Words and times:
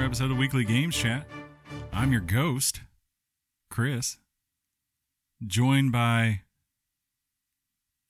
Another 0.00 0.12
episode 0.12 0.30
of 0.30 0.38
Weekly 0.38 0.64
Games 0.64 0.96
Chat. 0.96 1.26
I'm 1.92 2.10
your 2.10 2.22
ghost, 2.22 2.80
Chris, 3.68 4.16
joined 5.46 5.92
by. 5.92 6.40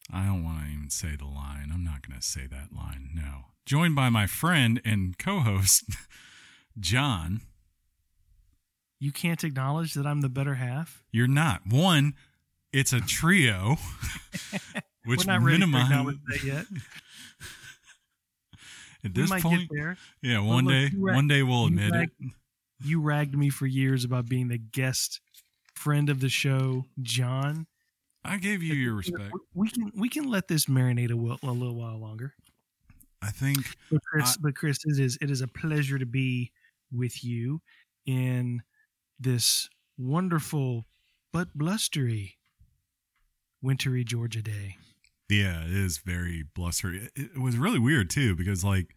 I 0.08 0.24
don't 0.24 0.44
want 0.44 0.60
to 0.66 0.70
even 0.72 0.88
say 0.88 1.16
the 1.16 1.24
line. 1.24 1.72
I'm 1.74 1.82
not 1.82 2.06
going 2.06 2.16
to 2.16 2.24
say 2.24 2.46
that 2.46 2.68
line. 2.72 3.10
No. 3.12 3.46
Joined 3.66 3.96
by 3.96 4.08
my 4.08 4.28
friend 4.28 4.80
and 4.84 5.18
co 5.18 5.40
host, 5.40 5.82
John. 6.78 7.40
You 9.00 9.10
can't 9.10 9.42
acknowledge 9.42 9.94
that 9.94 10.06
I'm 10.06 10.20
the 10.20 10.28
better 10.28 10.54
half. 10.54 11.02
You're 11.10 11.26
not. 11.26 11.62
One, 11.66 12.14
it's 12.72 12.92
a 12.92 13.00
trio, 13.00 13.78
which 15.06 15.26
We're 15.26 15.32
not 15.32 15.42
ready 15.42 15.58
to 15.58 15.66
minimize. 15.66 15.90
acknowledge 15.90 16.18
that 16.28 16.44
yet. 16.44 16.66
At 19.04 19.14
this 19.14 19.30
point, 19.42 19.70
yeah, 20.22 20.40
one 20.40 20.64
look, 20.64 20.72
day, 20.72 20.88
one 20.96 21.28
day 21.28 21.42
we'll 21.42 21.66
admit 21.66 21.94
it. 21.94 22.10
You 22.84 23.00
ragged 23.00 23.36
me 23.36 23.50
for 23.50 23.66
years 23.66 24.04
about 24.04 24.26
being 24.26 24.48
the 24.48 24.58
guest 24.58 25.20
friend 25.74 26.10
of 26.10 26.20
the 26.20 26.28
show, 26.28 26.84
John. 27.00 27.66
I 28.24 28.36
gave 28.36 28.62
you 28.62 28.74
your 28.74 28.94
respect. 28.94 29.32
We 29.54 29.70
can 29.70 29.92
we 29.96 30.08
can 30.08 30.28
let 30.28 30.48
this 30.48 30.66
marinate 30.66 31.10
a, 31.10 31.14
little 31.14 31.74
while 31.74 31.98
longer. 31.98 32.34
I 33.22 33.30
think 33.30 33.76
But 33.90 34.02
Chris, 34.04 34.36
I- 34.36 34.40
but 34.40 34.54
Chris, 34.54 34.78
it 34.84 34.98
is 34.98 35.18
it 35.20 35.30
is 35.30 35.40
a 35.40 35.48
pleasure 35.48 35.98
to 35.98 36.06
be 36.06 36.52
with 36.92 37.24
you 37.24 37.62
in 38.06 38.62
this 39.18 39.68
wonderful 39.98 40.86
but 41.32 41.48
blustery 41.54 42.38
wintry 43.62 44.04
Georgia 44.04 44.42
day. 44.42 44.76
Yeah, 45.30 45.64
it 45.64 45.72
is 45.72 45.98
very 45.98 46.44
blustery. 46.54 47.08
It, 47.14 47.30
it 47.36 47.40
was 47.40 47.56
really 47.56 47.78
weird 47.78 48.10
too 48.10 48.34
because 48.34 48.64
like 48.64 48.96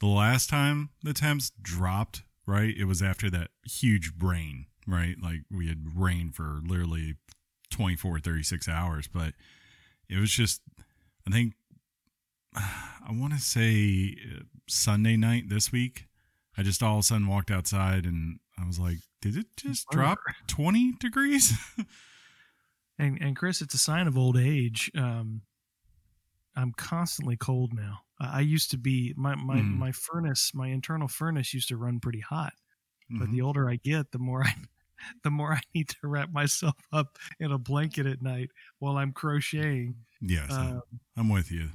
the 0.00 0.06
last 0.06 0.48
time 0.48 0.90
the 1.02 1.12
temps 1.12 1.52
dropped, 1.60 2.22
right? 2.46 2.74
It 2.76 2.84
was 2.84 3.02
after 3.02 3.30
that 3.30 3.50
huge 3.64 4.10
rain, 4.18 4.66
right? 4.86 5.16
Like 5.22 5.40
we 5.50 5.68
had 5.68 5.84
rain 5.94 6.32
for 6.32 6.60
literally 6.66 7.16
24 7.70 8.20
36 8.20 8.68
hours, 8.68 9.06
but 9.06 9.34
it 10.08 10.18
was 10.18 10.30
just 10.30 10.62
I 11.26 11.30
think 11.30 11.54
I 12.56 13.10
want 13.12 13.34
to 13.34 13.38
say 13.38 14.16
uh, 14.34 14.44
Sunday 14.66 15.16
night 15.16 15.50
this 15.50 15.70
week. 15.70 16.06
I 16.56 16.62
just 16.62 16.82
all 16.82 16.94
of 16.94 17.00
a 17.00 17.02
sudden 17.02 17.26
walked 17.26 17.50
outside 17.50 18.06
and 18.06 18.38
I 18.56 18.66
was 18.66 18.78
like, 18.78 18.98
did 19.20 19.36
it 19.36 19.46
just 19.56 19.88
drop 19.90 20.18
20 20.46 20.92
degrees? 21.00 21.52
And 22.98 23.20
and 23.20 23.36
Chris, 23.36 23.60
it's 23.60 23.74
a 23.74 23.78
sign 23.78 24.06
of 24.06 24.16
old 24.16 24.36
age. 24.36 24.90
Um, 24.96 25.42
I'm 26.56 26.72
constantly 26.72 27.36
cold 27.36 27.72
now. 27.74 28.00
I 28.20 28.40
used 28.40 28.70
to 28.70 28.78
be 28.78 29.12
my 29.16 29.34
my 29.34 29.62
Mm. 29.62 29.78
my 29.78 29.92
furnace, 29.92 30.52
my 30.54 30.68
internal 30.68 31.08
furnace 31.08 31.52
used 31.52 31.68
to 31.68 31.76
run 31.76 31.98
pretty 32.00 32.20
hot. 32.20 32.52
But 33.10 33.28
Mhm. 33.28 33.32
the 33.32 33.40
older 33.42 33.68
I 33.68 33.76
get, 33.76 34.12
the 34.12 34.18
more 34.18 34.42
I 34.46 34.54
the 35.24 35.30
more 35.30 35.52
I 35.54 35.60
need 35.74 35.88
to 35.90 35.96
wrap 36.08 36.30
myself 36.32 36.76
up 36.92 37.18
in 37.40 37.52
a 37.52 37.58
blanket 37.58 38.06
at 38.06 38.22
night 38.22 38.50
while 38.78 38.96
I'm 38.96 39.12
crocheting. 39.12 40.06
yes. 40.20 40.50
Um, 40.50 40.82
I'm 41.16 41.28
with 41.28 41.50
you. 41.50 41.70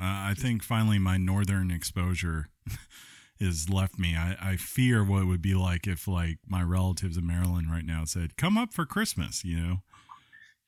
Uh, 0.00 0.32
I 0.32 0.34
think 0.36 0.62
finally 0.62 0.98
my 0.98 1.16
northern 1.18 1.70
exposure 1.70 2.48
has 3.40 3.68
left 3.68 3.98
me. 3.98 4.16
I, 4.16 4.36
I 4.52 4.56
fear 4.56 5.04
what 5.04 5.22
it 5.22 5.26
would 5.26 5.42
be 5.42 5.54
like 5.54 5.86
if 5.86 6.08
like 6.08 6.38
my 6.46 6.62
relatives 6.62 7.16
in 7.16 7.26
Maryland 7.26 7.70
right 7.70 7.84
now 7.84 8.04
said, 8.04 8.36
"Come 8.36 8.56
up 8.58 8.72
for 8.74 8.86
Christmas," 8.86 9.44
you 9.44 9.58
know. 9.60 9.82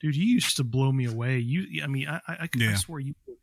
Dude, 0.05 0.17
you 0.17 0.27
used 0.27 0.57
to 0.59 0.65
blow 0.65 0.93
me 0.93 1.07
away. 1.07 1.39
You, 1.39 1.83
I 1.83 1.87
mean, 1.87 2.07
I 2.09 2.21
I, 2.29 2.37
I, 2.43 2.47
could, 2.47 2.63
I 2.63 2.75
swear 2.75 3.01
you. 3.01 3.15
could- 3.25 3.35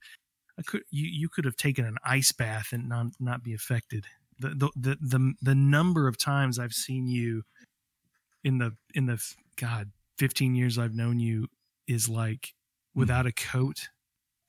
I 0.60 0.62
could 0.64 0.84
you 0.92 1.06
you 1.08 1.28
could 1.30 1.46
have 1.46 1.56
taken 1.56 1.86
an 1.86 1.98
ice 2.04 2.32
bath 2.32 2.68
and 2.72 2.88
not 2.88 3.08
not 3.20 3.44
be 3.44 3.54
affected. 3.54 4.06
The 4.38 4.50
the 4.50 4.70
the 4.76 4.98
the, 5.02 5.34
the 5.42 5.56
number 5.56 6.08
of 6.08 6.18
times 6.18 6.60
I've 6.60 6.74
seen 6.74 7.08
you 7.08 7.44
in 8.44 8.58
the 8.60 8.76
in 8.94 9.06
the 9.08 9.20
God 9.56 9.92
fifteen 10.20 10.54
years 10.54 10.78
I've 10.78 10.94
known 10.94 11.20
you 11.20 11.48
is 11.88 12.08
like 12.10 12.54
without 12.94 13.26
a 13.26 13.32
coat 13.32 13.88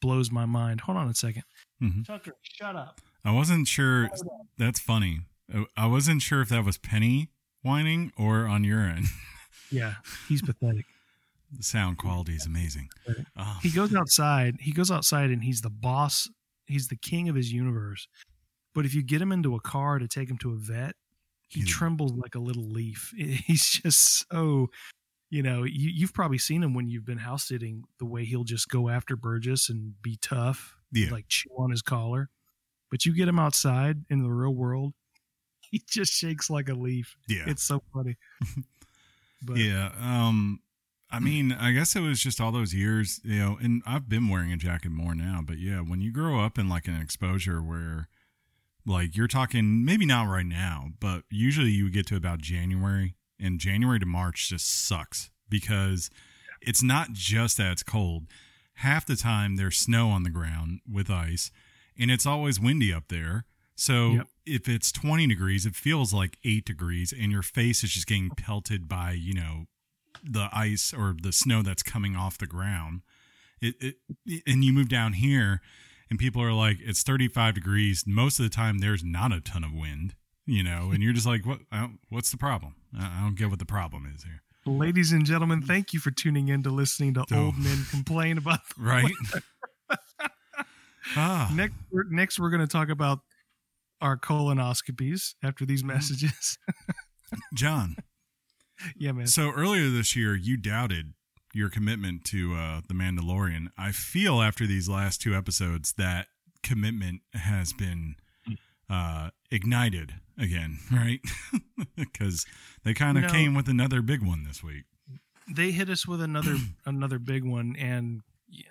blows 0.02 0.30
my 0.30 0.44
mind. 0.44 0.82
Hold 0.82 0.98
on 0.98 1.08
a 1.08 1.12
2nd 1.12 1.42
Mhm. 1.82 2.04
Tucker, 2.06 2.34
shut 2.42 2.74
up. 2.76 3.00
I 3.24 3.30
wasn't 3.30 3.68
sure. 3.68 4.10
That's 4.58 4.80
funny. 4.80 5.20
I- 5.54 5.66
I 5.76 5.86
wasn't 5.86 6.20
sure 6.20 6.42
if 6.42 6.48
that 6.50 6.64
was 6.64 6.76
Penny 6.78 7.30
whining 7.62 8.12
or 8.18 8.46
on 8.48 8.64
your 8.64 8.80
end. 8.80 9.06
Yeah, 9.70 9.94
he's 10.28 10.42
pathetic. 10.50 10.84
The 11.56 11.62
sound 11.62 11.98
quality 11.98 12.32
is 12.34 12.46
amazing. 12.46 12.88
Oh, 13.36 13.58
he 13.62 13.70
goes 13.70 13.94
outside 13.94 14.56
he 14.60 14.72
goes 14.72 14.90
outside 14.90 15.30
and 15.30 15.44
he's 15.44 15.60
the 15.60 15.70
boss 15.70 16.28
he's 16.66 16.88
the 16.88 16.96
king 16.96 17.28
of 17.28 17.34
his 17.36 17.52
universe 17.52 18.08
but 18.74 18.86
if 18.86 18.94
you 18.94 19.02
get 19.02 19.20
him 19.20 19.32
into 19.32 19.54
a 19.54 19.60
car 19.60 19.98
to 19.98 20.08
take 20.08 20.30
him 20.30 20.38
to 20.38 20.52
a 20.52 20.56
vet 20.56 20.94
he 21.48 21.62
trembles 21.64 22.12
like 22.12 22.34
a 22.34 22.38
little 22.38 22.64
leaf 22.70 23.12
he's 23.16 23.68
just 23.68 24.24
so 24.30 24.68
you 25.28 25.42
know 25.42 25.64
you, 25.64 25.90
you've 25.90 26.14
probably 26.14 26.38
seen 26.38 26.62
him 26.62 26.72
when 26.72 26.88
you've 26.88 27.04
been 27.04 27.18
house 27.18 27.44
sitting 27.48 27.84
the 27.98 28.06
way 28.06 28.24
he'll 28.24 28.44
just 28.44 28.68
go 28.70 28.88
after 28.88 29.16
burgess 29.16 29.68
and 29.68 30.00
be 30.02 30.16
tough 30.22 30.76
Yeah. 30.92 31.10
like 31.10 31.26
chew 31.28 31.50
on 31.58 31.70
his 31.70 31.82
collar 31.82 32.30
but 32.90 33.04
you 33.04 33.14
get 33.14 33.28
him 33.28 33.38
outside 33.38 34.04
in 34.08 34.22
the 34.22 34.30
real 34.30 34.54
world 34.54 34.94
he 35.70 35.82
just 35.86 36.12
shakes 36.14 36.48
like 36.48 36.70
a 36.70 36.74
leaf 36.74 37.16
yeah. 37.28 37.44
it's 37.46 37.62
so 37.64 37.82
funny 37.92 38.16
but 39.42 39.58
yeah 39.58 39.90
um 40.00 40.60
i 41.12 41.20
mean 41.20 41.52
i 41.52 41.70
guess 41.72 41.94
it 41.94 42.00
was 42.00 42.20
just 42.20 42.40
all 42.40 42.50
those 42.50 42.74
years 42.74 43.20
you 43.22 43.38
know 43.38 43.58
and 43.62 43.82
i've 43.86 44.08
been 44.08 44.28
wearing 44.28 44.52
a 44.52 44.56
jacket 44.56 44.90
more 44.90 45.14
now 45.14 45.40
but 45.44 45.58
yeah 45.58 45.78
when 45.78 46.00
you 46.00 46.10
grow 46.10 46.40
up 46.44 46.58
in 46.58 46.68
like 46.68 46.88
an 46.88 47.00
exposure 47.00 47.62
where 47.62 48.08
like 48.86 49.16
you're 49.16 49.28
talking 49.28 49.84
maybe 49.84 50.04
not 50.06 50.24
right 50.28 50.46
now 50.46 50.88
but 50.98 51.22
usually 51.30 51.70
you 51.70 51.90
get 51.90 52.06
to 52.06 52.16
about 52.16 52.40
january 52.40 53.14
and 53.38 53.60
january 53.60 53.98
to 54.00 54.06
march 54.06 54.48
just 54.48 54.68
sucks 54.86 55.30
because 55.48 56.10
it's 56.60 56.82
not 56.82 57.12
just 57.12 57.56
that 57.58 57.72
it's 57.72 57.82
cold 57.82 58.24
half 58.76 59.04
the 59.06 59.16
time 59.16 59.56
there's 59.56 59.76
snow 59.76 60.08
on 60.08 60.22
the 60.22 60.30
ground 60.30 60.80
with 60.90 61.10
ice 61.10 61.50
and 61.98 62.10
it's 62.10 62.26
always 62.26 62.58
windy 62.58 62.92
up 62.92 63.04
there 63.08 63.44
so 63.74 64.12
Yep. 64.12 64.26
if 64.46 64.68
it's 64.68 64.90
20 64.92 65.26
degrees 65.26 65.66
it 65.66 65.74
feels 65.76 66.12
like 66.12 66.38
8 66.44 66.64
degrees 66.64 67.12
and 67.12 67.30
your 67.30 67.42
face 67.42 67.84
is 67.84 67.90
just 67.90 68.06
getting 68.06 68.30
pelted 68.30 68.88
by 68.88 69.12
you 69.12 69.34
know 69.34 69.66
the 70.22 70.48
ice 70.52 70.92
or 70.96 71.14
the 71.20 71.32
snow 71.32 71.62
that's 71.62 71.82
coming 71.82 72.14
off 72.16 72.38
the 72.38 72.46
ground 72.46 73.02
it, 73.60 73.74
it 73.80 74.42
and 74.46 74.64
you 74.64 74.72
move 74.72 74.88
down 74.88 75.12
here 75.14 75.60
and 76.10 76.18
people 76.18 76.42
are 76.42 76.52
like 76.52 76.78
it's 76.80 77.02
35 77.02 77.54
degrees. 77.54 78.04
Most 78.06 78.38
of 78.38 78.44
the 78.44 78.50
time 78.50 78.78
there's 78.78 79.02
not 79.04 79.32
a 79.32 79.40
ton 79.40 79.64
of 79.64 79.72
wind 79.72 80.14
you 80.46 80.62
know 80.62 80.90
and 80.92 81.02
you're 81.02 81.12
just 81.12 81.26
like 81.26 81.44
what 81.46 81.60
I 81.70 81.80
don't- 81.80 81.98
what's 82.08 82.30
the 82.30 82.36
problem? 82.36 82.74
I 82.98 83.20
don't 83.22 83.36
get 83.36 83.50
what 83.50 83.58
the 83.58 83.64
problem 83.64 84.10
is 84.14 84.24
here. 84.24 84.42
Ladies 84.64 85.10
and 85.12 85.24
gentlemen 85.26 85.62
thank 85.62 85.92
you 85.92 85.98
for 86.00 86.10
tuning 86.10 86.48
in 86.48 86.62
to 86.64 86.70
listening 86.70 87.14
to 87.14 87.24
Oh. 87.32 87.46
old 87.46 87.58
men 87.58 87.84
complain 87.90 88.38
about 88.38 88.60
right? 88.78 89.10
Ah. 91.16 91.50
Next 91.52 91.74
next 92.10 92.38
we're 92.38 92.50
going 92.50 92.60
to 92.60 92.66
talk 92.68 92.88
about 92.88 93.20
our 94.00 94.16
colonoscopies 94.16 95.34
after 95.42 95.66
these 95.66 95.82
messages. 95.84 96.58
John 97.54 97.96
yeah 98.96 99.12
man 99.12 99.26
So 99.26 99.50
earlier 99.52 99.88
this 99.90 100.14
year, 100.16 100.34
you 100.34 100.56
doubted 100.56 101.14
your 101.54 101.68
commitment 101.68 102.24
to 102.24 102.54
uh, 102.54 102.80
the 102.88 102.94
Mandalorian. 102.94 103.68
I 103.76 103.92
feel 103.92 104.40
after 104.40 104.66
these 104.66 104.88
last 104.88 105.20
two 105.20 105.34
episodes 105.34 105.92
that 105.98 106.28
commitment 106.62 107.20
has 107.34 107.72
been 107.74 108.16
uh, 108.88 109.30
ignited 109.50 110.14
again, 110.38 110.78
right? 110.92 111.20
Because 111.96 112.46
they 112.84 112.94
kind 112.94 113.18
of 113.18 113.22
You 113.24 113.28
know- 113.28 113.34
came 113.34 113.54
with 113.54 113.68
another 113.68 114.00
big 114.02 114.22
one 114.22 114.44
this 114.44 114.62
week. 114.62 114.84
they 115.48 115.72
hit 115.72 115.88
us 115.90 116.06
with 116.06 116.22
another 116.22 116.56
another 116.86 117.18
big 117.18 117.44
one 117.44 117.74
and 117.76 118.22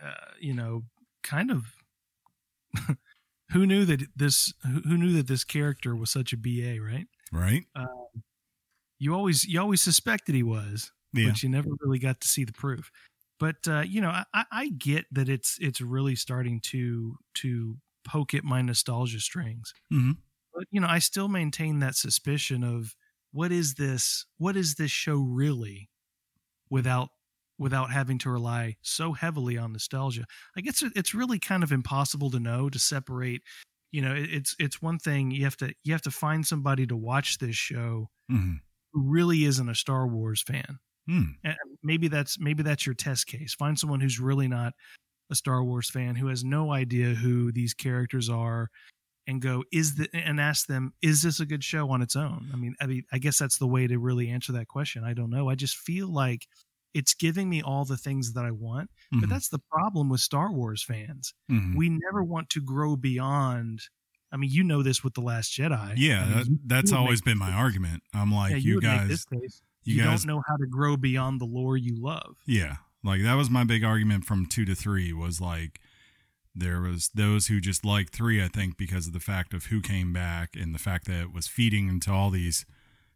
uh, 0.04 0.32
you 0.40 0.54
know 0.54 0.84
kind 1.24 1.52
of 1.52 1.76
who 3.52 3.66
knew 3.66 3.86
that 3.86 4.02
this 4.16 4.54
who 4.64 4.80
who 4.82 4.98
knew 4.98 5.14
that 5.14 5.28
this 5.28 5.44
character 5.44 5.96
was 5.96 6.10
such 6.10 6.34
a 6.34 6.38
ba 6.38 6.78
right 6.82 7.08
Right? 7.32 7.64
You 9.02 9.14
always 9.16 9.44
you 9.46 9.60
always 9.60 9.82
suspected 9.82 10.36
he 10.36 10.44
was 10.44 10.92
Yeah. 11.14 11.30
but 11.30 11.44
you 11.44 11.50
never 11.50 11.70
really 11.82 12.00
got 12.00 12.22
to 12.22 12.28
see 12.28 12.46
the 12.46 12.54
proof 12.54 12.92
but 13.40 13.58
uh, 13.68 13.82
you 13.82 14.00
know 14.02 14.12
I, 14.34 14.46
I- 14.52 14.70
get 14.70 15.06
that 15.12 15.28
it's 15.30 15.58
it's 15.60 15.82
really 15.82 16.16
starting 16.16 16.60
to 16.72 17.18
to 17.42 17.78
poke 18.06 18.34
at 18.34 18.44
my 18.44 18.62
nostalgia 18.62 19.20
strings 19.20 19.74
Mhm. 19.92 20.18
but 20.54 20.66
you 20.72 20.80
know 20.82 20.88
i 20.88 21.00
still 21.00 21.28
maintain 21.28 21.80
that 21.80 21.96
suspicion 21.96 22.64
of 22.64 22.96
what 23.32 23.52
is 23.52 23.76
this 23.76 24.26
what 24.38 24.56
is 24.58 24.76
this 24.76 24.92
show 24.92 25.18
really 25.42 25.90
without 26.70 27.10
without 27.58 27.92
having 27.92 28.18
to 28.20 28.30
rely 28.30 28.76
so 28.82 29.14
heavily 29.14 29.58
on 29.58 29.72
nostalgia 29.74 30.26
i 30.58 30.62
guess 30.62 30.84
it's 30.96 31.14
really 31.14 31.40
kind 31.40 31.64
of 31.64 31.72
impossible 31.72 32.32
to 32.32 32.40
know 32.40 32.70
to 32.70 32.80
separate 32.80 33.42
you 33.92 34.02
know 34.02 34.14
it- 34.16 34.32
it's 34.34 34.56
it's 34.60 34.82
one 34.82 34.98
thing 35.00 35.32
you 35.32 35.44
have 35.44 35.58
to 35.58 35.74
you 35.84 35.94
have 35.94 36.02
to 36.02 36.12
find 36.12 36.46
somebody 36.48 36.88
to 36.88 36.96
watch 36.96 37.38
this 37.40 37.56
show 37.56 38.10
Mhm. 38.32 38.60
Who 38.94 39.02
really 39.04 39.46
isn't 39.46 39.70
a 39.70 39.76
star 39.76 40.08
wars 40.08 40.42
fan 40.42 40.80
Hmm. 41.08 41.32
and 41.44 41.58
maybe 41.84 42.08
that's 42.08 42.40
maybe 42.40 42.64
that's 42.64 42.86
your 42.86 42.96
test 42.96 43.28
case 43.28 43.56
find 43.56 43.78
someone 43.80 44.02
who's 44.02 44.20
really 44.20 44.48
not 44.48 44.74
a 45.32 45.36
star 45.36 45.64
wars 45.64 45.90
fan 45.90 46.16
who 46.16 46.28
has 46.28 46.44
no 46.44 46.72
idea 46.74 47.16
who 47.16 47.52
these 47.52 47.74
characters 47.74 48.30
are 48.30 48.70
and 49.28 49.42
go 49.42 49.64
is 49.72 49.96
the 49.96 50.10
and 50.14 50.40
ask 50.42 50.68
them 50.68 50.94
is 51.02 51.22
this 51.24 51.40
a 51.40 51.46
good 51.46 51.64
show 51.64 51.90
on 51.92 52.02
its 52.02 52.16
own 52.16 52.50
i 52.54 52.58
mean 52.58 52.76
i 52.82 52.88
mean 52.88 53.04
i 53.14 53.18
guess 53.20 53.40
that's 53.40 53.58
the 53.60 53.68
way 53.68 53.88
to 53.88 54.00
really 54.00 54.30
answer 54.30 54.52
that 54.54 54.68
question 54.68 55.04
i 55.04 55.14
don't 55.14 55.30
know 55.32 55.50
i 55.50 55.56
just 55.56 55.78
feel 55.78 56.08
like 56.14 56.48
it's 56.94 57.14
giving 57.14 57.50
me 57.50 57.62
all 57.62 57.86
the 57.86 57.98
things 57.98 58.34
that 58.34 58.46
i 58.46 58.52
want 58.52 58.90
Mhm. 59.14 59.22
but 59.22 59.30
that's 59.30 59.50
the 59.50 59.60
problem 59.72 60.10
with 60.10 60.22
star 60.22 60.52
wars 60.52 60.84
fans 60.84 61.34
Mhm. 61.52 61.76
we 61.76 61.90
never 61.90 62.24
want 62.24 62.50
to 62.52 62.62
grow 62.62 62.96
beyond 62.96 63.82
i 64.32 64.38
mean 64.38 64.50
you 64.52 64.64
know 64.64 64.82
this 64.84 65.04
with 65.04 65.14
the 65.14 65.22
last 65.22 65.52
jedi 65.52 65.94
yeah, 65.98 66.22
I 66.22 66.26
mean, 66.26 66.38
that, 66.38 66.48
you- 66.48 66.60
that's 66.66 66.92
you 66.92 66.98
always 66.98 67.22
been 67.22 67.38
my 67.38 67.52
argument. 67.52 68.04
I'm 68.14 68.32
like, 68.32 68.52
yeah, 68.52 68.58
you, 68.58 68.74
make 68.76 68.84
guys, 68.84 69.26
case 69.26 69.62
you, 69.84 69.96
you, 69.96 70.04
guys, 70.04 70.24
don't 70.24 70.36
know 70.36 70.44
how 70.48 70.58
to 70.58 70.66
grow 70.68 70.98
beyond 70.98 71.42
the 71.42 71.46
lore 71.46 71.78
you 71.78 71.96
love 72.02 72.36
yeah, 72.46 72.76
like 73.04 73.24
that 73.24 73.36
was 73.36 73.50
my 73.50 73.64
big 73.64 73.84
argument 73.84 74.26
from 74.26 74.46
two 74.46 74.66
to 74.66 74.76
three 74.76 75.12
was 75.14 75.42
like 75.42 75.80
there 76.54 76.82
was 76.82 77.10
those 77.16 77.48
who 77.48 77.62
just 77.62 77.86
liked 77.86 78.14
three, 78.14 78.44
I 78.44 78.50
think, 78.50 78.78
because 78.78 79.08
of 79.08 79.14
the 79.14 79.22
fact 79.22 79.54
of 79.54 79.68
who 79.68 79.80
came 79.80 80.12
back 80.12 80.50
and 80.54 80.76
the 80.76 80.80
fact 80.80 81.06
that 81.08 81.22
it 81.22 81.34
was 81.34 81.48
feeding 81.48 81.88
into 81.88 82.12
all 82.12 82.30
these 82.30 82.66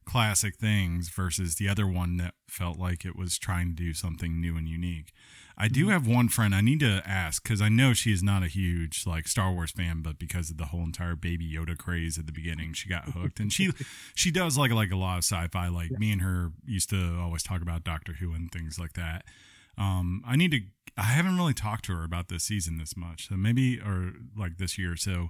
classic 0.06 0.56
things 0.56 1.10
versus 1.10 1.56
the 1.56 1.68
other 1.68 1.86
one 1.88 2.16
that 2.18 2.36
felt 2.48 2.78
like 2.80 3.04
it 3.04 3.16
was 3.18 3.38
trying 3.38 3.70
to 3.70 3.76
do 3.76 3.94
something 3.94 4.40
new 4.40 4.56
and 4.56 4.70
unique. 4.70 5.12
I 5.58 5.68
do 5.70 5.86
Mhm. 5.86 5.92
have 5.92 6.06
one 6.08 6.28
friend 6.30 6.54
I 6.54 6.62
need 6.62 6.80
to 6.82 7.02
ask 7.08 7.42
because 7.42 7.62
I 7.62 7.70
know 7.70 7.94
she 7.94 8.12
is 8.12 8.22
not 8.22 8.44
a 8.44 8.48
huge 8.48 9.06
like 9.06 9.28
Star 9.28 9.54
Wars 9.54 9.72
fan, 9.72 10.02
but 10.02 10.20
because 10.20 10.50
of 10.52 10.58
the 10.58 10.66
whole 10.66 10.84
entire 10.84 11.16
Baby 11.16 11.50
Yoda 11.52 11.78
craze 11.78 12.18
at 12.18 12.26
the 12.26 12.32
beginning, 12.34 12.74
she 12.74 12.90
got 12.90 13.10
hooked, 13.12 13.40
and 13.40 13.52
she 13.54 13.72
she 14.16 14.32
does 14.32 14.58
like 14.58 14.72
like 14.72 14.92
a 14.92 14.98
lot 14.98 15.18
of 15.18 15.24
sci-fi. 15.24 15.68
Like 15.70 15.92
Yeah. 15.92 15.98
me 15.98 16.12
and 16.12 16.22
her 16.22 16.52
used 16.66 16.90
to 16.90 17.18
always 17.20 17.42
talk 17.44 17.62
about 17.62 17.84
Doctor 17.84 18.14
Who 18.14 18.34
and 18.34 18.52
things 18.52 18.78
like 18.78 18.94
that. 18.94 19.26
Um, 19.78 20.24
I 20.26 20.36
need 20.36 20.52
to. 20.52 20.62
I 20.98 21.04
haven't 21.04 21.36
really 21.38 21.54
talked 21.54 21.86
to 21.86 21.96
her 21.96 22.04
about 22.04 22.30
this 22.30 22.44
season 22.46 22.78
this 22.78 22.96
much, 22.96 23.28
so 23.28 23.36
maybe 23.36 23.80
or 23.80 24.14
like 24.36 24.58
this 24.58 24.78
year. 24.78 24.96
So 24.96 25.30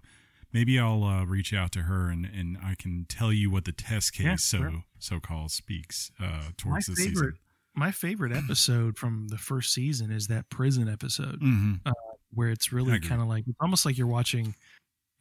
maybe 0.53 0.79
I'll 0.79 1.03
uh, 1.03 1.25
reach 1.25 1.53
out 1.53 1.71
to 1.73 1.83
her 1.83 2.09
and 2.09 2.25
and 2.25 2.57
I 2.63 2.75
can 2.75 3.05
tell 3.09 3.33
you 3.33 3.49
what 3.49 3.65
the 3.65 3.71
test 3.71 4.13
case 4.13 4.25
Yeah, 4.25 4.35
so 4.37 4.57
sure. 4.57 4.83
so 4.99 5.19
called 5.19 5.51
speaks 5.51 6.11
uh, 6.19 6.23
my 6.25 6.41
towards 6.57 6.85
the 6.87 6.95
favorite 6.95 7.13
season. 7.15 7.39
My 7.75 7.91
favorite 7.91 8.31
episode 8.43 8.97
from 8.97 9.27
the 9.29 9.37
first 9.37 9.73
season 9.73 10.11
is 10.11 10.27
that 10.27 10.49
prison 10.49 10.87
episode 10.89 11.39
Mm-hmm. 11.41 11.91
where 12.33 12.49
it's 12.49 12.71
really 12.71 12.99
kind 12.99 13.21
of 13.21 13.27
like 13.27 13.43
it's 13.47 13.57
almost 13.61 13.85
like 13.85 13.97
you're 13.97 14.07
watching 14.07 14.55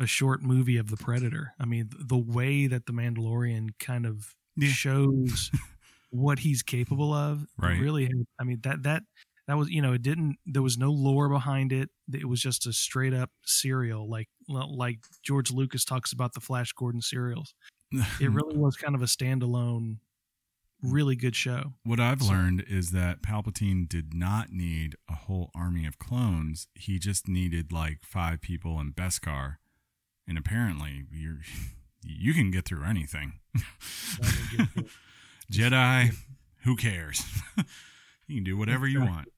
a 0.00 0.06
short 0.06 0.42
movie 0.42 0.76
of 0.76 0.90
the 0.90 0.96
predator 0.96 1.52
i 1.60 1.64
mean 1.64 1.88
the 1.98 2.18
way 2.18 2.66
that 2.66 2.86
the 2.86 2.92
mandalorian 2.92 3.68
kind 3.78 4.06
of 4.06 4.34
Yeah. 4.56 4.68
shows 4.68 5.50
what 6.10 6.40
he's 6.40 6.62
capable 6.62 7.12
of 7.12 7.46
Right. 7.56 7.80
really 7.80 8.10
i 8.40 8.44
mean 8.44 8.60
that 8.62 8.82
that 8.82 9.02
that 9.46 9.56
was 9.58 9.68
you 9.70 9.82
know 9.82 9.92
it 9.92 10.02
didn't 10.02 10.36
there 10.46 10.62
was 10.62 10.78
no 10.78 10.90
lore 10.90 11.28
behind 11.28 11.72
it 11.72 11.90
it 12.12 12.28
was 12.28 12.40
just 12.40 12.66
a 12.66 12.72
straight 12.72 13.14
up 13.14 13.30
serial 13.44 14.08
like 14.08 14.28
like 14.48 14.98
george 15.22 15.50
lucas 15.52 15.84
talks 15.84 16.12
about 16.12 16.32
the 16.34 16.40
flash 16.40 16.72
gordon 16.72 17.00
serials 17.02 17.54
it 18.20 18.30
really 18.30 18.56
was 18.56 18.76
kind 18.76 18.94
of 18.96 19.02
a 19.02 19.06
standalone 19.06 19.98
really 20.84 21.16
good 21.16 21.34
show 21.36 21.74
What 21.84 21.98
I've 22.00 22.22
So- 22.22 22.32
learned 22.32 22.64
is 22.68 22.90
that 22.92 23.22
Palpatine 23.22 23.88
did 23.88 24.14
not 24.14 24.50
need 24.52 24.96
a 25.08 25.14
whole 25.14 25.50
army 25.54 25.86
of 25.86 25.98
clones. 25.98 26.68
He 26.74 26.98
just 26.98 27.26
needed 27.28 27.72
like 27.72 28.04
five 28.04 28.40
people 28.40 28.78
in 28.80 28.92
Beskar, 28.92 29.56
and 30.26 30.36
apparently 30.38 31.04
you're 31.10 31.40
you 32.02 32.34
can 32.34 32.50
get 32.50 32.64
through 32.66 32.84
anything. 32.84 33.40
Jedi, 35.52 36.14
who 36.64 36.76
cares? 36.76 37.22
you 38.26 38.36
can 38.36 38.44
do 38.44 38.56
whatever 38.56 38.86
you 38.86 39.00
want. 39.00 39.28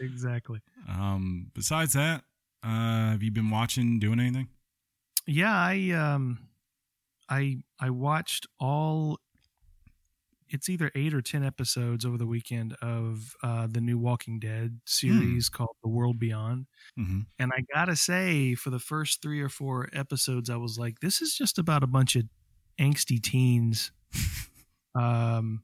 exactly 0.00 0.60
um, 0.88 1.50
besides 1.54 1.92
that, 1.94 2.22
uh, 2.62 3.10
have 3.10 3.22
you 3.22 3.30
been 3.30 3.50
watching, 3.50 3.98
doing 3.98 4.20
anything? 4.20 4.48
yeah 5.28 5.52
i 5.52 5.90
um 5.90 6.38
i 7.28 7.56
i 7.80 7.90
watched 7.90 8.46
all 8.60 9.18
it's 10.48 10.68
either 10.68 10.90
eight 10.94 11.12
or 11.14 11.20
ten 11.22 11.44
episodes 11.44 12.04
over 12.04 12.16
the 12.16 12.26
weekend 12.26 12.74
of 12.82 13.34
uh 13.42 13.66
the 13.70 13.80
new 13.80 13.98
walking 13.98 14.38
dead 14.38 14.80
series 14.86 15.48
called 15.48 15.76
the 15.82 15.88
world 15.88 16.18
beyond. 16.18 16.66
Mm-hmm. 16.98 17.20
and 17.38 17.52
i 17.54 17.62
gotta 17.74 17.96
say 17.96 18.54
for 18.54 18.70
the 18.70 18.78
first 18.78 19.20
three 19.22 19.40
or 19.40 19.48
four 19.48 19.88
episodes 19.92 20.48
i 20.50 20.56
was 20.56 20.78
like 20.78 21.00
this 21.00 21.20
is 21.20 21.34
just 21.34 21.58
about 21.58 21.82
a 21.82 21.86
bunch 21.86 22.16
of 22.16 22.24
angsty 22.80 23.22
teens. 23.22 23.92
Um 24.94 25.62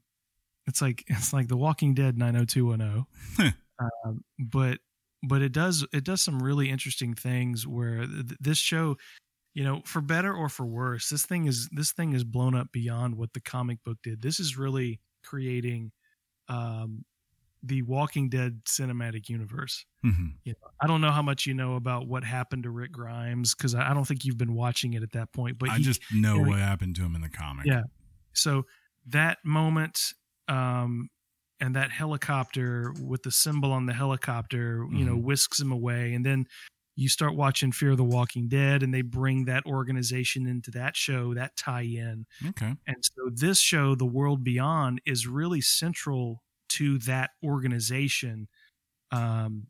it's 0.67 0.79
like 0.81 1.03
it's 1.07 1.33
like 1.33 1.47
the 1.47 1.57
walking 1.57 1.93
dead 1.95 2.17
90210 2.17 3.53
um, 3.79 4.23
but 4.37 4.79
but 5.27 5.41
it 5.41 5.51
does 5.51 5.85
it 5.93 6.03
does 6.03 6.21
some 6.21 6.41
really 6.41 6.69
interesting 6.69 7.13
things 7.13 7.65
where 7.65 8.05
th- 8.05 8.37
this 8.39 8.57
show 8.57 8.97
you 9.53 9.63
know 9.63 9.81
for 9.85 10.01
better 10.01 10.33
or 10.33 10.49
for 10.49 10.65
worse 10.65 11.09
this 11.09 11.25
thing 11.25 11.45
is 11.45 11.69
this 11.71 11.91
thing 11.91 12.13
is 12.13 12.23
blown 12.23 12.55
up 12.55 12.71
beyond 12.71 13.15
what 13.15 13.33
the 13.33 13.39
comic 13.41 13.77
book 13.83 13.97
did 14.03 14.21
this 14.21 14.39
is 14.39 14.57
really 14.57 14.99
creating 15.23 15.91
um 16.49 17.05
the 17.65 17.81
walking 17.83 18.29
dead 18.29 18.61
cinematic 18.65 19.29
universe 19.29 19.85
Mm-hmm. 20.05 20.51
i 20.81 20.85
don't 20.87 20.99
know 20.99 21.11
how 21.11 21.21
much 21.21 21.45
you 21.45 21.53
know 21.53 21.75
about 21.75 22.07
what 22.09 22.25
happened 22.25 22.63
to 22.63 22.69
rick 22.69 22.91
grimes 22.91 23.55
because 23.55 23.73
I, 23.73 23.93
don't 23.93 24.03
think 24.05 24.25
you've 24.25 24.37
been 24.37 24.53
watching 24.53 24.95
it 24.95 25.01
at 25.03 25.13
that 25.13 25.31
point 25.31 25.57
but 25.57 25.69
I 25.69 25.77
he- 25.77 25.83
just 25.83 26.01
know 26.13 26.35
yeah, 26.35 26.41
what 26.47 26.59
happened 26.59 26.97
to 26.97 27.03
him 27.03 27.15
in 27.15 27.21
the 27.21 27.29
comic. 27.29 27.65
Yeah. 27.65 27.83
so 28.33 28.65
that 29.07 29.37
moment 29.45 29.97
um 30.49 31.09
and 31.61 31.77
that 31.77 31.89
helicopter 31.91 32.93
with 33.01 33.23
the 33.23 33.31
symbol 33.31 33.71
on 33.71 33.85
the 33.85 33.93
helicopter 33.93 34.85
you 34.91 35.05
know 35.05 35.15
Mhm. 35.15 35.23
whisks 35.23 35.61
him 35.61 35.71
away 35.71 36.13
and 36.15 36.25
then 36.25 36.47
you 36.95 37.09
start 37.09 37.35
watching 37.35 37.71
fear 37.71 37.91
of 37.91 37.97
the 37.97 38.03
walking 38.03 38.47
dead 38.47 38.83
and 38.83 38.93
they 38.93 39.01
bring 39.01 39.45
that 39.45 39.65
organization 39.65 40.47
into 40.47 40.71
that 40.71 40.95
show 40.95 41.33
that 41.33 41.55
tie 41.55 41.81
in 41.81 42.25
Okay. 42.45 42.75
and 42.87 42.97
so 43.03 43.29
this 43.33 43.59
show 43.59 43.95
the 43.95 44.05
world 44.05 44.43
beyond 44.43 45.01
is 45.05 45.27
really 45.27 45.61
central 45.61 46.43
to 46.69 46.97
that 46.99 47.31
organization 47.43 48.47
um 49.11 49.67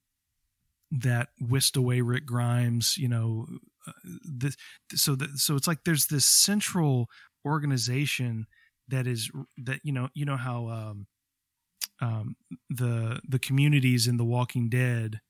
that 0.92 1.30
whisked 1.40 1.76
away 1.76 2.02
rick 2.02 2.26
grimes 2.26 2.98
you 2.98 3.08
know 3.08 3.48
uh, 3.88 3.92
this 4.24 4.56
so 4.94 5.16
that 5.16 5.30
so 5.38 5.56
it's 5.56 5.68
like 5.68 5.84
there's 5.86 6.08
this 6.08 6.26
central 6.26 7.10
organization 7.46 8.46
that 8.88 9.08
is 9.08 9.32
that 9.58 9.80
you 9.84 9.92
know 9.92 10.10
you 10.14 10.26
know 10.26 10.38
how 10.38 10.68
um 10.68 11.08
um 12.02 12.36
the 12.70 13.22
the 13.28 13.40
communities 13.40 14.08
in 14.08 14.18
the 14.18 14.26
walking 14.26 14.70
dead 14.70 15.22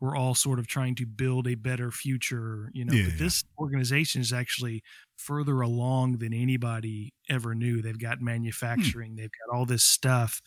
were 0.00 0.16
all 0.16 0.34
sort 0.34 0.58
of 0.58 0.66
trying 0.66 0.94
to 0.94 1.06
build 1.06 1.46
a 1.46 1.54
better 1.54 1.90
future 1.90 2.70
you 2.72 2.84
know 2.84 2.92
Yeah, 2.94 3.04
but 3.04 3.16
this 3.18 3.44
organization 3.58 4.20
is 4.20 4.32
actually 4.32 4.82
further 5.16 5.60
along 5.60 6.18
than 6.18 6.32
anybody 6.32 7.12
ever 7.28 7.54
knew. 7.54 7.82
They've 7.82 7.98
got 7.98 8.20
manufacturing 8.20 9.16
they've 9.16 9.30
got 9.30 9.56
all 9.56 9.66
this 9.66 9.84
stuff 9.84 10.40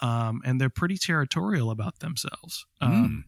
um 0.00 0.40
and 0.44 0.60
they're 0.60 0.70
pretty 0.70 0.98
territorial 0.98 1.70
about 1.70 2.00
themselves 2.00 2.66
um 2.80 3.24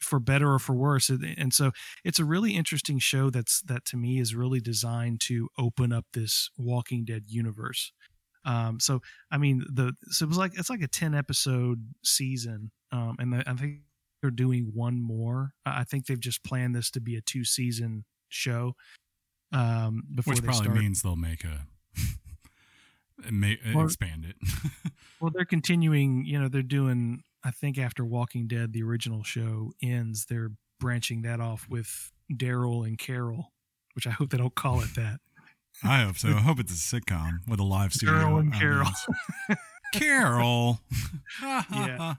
for 0.00 0.20
better 0.20 0.52
or 0.52 0.58
for 0.58 0.74
worse 0.74 1.08
and 1.10 1.54
so 1.54 1.72
it's 2.04 2.18
a 2.18 2.24
really 2.24 2.54
interesting 2.54 2.98
show 2.98 3.30
that's 3.30 3.62
that 3.62 3.84
to 3.86 3.96
me 3.96 4.20
is 4.20 4.34
really 4.34 4.60
designed 4.60 5.20
to 5.20 5.48
open 5.58 5.92
up 5.92 6.04
this 6.12 6.50
walking 6.58 7.04
dead 7.04 7.24
universe. 7.28 7.92
Um 8.44 8.78
so 8.80 9.00
i 9.30 9.38
mean 9.38 9.64
the 9.72 9.94
so 10.08 10.24
it 10.24 10.28
was 10.28 10.38
like 10.38 10.52
it's 10.58 10.70
like 10.70 10.82
a 10.82 10.88
10 10.88 11.14
episode 11.14 11.80
season 12.04 12.70
um 12.92 13.16
and 13.18 13.32
the, 13.32 13.44
i 13.50 13.54
think 13.54 13.80
they're 14.26 14.30
doing 14.32 14.72
one 14.74 15.00
more 15.00 15.52
i 15.64 15.84
think 15.84 16.06
they've 16.06 16.18
just 16.20 16.42
planned 16.42 16.74
this 16.74 16.90
to 16.90 17.00
be 17.00 17.14
a 17.14 17.20
two 17.20 17.44
season 17.44 18.04
show 18.28 18.74
um 19.52 20.02
before 20.14 20.34
Which 20.34 20.42
probably 20.42 20.64
start 20.64 20.76
means 20.78 21.02
they'll 21.02 21.14
make 21.14 21.44
a 21.44 21.66
make 23.30 23.60
Well- 23.72 23.84
expand 23.84 24.24
it. 24.24 24.36
well 25.20 25.30
they're 25.32 25.44
continuing 25.44 26.24
you 26.26 26.40
know 26.40 26.48
they're 26.48 26.62
doing 26.62 27.22
i 27.44 27.50
think 27.52 27.78
after 27.78 28.04
walking 28.04 28.48
dead 28.48 28.72
the 28.72 28.82
original 28.82 29.22
show 29.22 29.72
ends 29.80 30.26
they're 30.28 30.50
branching 30.80 31.22
that 31.22 31.40
off 31.40 31.66
with 31.70 32.10
daryl 32.32 32.84
and 32.84 32.98
carol 32.98 33.52
which 33.94 34.06
i 34.06 34.10
hope 34.10 34.30
they 34.30 34.38
don't 34.38 34.56
call 34.56 34.80
it 34.80 34.94
that 34.96 35.20
I 35.84 36.04
hope 36.04 36.16
so. 36.16 36.28
I 36.30 36.40
hope 36.40 36.58
it's 36.58 36.72
a 36.72 36.74
sitcom 37.00 37.46
with 37.46 37.60
a 37.60 37.62
live 37.62 37.92
studio. 37.92 38.14
Carol 38.14 38.38
and 38.38 38.50
Carol. 38.54 38.88
Carol. 39.92 40.80
Yeah. 41.42 42.14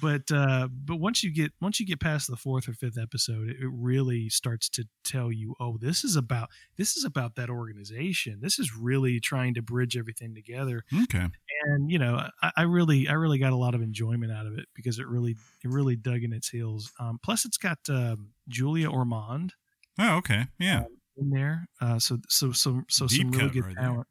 But 0.00 0.30
uh 0.32 0.68
but 0.72 0.96
once 0.96 1.22
you 1.22 1.32
get 1.32 1.52
once 1.60 1.78
you 1.80 1.86
get 1.86 2.00
past 2.00 2.28
the 2.28 2.36
fourth 2.36 2.68
or 2.68 2.72
fifth 2.72 2.98
episode 2.98 3.48
it, 3.48 3.56
it 3.60 3.68
really 3.72 4.28
starts 4.28 4.68
to 4.68 4.86
tell 5.04 5.30
you 5.30 5.54
oh 5.60 5.76
this 5.80 6.04
is 6.04 6.16
about 6.16 6.48
this 6.76 6.96
is 6.96 7.04
about 7.04 7.34
that 7.36 7.48
organization 7.50 8.38
this 8.40 8.58
is 8.58 8.74
really 8.76 9.20
trying 9.20 9.54
to 9.54 9.62
bridge 9.62 9.96
everything 9.96 10.34
together 10.34 10.82
Okay. 11.04 11.26
and 11.66 11.90
you 11.90 11.98
know 11.98 12.26
I, 12.42 12.50
I 12.58 12.62
really 12.62 13.08
i 13.08 13.12
really 13.12 13.38
got 13.38 13.52
a 13.52 13.56
lot 13.56 13.74
of 13.74 13.82
enjoyment 13.82 14.32
out 14.32 14.46
of 14.46 14.58
it 14.58 14.66
because 14.74 14.98
it 14.98 15.06
really 15.06 15.32
it 15.64 15.70
really 15.70 15.96
dug 15.96 16.22
in 16.22 16.32
its 16.32 16.48
heels 16.48 16.92
um 16.98 17.18
plus 17.22 17.44
it's 17.44 17.58
got 17.58 17.78
um 17.88 18.30
julia 18.48 18.90
ormond 18.90 19.54
Oh, 19.96 20.16
okay. 20.16 20.46
Yeah. 20.58 20.82
in 21.16 21.30
there 21.30 21.68
uh 21.80 22.00
so 22.00 22.18
so 22.28 22.50
so 22.50 22.82
so 22.88 23.06
Deep 23.06 23.20
some 23.20 23.30
really 23.30 23.50
good 23.50 23.64
right 23.66 23.76
there. 23.78 24.06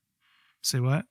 say 0.62 0.80
what 0.80 1.06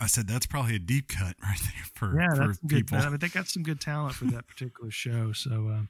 I 0.00 0.06
said 0.06 0.26
that's 0.26 0.46
probably 0.46 0.76
a 0.76 0.80
deep 0.80 1.08
cut 1.08 1.36
right 1.42 1.60
there 1.60 1.84
for, 1.94 2.20
yeah 2.20 2.34
for 2.34 2.46
that's 2.46 2.58
good 2.58 2.86
people. 2.86 2.98
I 2.98 3.08
mean, 3.08 3.18
they 3.18 3.28
got 3.28 3.48
some 3.48 3.62
good 3.62 3.80
talent 3.80 4.14
for 4.14 4.24
that 4.26 4.46
particular 4.46 4.90
show 4.90 5.32
so 5.32 5.52
um 5.52 5.88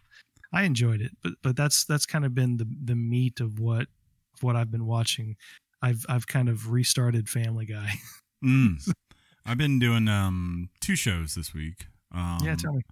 I 0.53 0.63
enjoyed 0.63 1.01
it, 1.01 1.13
but 1.23 1.33
but 1.43 1.57
that's 1.57 1.85
that's 1.85 2.07
kind 2.07 2.25
of 2.25 2.35
been 2.35 2.57
the 2.57 2.67
the 2.85 2.95
meat 2.95 3.41
of 3.41 3.59
what 3.59 3.89
of 4.35 4.43
what 4.43 4.57
I've 4.57 4.71
been 4.71 4.87
watching. 4.87 5.37
I've 5.83 6.07
I've 6.09 6.27
kind 6.27 6.49
of 6.49 6.71
restarted 6.71 7.29
Family 7.29 7.67
Guy. 7.67 7.95
Mm. 8.45 8.89
I've 9.47 9.59
been 9.59 9.79
doing 9.79 10.09
um 10.09 10.71
two 10.81 10.97
shows 10.97 11.35
this 11.35 11.53
week. 11.53 11.87
Um, 12.15 12.39
yeah, 12.43 12.57
tell 12.57 12.73
me. 12.73 12.83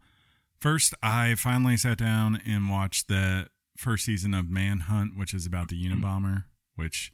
First, 0.60 0.94
I 1.02 1.34
finally 1.34 1.76
sat 1.76 1.98
down 1.98 2.40
and 2.46 2.70
watched 2.70 3.08
the 3.08 3.48
first 3.76 4.04
season 4.04 4.34
of 4.34 4.48
Manhunt, 4.48 5.16
which 5.16 5.34
is 5.34 5.46
about 5.46 5.68
the. 5.68 5.76
Unabomber. 5.76 6.44
Which, 6.76 7.12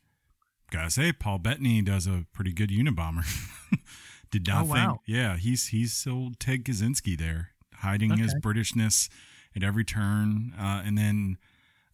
gotta 0.70 0.90
say, 0.90 1.12
Paul 1.12 1.38
Bettany 1.38 1.82
does 1.82 2.06
a 2.06 2.24
pretty 2.32 2.52
good 2.52 2.70
Unabomber. 2.70 3.24
Did 4.30 4.46
not 4.46 4.62
Oh, 4.64 4.72
think, 4.72 4.76
wow. 4.88 5.00
yeah, 5.06 5.36
he's 5.36 5.68
he's 5.68 5.92
still 5.92 6.30
Ted 6.38 6.64
Kaczynski 6.64 7.18
there, 7.18 7.50
hiding 7.74 8.16
his 8.18 8.32
Britishness 8.36 9.08
at 9.56 9.64
every 9.64 9.84
turn, 9.84 10.54
uh, 10.58 10.82
and 10.84 10.96
then 10.96 11.36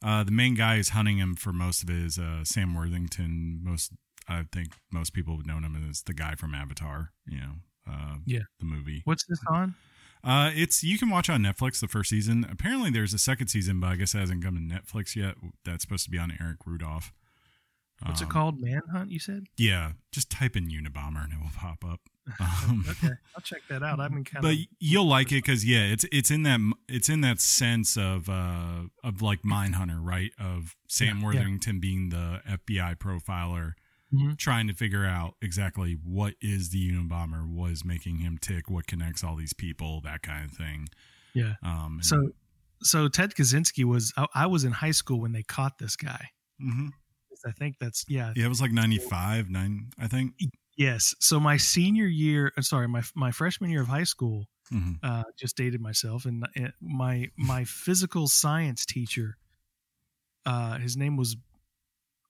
uh, 0.05 0.23
the 0.23 0.31
main 0.33 0.55
guy 0.55 0.77
is 0.77 0.91
hunting 0.91 1.17
him 1.17 1.35
for 1.35 1.53
most 1.53 1.83
of 1.83 1.89
his 1.89 2.19
uh, 2.19 2.45
Sam 2.45 2.75
Worthington. 2.75 3.61
Most, 3.63 3.93
I 4.29 4.45
think, 4.53 4.69
most 4.93 5.15
people 5.15 5.37
would 5.39 5.47
know 5.47 5.55
him 5.57 5.87
as 5.89 6.03
the 6.03 6.13
guy 6.13 6.35
from 6.35 6.55
Avatar. 6.55 7.13
You 7.27 7.39
know, 7.39 7.53
uh, 7.91 8.17
Yeah. 8.27 8.43
the 8.61 8.67
movie. 8.67 9.01
What's 9.05 9.25
this 9.25 9.41
on? 9.49 9.75
Uh, 10.23 10.51
it's 10.55 10.85
you 10.85 10.99
can 10.99 11.09
watch 11.09 11.31
on 11.31 11.41
Netflix 11.41 11.81
the 11.81 11.89
first 11.89 12.11
season. 12.11 12.45
Apparently, 12.51 12.91
there's 12.91 13.15
a 13.15 13.19
second 13.19 13.47
season, 13.49 13.81
but 13.81 13.87
I 13.87 13.97
guess 13.97 14.15
it 14.15 14.19
hasn't 14.19 14.45
come 14.45 14.57
to 14.57 14.75
Netflix 14.75 15.17
yet. 15.17 15.37
That's 15.65 15.85
supposed 15.85 16.05
to 16.05 16.11
be 16.11 16.19
on 16.19 16.37
Eric 16.39 16.59
Rudolph. 16.67 17.15
What's 18.05 18.21
Um, 18.21 18.29
it 18.29 18.31
called? 18.31 18.61
Manhunt. 18.61 19.11
You 19.11 19.19
said. 19.19 19.47
Yeah, 19.57 19.93
just 20.13 20.31
type 20.31 20.57
in 20.57 20.69
Unabomber 20.69 21.25
and 21.25 21.33
it 21.33 21.39
will 21.41 21.51
pop 21.57 21.85
up. 21.85 22.01
Um, 22.41 22.85
Okay, 22.91 23.15
I'll 23.35 23.43
check 23.43 23.63
that 23.69 23.83
out. 23.83 24.01
I've 24.01 24.11
been 24.13 24.25
kind 24.25 24.43
but 24.43 24.53
of. 24.55 24.59
you'll 24.81 25.07
like 25.09 25.29
it 25.33 25.37
because 25.45 25.65
yeah, 25.65 25.85
it's 25.85 26.05
it's 26.13 26.31
in 26.31 26.43
that 26.43 26.61
it's 26.89 27.09
in 27.09 27.21
that 27.23 27.41
sense 27.41 27.97
of 27.97 28.29
uh 28.29 28.83
of 29.05 29.23
like 29.23 29.43
Mindhunter, 29.43 29.99
right? 30.01 30.33
Of 30.39 30.75
Sam 30.89 31.07
Yeah, 31.07 31.15
yeah. 31.15 31.27
Worthington 31.27 31.81
being 31.81 32.09
the 32.11 32.43
FBI 32.49 32.97
profiler, 32.97 33.73
Mhm. 34.13 34.37
trying 34.39 34.67
to 34.69 34.75
figure 34.75 35.05
out 35.07 35.35
exactly 35.41 35.97
what 36.03 36.35
is 36.41 36.71
the 36.71 36.91
Unabomber, 36.93 37.47
what 37.49 37.71
is 37.71 37.85
making 37.85 38.19
him 38.19 38.39
tick, 38.39 38.69
what 38.69 38.87
connects 38.87 39.23
all 39.25 39.37
these 39.37 39.53
people, 39.53 40.01
that 40.03 40.23
kind 40.23 40.45
of 40.45 40.51
thing. 40.57 40.89
Yeah. 41.33 41.55
Um, 41.63 42.01
So, 42.03 42.31
so 42.83 43.09
Ted 43.09 43.35
Kaczynski 43.35 43.85
was. 43.85 44.13
I, 44.17 44.27
I 44.35 44.47
was 44.47 44.65
in 44.65 44.73
high 44.73 44.91
school 44.93 45.21
when 45.21 45.33
they 45.33 45.43
caught 45.43 45.79
this 45.79 45.97
guy. 45.97 46.31
Mhm. 46.61 46.91
I 47.47 47.53
think 47.53 47.77
that's 47.81 48.05
yeah. 48.09 48.33
Yeah, 48.37 48.47
it 48.47 48.49
was 48.49 48.61
like 48.61 48.73
95, 48.73 49.49
9, 49.51 49.91
I 49.99 50.07
think. 50.09 50.33
Yes. 50.77 51.15
So 51.21 51.41
my 51.41 51.57
senior 51.57 52.07
year, 52.07 52.53
uh, 52.57 52.63
sorry, 52.63 52.89
my 52.89 53.03
my 53.15 53.31
freshman 53.31 53.71
year 53.71 53.83
of 53.83 53.89
high 53.89 54.05
school, 54.05 54.47
hmm 54.69 54.93
uh, 55.03 55.23
just 55.39 55.57
dated 55.57 55.81
myself, 55.81 56.25
and 56.25 56.45
uh, 56.45 56.69
my 56.81 57.31
my 57.37 57.65
physical 57.65 58.29
science 58.29 58.85
teacher, 58.85 59.37
uh, 60.45 60.79
his 60.79 60.97
name 60.97 61.17
was 61.17 61.37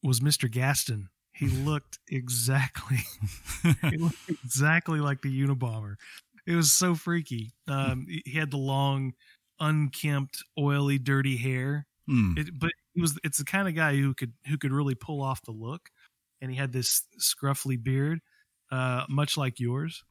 was 0.03 0.21
Mr. 0.21 0.49
Gaston. 0.49 1.09
He 1.33 1.49
looked 1.65 1.99
exactly 2.09 2.99
he 3.91 3.97
looked 3.99 4.29
exactly 4.29 5.01
like 5.01 5.23
the 5.23 5.43
Unabomber. 5.43 5.97
It 6.47 6.55
was 6.55 6.73
so 6.73 6.95
freaky. 6.95 7.53
Um, 7.67 8.07
he 8.09 8.39
had 8.39 8.53
the 8.53 8.57
long, 8.57 9.15
unkempt, 9.59 10.45
oily, 10.59 10.99
dirty 10.99 11.37
hair. 11.37 11.87
Hmm. 12.09 12.35
It, 12.37 12.59
but 12.59 12.71
he 12.95 13.01
was 13.01 13.19
it's 13.25 13.39
the 13.39 13.45
kind 13.45 13.67
of 13.69 13.75
guy 13.75 13.97
who 13.97 14.15
could 14.15 14.33
who 14.47 14.57
could 14.59 14.73
really 14.73 14.95
pull 14.95 15.23
off 15.23 15.43
the 15.43 15.53
look, 15.53 15.91
and 16.41 16.51
he 16.51 16.57
had 16.57 16.73
this 16.73 17.03
scruffy 17.21 17.83
beard, 17.83 18.21
uh, 18.71 19.05
much 19.09 19.37
like 19.37 19.59
yours. 19.61 20.03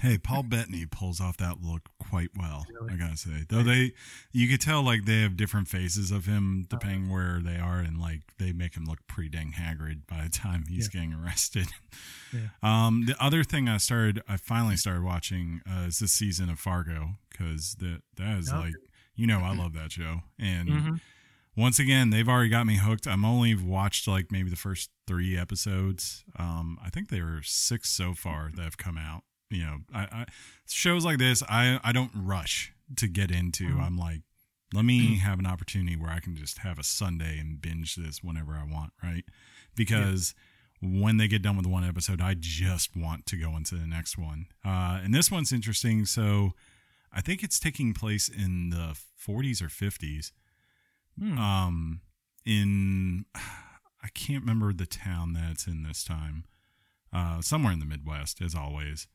Hey, 0.00 0.18
Paul 0.18 0.42
Bettany 0.42 0.84
pulls 0.86 1.20
off 1.20 1.38
that 1.38 1.62
look 1.62 1.88
quite 1.98 2.28
well. 2.36 2.66
Really? 2.80 2.92
I 2.92 2.96
gotta 2.96 3.16
say, 3.16 3.44
though 3.48 3.62
they, 3.62 3.92
you 4.30 4.46
could 4.46 4.60
tell 4.60 4.82
like 4.82 5.06
they 5.06 5.22
have 5.22 5.36
different 5.38 5.68
faces 5.68 6.10
of 6.10 6.26
him 6.26 6.66
Uh-huh. 6.70 6.78
depending 6.78 7.08
where 7.10 7.40
they 7.42 7.56
are, 7.56 7.78
and 7.78 7.98
like 7.98 8.20
they 8.38 8.52
make 8.52 8.76
him 8.76 8.84
look 8.84 8.98
pretty 9.06 9.30
dang 9.30 9.52
haggard 9.52 10.06
by 10.06 10.22
the 10.24 10.28
time 10.28 10.64
he's 10.68 10.88
getting 10.88 11.14
arrested. 11.14 11.68
Yeah. 12.32 12.48
Um, 12.62 13.06
the 13.06 13.16
other 13.22 13.42
thing 13.44 13.68
I 13.68 13.78
started, 13.78 14.20
I 14.28 14.36
finally 14.36 14.76
started 14.76 15.02
watching 15.02 15.60
uh, 15.66 15.86
is 15.86 16.00
this 16.00 16.12
season 16.12 16.50
of 16.50 16.58
Fargo 16.58 17.12
because 17.30 17.76
that 17.78 18.02
that 18.16 18.38
is 18.38 18.48
Okay. 18.50 18.58
like 18.58 18.74
you 19.14 19.26
know 19.26 19.38
I 19.40 19.54
love 19.54 19.72
that 19.74 19.92
show, 19.92 20.22
and 20.38 20.68
Mhm. 20.68 21.00
Once 21.56 21.78
again 21.78 22.10
they've 22.10 22.28
already 22.28 22.48
got 22.50 22.66
me 22.66 22.76
hooked. 22.76 23.06
I'm 23.06 23.24
only 23.24 23.54
watched 23.54 24.06
like 24.06 24.30
maybe 24.30 24.50
the 24.50 24.56
first 24.56 24.90
three 25.06 25.36
episodes. 25.36 26.24
Um, 26.38 26.78
I 26.84 26.90
think 26.90 27.08
there 27.08 27.26
are 27.36 27.42
six 27.42 27.90
so 27.90 28.14
far 28.14 28.50
that 28.54 28.62
have 28.62 28.76
come 28.76 28.98
out. 28.98 29.22
You 29.50 29.64
know, 29.64 29.76
I, 29.94 30.00
I 30.12 30.26
shows 30.68 31.04
like 31.04 31.18
this, 31.18 31.42
I 31.48 31.80
I 31.82 31.92
don't 31.92 32.10
rush 32.14 32.72
to 32.96 33.08
get 33.08 33.30
into. 33.30 33.64
Mhm. 33.68 33.80
I'm 33.80 33.96
like, 33.96 34.22
let 34.74 34.84
me 34.84 35.16
have 35.16 35.38
an 35.38 35.46
opportunity 35.46 35.96
where 35.96 36.10
I 36.10 36.18
can 36.20 36.36
just 36.36 36.58
have 36.58 36.78
a 36.78 36.82
Sunday 36.82 37.38
and 37.38 37.60
binge 37.60 37.94
this 37.96 38.22
whenever 38.22 38.52
I 38.54 38.64
want, 38.64 38.92
right? 39.02 39.24
Because 39.76 40.34
when 40.80 41.16
they 41.16 41.28
get 41.28 41.40
done 41.42 41.56
with 41.56 41.66
one 41.66 41.84
episode, 41.84 42.20
I 42.20 42.34
just 42.38 42.96
want 42.96 43.26
to 43.26 43.36
go 43.36 43.56
into 43.56 43.76
the 43.76 43.86
next 43.86 44.18
one. 44.18 44.46
Uh, 44.64 45.00
and 45.02 45.14
this 45.14 45.30
one's 45.30 45.52
interesting. 45.52 46.04
So 46.04 46.52
I 47.12 47.20
think 47.20 47.42
it's 47.42 47.58
taking 47.58 47.94
place 47.94 48.28
in 48.28 48.70
the 48.70 48.96
40s 49.18 49.62
or 49.62 49.68
50s. 49.68 50.32
Hmm. 51.18 51.38
Um, 51.38 52.00
in 52.44 53.24
I 53.34 54.08
can't 54.14 54.42
remember 54.42 54.72
the 54.72 54.86
town 54.86 55.32
that 55.32 55.50
it's 55.52 55.66
in 55.66 55.82
this 55.82 56.04
time. 56.04 56.44
Uh, 57.12 57.40
somewhere 57.40 57.72
in 57.72 57.80
the 57.80 57.86
Midwest, 57.86 58.40
as 58.40 58.54
always. 58.54 59.08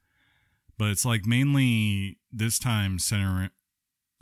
But 0.77 0.89
it's 0.89 1.05
like 1.05 1.25
mainly 1.25 2.17
this 2.31 2.59
time 2.59 2.99
center, 2.99 3.51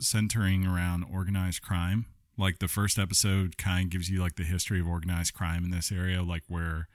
centering 0.00 0.66
around 0.66 1.04
organized 1.12 1.62
crime. 1.62 2.06
Like 2.36 2.58
the 2.58 2.68
first 2.68 2.98
episode 2.98 3.56
kind 3.56 3.86
of 3.86 3.90
gives 3.90 4.08
you 4.10 4.20
like 4.20 4.36
the 4.36 4.44
history 4.44 4.80
of 4.80 4.86
organized 4.86 5.34
crime 5.34 5.64
in 5.64 5.70
this 5.70 5.90
area, 5.90 6.22
like 6.22 6.42
where 6.48 6.88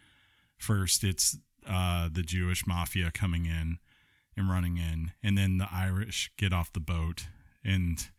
first 0.57 1.03
it's 1.03 1.37
uh, 1.67 2.09
the 2.11 2.23
Jewish 2.23 2.65
mafia 2.65 3.11
coming 3.11 3.45
in 3.45 3.79
and 4.37 4.49
running 4.49 4.77
in, 4.77 5.11
and 5.23 5.37
then 5.37 5.57
the 5.57 5.67
Irish 5.71 6.31
get 6.37 6.53
off 6.53 6.71
the 6.71 6.79
boat 6.79 7.25
and 7.63 8.09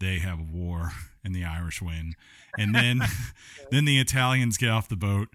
they 0.00 0.18
have 0.18 0.40
a 0.40 0.42
war 0.52 0.90
and 1.22 1.34
the 1.34 1.44
Irish 1.44 1.80
win, 1.80 2.14
and 2.58 2.74
then 2.74 3.02
then 3.70 3.84
the 3.84 3.98
Italians 4.00 4.56
get 4.56 4.70
off 4.70 4.88
the 4.88 4.96
boat 4.96 5.28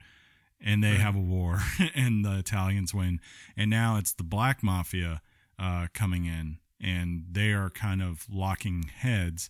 and 0.60 0.84
they 0.84 0.92
Right. 0.92 1.00
have 1.02 1.16
a 1.16 1.20
war 1.20 1.60
and 1.96 2.26
the 2.26 2.38
Italians 2.40 2.94
win, 2.94 3.20
and 3.56 3.70
now 3.70 3.98
it's 3.98 4.14
the 4.14 4.24
black 4.24 4.62
mafia 4.64 5.22
uh, 5.58 5.88
coming 5.94 6.26
in 6.26 6.58
and 6.82 7.24
they 7.32 7.54
are 7.54 7.70
kind 7.70 8.02
of 8.02 8.26
locking 8.30 8.84
heads. 8.84 9.50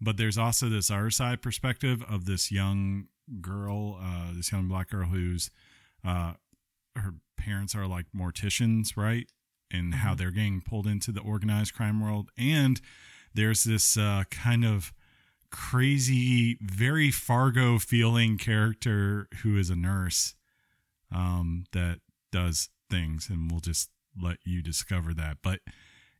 But 0.00 0.16
there's 0.16 0.38
also 0.38 0.68
this 0.68 0.90
other 0.90 1.10
side 1.10 1.42
perspective 1.42 2.02
of 2.08 2.24
this 2.24 2.50
young 2.50 3.08
girl, 3.40 3.98
uh, 4.02 4.32
this 4.34 4.50
young 4.50 4.66
black 4.68 4.90
girl 4.90 5.06
who's 5.06 5.50
uh, 6.04 6.32
her 6.96 7.14
parents 7.36 7.74
are 7.74 7.86
like 7.86 8.06
morticians, 8.16 8.96
right? 8.96 9.26
And 9.70 9.94
how 9.96 10.14
Mhm. 10.14 10.18
they're 10.18 10.30
getting 10.30 10.60
pulled 10.60 10.86
into 10.86 11.12
the 11.12 11.20
organized 11.20 11.74
crime 11.74 12.00
world. 12.00 12.30
And 12.36 12.80
there's 13.34 13.64
this 13.64 13.96
uh, 13.96 14.24
kind 14.30 14.64
of 14.64 14.92
crazy, 15.50 16.58
very 16.62 17.10
Fargo 17.10 17.78
feeling 17.78 18.38
character 18.38 19.28
who 19.42 19.56
is 19.56 19.70
a 19.70 19.76
nurse 19.76 20.34
um, 21.14 21.64
that 21.72 22.00
does 22.30 22.68
things. 22.90 23.28
And 23.28 23.50
we'll 23.50 23.60
just 23.60 23.90
let 24.20 24.38
you 24.44 24.62
discover 24.62 25.12
that. 25.14 25.38
But 25.42 25.60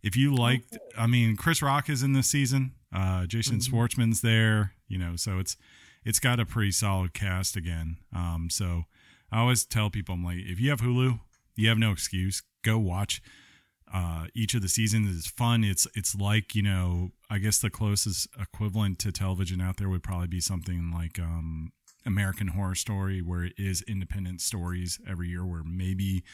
if 0.03 0.17
you 0.17 0.35
liked, 0.35 0.77
I 0.97 1.07
mean, 1.07 1.37
Chris 1.37 1.63
Rock 1.63 1.89
is 1.89 2.03
in 2.03 2.13
this 2.13 2.29
season. 2.29 2.73
Uh, 2.95 3.27
Jason 3.27 3.57
Mhm. 3.59 3.71
Schwartzman's 3.71 4.21
there, 4.21 4.75
you 4.89 4.99
know, 4.99 5.17
so 5.17 5.39
it's 5.39 5.57
it's 6.05 6.19
got 6.19 6.41
a 6.41 6.45
pretty 6.45 6.73
solid 6.73 7.15
cast 7.15 7.57
again. 7.57 7.97
Um, 8.15 8.49
so 8.51 8.85
I 9.31 9.39
always 9.41 9.65
tell 9.65 9.89
people, 9.89 10.15
I'm 10.17 10.25
like, 10.25 10.39
if 10.39 10.59
you 10.61 10.69
have 10.71 10.81
Hulu, 10.81 11.21
you 11.55 11.69
have 11.69 11.79
no 11.79 11.93
excuse. 11.93 12.43
Go 12.63 12.77
watch 12.79 13.23
uh, 13.93 14.27
each 14.35 14.55
of 14.55 14.63
the 14.63 14.69
seasons. 14.69 15.09
is 15.09 15.27
fun. 15.27 15.65
It's 15.65 15.87
it's 15.95 16.15
like 16.15 16.55
you 16.55 16.63
know, 16.63 17.11
I 17.31 17.39
guess 17.39 17.59
the 17.59 17.71
closest 17.71 18.29
equivalent 18.41 18.99
to 19.01 19.13
television 19.13 19.61
out 19.61 19.77
there 19.77 19.89
would 19.89 20.03
probably 20.03 20.29
be 20.29 20.41
something 20.41 20.91
like 20.93 21.19
um, 21.19 21.73
American 22.07 22.49
Horror 22.49 22.75
Story, 22.75 23.21
where 23.21 23.45
it 23.45 23.53
is 23.59 23.83
independent 23.83 24.41
stories 24.41 24.99
every 25.09 25.29
year, 25.29 25.45
where 25.45 25.63
maybe 25.65 26.25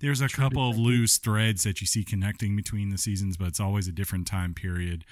there's 0.00 0.20
a 0.20 0.28
couple 0.28 0.68
of 0.68 0.78
loose 0.78 1.18
threads 1.18 1.64
that 1.64 1.80
you 1.80 1.86
see 1.86 2.04
connecting 2.04 2.56
between 2.56 2.90
the 2.90 2.98
seasons, 2.98 3.36
but 3.36 3.48
it's 3.48 3.60
always 3.60 3.86
a 3.86 3.92
different 3.92 4.26
time 4.26 4.54
period. 4.54 5.04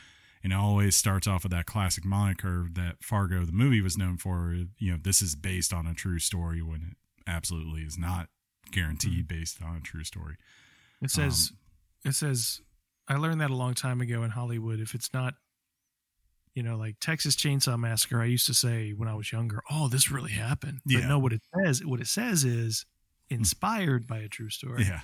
And 0.42 0.52
it 0.52 0.56
always 0.56 0.94
starts 0.94 1.26
off 1.26 1.42
with 1.42 1.50
that 1.52 1.66
classic 1.66 2.04
moniker 2.04 2.68
that 2.72 3.02
Fargo, 3.02 3.44
the 3.44 3.52
movie, 3.52 3.80
was 3.80 3.98
known 3.98 4.18
for. 4.18 4.54
You 4.78 4.92
know, 4.92 4.98
this 5.02 5.20
is 5.20 5.34
based 5.34 5.72
on 5.72 5.86
a 5.86 5.94
true 5.94 6.20
story 6.20 6.62
when 6.62 6.92
it 6.92 6.96
absolutely 7.26 7.82
is 7.82 7.98
not 7.98 8.28
guaranteed 8.70 9.26
based 9.26 9.60
on 9.60 9.76
a 9.76 9.80
true 9.80 10.04
story. 10.04 10.36
It 11.02 11.10
says 11.10 11.50
Um, 11.52 11.57
it 12.04 12.14
says 12.14 12.60
I 13.08 13.16
learned 13.16 13.40
that 13.40 13.50
a 13.50 13.54
long 13.56 13.74
time 13.74 14.00
ago 14.00 14.22
in 14.22 14.30
Hollywood. 14.30 14.80
If 14.80 14.94
it's 14.94 15.12
not, 15.14 15.34
you 16.54 16.62
know, 16.62 16.76
like 16.76 16.96
Texas 17.00 17.36
Chainsaw 17.36 17.78
Massacre, 17.78 18.20
I 18.20 18.26
used 18.26 18.46
to 18.46 18.54
say 18.54 18.90
when 18.92 19.08
I 19.08 19.14
was 19.14 19.32
younger, 19.32 19.62
"Oh, 19.70 19.88
this 19.88 20.10
really 20.10 20.32
happened." 20.32 20.80
But 20.84 20.92
Yeah. 20.92 21.00
Hmm. 21.02 21.08
no, 21.08 21.18
what 21.18 21.32
it 21.32 21.42
says, 21.54 21.84
what 21.84 22.00
it 22.00 22.06
says 22.08 22.44
is 22.44 22.84
inspired 23.30 24.06
by 24.06 24.18
a 24.18 24.28
true 24.28 24.50
story. 24.50 24.84
Yeah. 24.84 25.00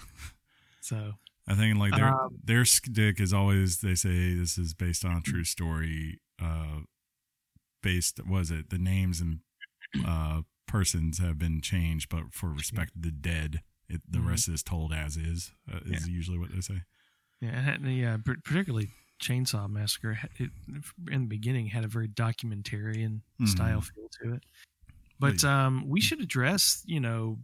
So 0.80 1.14
I 1.46 1.54
think 1.54 1.78
like 1.78 1.94
their 1.94 2.08
Um, 2.08 2.38
their 2.42 2.64
stick 2.64 3.20
is 3.20 3.32
always 3.32 3.78
they 3.78 3.94
say 3.94 4.34
this 4.34 4.58
is 4.58 4.74
based 4.74 5.04
on 5.04 5.16
a 5.16 5.20
true 5.20 5.44
story. 5.44 6.20
Uh, 6.38 6.80
based 7.82 8.18
was 8.26 8.50
it 8.50 8.70
the 8.70 8.78
names 8.78 9.20
and 9.20 9.40
uh 10.04 10.42
persons 10.66 11.18
have 11.18 11.38
been 11.38 11.60
changed, 11.60 12.08
but 12.08 12.32
for 12.32 12.50
respect 12.50 12.94
to 12.94 12.98
the 12.98 13.10
dead, 13.12 13.62
it, 13.88 14.00
the 14.08 14.18
Mhm. 14.18 14.28
rest 14.28 14.48
is 14.48 14.62
told 14.62 14.92
as 14.92 15.16
is. 15.16 15.52
Uh, 15.70 15.80
is 15.84 16.08
usually 16.08 16.38
what 16.38 16.52
they 16.52 16.60
say. 16.60 16.82
Yeah, 17.40 17.60
had, 17.60 17.82
yeah, 17.82 18.16
par- 18.24 18.36
particularly 18.44 18.90
Chainsaw 19.22 19.68
Massacre. 19.68 20.18
It, 20.38 20.50
in 21.10 21.22
the 21.22 21.26
beginning, 21.28 21.66
had 21.68 21.84
a 21.84 21.88
very 21.88 22.08
documentarian 22.08 23.20
Mhm. 23.40 23.48
style 23.48 23.80
feel 23.80 24.08
to 24.22 24.34
it. 24.34 24.44
But 25.20 25.44
um, 25.44 25.88
we 25.88 26.00
should 26.00 26.20
address, 26.20 26.82
you 26.86 27.00
know, 27.00 27.38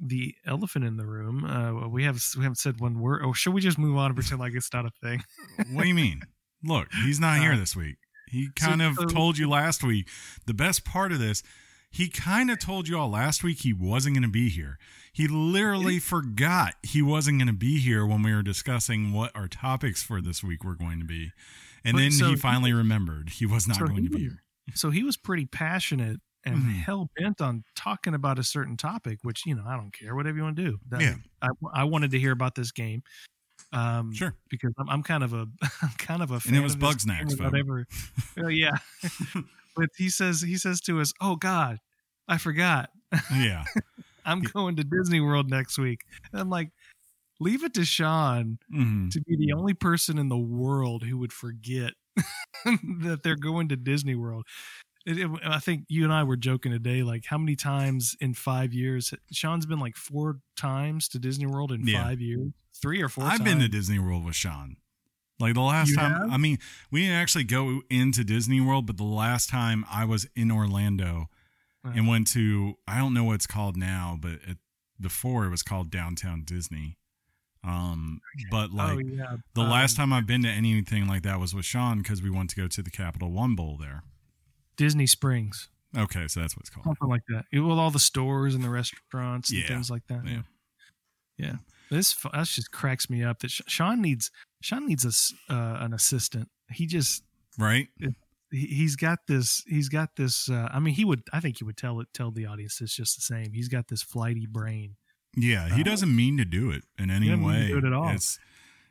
the 0.00 0.34
elephant 0.46 0.84
in 0.84 0.96
the 0.96 1.06
room. 1.06 1.44
Uh, 1.44 1.88
we 1.88 2.04
have 2.04 2.22
we 2.36 2.42
haven't 2.44 2.56
said 2.58 2.80
one 2.80 3.00
word. 3.00 3.22
Or 3.24 3.34
should 3.34 3.52
we 3.52 3.60
just 3.60 3.78
move 3.78 3.96
on 3.96 4.06
and 4.06 4.14
pretend 4.16 4.40
like 4.40 4.54
it's 4.54 4.72
not 4.72 4.86
a 4.86 4.90
thing? 4.90 5.22
What 5.72 5.82
do 5.82 5.88
you 5.88 5.94
mean? 5.94 6.22
Look, 6.62 6.92
he's 7.04 7.20
not 7.20 7.38
here 7.40 7.52
Uh, 7.52 7.56
this 7.58 7.74
week. 7.76 7.96
He 8.28 8.50
kind 8.54 8.82
of 8.82 8.94
so- 8.94 9.06
told 9.06 9.38
you 9.38 9.48
last 9.48 9.82
week. 9.82 10.08
The 10.46 10.54
best 10.54 10.84
part 10.84 11.12
of 11.12 11.18
this, 11.18 11.42
he 11.90 12.08
kind 12.08 12.50
of 12.50 12.58
told 12.58 12.86
you 12.88 12.98
all 12.98 13.08
last 13.10 13.42
week 13.42 13.60
he 13.62 13.72
wasn't 13.72 14.14
going 14.14 14.22
to 14.22 14.28
be 14.28 14.48
here. 14.48 14.78
He 15.12 15.26
literally 15.28 15.98
forgot 15.98 16.74
he 16.82 17.02
wasn't 17.02 17.38
going 17.38 17.46
to 17.48 17.52
be 17.52 17.78
here 17.80 18.06
when 18.06 18.22
we 18.22 18.34
were 18.34 18.42
discussing 18.42 19.12
what 19.12 19.34
our 19.34 19.48
topics 19.48 20.02
for 20.02 20.20
this 20.20 20.42
week 20.44 20.64
were 20.64 20.74
going 20.76 20.98
to 21.00 21.04
be. 21.06 21.32
And 21.84 21.94
But 21.94 22.00
then 22.00 22.10
so 22.12 22.24
he 22.26 22.30
he 22.32 22.36
finally 22.36 22.72
remembered 22.72 23.30
he 23.30 23.46
was 23.46 23.66
not 23.66 23.78
so 23.78 23.86
going 23.86 24.02
he 24.02 24.08
to 24.08 24.14
be 24.16 24.20
here. 24.22 24.42
So 24.74 24.90
he 24.90 25.02
was 25.02 25.16
pretty 25.16 25.46
passionate 25.46 26.20
and 26.44 26.56
Mhm. 26.62 26.76
hell 26.82 27.10
bent 27.16 27.40
on 27.40 27.64
talking 27.74 28.14
about 28.14 28.38
a 28.38 28.44
certain 28.44 28.76
topic, 28.76 29.18
which 29.22 29.44
you 29.46 29.54
know 29.54 29.64
I 29.66 29.76
don't 29.76 29.92
care. 29.92 30.14
Whatever 30.14 30.36
you 30.38 30.42
want 30.44 30.56
to 30.56 30.64
do. 30.64 30.78
That- 30.88 31.00
Yeah. 31.00 31.14
I, 31.42 31.48
I 31.72 31.84
wanted 31.84 32.10
to 32.12 32.18
hear 32.18 32.32
about 32.32 32.54
this 32.54 32.70
game. 32.72 33.02
Um, 33.72 34.12
Sure. 34.14 34.34
because 34.48 34.72
I'm, 34.78 34.88
I'm 34.88 35.02
kind 35.02 35.22
of 35.24 35.32
a 35.34 35.46
I'm 35.82 35.90
kind 35.98 36.22
of 36.22 36.30
a 36.30 36.40
fan 36.40 36.54
And 36.54 36.60
it 36.60 36.64
was 36.64 36.74
of 36.74 36.80
this 36.80 36.94
Bugsnax, 37.04 37.28
game 37.28 37.38
folks. 37.38 37.56
ever- 37.58 37.86
Oh, 38.38 38.48
yeah, 38.48 38.76
but 39.76 39.90
he 39.96 40.08
says 40.10 40.42
he 40.42 40.56
says 40.56 40.80
to 40.82 41.00
us, 41.00 41.12
"Oh 41.20 41.36
God, 41.36 41.78
I 42.28 42.38
forgot. 42.38 42.90
Yeah. 43.34 43.64
I'm 44.28 44.40
going 44.42 44.76
to 44.76 44.84
Disney 44.84 45.20
World 45.20 45.50
next 45.50 45.78
week." 45.78 46.02
And 46.32 46.40
I'm 46.40 46.50
like, 46.50 46.70
leave 47.40 47.64
it 47.64 47.74
to 47.74 47.84
Sean 47.84 48.58
hmm 48.70 49.08
to 49.10 49.20
be 49.22 49.36
the 49.36 49.52
only 49.52 49.74
person 49.74 50.18
in 50.18 50.28
the 50.28 50.38
world 50.38 51.04
who 51.04 51.18
would 51.18 51.32
forget 51.32 51.94
that 52.64 53.20
they're 53.22 53.36
going 53.36 53.68
to 53.68 53.76
Disney 53.76 54.14
World. 54.14 54.46
It- 55.06 55.18
it- 55.18 55.30
I 55.44 55.58
think 55.60 55.86
you 55.88 56.04
and 56.04 56.12
I 56.12 56.24
were 56.24 56.36
joking 56.36 56.72
today, 56.72 57.02
like 57.02 57.24
how 57.26 57.38
many 57.38 57.56
times 57.56 58.16
in 58.20 58.34
five 58.34 58.74
years? 58.74 59.14
Sean's 59.32 59.66
been 59.66 59.78
like 59.80 59.96
four 59.96 60.40
times 60.56 61.08
to 61.08 61.18
Disney 61.18 61.46
World 61.46 61.72
in 61.72 61.86
Yeah. 61.86 62.02
five 62.04 62.20
years, 62.20 62.50
three 62.74 63.00
or 63.02 63.08
4 63.08 63.24
I've 63.24 63.44
been 63.44 63.60
to. 63.60 63.68
Disney 63.68 63.98
World 63.98 64.24
with 64.24 64.34
Sean. 64.36 64.76
Like 65.40 65.54
the 65.54 65.60
last 65.62 65.90
You 65.90 65.96
time, 65.96 66.12
have? 66.12 66.32
I 66.32 66.36
mean, 66.36 66.58
we 66.90 67.02
didn't 67.02 67.14
actually 67.16 67.44
go 67.44 67.82
into 67.90 68.24
Disney 68.24 68.60
World, 68.60 68.86
but 68.86 68.96
the 68.96 69.04
last 69.04 69.48
time 69.48 69.84
I 69.88 70.04
was 70.04 70.26
in 70.34 70.50
Orlando 70.50 71.30
And 71.94 72.06
went 72.08 72.26
to, 72.28 72.74
I 72.86 72.98
don't 72.98 73.14
know 73.14 73.24
what 73.24 73.34
it's 73.34 73.46
called 73.46 73.76
now, 73.76 74.18
but 74.20 74.32
it, 74.46 74.58
before 75.00 75.44
it 75.46 75.50
was 75.50 75.62
called 75.62 75.90
Downtown 75.90 76.42
Disney. 76.44 76.96
Um, 77.64 78.20
but 78.50 78.70
like 78.70 78.96
oh 78.96 78.98
yeah, 78.98 79.36
the 79.54 79.62
um, 79.62 79.70
last 79.70 79.96
time 79.96 80.12
I've 80.12 80.26
been 80.26 80.42
to 80.42 80.48
anything 80.48 81.08
like 81.08 81.22
that 81.22 81.40
was 81.40 81.54
with 81.54 81.64
Sean 81.64 81.98
because 81.98 82.22
we 82.22 82.30
went 82.30 82.50
to 82.50 82.56
go 82.56 82.68
to 82.68 82.82
the 82.82 82.90
Capital 82.90 83.30
One 83.32 83.56
Bowl 83.56 83.76
there. 83.80 84.04
Disney 84.76 85.06
Springs, 85.06 85.68
Okay, 85.96 86.28
so 86.28 86.40
that's 86.40 86.54
what 86.56 86.60
it's 86.60 86.70
called. 86.70 86.84
something 86.84 87.08
like 87.08 87.22
that. 87.28 87.46
It, 87.50 87.60
with 87.60 87.78
all 87.78 87.90
the 87.90 87.98
stores 87.98 88.54
and 88.54 88.62
the 88.62 88.70
restaurants 88.70 89.50
and 89.50 89.60
Yeah. 89.60 89.66
things 89.68 89.90
like 89.90 90.06
that. 90.08 90.22
Yeah. 90.26 90.42
yeah. 91.36 91.54
This 91.90 92.14
that 92.32 92.46
just 92.46 92.70
cracks 92.70 93.08
me 93.10 93.24
up. 93.24 93.40
That 93.40 93.50
Sean 93.50 94.00
needs 94.02 94.30
Sean 94.60 94.86
needs 94.86 95.04
a 95.04 95.52
uh, 95.52 95.78
an 95.80 95.92
assistant. 95.94 96.48
He 96.70 96.86
just 96.86 97.22
Right? 97.58 97.88
he, 97.98 98.08
he's 98.50 98.96
got 98.96 99.18
this 99.26 99.62
he's 99.66 99.88
got 99.88 100.16
this 100.16 100.48
uh, 100.50 100.68
i 100.72 100.78
mean 100.78 100.94
he 100.94 101.04
would 101.04 101.22
i 101.32 101.40
think 101.40 101.58
he 101.58 101.64
would 101.64 101.76
tell 101.76 102.00
it 102.00 102.08
tell 102.14 102.30
the 102.30 102.46
audience 102.46 102.80
it's 102.80 102.94
just 102.96 103.16
the 103.16 103.22
same 103.22 103.52
he's 103.52 103.68
got 103.68 103.88
this 103.88 104.02
flighty 104.02 104.46
brain 104.46 104.96
Yeah, 105.36 105.68
he 105.74 105.82
Uh, 105.82 105.84
doesn't 105.84 106.14
mean 106.16 106.36
to 106.38 106.44
do 106.44 106.70
it 106.70 106.84
in 106.98 107.10
any 107.10 107.26
doesn't 107.28 107.40
mean 107.42 107.52
to 107.52 107.58
way. 107.60 107.68
do 107.68 107.78
it 107.78 107.84
at 107.84 107.92
all. 107.92 108.08
It's 108.10 108.38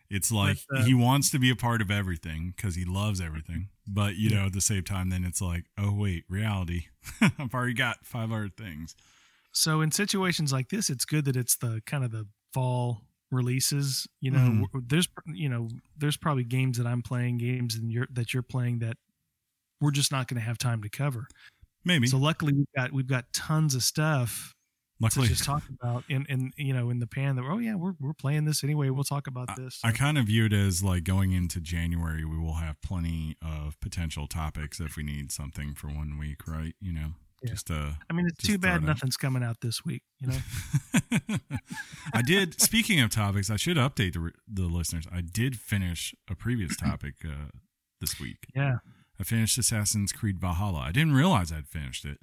it's 0.09 0.31
like 0.31 0.57
But, 0.69 0.79
uh, 0.79 0.83
he 0.85 0.93
wants 0.93 1.29
to 1.31 1.39
be 1.39 1.49
a 1.49 1.55
part 1.55 1.81
of 1.81 1.91
everything 1.91 2.53
because 2.55 2.75
he 2.75 2.85
loves 2.85 3.19
everything. 3.19 3.69
But 3.87 4.15
you 4.15 4.29
know, 4.29 4.45
at 4.45 4.53
the 4.53 4.61
same 4.61 4.83
time, 4.83 5.09
then 5.09 5.25
it's 5.25 5.41
like, 5.41 5.65
oh 5.77 5.91
wait, 5.93 6.23
reality. 6.29 6.85
I've 7.21 7.53
already 7.53 7.73
got 7.73 8.05
five 8.05 8.31
other 8.31 8.49
things. 8.49 8.95
so 9.51 9.81
in 9.81 9.91
situations 9.91 10.53
like 10.53 10.69
this 10.69 10.89
it's 10.89 11.03
good 11.05 11.25
that 11.25 11.35
it's 11.35 11.57
the 11.57 11.81
kind 11.85 12.03
of 12.05 12.11
the 12.11 12.27
fall 12.53 13.01
releases 13.31 14.07
you 14.21 14.31
know 14.31 14.39
Mhm. 14.39 14.89
there's 14.89 15.07
you 15.27 15.49
know 15.49 15.67
there's 15.97 16.15
probably 16.17 16.43
games 16.45 16.77
that 16.77 16.87
i'm 16.87 17.01
playing 17.01 17.37
games 17.37 17.75
and 17.75 17.91
you're 17.91 18.07
that 18.11 18.33
you're 18.33 18.43
playing 18.55 18.79
that 18.79 18.97
we're 19.81 19.91
just 19.91 20.11
not 20.11 20.27
going 20.27 20.39
to 20.39 20.45
have 20.45 20.57
time 20.57 20.81
to 20.81 20.89
cover 20.89 21.27
Maybe. 21.85 22.07
so 22.07 22.17
luckily 22.17 22.53
we've 22.53 22.71
got 22.75 22.91
we've 22.91 23.07
got 23.07 23.25
tons 23.33 23.75
of 23.75 23.83
stuff 23.83 24.53
Luckily, 24.99 25.27
to 25.27 25.33
just 25.33 25.43
talk 25.45 25.61
about 25.79 26.03
in 26.09 26.25
in 26.27 26.51
you 26.57 26.73
know 26.73 26.89
in 26.89 26.97
the 26.99 27.05
pan 27.05 27.35
that 27.35 27.45
oh 27.47 27.59
yeah 27.59 27.75
we're, 27.75 27.93
we're 27.99 28.13
playing 28.15 28.45
this 28.45 28.63
anyway 28.63 28.89
we'll 28.89 29.03
talk 29.03 29.27
about 29.27 29.55
this 29.55 29.79
I 29.83 29.91
kind 29.91 30.17
of 30.17 30.25
view 30.25 30.45
it 30.45 30.53
as 30.53 30.83
like 30.83 31.03
going 31.03 31.33
into 31.33 31.61
January, 31.61 32.25
we 32.25 32.37
will 32.39 32.55
have 32.55 32.81
plenty 32.81 33.37
of 33.39 33.79
potential 33.79 34.25
topics 34.25 34.79
if 34.79 34.95
we 34.97 35.03
need 35.03 35.31
something 35.31 35.75
for 35.75 35.87
one 35.87 36.17
week, 36.17 36.47
right? 36.47 36.73
You 36.81 36.93
know, 36.93 37.09
Yeah. 37.43 37.51
just 37.51 37.69
uh, 37.69 37.91
i 38.09 38.13
mean 38.13 38.25
it's 38.25 38.43
too 38.43 38.57
bad 38.57 38.81
nothing's 38.81 39.17
coming 39.17 39.43
out 39.43 39.57
this 39.61 39.85
week 39.85 40.01
you 40.19 40.29
know 40.29 40.39
I 42.13 42.21
did. 42.23 42.59
Speaking 42.59 42.99
of 42.99 43.11
topics, 43.11 43.49
I 43.51 43.55
should 43.57 43.77
update 43.77 44.13
the, 44.13 44.31
the 44.51 44.63
listeners. 44.63 45.05
I 45.11 45.21
did 45.21 45.59
finish 45.59 46.15
a 46.29 46.35
previous 46.35 46.75
topic 46.75 47.15
uh, 47.23 47.49
this 48.01 48.19
week. 48.19 48.37
yeah 48.55 48.77
I 49.19 49.23
finished 49.23 49.57
Assassin's 49.57 50.11
Creed 50.11 50.39
Valhalla. 50.39 50.79
I 50.79 50.91
didn't 50.91 51.13
realize 51.13 51.51
I'd 51.51 51.67
finished 51.67 52.05
it 52.05 52.19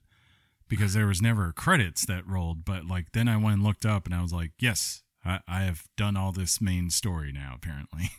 because 0.68 0.94
there 0.94 1.06
was 1.06 1.20
never 1.20 1.52
credits 1.52 2.06
that 2.06 2.26
rolled. 2.26 2.64
But 2.64 2.86
like 2.86 3.12
then 3.12 3.28
I 3.28 3.36
went 3.36 3.56
and 3.56 3.64
looked 3.64 3.84
up 3.86 4.06
and 4.06 4.14
I 4.14 4.22
was 4.22 4.32
like, 4.32 4.52
yes, 4.58 5.02
I, 5.24 5.40
I 5.48 5.62
have 5.62 5.84
done 5.96 6.16
all 6.16 6.32
this 6.32 6.60
main 6.60 6.90
story 6.90 7.32
now. 7.32 7.52
Apparently, 7.56 8.10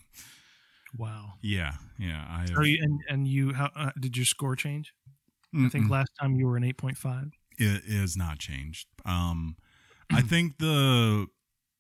wow 0.98 1.34
yeah, 1.42 1.74
yeah. 2.00 2.26
I 2.28 2.42
have. 2.50 2.66
You, 2.66 2.80
and 2.82 3.02
and 3.08 3.28
you 3.28 3.54
how 3.54 3.70
uh, 3.76 3.92
did 4.00 4.18
your 4.18 4.26
score 4.26 4.56
change? 4.56 4.94
I 5.58 5.70
think 5.70 5.90
last 5.90 6.12
time 6.20 6.36
you 6.36 6.48
were 6.48 6.58
an 6.58 6.66
eight 6.66 6.78
point 6.78 6.98
five. 6.98 7.32
it 7.58 7.84
is 7.86 8.18
not 8.18 8.40
changed. 8.40 8.88
Um, 9.06 9.56
I 10.12 10.22
think 10.22 10.58
the 10.58 11.28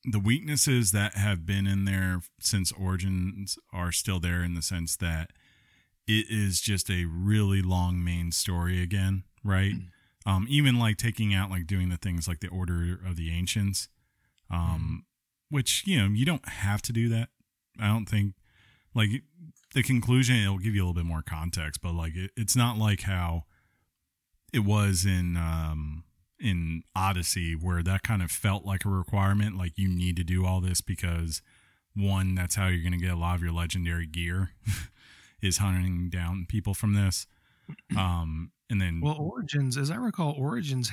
the 0.05 0.19
weaknesses 0.19 0.91
that 0.91 1.15
have 1.15 1.45
been 1.45 1.67
in 1.67 1.85
there 1.85 2.21
since 2.39 2.71
Origins 2.71 3.57
are 3.73 3.91
still 3.91 4.19
there 4.19 4.43
in 4.43 4.53
the 4.53 4.61
sense 4.61 4.95
that 4.97 5.31
it 6.07 6.27
is 6.29 6.61
just 6.61 6.89
a 6.89 7.05
really 7.05 7.61
long 7.61 8.03
main 8.03 8.31
story 8.31 8.81
again, 8.81 9.23
right? 9.43 9.73
Um, 10.25 10.45
even 10.49 10.79
like 10.79 10.97
taking 10.97 11.33
out 11.33 11.49
like 11.49 11.67
doing 11.67 11.89
the 11.89 11.97
things 11.97 12.27
like 12.27 12.39
the 12.39 12.47
Order 12.47 12.99
of 13.05 13.15
the 13.15 13.31
Ancients, 13.31 13.87
um, 14.49 15.05
which 15.49 15.83
you 15.85 16.01
know 16.01 16.07
you 16.07 16.25
don't 16.25 16.47
have 16.47 16.81
to 16.83 16.93
do 16.93 17.09
that. 17.09 17.29
I 17.79 17.87
don't 17.87 18.05
think 18.05 18.33
like 18.93 19.09
the 19.73 19.83
conclusion 19.83 20.37
it'll 20.37 20.57
give 20.57 20.73
you 20.73 20.81
a 20.81 20.85
little 20.85 20.93
bit 20.93 21.05
more 21.05 21.21
context, 21.21 21.81
but 21.81 21.93
like 21.93 22.15
it, 22.15 22.31
it's 22.35 22.55
not 22.55 22.77
like 22.77 23.01
how 23.01 23.43
it 24.53 24.59
was 24.59 25.05
in 25.05 25.37
um 25.37 26.03
in 26.39 26.83
Odyssey 26.95 27.53
where 27.53 27.83
that 27.83 28.03
kind 28.03 28.21
of 28.21 28.31
felt 28.31 28.65
like 28.65 28.85
a 28.85 28.89
requirement 28.89 29.57
like 29.57 29.77
you 29.77 29.87
need 29.87 30.15
to 30.17 30.23
do 30.23 30.45
all 30.45 30.61
this 30.61 30.81
because 30.81 31.41
one 31.95 32.35
that's 32.35 32.55
how 32.55 32.67
you're 32.67 32.81
going 32.81 32.99
to 32.99 33.05
get 33.05 33.13
a 33.13 33.17
lot 33.17 33.35
of 33.35 33.41
your 33.41 33.53
legendary 33.53 34.05
gear 34.05 34.51
is 35.45 35.57
hunting 35.57 36.09
down 36.09 36.45
people 36.49 36.73
from 36.73 36.93
this 36.93 37.27
um 37.97 38.51
and 38.69 38.81
then 38.81 39.01
Well, 39.01 39.17
Origins, 39.19 39.77
as 39.77 39.91
I 39.91 39.95
recall, 39.97 40.33
Origins 40.33 40.91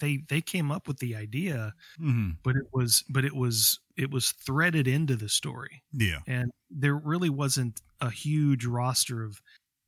they 0.00 0.18
they 0.28 0.42
came 0.42 0.70
up 0.70 0.86
with 0.88 0.98
the 0.98 1.16
idea, 1.16 1.72
Mhm. 2.00 2.38
but 2.42 2.56
it 2.56 2.66
was 2.72 3.02
but 3.08 3.24
it 3.24 3.34
was 3.34 3.80
it 3.96 4.10
was 4.10 4.32
threaded 4.32 4.86
into 4.88 5.16
the 5.16 5.28
story, 5.30 5.82
yeah 5.92 6.20
and 6.26 6.52
there 6.70 6.96
really 6.96 7.30
wasn't 7.30 7.80
a 8.02 8.10
huge 8.10 8.66
roster 8.66 9.24
of 9.24 9.40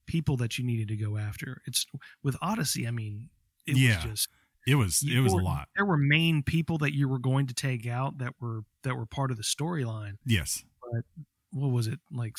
people 0.07 0.37
that 0.39 0.59
you 0.59 0.65
needed 0.65 0.89
to 0.89 0.97
go 0.97 1.19
after. 1.19 1.63
It's 1.67 1.85
with 2.23 2.37
Odyssey. 2.43 2.89
I 2.89 2.91
mean, 2.93 3.29
it 3.67 3.77
Yeah. 3.77 3.97
was 3.97 4.05
just 4.13 4.29
it 4.67 4.77
was 4.77 5.03
it 5.03 5.21
was 5.21 5.33
a 5.35 5.37
lot 5.37 5.69
There 5.77 5.85
were 5.87 5.99
main 5.99 6.43
people 6.43 6.79
that 6.79 6.95
you 6.95 7.09
were 7.09 7.19
going 7.21 7.47
to 7.49 7.55
take 7.55 7.87
out 7.87 8.19
that 8.19 8.35
were 8.41 8.63
that 8.85 8.97
were 8.97 9.07
part 9.07 9.31
of 9.31 9.37
the 9.39 9.43
storyline. 9.45 10.17
yes 10.25 10.65
But 10.83 11.05
What 11.53 11.69
was 11.73 11.87
it 11.89 12.01
like? 12.11 12.37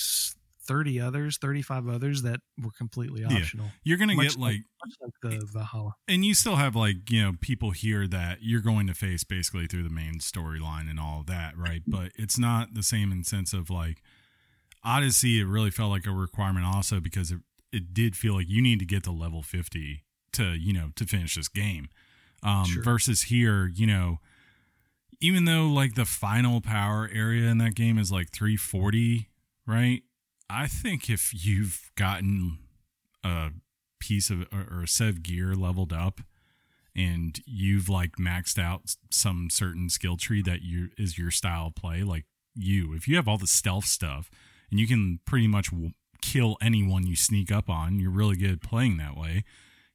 S- 0.69 0.75
Thirty 0.79 0.99
others, 1.01 1.37
thirty-five 1.37 1.87
others 1.87 2.21
that 2.21 2.39
were 2.61 2.71
completely 2.71 3.21
Yeah. 3.21 3.37
optional, 3.37 3.71
you're 3.83 3.97
going 3.97 4.09
to 4.09 4.15
get 4.23 4.37
like 4.37 4.61
much 4.85 4.95
like 5.01 5.39
the 5.39 5.45
Valhalla. 5.51 5.93
and 6.07 6.23
you 6.23 6.33
still 6.33 6.55
have 6.57 6.75
like 6.75 7.09
you 7.09 7.21
know 7.23 7.33
people 7.41 7.71
here 7.71 8.07
that 8.07 8.39
you're 8.41 8.61
going 8.61 8.87
to 8.87 8.93
face 8.93 9.23
basically 9.23 9.67
through 9.67 9.83
the 9.83 9.89
main 9.89 10.15
storyline 10.19 10.89
and 10.89 10.99
all 10.99 11.21
of 11.21 11.25
that 11.25 11.57
right 11.57 11.81
but 11.87 12.11
it's 12.15 12.37
not 12.39 12.73
the 12.75 12.83
same 12.83 13.11
in 13.11 13.23
sense 13.23 13.51
of 13.53 13.69
like 13.69 14.01
odyssey 14.83 15.39
it 15.41 15.45
really 15.45 15.71
felt 15.71 15.89
like 15.91 16.05
a 16.05 16.11
requirement 16.11 16.65
also 16.65 16.99
because 16.99 17.31
it, 17.31 17.39
it 17.71 17.93
did 17.93 18.15
feel 18.15 18.33
like 18.35 18.47
you 18.47 18.61
need 18.61 18.79
to 18.79 18.85
get 18.85 19.03
to 19.03 19.11
level 19.11 19.41
50 19.43 20.03
to 20.33 20.53
you 20.53 20.71
know 20.71 20.91
to 20.95 21.05
finish 21.05 21.35
this 21.35 21.47
game 21.49 21.89
um 22.43 22.65
Sure. 22.65 22.83
versus 22.83 23.23
here 23.23 23.67
you 23.67 23.85
know 23.87 24.19
even 25.19 25.43
though 25.45 25.67
like 25.67 25.95
the 25.95 26.05
final 26.05 26.61
power 26.61 27.09
area 27.13 27.49
in 27.49 27.57
that 27.57 27.75
game 27.75 27.97
is 27.97 28.11
like 28.11 28.31
340 28.31 29.27
right 29.67 30.03
i 30.49 30.67
think 30.67 31.09
if 31.09 31.45
you've 31.45 31.91
gotten 31.95 32.57
a 33.23 33.49
piece 33.99 34.29
of 34.29 34.45
or, 34.51 34.83
a 34.83 34.87
set 34.87 35.09
of 35.09 35.23
gear 35.23 35.55
leveled 35.55 35.93
up 35.93 36.21
and 36.95 37.39
you've 37.45 37.89
like 37.89 38.13
maxed 38.17 38.57
out 38.57 38.95
some 39.11 39.49
certain 39.49 39.89
skill 39.89 40.17
tree 40.17 40.41
that 40.41 40.61
you 40.61 40.89
is 40.97 41.17
your 41.17 41.31
style 41.31 41.67
of 41.67 41.75
play 41.75 42.03
like 42.03 42.25
you 42.55 42.93
if 42.93 43.07
you 43.07 43.15
have 43.15 43.27
all 43.27 43.37
the 43.37 43.47
stealth 43.47 43.85
stuff 43.85 44.29
and 44.71 44.79
you 44.79 44.87
can 44.87 45.19
pretty 45.25 45.47
much 45.47 45.71
w- 45.71 45.91
kill 46.21 46.57
anyone 46.61 47.05
you 47.05 47.15
sneak 47.15 47.51
up 47.51 47.69
on 47.69 47.99
you're 47.99 48.11
really 48.11 48.35
good 48.35 48.61
playing 48.61 48.97
that 48.97 49.15
way 49.15 49.43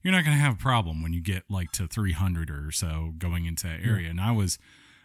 you're 0.02 0.12
not 0.12 0.24
going 0.24 0.36
to 0.36 0.42
have 0.42 0.54
a 0.54 0.62
problem 0.62 1.02
when 1.02 1.12
you 1.12 1.20
get 1.20 1.44
like 1.48 1.72
to 1.72 1.86
300 1.86 2.50
or 2.50 2.70
so 2.70 3.14
going 3.16 3.46
into 3.46 3.66
that 3.66 3.80
area. 3.82 4.10
And 4.10 4.20
i 4.20 4.30
was 4.30 4.58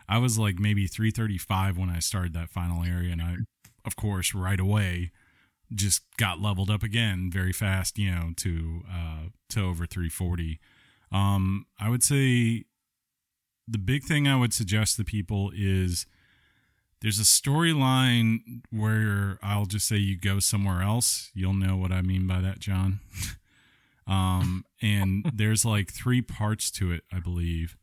i 0.08 0.18
was 0.18 0.38
like 0.38 0.60
maybe 0.60 0.88
335 0.88 1.78
when 1.78 1.90
i 1.90 2.00
started 2.00 2.34
that 2.34 2.50
final 2.50 2.84
area 2.84 3.12
and 3.12 3.22
i 3.22 3.38
of 3.86 3.96
course 3.96 4.36
right 4.36 4.60
away 4.60 5.12
just 5.74 6.02
got 6.18 6.40
leveled 6.42 6.70
up 6.70 6.82
again 6.84 7.30
very 7.32 7.54
fast 7.54 7.98
you 7.98 8.10
know 8.10 8.32
to 8.36 8.82
uh 8.92 9.24
to 9.50 9.62
over 9.62 9.86
340 9.86 10.60
um 11.12 11.66
i 11.80 11.90
would 11.90 12.04
say 12.04 12.64
the 13.68 13.78
big 13.78 14.04
thing 14.04 14.28
i 14.28 14.36
would 14.36 14.54
suggest 14.54 14.98
to 14.98 15.04
people 15.04 15.52
is 15.56 16.06
there's 17.02 17.20
a 17.20 17.24
storyline 17.24 18.62
where 18.72 19.38
i'll 19.44 19.66
just 19.68 19.88
say 19.88 19.96
you 19.98 20.18
go 20.18 20.40
somewhere 20.40 20.82
else. 20.82 21.32
You'll 21.34 21.54
know 21.54 21.78
what 21.78 21.92
i 21.92 22.02
mean 22.02 22.28
by 22.28 22.42
that 22.42 22.60
john. 22.60 23.00
Um 24.08 24.66
and 24.82 25.24
there's 25.36 25.64
like 25.66 25.94
three 25.94 26.22
parts 26.22 26.72
to 26.72 26.92
it 26.92 27.04
i 27.14 27.20
believe. 27.20 27.78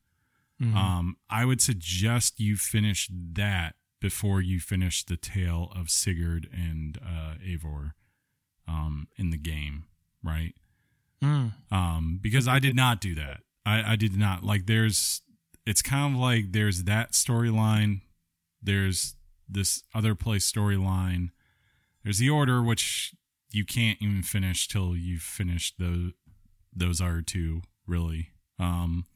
Mhm. 0.61 0.75
um, 0.75 1.17
I 1.31 1.45
would 1.45 1.61
suggest 1.61 2.41
you 2.41 2.57
finish 2.57 3.09
that 3.13 3.75
before 4.07 4.41
you 4.41 4.61
finish 4.61 5.03
the 5.03 5.17
tale 5.17 5.73
of 5.75 5.91
Sigurd 5.91 6.49
and 6.53 6.97
uh, 7.05 7.35
Eivor 7.45 7.95
um, 8.69 9.09
in 9.17 9.31
the 9.31 9.37
game, 9.37 9.83
right? 10.23 10.55
Mm. 11.21 11.55
Um, 11.73 12.21
because 12.23 12.47
I 12.47 12.61
did 12.61 12.77
not 12.77 13.01
do 13.01 13.17
that. 13.17 13.41
I, 13.65 13.95
I 13.95 13.97
did 13.97 14.17
not 14.17 14.45
like. 14.45 14.67
There's, 14.67 15.23
it's 15.67 15.83
kind 15.83 16.15
of 16.15 16.21
like 16.21 16.53
there's 16.53 16.85
that 16.85 17.15
storyline. 17.15 18.03
There's 18.63 19.17
this 19.49 19.83
other 19.93 20.15
place 20.15 20.49
storyline. 20.49 21.31
There's 22.05 22.19
the 22.19 22.31
order, 22.31 22.63
which 22.63 23.13
you 23.51 23.65
can't 23.65 23.99
even 24.01 24.23
finish 24.23 24.69
till 24.69 24.95
you've 24.97 25.23
finished 25.23 25.81
those. 25.81 26.13
Those 26.73 27.01
are 27.01 27.23
two 27.23 27.63
really. 27.89 28.29
Um, 28.61 29.07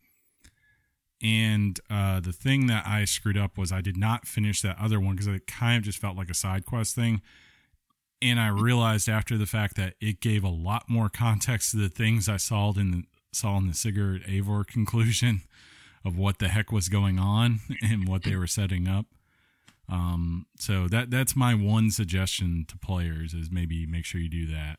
and 1.23 1.79
uh, 1.91 2.21
the 2.21 2.33
thing 2.33 2.67
that 2.69 2.87
I 2.87 3.05
screwed 3.05 3.37
up 3.37 3.59
was 3.59 3.73
I 3.73 3.81
did 3.81 3.97
not 3.97 4.27
finish 4.27 4.63
that 4.63 4.79
other 4.81 4.99
one 4.99 5.17
because 5.17 5.27
it 5.27 5.47
kind 5.47 5.77
of 5.77 5.83
just 5.83 5.99
felt 5.99 6.17
like 6.17 6.31
a 6.31 6.35
side 6.35 6.65
quest 6.65 6.95
thing. 6.95 7.21
And 8.23 8.41
I 8.41 8.49
realized 8.49 9.09
after 9.09 9.37
the 9.37 9.47
fact 9.47 9.77
that 9.77 9.95
it 10.01 10.21
gave 10.21 10.45
a 10.45 10.49
lot 10.49 10.85
more 10.89 11.09
context 11.13 11.73
to 11.73 11.77
the 11.77 11.89
things 11.89 12.29
I 12.29 12.37
saw 12.39 12.73
in 12.73 12.91
the, 12.91 13.03
saw 13.33 13.59
in 13.59 13.67
the 13.67 13.75
Sigurd 13.75 14.25
Eivor 14.25 14.67
conclusion 14.67 15.43
of 16.05 16.17
what 16.17 16.39
the 16.39 16.49
heck 16.49 16.73
was 16.73 16.89
going 16.89 17.19
on 17.19 17.61
and 17.83 18.09
what 18.09 18.23
they 18.23 18.37
were 18.37 18.47
setting 18.47 18.89
up. 18.89 19.07
Um, 19.89 20.47
so 20.57 20.87
that 20.87 21.11
that's 21.11 21.35
my 21.35 21.53
one 21.53 21.91
suggestion 21.91 22.65
to 22.69 22.79
players 22.79 23.35
is 23.35 23.51
maybe 23.51 23.87
make 23.87 24.05
sure 24.05 24.21
you 24.21 24.29
do 24.29 24.47
that. 24.47 24.79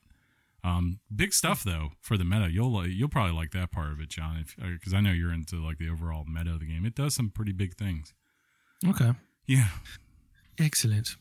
Um, 0.64 1.00
big 1.14 1.34
stuff 1.34 1.64
though 1.64 1.90
for 2.02 2.18
the 2.18 2.24
meta. 2.24 2.52
You'll 2.52 2.72
like- 2.72 2.92
you'll 2.92 3.10
probably 3.10 3.34
like 3.36 3.52
that 3.52 3.72
part 3.72 3.92
of 3.92 4.00
it, 4.00 4.10
John, 4.10 4.46
because 4.58 4.94
I 4.94 5.02
know 5.02 5.12
you're 5.12 5.34
into 5.34 5.56
like 5.64 5.78
the 5.80 5.90
overall 5.90 6.24
meta 6.26 6.54
of 6.54 6.60
the 6.60 6.68
game. 6.68 6.86
It 6.86 6.94
does 6.96 7.16
some 7.16 7.30
pretty 7.32 7.52
big 7.52 7.76
things. 7.76 8.14
Okay. 8.86 9.12
Yeah, 9.48 9.70
Excellent. 10.60 11.16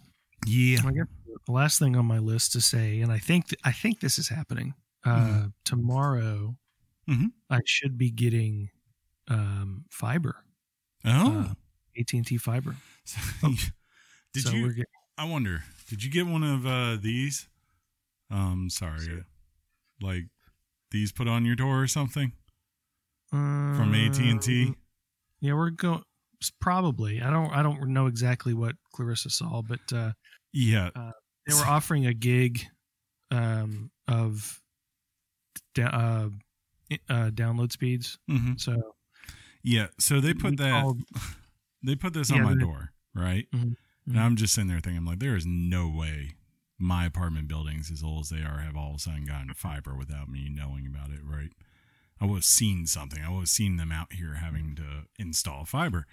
yeah. 0.46 0.80
I 0.84 0.92
guess 0.92 1.06
the 1.46 1.52
last 1.52 1.78
thing 1.78 1.96
on 1.96 2.04
my 2.06 2.18
list 2.18 2.52
to 2.52 2.60
say, 2.60 3.00
and 3.00 3.10
I 3.10 3.18
think 3.18 3.48
th- 3.48 3.60
I 3.64 3.72
think 3.72 4.00
this 4.00 4.18
is 4.18 4.28
happening 4.28 4.74
uh, 5.04 5.16
Mhm. 5.16 5.52
tomorrow. 5.64 6.56
Mhm. 7.08 7.32
I 7.48 7.60
should 7.64 7.96
be 7.96 8.10
getting 8.10 8.70
um, 9.28 9.84
fiber, 9.90 10.44
Oh, 11.04 11.54
AT 11.96 12.12
and 12.12 12.26
T 12.26 12.36
fiber. 12.36 12.76
did 14.32 14.42
so 14.42 14.50
you? 14.50 14.68
Getting, 14.68 14.84
I 15.16 15.24
wonder. 15.24 15.64
Did 15.88 16.02
you 16.04 16.10
get 16.10 16.26
one 16.26 16.42
of 16.42 16.66
uh, 16.66 16.96
these? 16.96 17.48
Um, 18.30 18.68
sorry. 18.70 19.24
Like 20.02 20.24
these 20.90 21.12
put 21.12 21.28
on 21.28 21.44
your 21.44 21.56
door 21.56 21.80
or 21.82 21.86
something 21.86 22.32
from 23.30 23.94
AT 23.94 24.18
and 24.18 24.42
T. 24.42 24.64
um, 24.64 24.76
Yeah, 25.40 25.54
we're 25.54 25.70
going 25.70 26.02
probably. 26.60 27.20
I 27.22 27.30
don't. 27.30 27.50
I 27.52 27.62
don't 27.62 27.88
know 27.92 28.06
exactly 28.06 28.54
what 28.54 28.74
Clarissa 28.92 29.30
saw, 29.30 29.62
but 29.62 29.92
uh, 29.92 30.12
Yeah, 30.52 30.90
they 31.46 31.54
were 31.54 31.66
offering 31.66 32.06
a 32.06 32.14
gig 32.14 32.66
um, 33.30 33.90
of 34.08 34.60
da- 35.74 35.84
uh, 35.86 36.28
uh, 37.08 37.30
download 37.30 37.72
speeds. 37.72 38.18
hmm 38.28 38.52
So 38.56 38.94
yeah. 39.62 39.88
So 39.98 40.20
they 40.20 40.34
put 40.34 40.56
that. 40.58 40.82
called- 40.82 41.02
They 41.82 41.94
put 41.96 42.12
this 42.12 42.30
Yeah, 42.30 42.36
on 42.36 42.42
my 42.42 42.54
door, 42.56 42.92
right? 43.14 43.46
Mhm, 43.54 43.74
And 44.06 44.14
mhm. 44.16 44.18
I'm 44.18 44.36
just 44.36 44.52
sitting 44.54 44.68
there 44.68 44.80
thinking, 44.80 44.98
I'm 44.98 45.06
like, 45.06 45.18
there 45.18 45.34
is 45.34 45.46
no 45.46 45.88
way 45.88 46.34
my 46.80 47.06
apartment 47.06 47.48
buildings, 47.48 47.90
as 47.90 48.02
old 48.02 48.22
as 48.22 48.28
they 48.30 48.42
are, 48.42 48.60
have 48.60 48.76
all 48.76 48.90
of 48.90 48.96
a 48.96 48.98
sudden 48.98 49.26
gotten 49.26 49.52
fiber 49.54 49.94
without 49.94 50.28
me 50.28 50.48
knowing 50.50 50.86
about 50.86 51.10
it, 51.10 51.20
right? 51.24 51.50
I 52.20 52.26
would 52.26 52.36
have 52.36 52.44
seen 52.44 52.86
something. 52.86 53.22
I 53.22 53.30
would 53.30 53.40
have 53.40 53.48
seen 53.48 53.76
them 53.76 53.92
out 53.92 54.12
here 54.12 54.34
having 54.34 54.74
to 54.76 55.06
install 55.18 55.64
fiber. 55.64 56.06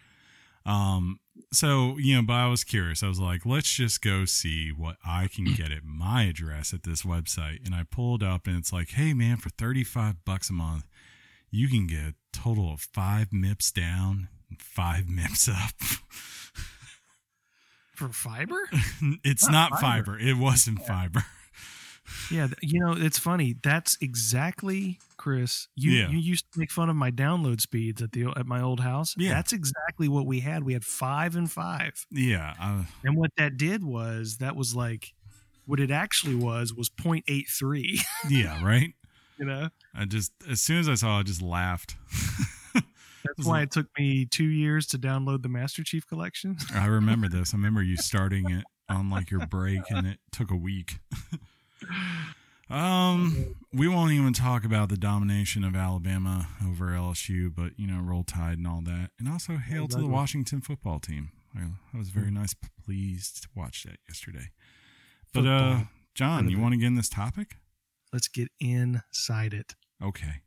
Um, 0.66 1.20
so 1.52 1.98
you 1.98 2.16
know, 2.16 2.24
but 2.24 2.34
I 2.34 2.48
was 2.48 2.64
curious. 2.64 3.02
I 3.02 3.08
was 3.08 3.20
like, 3.20 3.46
let's 3.46 3.74
just 3.74 4.02
go 4.02 4.26
see 4.26 4.70
what 4.70 4.98
I 5.06 5.28
can 5.28 5.46
get 5.56 5.72
at 5.72 5.84
my 5.84 6.24
address 6.24 6.74
at 6.74 6.84
this 6.84 7.04
website. 7.04 7.66
And 7.66 7.74
I 7.74 7.84
pulled 7.90 8.24
up, 8.24 8.48
and 8.48 8.58
it's 8.58 8.74
like, 8.74 8.90
hey 8.90 9.14
man, 9.14 9.38
for 9.38 9.50
thirty 9.50 9.84
five 9.84 10.24
bucks 10.26 10.50
a 10.50 10.54
month, 10.54 10.88
you 11.50 11.68
can 11.68 11.88
get 11.88 12.00
a 12.00 12.16
total 12.34 12.74
of 12.74 12.82
five 12.82 13.32
MIPS 13.32 13.72
down, 13.72 14.30
and 14.50 14.62
five 14.62 15.06
MIPS 15.06 15.50
up. 15.50 15.74
for 17.98 18.10
fiber. 18.10 18.58
it's 19.24 19.44
Not 19.50 19.72
not, 19.72 19.80
fiber. 19.82 20.14
fiber. 20.14 20.20
It 20.20 20.38
wasn't 20.38 20.86
fiber. 20.86 21.26
Yeah, 22.32 22.48
you 22.62 22.80
know, 22.80 22.94
it's 22.98 23.20
funny. 23.20 23.58
That's 23.62 23.98
exactly 24.00 24.98
Chris. 25.18 25.68
You 25.76 25.92
Yeah. 25.92 26.08
you 26.08 26.18
used 26.18 26.46
to 26.54 26.60
make 26.60 26.72
fun 26.72 26.90
of 26.90 26.96
my 26.96 27.12
download 27.12 27.60
speeds 27.60 28.02
at 28.02 28.14
the 28.14 28.28
at 28.38 28.46
my 28.46 28.62
old 28.62 28.80
house. 28.80 29.14
Yeah. 29.18 29.34
that's 29.34 29.52
exactly 29.52 30.08
what 30.08 30.26
we 30.26 30.40
had. 30.40 30.64
We 30.64 30.72
had 30.72 30.86
five 30.86 31.36
and 31.36 31.52
five, 31.52 32.06
Yeah. 32.10 32.54
Uh, 32.62 32.84
and 33.04 33.18
what 33.18 33.32
that 33.36 33.58
did 33.58 33.84
was 33.84 34.38
that 34.38 34.56
was 34.56 34.74
like 34.74 35.14
what 35.66 35.82
it 35.82 35.92
actually 35.92 36.36
was 36.36 36.74
was 36.74 36.90
0.83 36.90 38.00
yeah. 38.30 38.64
Right. 38.66 38.94
You 39.38 39.46
know, 39.46 39.68
I 39.94 40.06
just 40.06 40.32
as 40.50 40.62
soon 40.62 40.78
as 40.80 40.88
I 40.88 40.96
saw, 40.96 41.18
it, 41.18 41.20
I 41.20 41.24
just 41.24 41.42
laughed. 41.42 41.98
That's 43.36 43.48
why 43.48 43.62
it 43.62 43.72
took 43.72 43.88
me 43.98 44.26
two 44.26 44.46
years 44.46 44.88
to 44.88 44.98
download 44.98 45.44
the 45.44 45.50
Master 45.50 45.84
Chief 45.84 46.08
Collection. 46.08 46.58
I 46.74 46.86
remember 46.86 47.28
this. 47.28 47.54
I 47.54 47.58
remember 47.58 47.82
you 47.82 47.98
starting 47.98 48.50
it 48.50 48.66
on 48.90 49.10
like 49.10 49.32
your 49.32 49.46
break, 49.48 49.82
and 49.90 50.08
it 50.08 50.20
took 50.32 50.52
a 50.52 50.56
week. 50.56 51.00
um, 52.70 53.56
we 53.74 53.88
won't 53.88 54.12
even 54.12 54.34
talk 54.34 54.64
about 54.64 54.90
the 54.90 54.98
domination 54.98 55.64
of 55.64 55.76
Alabama 55.76 56.48
over 56.66 56.88
LSU, 56.88 57.54
but 57.54 57.74
you 57.78 57.88
know, 57.88 58.00
roll 58.02 58.24
tide 58.24 58.58
and 58.58 58.68
all 58.68 58.82
that, 58.82 59.12
and 59.20 59.28
also 59.28 59.58
hail 59.58 59.88
to 59.88 59.98
the 59.98 60.08
Washington 60.08 60.62
football 60.62 61.00
team. 61.00 61.32
I, 61.56 61.64
I 61.94 61.98
was 61.98 62.10
very 62.10 62.32
nice, 62.32 62.56
pleased 62.84 63.44
to 63.44 63.50
watch 63.56 63.84
that 63.84 63.98
yesterday. 64.08 64.50
But 65.34 65.46
uh, 65.46 65.80
John, 66.16 66.50
you 66.50 66.60
want 66.60 66.74
to 66.74 66.78
get 66.78 66.88
in 66.88 66.96
this 66.96 67.10
topic? 67.10 67.58
Let's 68.14 68.28
get 68.28 68.50
inside 68.60 69.54
it. 69.54 69.76
Okay. 70.04 70.42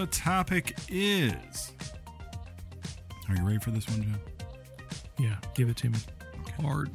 The 0.00 0.06
topic 0.06 0.76
is. 0.88 1.72
Are 3.28 3.36
you 3.36 3.44
ready 3.46 3.58
for 3.58 3.70
this 3.70 3.86
one, 3.86 4.02
John? 4.02 4.18
Yeah, 5.18 5.36
give 5.54 5.68
it 5.68 5.76
to 5.76 5.90
me 5.90 5.98
Okay. 6.40 6.62
hard. 6.62 6.90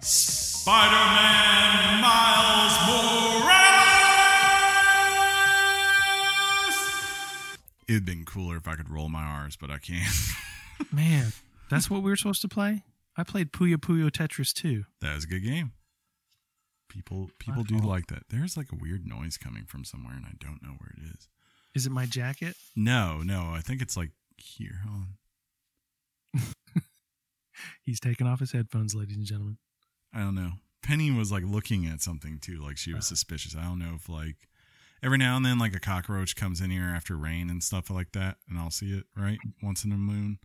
Spider-Man 0.00 2.02
Miles 2.02 2.74
Morales. 2.86 3.56
It'd 7.88 8.04
been 8.04 8.26
cooler 8.26 8.58
if 8.58 8.68
I 8.68 8.74
could 8.74 8.90
roll 8.90 9.08
my 9.08 9.22
R's, 9.22 9.56
but 9.56 9.70
I 9.70 9.78
can't. 9.78 10.06
Man, 10.92 11.32
that's 11.70 11.88
what 11.88 12.02
we 12.02 12.10
were 12.10 12.16
supposed 12.16 12.42
to 12.42 12.48
play. 12.48 12.84
I 13.16 13.22
played 13.24 13.52
Puyo 13.52 13.76
Puyo 13.76 14.10
Tetris 14.10 14.52
too. 14.52 14.84
that 15.00 15.14
was 15.14 15.24
a 15.24 15.28
good 15.28 15.44
game. 15.44 15.72
People 16.90 17.30
people 17.38 17.62
do 17.62 17.76
uh-huh. 17.76 17.86
like 17.86 18.08
that. 18.08 18.24
There's 18.28 18.56
like 18.56 18.72
a 18.72 18.76
weird 18.76 19.06
noise 19.06 19.38
coming 19.38 19.64
from 19.64 19.84
somewhere, 19.84 20.14
and 20.14 20.26
I 20.26 20.32
don't 20.38 20.62
know 20.62 20.74
where 20.78 20.92
it 20.96 21.16
is. 21.16 21.28
Is 21.74 21.86
it 21.86 21.92
my 21.92 22.04
jacket? 22.04 22.56
No, 22.74 23.22
no, 23.22 23.52
I 23.54 23.60
think 23.60 23.80
it's 23.80 23.96
like 23.96 24.10
here. 24.36 24.82
Hold 24.86 25.04
on. 26.34 26.42
He's 27.82 28.00
taking 28.00 28.26
off 28.26 28.40
his 28.40 28.52
headphones, 28.52 28.94
ladies 28.94 29.16
and 29.16 29.24
gentlemen. 29.24 29.58
I 30.12 30.18
don't 30.20 30.34
know. 30.34 30.52
Penny 30.82 31.10
was 31.10 31.30
like 31.30 31.44
looking 31.44 31.86
at 31.86 32.00
something 32.00 32.38
too, 32.38 32.60
like 32.60 32.76
she 32.76 32.92
was 32.92 33.04
uh-huh. 33.04 33.14
suspicious. 33.14 33.54
I 33.56 33.62
don't 33.62 33.78
know 33.78 33.94
if 33.94 34.08
like 34.08 34.48
every 35.02 35.18
now 35.18 35.36
and 35.36 35.46
then 35.46 35.58
like 35.58 35.74
a 35.74 35.80
cockroach 35.80 36.34
comes 36.34 36.60
in 36.60 36.70
here 36.70 36.92
after 36.94 37.16
rain 37.16 37.50
and 37.50 37.62
stuff 37.62 37.88
like 37.88 38.12
that, 38.12 38.36
and 38.48 38.58
I'll 38.58 38.70
see 38.70 38.92
it 38.92 39.04
right 39.16 39.38
once 39.62 39.84
in 39.84 39.92
a 39.92 39.96
moon. 39.96 40.38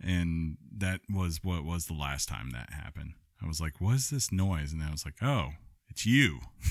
And 0.00 0.58
that 0.76 1.00
was 1.10 1.40
what 1.42 1.64
was 1.64 1.86
the 1.86 1.94
last 1.94 2.28
time 2.28 2.50
that 2.50 2.72
happened. 2.72 3.14
I 3.42 3.46
was 3.46 3.60
like, 3.60 3.80
"What 3.80 3.94
is 3.94 4.10
this 4.10 4.30
noise?" 4.30 4.72
And 4.72 4.82
I 4.82 4.90
was 4.90 5.04
like, 5.04 5.22
"Oh, 5.22 5.52
it's 5.98 6.06
you." 6.06 6.38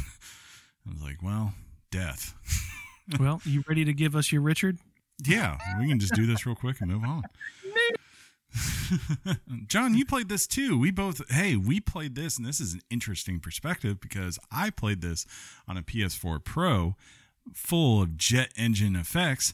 I 0.87 0.93
was 0.93 1.01
like, 1.01 1.21
"Well, 1.21 1.53
death." 1.91 2.33
well, 3.19 3.41
you 3.43 3.61
ready 3.67 3.83
to 3.83 3.93
give 3.93 4.15
us 4.15 4.31
your 4.31 4.41
Richard? 4.41 4.77
Yeah, 5.25 5.57
we 5.79 5.87
can 5.89 5.99
just 5.99 6.13
do 6.13 6.25
this 6.25 6.45
real 6.45 6.55
quick 6.55 6.79
and 6.79 6.91
move 6.91 7.03
on. 7.03 7.23
John, 9.67 9.95
you 9.95 10.05
played 10.05 10.29
this 10.29 10.47
too. 10.47 10.79
We 10.79 10.91
both, 10.91 11.21
hey, 11.29 11.55
we 11.57 11.81
played 11.81 12.15
this, 12.15 12.37
and 12.37 12.45
this 12.45 12.61
is 12.61 12.75
an 12.75 12.81
interesting 12.89 13.39
perspective 13.39 13.99
because 13.99 14.39
I 14.51 14.69
played 14.69 15.01
this 15.01 15.25
on 15.67 15.75
a 15.75 15.81
PS4 15.81 16.43
Pro 16.43 16.95
full 17.53 18.01
of 18.01 18.15
jet 18.15 18.53
engine 18.55 18.95
effects 18.95 19.53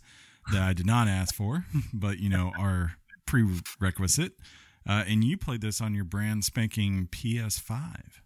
that 0.51 0.61
I 0.61 0.73
did 0.73 0.85
not 0.85 1.07
ask 1.07 1.33
for, 1.33 1.65
but 1.93 2.19
you 2.19 2.29
know, 2.29 2.51
are 2.59 2.93
prerequisite. 3.25 4.33
Uh, 4.87 5.05
and 5.07 5.23
you 5.23 5.37
played 5.37 5.61
this 5.61 5.81
on 5.81 5.95
your 5.95 6.03
brand 6.03 6.43
spanking 6.43 7.07
PS5. 7.07 8.22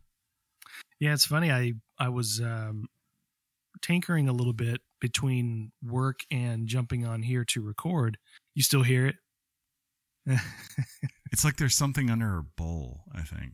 Yeah, 1.00 1.14
it's 1.14 1.26
funny. 1.26 1.52
I 1.52 1.74
I 2.00 2.10
was 2.10 2.42
um, 2.42 2.88
tinkering 3.82 4.28
a 4.30 4.34
little 4.34 4.54
bit 4.54 4.82
between 5.00 5.72
work 5.84 6.22
and 6.32 6.68
jumping 6.68 7.06
on 7.06 7.22
here 7.24 7.46
to 7.46 7.62
record. 7.62 8.18
You 8.56 8.64
still 8.64 8.84
hear 8.84 9.06
it? 9.06 9.16
it's 11.32 11.46
like 11.46 11.58
there's 11.58 11.76
something 11.76 12.10
under 12.10 12.28
her 12.28 12.44
bowl. 12.58 13.02
I 13.14 13.22
think. 13.22 13.54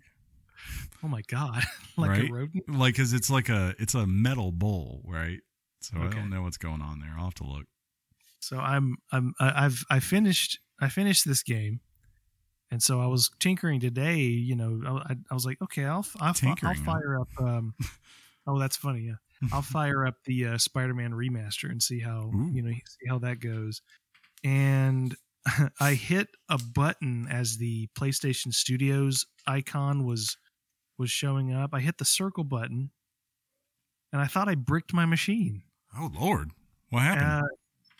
Oh 1.03 1.07
my 1.07 1.21
god! 1.27 1.63
like 1.97 2.09
right? 2.11 2.29
a 2.29 2.33
rodent. 2.33 2.69
Like, 2.69 2.95
cause 2.95 3.13
it's 3.13 3.29
like 3.29 3.49
a 3.49 3.75
it's 3.79 3.93
a 3.93 4.07
metal 4.07 4.51
bowl, 4.51 5.01
right? 5.05 5.39
So 5.81 5.97
Okay. 5.97 6.17
I 6.17 6.21
don't 6.21 6.29
know 6.29 6.43
what's 6.43 6.57
going 6.57 6.81
on 6.81 6.99
there. 6.99 7.13
I'll 7.17 7.25
have 7.25 7.33
to 7.35 7.43
look. 7.45 7.65
So 8.39 8.57
I'm 8.57 8.95
I'm 9.11 9.33
I- 9.39 9.65
I've 9.65 9.83
I 9.89 9.99
finished 9.99 10.59
I 10.79 10.89
finished 10.89 11.25
this 11.27 11.43
game, 11.43 11.81
and 12.73 12.81
so 12.81 12.99
I 12.99 13.05
was 13.05 13.29
tinkering 13.39 13.79
today. 13.79 14.17
You 14.17 14.55
know, 14.55 14.81
I, 15.07 15.15
I 15.29 15.33
was 15.33 15.45
like, 15.45 15.61
okay, 15.61 15.85
I'll 15.85 16.03
I'll, 16.19 16.33
I'll 16.63 16.73
fire 16.73 17.19
up. 17.21 17.27
Um, 17.39 17.75
oh, 18.47 18.57
that's 18.57 18.75
funny. 18.75 19.01
Yeah, 19.01 19.47
I'll 19.51 19.61
fire 19.77 20.07
up 20.07 20.15
the 20.25 20.47
uh, 20.47 20.57
Spider-Man 20.57 21.11
remaster 21.11 21.69
and 21.69 21.83
see 21.83 21.99
how 21.99 22.31
Ooh. 22.33 22.49
you 22.51 22.63
know 22.63 22.71
see 22.71 23.07
how 23.07 23.19
that 23.19 23.39
goes. 23.39 23.83
And 24.43 25.15
I 25.79 25.93
hit 25.93 26.29
a 26.49 26.57
button 26.57 27.27
as 27.29 27.57
the 27.57 27.89
PlayStation 27.95 28.51
Studios 28.51 29.27
icon 29.45 30.03
was 30.03 30.35
was 30.97 31.11
showing 31.11 31.53
up. 31.53 31.69
I 31.73 31.79
hit 31.79 31.99
the 31.99 32.05
circle 32.05 32.43
button, 32.43 32.89
and 34.11 34.19
I 34.19 34.25
thought 34.25 34.49
I 34.49 34.55
bricked 34.55 34.95
my 34.95 35.05
machine. 35.05 35.61
Oh 35.95 36.09
Lord, 36.11 36.49
what 36.89 37.03
happened? 37.03 37.45
Uh, 37.45 37.55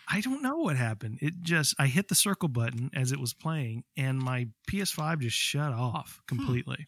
I 0.07 0.21
don't 0.21 0.41
know 0.41 0.57
what 0.57 0.75
happened. 0.75 1.19
It 1.21 1.41
just 1.41 1.75
I 1.79 1.87
hit 1.87 2.07
the 2.09 2.15
circle 2.15 2.49
button 2.49 2.89
as 2.93 3.11
it 3.11 3.19
was 3.19 3.33
playing, 3.33 3.83
and 3.97 4.19
my 4.19 4.47
PS5 4.69 5.19
just 5.21 5.37
shut 5.37 5.71
off 5.73 6.21
completely, 6.27 6.87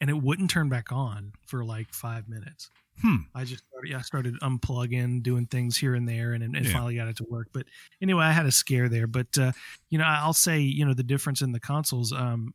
and 0.00 0.10
it 0.10 0.20
wouldn't 0.22 0.50
turn 0.50 0.68
back 0.68 0.92
on 0.92 1.32
for 1.46 1.64
like 1.64 1.92
five 1.92 2.28
minutes. 2.28 2.70
hmm. 3.00 3.16
I 3.34 3.44
just 3.44 3.64
started, 3.68 3.94
I 3.94 4.00
started 4.02 4.34
unplugging, 4.40 5.22
doing 5.22 5.46
things 5.46 5.76
here 5.76 5.94
and 5.94 6.08
there, 6.08 6.32
and, 6.32 6.44
and 6.44 6.54
Yeah. 6.64 6.72
finally 6.72 6.94
got 6.96 7.08
it 7.08 7.16
to 7.16 7.26
work. 7.28 7.48
But 7.52 7.66
anyway, 8.00 8.24
I 8.24 8.32
had 8.32 8.46
a 8.46 8.52
scare 8.52 8.88
there. 8.88 9.06
But 9.06 9.36
uh, 9.38 9.52
you 9.90 9.98
know, 9.98 10.04
I'll 10.04 10.32
say 10.32 10.60
you 10.60 10.84
know 10.84 10.94
the 10.94 11.02
difference 11.02 11.42
in 11.42 11.52
the 11.52 11.60
consoles. 11.60 12.12
Um, 12.12 12.54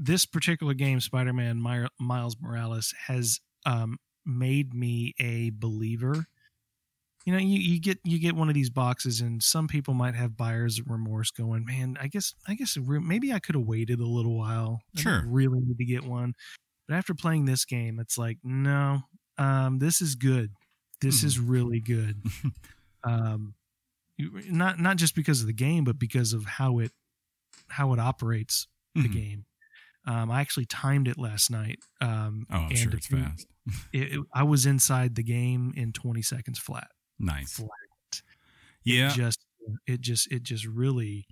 this 0.00 0.26
particular 0.26 0.74
game, 0.74 1.00
Spider-Man 1.00 1.60
Mi- 1.62 1.88
Miles 1.98 2.36
Morales, 2.40 2.94
has 3.06 3.40
um, 3.66 3.98
made 4.24 4.72
me 4.74 5.14
a 5.20 5.50
believer. 5.50 6.26
You 7.28 7.32
know, 7.34 7.40
you, 7.40 7.58
you 7.58 7.78
get 7.78 7.98
you 8.04 8.18
get 8.18 8.34
one 8.36 8.48
of 8.48 8.54
these 8.54 8.70
boxes, 8.70 9.20
and 9.20 9.42
some 9.42 9.68
people 9.68 9.92
might 9.92 10.14
have 10.14 10.34
buyer's 10.34 10.80
remorse, 10.86 11.30
going, 11.30 11.66
"Man, 11.66 11.98
I 12.00 12.06
guess 12.06 12.32
I 12.46 12.54
guess 12.54 12.78
maybe 12.80 13.34
I 13.34 13.38
could 13.38 13.54
have 13.54 13.66
waited 13.66 14.00
a 14.00 14.06
little 14.06 14.34
while. 14.38 14.80
I 14.96 15.00
Sure. 15.02 15.24
really 15.26 15.60
need 15.60 15.76
to 15.76 15.84
get 15.84 16.04
one." 16.04 16.32
But 16.88 16.94
after 16.94 17.12
playing 17.12 17.44
this 17.44 17.66
game, 17.66 18.00
it's 18.00 18.16
like, 18.16 18.38
no, 18.42 19.02
um, 19.36 19.78
this 19.78 20.00
is 20.00 20.14
good. 20.14 20.52
This 21.02 21.22
is 21.22 21.38
really 21.38 21.80
good. 21.80 22.22
um, 23.04 23.52
not 24.18 24.80
not 24.80 24.96
just 24.96 25.14
because 25.14 25.42
of 25.42 25.48
the 25.48 25.52
game, 25.52 25.84
but 25.84 25.98
because 25.98 26.32
of 26.32 26.46
how 26.46 26.78
it 26.78 26.92
how 27.68 27.92
it 27.92 27.98
operates 28.00 28.68
the 28.94 29.02
Mhm. 29.02 29.12
game. 29.12 29.44
Um, 30.06 30.30
I 30.30 30.40
actually 30.40 30.64
timed 30.64 31.08
it 31.08 31.18
last 31.18 31.50
night. 31.50 31.80
Um, 32.00 32.46
Oh, 32.50 32.56
I'm 32.56 32.68
and 32.70 32.78
sure 32.78 32.92
it's 32.94 33.06
fast. 33.06 33.46
It, 33.92 34.14
it- 34.14 34.26
I 34.32 34.44
was 34.44 34.64
inside 34.64 35.14
the 35.14 35.22
game 35.22 35.74
in 35.76 35.92
20 35.92 36.22
seconds 36.22 36.58
flat. 36.58 36.88
Nice. 37.18 37.54
Flat. 37.54 37.68
Yeah. 38.84 39.10
It 39.10 39.14
just 39.14 39.40
it 39.86 40.00
just 40.00 40.32
it 40.32 40.42
just 40.42 40.66
really 40.66 41.26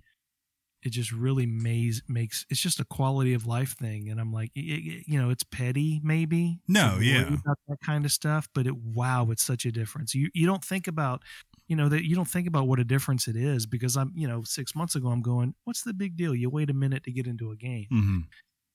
it 0.83 0.91
just 0.91 1.11
really 1.11 1.45
maze, 1.45 2.03
makes 2.07 2.45
it's 2.49 2.61
just 2.61 2.79
a 2.79 2.85
quality 2.85 3.33
of 3.33 3.47
life 3.47 3.75
thing 3.77 4.09
and 4.09 4.21
i'm 4.21 4.31
like 4.31 4.51
it, 4.55 4.61
it- 4.61 5.03
you 5.07 5.19
know 5.21 5.29
it's 5.31 5.43
petty 5.43 5.99
maybe 6.03 6.59
No, 6.67 6.99
yeah. 7.01 7.27
about 7.27 7.57
that 7.67 7.79
kind 7.83 8.05
of 8.05 8.11
stuff 8.11 8.47
but 8.53 8.67
it 8.67 8.75
wow 8.77 9.27
it's 9.31 9.43
such 9.45 9.65
a 9.65 9.71
difference 9.71 10.15
you 10.15 10.29
you 10.35 10.45
don't 10.45 10.63
think 10.63 10.87
about 10.87 11.23
you 11.67 11.75
know 11.75 11.89
that 11.89 12.07
you 12.07 12.15
don't 12.15 12.27
think 12.29 12.47
about 12.47 12.67
what 12.67 12.79
a 12.79 12.83
difference 12.85 13.27
it 13.27 13.35
is 13.35 13.65
because 13.65 13.97
i'm 13.97 14.13
you 14.15 14.27
know 14.27 14.43
six 14.43 14.75
months 14.75 14.95
ago 14.95 15.09
i'm 15.09 15.21
going 15.21 15.55
what's 15.65 15.83
the 15.83 15.93
big 15.93 16.15
deal 16.17 16.35
you 16.35 16.49
wait 16.49 16.69
a 16.69 16.73
minute 16.73 17.03
to 17.03 17.11
get 17.11 17.27
into 17.27 17.51
a 17.51 17.55
game 17.57 17.87
hmm 17.89 18.19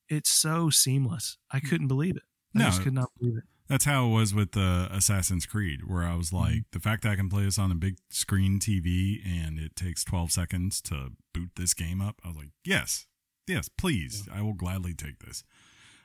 it's 0.08 0.30
so 0.30 0.70
seamless 0.70 1.38
i 1.52 1.60
couldn't 1.60 1.88
believe 1.88 2.16
it 2.16 2.24
i 2.54 2.58
No. 2.58 2.64
just 2.66 2.82
could 2.82 2.94
not 2.94 3.10
believe 3.18 3.38
it 3.38 3.44
That's 3.68 3.84
how 3.84 4.06
it 4.06 4.10
was 4.10 4.34
with 4.34 4.56
uh, 4.56 4.88
Assassin's 4.90 5.46
Creed, 5.46 5.80
where 5.86 6.02
I 6.02 6.14
was 6.14 6.28
Mm-hmm. 6.30 6.36
like, 6.36 6.62
the 6.72 6.80
fact 6.80 7.02
that 7.02 7.12
I 7.12 7.16
can 7.16 7.28
play 7.28 7.44
this 7.44 7.58
on 7.58 7.70
a 7.72 7.74
big 7.76 7.96
screen 8.10 8.58
TV 8.58 9.20
and 9.26 9.58
it 9.58 9.74
takes 9.76 10.04
12 10.04 10.30
seconds 10.32 10.80
to 10.82 11.12
boot 11.32 11.50
this 11.56 11.72
game 11.74 12.00
up, 12.02 12.20
I 12.24 12.28
was 12.28 12.36
like, 12.36 12.50
yes, 12.64 13.06
yes, 13.46 13.68
please, 13.68 14.28
I 14.32 14.42
will 14.42 14.52
gladly 14.54 14.94
take 14.94 15.20
this. 15.20 15.44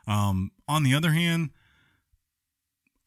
Um, 0.08 0.52
on 0.68 0.84
the 0.84 0.94
other 0.96 1.12
hand, 1.12 1.50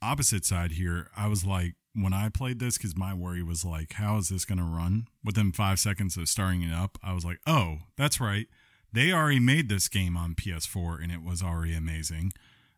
opposite 0.03 0.45
side 0.45 0.73
here, 0.73 1.09
I 1.17 1.27
was 1.29 1.45
like, 1.45 1.75
when 1.95 2.13
I 2.13 2.29
played 2.29 2.59
this, 2.61 2.77
because 2.79 2.97
my 2.97 3.13
worry 3.15 3.43
was 3.43 3.65
like, 3.65 3.95
how 3.95 4.17
is 4.19 4.29
this 4.29 4.45
going 4.45 4.59
to 4.59 4.65
run? 4.65 5.07
Within 5.25 5.53
five 5.53 5.79
seconds 5.81 6.17
of 6.17 6.29
starting 6.29 6.63
it 6.63 6.73
up, 6.73 6.99
I 7.03 7.13
was 7.13 7.25
like, 7.25 7.39
oh, 7.47 7.79
that's 7.97 8.21
right. 8.21 8.47
They 8.93 9.13
already 9.13 9.41
made 9.41 9.69
this 9.69 9.89
game 9.89 10.17
on 10.17 10.35
PS4 10.35 11.03
and 11.03 11.11
it 11.13 11.23
was 11.23 11.43
already 11.43 11.75
amazing. 11.75 12.33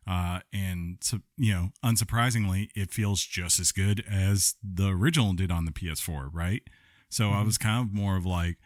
Uh, 0.07 0.39
and 0.51 0.97
so, 1.01 1.19
you 1.37 1.53
know, 1.53 1.69
unsurprisingly, 1.83 2.69
it 2.75 2.91
feels 2.91 3.23
just 3.23 3.59
as 3.59 3.71
good 3.71 4.03
as 4.09 4.55
the 4.63 4.87
original 4.89 5.33
did 5.33 5.51
on 5.51 5.65
the 5.65 5.71
PS4, 5.71 6.29
right? 6.33 6.63
So 7.09 7.31
I 7.31 7.35
Mhm. 7.41 7.45
was 7.45 7.57
kind 7.57 7.85
of 7.87 7.93
more 7.93 8.15
of 8.17 8.25
like, 8.25 8.57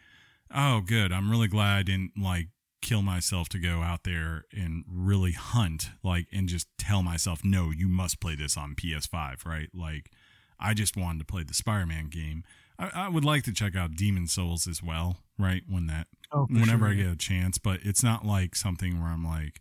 oh, 0.52 0.80
good. 0.80 1.12
I'm 1.12 1.30
really 1.30 1.48
glad 1.48 1.76
I 1.78 1.82
didn't 1.82 2.18
like 2.18 2.48
kill 2.80 3.02
myself 3.02 3.48
to 3.50 3.58
go 3.58 3.82
out 3.82 4.04
there 4.04 4.44
and 4.52 4.84
really 4.88 5.32
hunt, 5.32 5.90
like, 6.02 6.26
and 6.32 6.48
just 6.48 6.68
tell 6.78 7.02
myself, 7.02 7.44
no, 7.44 7.70
you 7.70 7.88
must 7.88 8.20
play 8.20 8.34
this 8.36 8.56
on 8.56 8.74
PS5, 8.74 9.44
right? 9.44 9.68
Like, 9.74 10.10
I 10.58 10.74
just 10.74 10.96
wanted 10.96 11.18
to 11.20 11.24
play 11.24 11.42
the 11.42 11.54
Spider 11.54 11.86
Man 11.86 12.06
game. 12.08 12.44
I, 12.78 12.90
I 12.94 13.08
would 13.08 13.24
like 13.24 13.42
to 13.44 13.52
check 13.52 13.76
out 13.76 13.96
Demon's 13.96 14.32
Souls 14.32 14.66
as 14.66 14.82
well, 14.82 15.18
right? 15.38 15.62
When 15.68 15.86
that 15.88 16.06
oh 16.32 16.46
whenever 16.46 16.86
sure. 16.86 16.88
I 16.88 16.94
get 16.94 17.06
a 17.12 17.16
chance, 17.16 17.58
but 17.58 17.80
it's 17.82 18.02
not 18.02 18.24
like 18.24 18.54
something 18.56 19.00
where 19.00 19.10
I'm 19.10 19.24
like, 19.24 19.60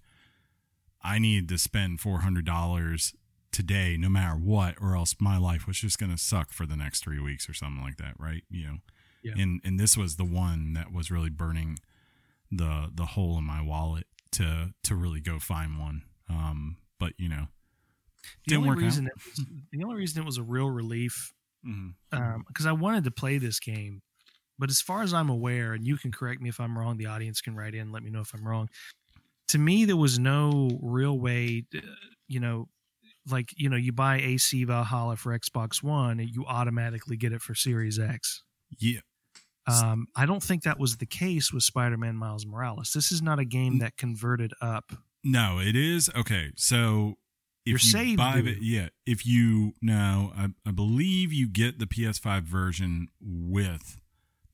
I 1.03 1.19
need 1.19 1.47
to 1.49 1.57
spend 1.57 1.99
four 2.01 2.19
hundred 2.19 2.45
dollars 2.45 3.13
today, 3.51 3.97
no 3.97 4.09
matter 4.09 4.35
what, 4.35 4.75
or 4.81 4.95
else 4.95 5.15
my 5.19 5.37
life 5.37 5.65
was 5.67 5.77
just 5.79 5.97
gonna 5.97 6.17
suck 6.17 6.51
for 6.51 6.65
the 6.65 6.75
next 6.75 7.03
three 7.03 7.19
weeks 7.19 7.49
or 7.49 7.53
something 7.53 7.81
like 7.83 7.97
that, 7.97 8.13
right? 8.19 8.43
You 8.49 8.63
know, 8.67 8.77
Yeah. 9.23 9.33
and 9.37 9.61
and 9.63 9.79
this 9.79 9.95
was 9.97 10.15
the 10.17 10.25
one 10.25 10.73
that 10.73 10.91
was 10.91 11.09
really 11.11 11.29
burning 11.29 11.79
the 12.51 12.91
the 12.93 13.05
hole 13.05 13.37
in 13.37 13.43
my 13.43 13.61
wallet 13.61 14.05
to 14.33 14.73
to 14.83 14.95
really 14.95 15.21
go 15.21 15.39
find 15.39 15.79
one. 15.79 16.03
Um, 16.29 16.77
but 16.99 17.13
you 17.17 17.29
know, 17.29 17.47
the 18.23 18.55
didn't 18.55 18.57
only 18.63 18.69
work 18.69 18.77
out. 18.79 18.83
reason 18.83 19.07
it 19.07 19.13
was, 19.15 19.45
the 19.71 19.83
only 19.83 19.95
reason 19.95 20.21
it 20.21 20.25
was 20.25 20.37
a 20.37 20.43
real 20.43 20.69
relief 20.69 21.33
because 21.63 22.65
I 22.65 22.71
wanted 22.71 23.03
to 23.05 23.11
play 23.11 23.37
this 23.37 23.59
game. 23.59 24.01
But 24.59 24.69
as 24.69 24.81
far 24.81 25.03
as 25.03 25.13
I'm 25.13 25.29
aware, 25.29 25.73
and 25.73 25.85
you 25.85 25.97
can 25.97 26.11
correct 26.11 26.41
me 26.41 26.49
if 26.49 26.59
I'm 26.59 26.77
wrong, 26.77 26.97
the 26.97 27.05
audience 27.05 27.41
can 27.41 27.55
write 27.55 27.75
in, 27.75 27.91
let 27.91 28.03
me 28.03 28.09
know 28.09 28.21
if 28.21 28.33
I'm 28.33 28.47
wrong. 28.47 28.69
To 29.49 29.57
me, 29.57 29.85
there 29.85 29.97
was 29.97 30.19
no 30.19 30.69
real 30.81 31.17
way, 31.17 31.63
to, 31.71 31.81
you 32.27 32.39
know, 32.39 32.67
like 33.29 33.53
you 33.57 33.69
know, 33.69 33.75
you 33.77 33.91
buy 33.91 34.17
AC 34.17 34.63
Valhalla 34.63 35.15
for 35.17 35.37
Xbox 35.37 35.83
One, 35.83 36.19
you 36.19 36.45
automatically 36.45 37.17
get 37.17 37.33
it 37.33 37.41
for 37.41 37.55
Series 37.55 37.99
X. 37.99 38.43
yeah, 38.79 38.99
Um, 39.67 40.07
I 40.15 40.25
don't 40.25 40.41
think 40.43 40.63
that 40.63 40.79
was 40.79 40.97
the 40.97 41.05
case 41.05 41.51
with 41.51 41.63
Spider-Man 41.63 42.15
Miles 42.15 42.45
Morales. 42.45 42.91
This 42.93 43.11
is 43.11 43.21
not 43.21 43.39
a 43.39 43.45
game 43.45 43.79
that 43.79 43.97
converted 43.97 44.53
up. 44.61 44.93
No, 45.23 45.59
it 45.59 45.75
is 45.75 46.09
okay. 46.15 46.51
So 46.55 47.15
if 47.65 47.71
Your 47.71 47.73
you 47.73 47.79
save 47.79 48.17
buy 48.17 48.37
it, 48.45 48.59
yeah. 48.61 48.89
If 49.05 49.25
you 49.25 49.73
no, 49.81 50.31
I, 50.37 50.47
I 50.65 50.71
believe 50.71 51.33
you 51.33 51.49
get 51.49 51.79
the 51.79 51.85
PS5 51.85 52.43
version 52.43 53.09
with 53.19 53.99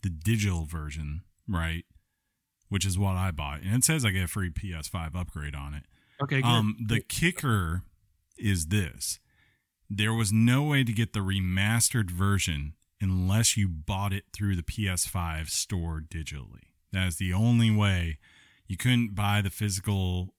the 0.01 0.09
digital 0.09 0.65
version, 0.65 1.21
right? 1.47 1.85
Which 2.73 2.87
is 2.87 2.97
what 2.97 3.15
I 3.15 3.29
bought, 3.29 3.61
and 3.61 3.75
it 3.75 3.83
says 3.83 4.03
I 4.03 4.09
get 4.09 4.23
a 4.23 4.27
free 4.27 4.49
PS5 4.49 5.15
upgrade 5.15 5.53
on 5.53 5.75
it. 5.75 5.83
Okay, 6.19 6.41
good. 6.41 6.47
Um, 6.47 6.75
the 6.83 7.01
kicker 7.01 7.83
is 8.35 8.69
this: 8.69 9.19
there 9.87 10.11
was 10.11 10.33
no 10.33 10.63
way 10.63 10.83
to 10.83 10.91
get 10.91 11.13
the 11.13 11.19
remastered 11.19 12.09
version 12.09 12.73
unless 12.99 13.55
you 13.55 13.67
bought 13.67 14.11
it 14.11 14.23
through 14.33 14.55
the 14.55 14.63
PS5 14.63 15.49
store 15.49 16.01
digitally. 16.01 16.63
That 16.91 17.09
is 17.09 17.17
the 17.17 17.31
only 17.31 17.69
way. 17.69 18.17
You 18.65 18.75
couldn't 18.75 19.13
buy 19.13 19.41
the 19.41 19.51
physical 19.51 20.33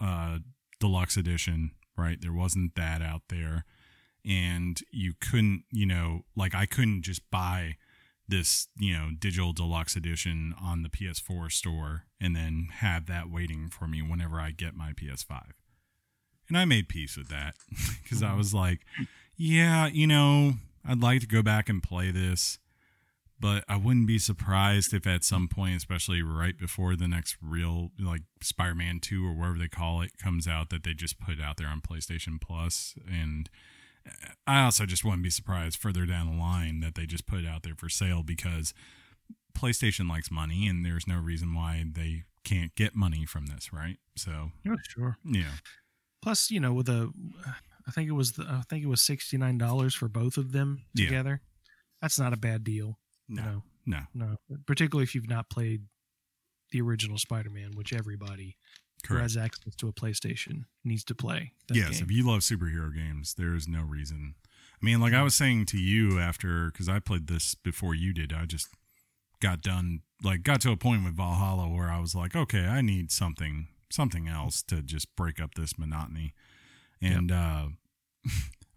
uh, 0.00 0.38
deluxe 0.80 1.16
edition, 1.16 1.70
right? 1.96 2.20
There 2.20 2.32
wasn't 2.32 2.74
that 2.74 3.00
out 3.00 3.22
there, 3.28 3.64
and 4.24 4.80
you 4.90 5.12
couldn't, 5.20 5.66
you 5.70 5.86
know, 5.86 6.24
like 6.34 6.52
I 6.52 6.66
couldn't 6.66 7.02
just 7.02 7.30
buy 7.30 7.76
this, 8.28 8.68
you 8.76 8.94
know, 8.94 9.10
digital 9.18 9.52
deluxe 9.52 9.96
edition 9.96 10.54
on 10.60 10.82
the 10.82 10.88
PS4 10.88 11.50
store 11.50 12.04
and 12.20 12.34
then 12.34 12.68
have 12.78 13.06
that 13.06 13.30
waiting 13.30 13.68
for 13.68 13.86
me 13.86 14.02
whenever 14.02 14.40
I 14.40 14.50
get 14.50 14.74
my 14.74 14.92
PS5. 14.92 15.50
And 16.48 16.56
I 16.56 16.64
made 16.64 16.88
peace 16.88 17.16
with 17.16 17.28
that 17.28 17.54
because 18.02 18.22
I 18.22 18.28
mm-hmm. 18.28 18.38
was 18.38 18.54
like, 18.54 18.80
yeah, 19.36 19.86
you 19.86 20.06
know, 20.06 20.54
I'd 20.86 21.02
like 21.02 21.20
to 21.20 21.26
go 21.26 21.42
back 21.42 21.68
and 21.68 21.82
play 21.82 22.10
this, 22.10 22.58
but 23.40 23.64
I 23.68 23.76
wouldn't 23.76 24.06
be 24.06 24.18
surprised 24.18 24.94
if 24.94 25.06
at 25.06 25.24
some 25.24 25.48
point, 25.48 25.76
especially 25.76 26.22
right 26.22 26.56
before 26.58 26.96
the 26.96 27.08
next 27.08 27.36
real 27.42 27.90
like 27.98 28.22
Spider-Man 28.40 29.00
2 29.00 29.26
or 29.26 29.34
whatever 29.34 29.58
they 29.58 29.68
call 29.68 30.00
it 30.00 30.16
comes 30.18 30.46
out 30.48 30.70
that 30.70 30.84
they 30.84 30.94
just 30.94 31.18
put 31.18 31.34
it 31.34 31.40
out 31.42 31.56
there 31.56 31.68
on 31.68 31.80
PlayStation 31.80 32.40
Plus 32.40 32.94
and 33.10 33.50
I 34.46 34.62
also 34.62 34.86
just 34.86 35.04
wouldn't 35.04 35.22
be 35.22 35.30
surprised 35.30 35.78
further 35.78 36.06
down 36.06 36.30
the 36.30 36.36
line 36.40 36.80
that 36.80 36.94
they 36.94 37.06
just 37.06 37.26
put 37.26 37.40
it 37.40 37.46
out 37.46 37.62
there 37.62 37.74
for 37.76 37.88
sale 37.88 38.22
because 38.22 38.72
PlayStation 39.56 40.08
likes 40.08 40.30
money 40.30 40.66
and 40.66 40.84
there's 40.84 41.06
no 41.06 41.18
reason 41.18 41.54
why 41.54 41.84
they 41.90 42.24
can't 42.44 42.74
get 42.74 42.94
money 42.94 43.24
from 43.26 43.46
this, 43.46 43.72
right? 43.72 43.96
So, 44.16 44.52
Yeah, 44.64 44.76
sure. 44.88 45.16
yeah. 45.24 45.52
Plus, 46.22 46.50
you 46.50 46.60
know, 46.60 46.72
with 46.72 46.88
a, 46.88 47.10
I 47.86 47.90
think 47.90 48.08
it 48.08 48.12
was 48.12 48.32
the, 48.32 48.44
I 48.44 48.62
think 48.68 48.84
it 48.84 48.88
was 48.88 49.00
sixty 49.02 49.36
nine 49.38 49.58
dollars 49.58 49.94
for 49.94 50.08
both 50.08 50.36
of 50.36 50.52
them 50.52 50.82
Yeah. 50.94 51.06
together. 51.06 51.40
That's 52.02 52.18
not 52.18 52.32
a 52.32 52.36
bad 52.36 52.62
deal. 52.64 52.98
No. 53.28 53.62
No, 53.86 54.02
No. 54.14 54.36
no, 54.48 54.56
particularly 54.66 55.04
if 55.04 55.14
you've 55.14 55.28
not 55.28 55.48
played 55.50 55.82
the 56.70 56.80
original 56.80 57.16
Spider 57.18 57.50
Man, 57.50 57.72
which 57.74 57.92
everybody 57.92 58.56
who 59.08 59.16
has 59.16 59.36
access 59.36 59.74
to 59.76 59.88
a 59.88 59.92
PlayStation 59.92 60.64
needs 60.84 61.04
to 61.04 61.14
play. 61.14 61.52
that 61.68 61.76
yes, 61.76 61.90
game. 61.90 62.04
if 62.04 62.10
you 62.10 62.26
love 62.26 62.40
superhero 62.40 62.94
games, 62.94 63.34
there 63.34 63.54
is 63.54 63.68
no 63.68 63.82
reason. 63.82 64.34
I 64.82 64.84
mean, 64.84 65.00
like 65.00 65.14
I 65.14 65.22
was 65.22 65.34
saying 65.34 65.66
to 65.66 65.78
you 65.78 66.18
after, 66.18 66.70
because 66.70 66.88
I 66.88 66.98
played 66.98 67.28
this 67.28 67.54
before 67.54 67.94
you 67.94 68.12
did, 68.12 68.32
I 68.32 68.44
just 68.46 68.68
got 69.40 69.62
done, 69.62 70.00
like, 70.22 70.42
got 70.42 70.60
to 70.62 70.70
a 70.70 70.76
point 70.76 71.04
with 71.04 71.16
Valhalla 71.16 71.68
where 71.68 71.90
I 71.90 72.00
was 72.00 72.14
like, 72.14 72.34
okay, 72.34 72.66
I 72.66 72.80
need 72.80 73.10
something, 73.10 73.68
something 73.90 74.28
else 74.28 74.62
to 74.64 74.82
just 74.82 75.14
break 75.16 75.40
up 75.40 75.54
this 75.54 75.78
monotony. 75.78 76.34
And 77.00 77.30
uh, 77.30 77.66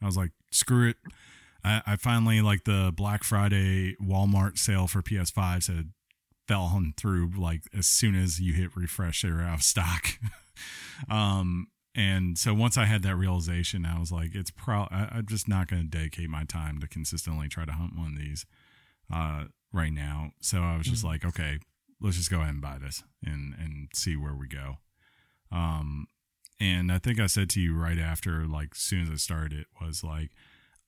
I 0.01 0.05
was 0.05 0.17
like, 0.17 0.31
screw 0.51 0.89
it. 0.89 0.97
I, 1.63 1.81
I 1.85 1.95
finally, 1.97 2.41
like, 2.41 2.63
the 2.63 2.93
Black 2.95 3.23
Friday 3.23 3.95
Walmart 4.01 4.57
sale 4.57 4.87
for 4.87 5.01
PS5 5.01 5.63
said, 5.63 5.89
fell 6.49 6.63
on 6.63 6.93
through 6.97 7.29
like 7.37 7.61
as 7.77 7.85
soon 7.87 8.15
as 8.15 8.39
you 8.39 8.53
hit 8.53 8.75
refresh 8.75 9.21
they 9.21 9.29
were 9.31 9.41
out 9.41 9.59
of 9.59 9.63
stock. 9.63 10.03
Um 11.09 11.67
and 11.95 12.37
so 12.37 12.53
once 12.53 12.77
i 12.77 12.85
had 12.85 13.01
that 13.03 13.15
realization 13.15 13.85
i 13.85 13.97
was 13.99 14.11
like 14.11 14.35
it's 14.35 14.51
pro 14.51 14.81
I, 14.91 15.07
i'm 15.13 15.25
just 15.27 15.47
not 15.47 15.67
going 15.69 15.81
to 15.83 15.87
dedicate 15.97 16.29
my 16.29 16.43
time 16.43 16.79
to 16.81 16.87
consistently 16.87 17.47
try 17.47 17.65
to 17.65 17.71
hunt 17.71 17.95
one 17.97 18.13
of 18.13 18.17
these 18.19 18.45
uh 19.13 19.45
right 19.73 19.93
now. 19.93 20.31
So 20.41 20.59
i 20.61 20.75
was 20.77 20.85
just 20.87 21.03
Mhm. 21.03 21.07
like 21.07 21.25
okay 21.25 21.59
let's 22.01 22.17
just 22.17 22.29
go 22.29 22.37
ahead 22.41 22.49
and 22.55 22.61
buy 22.61 22.77
this 22.79 23.03
and 23.25 23.55
and 23.57 23.87
see 23.93 24.15
where 24.17 24.35
we 24.35 24.47
go. 24.47 24.77
Um 25.51 26.07
and 26.59 26.91
i 26.91 26.97
think 26.99 27.19
i 27.19 27.27
said 27.27 27.49
to 27.51 27.61
you 27.61 27.73
right 27.75 27.97
after 27.97 28.45
like 28.45 28.69
as 28.75 28.81
soon 28.81 29.01
as 29.03 29.09
i 29.09 29.15
started 29.15 29.59
it 29.61 29.67
was 29.81 30.03
like 30.03 30.31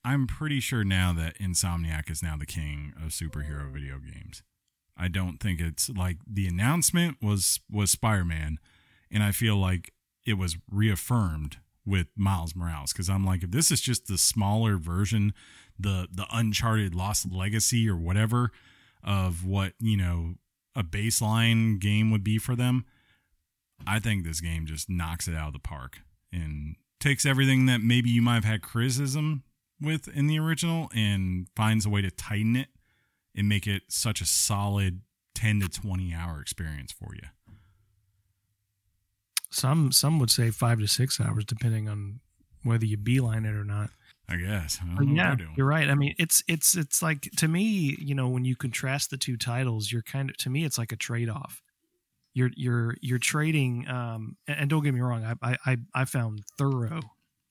i'm 0.04 0.26
pretty 0.26 0.60
sure 0.60 0.84
now 0.84 1.12
that 1.14 1.38
insomniac 1.38 2.10
is 2.10 2.22
now 2.22 2.36
the 2.36 2.46
king 2.46 2.92
of 3.02 3.10
superhero 3.12 3.72
video 3.72 3.98
games 3.98 4.42
I 4.96 5.08
don't 5.08 5.38
think 5.38 5.60
it's 5.60 5.88
like 5.88 6.18
the 6.26 6.46
announcement 6.46 7.18
was 7.22 7.60
was 7.70 7.90
Spider-Man 7.90 8.58
and 9.10 9.22
I 9.22 9.32
feel 9.32 9.56
like 9.56 9.92
it 10.24 10.34
was 10.34 10.56
reaffirmed 10.70 11.58
with 11.84 12.06
Miles 12.16 12.54
Morales 12.54 12.92
cuz 12.92 13.08
I'm 13.08 13.24
like 13.24 13.42
if 13.42 13.50
this 13.50 13.70
is 13.70 13.80
just 13.80 14.06
the 14.06 14.18
smaller 14.18 14.76
version 14.76 15.32
the 15.78 16.08
the 16.10 16.26
uncharted 16.32 16.94
lost 16.94 17.30
legacy 17.30 17.88
or 17.88 17.96
whatever 17.96 18.50
of 19.04 19.44
what, 19.44 19.74
you 19.80 19.96
know, 19.96 20.34
a 20.74 20.82
baseline 20.82 21.78
game 21.78 22.10
would 22.10 22.24
be 22.24 22.38
for 22.38 22.56
them, 22.56 22.84
I 23.86 23.98
think 23.98 24.24
this 24.24 24.40
game 24.40 24.66
just 24.66 24.88
knocks 24.88 25.28
it 25.28 25.34
out 25.34 25.48
of 25.48 25.52
the 25.52 25.58
park 25.58 26.00
and 26.32 26.76
takes 27.00 27.26
everything 27.26 27.66
that 27.66 27.80
maybe 27.80 28.10
you 28.10 28.22
might 28.22 28.36
have 28.36 28.44
had 28.44 28.62
criticism 28.62 29.42
with 29.80 30.08
in 30.08 30.28
the 30.28 30.38
original 30.38 30.88
and 30.94 31.48
finds 31.56 31.84
a 31.84 31.90
way 31.90 32.00
to 32.00 32.10
tighten 32.10 32.54
it 32.54 32.68
and 33.34 33.48
make 33.48 33.66
it 33.66 33.82
such 33.88 34.20
a 34.20 34.26
solid 34.26 35.02
10 35.34 35.60
to 35.60 35.68
20 35.68 36.12
hour 36.14 36.40
experience 36.40 36.92
for 36.92 37.14
you. 37.14 37.28
some 39.50 39.92
some 39.92 40.18
would 40.18 40.30
say 40.30 40.50
five 40.50 40.78
to 40.78 40.86
six 40.88 41.20
hours, 41.20 41.44
depending 41.44 41.88
on 41.88 42.20
whether 42.62 42.84
you 42.86 42.96
beeline 42.96 43.44
it 43.44 43.54
or 43.54 43.64
not. 43.64 43.90
I 44.28 44.36
guess. 44.36 44.78
I 44.82 44.86
don't 44.94 45.14
know 45.14 45.22
yeah, 45.22 45.36
you're 45.56 45.66
right. 45.66 45.88
I 45.90 45.94
mean, 45.94 46.14
it's 46.18 46.42
it's 46.48 46.74
it's 46.76 47.02
like 47.02 47.22
to 47.36 47.48
me, 47.48 47.96
you 47.98 48.14
know, 48.14 48.28
when 48.28 48.44
you 48.44 48.56
contrast 48.56 49.10
the 49.10 49.18
two 49.18 49.36
titles, 49.36 49.92
you're 49.92 50.02
kind 50.02 50.30
of 50.30 50.36
to 50.38 50.50
me, 50.50 50.64
it's 50.64 50.78
like 50.78 50.92
a 50.92 50.96
trade 50.96 51.28
off. 51.28 51.60
You're 52.34 52.50
you're 52.56 52.96
you're 53.02 53.18
trading, 53.18 53.86
um, 53.88 54.36
and, 54.48 54.70
don't 54.70 54.82
get 54.82 54.94
me 54.94 55.00
wrong, 55.00 55.22
I 55.24 55.34
I 55.42 55.56
I- 55.66 55.76
I 55.94 56.04
found 56.06 56.44
thorough, 56.56 57.00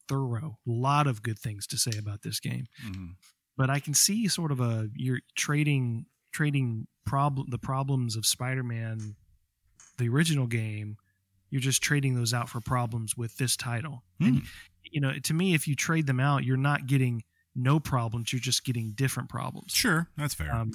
thorough, 0.08 0.58
a 0.68 0.72
lot 0.72 1.06
of 1.06 1.22
good 1.22 1.38
things 1.38 1.68
to 1.68 1.78
say 1.78 1.98
about 2.00 2.24
this 2.24 2.40
game, 2.40 2.66
Mhm. 2.84 3.16
But 3.62 3.70
I 3.70 3.80
can 3.80 3.94
see 3.94 4.28
sort 4.28 4.52
of 4.52 4.60
a 4.60 4.90
you're 4.96 5.20
trading 5.36 6.06
trading 6.34 6.88
problem 7.06 7.48
the 7.50 7.60
problems 7.60 8.16
of 8.16 8.26
Spider-Man, 8.26 9.16
the 9.98 10.10
original 10.10 10.48
game. 10.48 10.98
You're 11.52 11.62
just 11.62 11.84
trading 11.84 12.16
those 12.16 12.34
out 12.34 12.50
for 12.50 12.62
problems 12.62 13.16
with 13.16 13.38
this 13.38 13.56
title, 13.56 14.04
and 14.20 14.40
Hmm. 14.40 14.46
you 14.84 15.00
know, 15.02 15.14
to 15.20 15.34
me, 15.34 15.54
if 15.54 15.68
you 15.68 15.76
trade 15.76 16.08
them 16.08 16.20
out, 16.20 16.44
you're 16.44 16.58
not 16.72 16.88
getting 16.88 17.24
no 17.54 17.80
problems. 17.80 18.32
You're 18.34 18.40
just 18.40 18.64
getting 18.64 18.94
different 18.94 19.30
problems. 19.30 19.74
Sure, 19.74 20.10
that's 20.18 20.34
fair. 20.34 20.54
Um, 20.56 20.72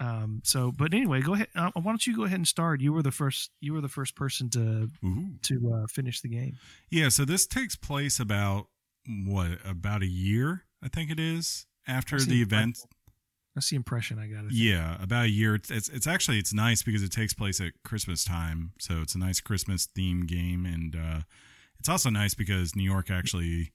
um, 0.00 0.40
so, 0.44 0.72
but 0.72 0.92
anyway, 0.92 1.20
go 1.22 1.34
ahead. 1.34 1.48
Uh, 1.54 1.70
why 1.74 1.92
don't 1.92 2.06
you 2.06 2.16
go 2.16 2.24
ahead 2.24 2.38
and 2.38 2.48
start? 2.48 2.80
You 2.80 2.92
were 2.92 3.02
the 3.02 3.12
first. 3.12 3.50
You 3.60 3.72
were 3.74 3.80
the 3.80 3.88
first 3.88 4.14
person 4.16 4.50
to 4.50 4.88
Ooh. 5.04 5.38
to 5.42 5.72
uh, 5.74 5.86
finish 5.86 6.20
the 6.20 6.28
game. 6.28 6.58
Yeah, 6.90 7.08
so 7.08 7.24
this 7.24 7.46
takes 7.46 7.76
place 7.76 8.18
about 8.20 8.66
what 9.06 9.58
about 9.64 10.02
a 10.02 10.06
year, 10.06 10.64
I 10.82 10.88
think 10.88 11.10
it 11.10 11.20
is, 11.20 11.66
after 11.90 12.16
That's 12.16 12.26
the 12.26 12.40
event. 12.42 12.78
impression. 12.78 12.88
That's 13.54 13.68
the 13.70 13.76
impression 13.76 14.18
I 14.18 14.28
got. 14.28 14.52
Yeah, 14.52 14.96
about 15.02 15.24
a 15.24 15.28
year. 15.30 15.56
It's, 15.56 15.70
it's 15.70 15.88
it's 15.88 16.06
actually 16.06 16.38
it's 16.38 16.54
nice 16.54 16.82
because 16.82 17.02
it 17.02 17.10
takes 17.10 17.34
place 17.34 17.60
at 17.60 17.72
Christmas 17.84 18.24
time, 18.24 18.72
so 18.78 19.00
it's 19.02 19.14
a 19.14 19.18
nice 19.18 19.40
Christmas 19.40 19.86
theme 19.86 20.24
game, 20.24 20.64
and 20.64 20.94
uh, 20.94 21.20
it's 21.78 21.88
also 21.88 22.10
nice 22.10 22.32
because 22.32 22.76
New 22.76 22.84
York 22.84 23.10
actually, 23.10 23.72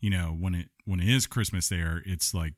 you 0.00 0.10
know, 0.10 0.36
when 0.38 0.54
it 0.54 0.70
when 0.86 0.98
it 0.98 1.08
is 1.08 1.28
Christmas 1.28 1.68
there, 1.68 2.02
it's 2.04 2.34
like 2.34 2.54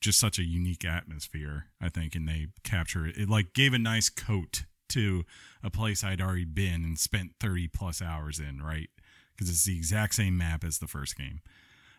just 0.00 0.18
such 0.18 0.38
a 0.40 0.44
unique 0.44 0.84
atmosphere. 0.84 1.66
I 1.80 1.88
think, 1.88 2.16
and 2.16 2.28
they 2.28 2.48
capture 2.64 3.06
it. 3.06 3.16
It 3.16 3.28
like 3.28 3.54
gave 3.54 3.72
a 3.72 3.78
nice 3.78 4.08
coat 4.08 4.64
to 4.90 5.24
a 5.62 5.70
place 5.70 6.02
I'd 6.02 6.20
already 6.20 6.44
been 6.46 6.84
and 6.84 6.98
spent 6.98 7.32
thirty 7.38 7.68
plus 7.68 8.02
hours 8.02 8.40
in, 8.40 8.60
right? 8.60 8.90
Because 9.36 9.50
it's 9.50 9.64
the 9.64 9.76
exact 9.76 10.16
same 10.16 10.36
map 10.36 10.64
as 10.64 10.78
the 10.78 10.88
first 10.88 11.16
game. 11.16 11.42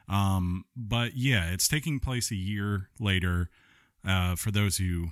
Um, 0.09 0.65
but 0.75 1.15
yeah, 1.15 1.51
it's 1.51 1.67
taking 1.67 1.99
place 1.99 2.31
a 2.31 2.35
year 2.35 2.89
later. 2.99 3.49
Uh, 4.07 4.35
for 4.35 4.49
those 4.49 4.77
who 4.77 5.09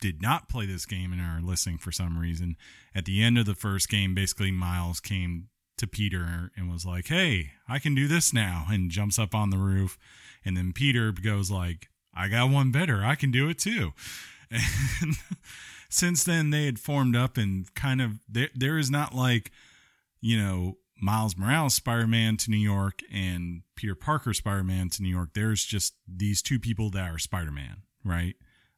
did 0.00 0.22
not 0.22 0.48
play 0.48 0.64
this 0.64 0.86
game 0.86 1.12
and 1.12 1.20
are 1.20 1.40
listening 1.40 1.78
for 1.78 1.90
some 1.90 2.18
reason, 2.18 2.56
at 2.94 3.04
the 3.04 3.22
end 3.22 3.36
of 3.36 3.46
the 3.46 3.54
first 3.54 3.88
game, 3.88 4.14
basically 4.14 4.50
Miles 4.50 5.00
came 5.00 5.48
to 5.76 5.86
Peter 5.86 6.50
and 6.56 6.70
was 6.70 6.86
like, 6.86 7.08
"Hey, 7.08 7.52
I 7.68 7.78
can 7.78 7.94
do 7.94 8.08
this 8.08 8.32
now," 8.32 8.66
and 8.70 8.90
jumps 8.90 9.18
up 9.18 9.34
on 9.34 9.50
the 9.50 9.58
roof, 9.58 9.98
and 10.44 10.56
then 10.56 10.72
Peter 10.72 11.12
goes 11.12 11.50
like, 11.50 11.90
"I 12.14 12.28
got 12.28 12.50
one 12.50 12.70
better. 12.70 13.04
I 13.04 13.14
can 13.14 13.30
do 13.30 13.48
it 13.48 13.58
too." 13.58 13.92
And 14.50 15.16
since 15.88 16.22
then, 16.24 16.50
they 16.50 16.66
had 16.66 16.78
formed 16.78 17.16
up 17.16 17.36
and 17.36 17.72
kind 17.74 18.00
of 18.00 18.20
there. 18.28 18.50
There 18.54 18.78
is 18.78 18.90
not 18.90 19.14
like, 19.14 19.50
you 20.20 20.38
know, 20.38 20.78
Miles 20.98 21.36
Morales 21.36 21.74
Spider 21.74 22.06
Man 22.06 22.36
to 22.38 22.50
New 22.50 22.56
York 22.56 23.00
and 23.12 23.62
Peter 23.74 23.94
Parker 23.94 24.32
Spider 24.32 24.64
Man 24.64 24.88
to 24.90 25.02
New 25.02 25.08
York. 25.10 25.30
There's 25.34 25.64
just 25.64 25.94
these 26.08 26.40
two 26.42 26.58
people 26.58 26.90
that 26.90 27.10
are 27.10 27.18
Spider 27.18 27.50
Man, 27.52 27.82
right? 28.04 28.34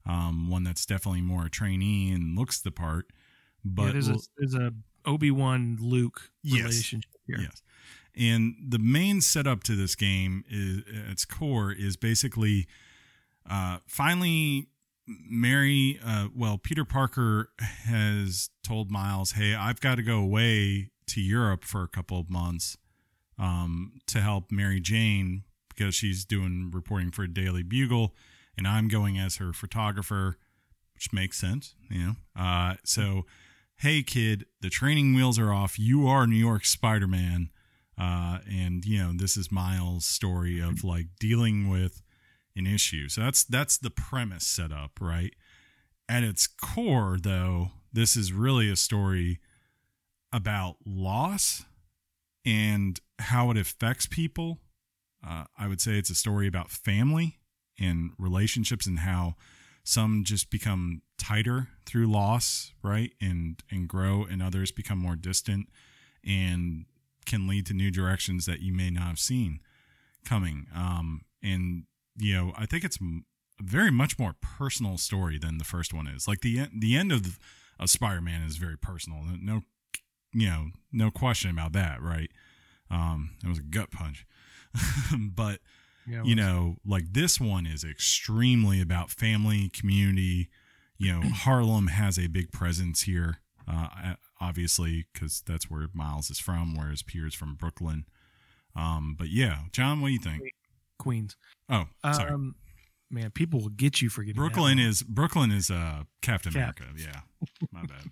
Um, 0.07 0.49
one 0.49 0.64
that's 0.64 0.87
definitely 0.87 1.21
more 1.21 1.47
a 1.47 1.51
trainee 1.51 2.11
and 2.12 2.37
looks 2.37 2.61
the 2.61 2.71
part, 2.71 3.07
but 3.64 3.87
yeah, 3.87 3.93
there's 3.93 4.09
a 4.09 4.19
there's 4.39 4.55
a 4.55 4.73
Obi 5.05 5.31
Wan 5.31 5.77
Luke 5.81 6.31
Yes. 6.43 6.62
relationship 6.62 7.11
here. 7.27 7.39
Yes. 7.41 7.62
And 8.16 8.55
the 8.66 8.79
main 8.81 9.21
setup 9.21 9.62
to 9.64 9.77
this 9.77 9.95
game 9.95 10.45
is 10.51 10.79
at 10.89 11.11
its 11.12 11.25
core 11.25 11.71
is 11.73 11.97
basically 11.97 12.66
uh, 13.49 13.79
finally 13.87 14.69
Mary 15.07 16.01
uh, 16.05 16.29
well 16.35 16.59
Peter 16.59 16.85
Parker 16.85 17.51
has 17.61 18.51
told 18.64 18.91
Miles, 18.91 19.33
"Hey, 19.33 19.55
I've 19.55 19.81
got 19.81 19.97
to 19.97 20.03
go 20.03 20.19
away 20.19 20.91
to 21.09 21.21
Europe 21.21 21.65
for 21.65 21.83
a 21.83 21.89
couple 21.89 22.19
of 22.19 22.31
months 22.31 22.77
um, 23.39 23.93
to 24.07 24.21
help 24.21 24.51
Mary 24.51 24.81
Jane 24.81 25.45
because 25.69 25.95
she's 25.95 26.25
doing 26.25 26.71
reporting 26.73 27.11
for 27.11 27.27
Daily 27.27 27.63
Bugle, 27.63 28.15
and 28.57 28.67
I'm 28.67 28.89
going 28.89 29.19
as 29.19 29.37
her 29.37 29.53
photographer, 29.53 30.37
which 30.95 31.13
makes 31.13 31.39
sense, 31.39 31.75
you 31.89 31.99
know. 31.99 32.17
Uh, 32.37 32.75
so, 32.85 33.27
hey 33.77 34.03
kid, 34.03 34.47
the 34.61 34.71
training 34.71 35.15
wheels 35.15 35.39
are 35.39 35.53
off. 35.53 35.79
You 35.79 36.09
are 36.09 36.27
New 36.27 36.37
York 36.37 36.65
Spider 36.65 37.07
Man, 37.07 37.51
uh, 37.97 38.39
and 38.51 38.85
you 38.85 38.99
know 38.99 39.13
this 39.15 39.37
is 39.37 39.53
Miles' 39.53 40.05
story 40.05 40.61
of 40.61 40.83
like 40.83 41.07
dealing 41.21 41.69
with 41.69 42.03
an 42.57 42.67
issue. 42.67 43.09
So 43.09 43.23
that's 43.23 43.45
that's 43.45 43.79
the 43.79 43.91
premise 43.91 44.47
set 44.47 44.73
up, 44.73 44.99
right? 45.01 45.33
At 46.09 46.23
its 46.23 46.47
core, 46.47 47.19
though, 47.21 47.71
this 47.93 48.17
is 48.17 48.33
really 48.33 48.71
a 48.71 48.77
story 48.77 49.39
about 50.33 50.76
loss 50.85 51.64
and 52.45 53.01
how 53.18 53.51
it 53.51 53.57
affects 53.57 54.07
people. 54.07 54.59
Uh, 55.26 55.45
I 55.59 55.66
would 55.66 55.81
say 55.81 55.93
it's 55.93 56.11
a 56.11 56.14
story 56.14 56.47
about 56.47 56.70
family 56.70 57.39
and 57.79 58.12
relationships 58.18 58.87
and 58.87 59.01
how 59.01 59.35
some 59.85 60.22
just 60.24 60.51
become 60.51 61.03
tighter 61.18 61.68
through 61.87 62.07
loss, 62.07 62.72
right? 62.83 63.12
And 63.20 63.62
and 63.70 63.89
grow 63.89 64.24
and 64.24 64.43
others 64.43 64.70
become 64.70 64.99
more 64.99 65.16
distant 65.16 65.68
and 66.24 66.85
can 67.26 67.47
lead 67.47 67.66
to 67.66 67.74
new 67.74 67.91
directions 67.91 68.47
that 68.47 68.61
you 68.61 68.72
may 68.72 68.91
not 68.91 69.05
have 69.05 69.18
seen 69.18 69.61
coming. 70.24 70.66
Um, 70.74 71.22
and 71.43 71.85
you 72.16 72.35
know, 72.35 72.53
I 72.57 72.66
think 72.66 72.85
it's 72.85 72.99
a 73.01 73.20
very 73.62 73.91
much 73.91 74.18
more 74.18 74.35
personal 74.41 74.99
story 74.99 75.39
than 75.39 75.59
the 75.59 75.64
first 75.64 75.93
one 75.93 76.07
is. 76.07 76.29
Like 76.29 76.41
the 76.41 76.68
the 76.76 76.97
end 76.97 77.12
of 77.12 77.39
of 77.81 77.91
Spider-Man 77.91 78.43
is 78.43 78.57
very 78.57 78.76
personal. 78.76 79.20
No 79.41 79.62
you 80.41 80.49
know, 80.49 80.66
no 80.93 81.11
question 81.11 81.51
about 81.51 81.72
that, 81.72 82.03
right? 82.03 82.30
Um, 82.91 83.30
it 83.45 83.49
was 83.49 83.59
a 83.59 83.62
gut 83.62 83.91
punch. 83.91 84.26
but 85.18 85.61
yeah, 86.07 86.22
you 86.24 86.34
know, 86.34 86.76
like 86.86 87.12
this 87.12 87.41
one 87.41 87.66
is 87.66 87.84
extremely 87.84 88.80
about 88.80 89.11
family, 89.11 89.68
community. 89.68 90.49
You 90.97 91.12
know, 91.12 91.28
Harlem 91.34 91.89
has 91.89 92.18
a 92.18 92.26
big 92.26 92.51
presence 92.51 93.03
here, 93.03 93.41
uh, 93.70 94.14
obviously, 94.41 95.07
because 95.12 95.43
that's 95.47 95.70
where 95.70 95.89
Miles 95.93 96.30
is 96.30 96.39
from, 96.39 96.74
whereas 96.74 97.03
Peter's 97.03 97.34
from 97.34 97.55
Brooklyn. 97.55 98.05
Um, 98.74 99.16
but 99.18 99.28
yeah, 99.28 99.62
John, 99.72 100.01
what 100.01 100.09
do 100.09 100.14
you 100.14 100.20
think? 100.20 100.43
Queens. 100.99 101.36
Oh, 101.68 101.84
sorry. 102.12 102.32
Um, 102.32 102.55
man, 103.11 103.30
people 103.30 103.61
will 103.61 103.68
get 103.68 104.01
you 104.01 104.09
for 104.09 104.22
getting 104.22 104.41
Brooklyn 104.41 104.78
is 104.78 105.03
Brooklyn 105.03 105.51
is 105.51 105.70
uh 105.70 106.05
Captain 106.22 106.53
Cap. 106.53 106.78
America. 106.78 106.84
Yeah, 106.97 107.20
my 107.72 107.82
bad. 107.82 108.07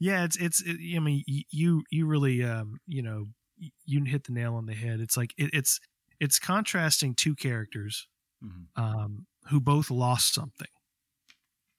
Yeah, 0.00 0.24
it's 0.24 0.36
it's. 0.36 0.62
It, 0.62 0.78
I 0.96 0.98
mean, 0.98 1.22
you 1.26 1.84
you 1.90 2.06
really 2.06 2.42
um 2.42 2.78
you 2.86 3.02
know 3.02 3.26
you 3.84 4.04
hit 4.04 4.24
the 4.24 4.32
nail 4.32 4.54
on 4.54 4.66
the 4.66 4.74
head. 4.74 5.00
It's 5.00 5.16
like 5.16 5.34
it, 5.36 5.50
it's 5.52 5.78
it's 6.18 6.38
contrasting 6.38 7.14
two 7.14 7.34
characters 7.34 8.08
mm-hmm. 8.42 8.82
um, 8.82 9.26
who 9.48 9.60
both 9.60 9.90
lost 9.90 10.34
something, 10.34 10.68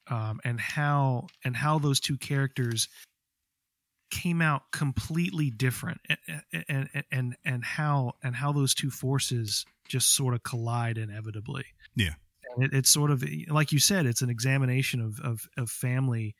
um, 0.09 0.39
and 0.43 0.59
how 0.59 1.27
and 1.43 1.55
how 1.55 1.79
those 1.79 1.99
two 1.99 2.17
characters 2.17 2.87
came 4.11 4.41
out 4.41 4.63
completely 4.71 5.49
different, 5.49 6.01
and 6.67 6.89
and 6.93 7.03
and, 7.11 7.35
and 7.43 7.63
how 7.65 8.13
and 8.23 8.35
how 8.35 8.51
those 8.51 8.75
two 8.75 8.91
forces 8.91 9.65
just 9.87 10.15
sort 10.15 10.35
of 10.35 10.43
collide 10.43 10.99
inevitably. 10.99 11.65
Yeah, 11.95 12.13
it, 12.59 12.73
it's 12.73 12.89
sort 12.89 13.09
of 13.09 13.23
like 13.49 13.71
you 13.71 13.79
said, 13.79 14.05
it's 14.05 14.21
an 14.21 14.29
examination 14.29 15.01
of 15.01 15.19
of, 15.21 15.47
of 15.57 15.69
family 15.69 16.35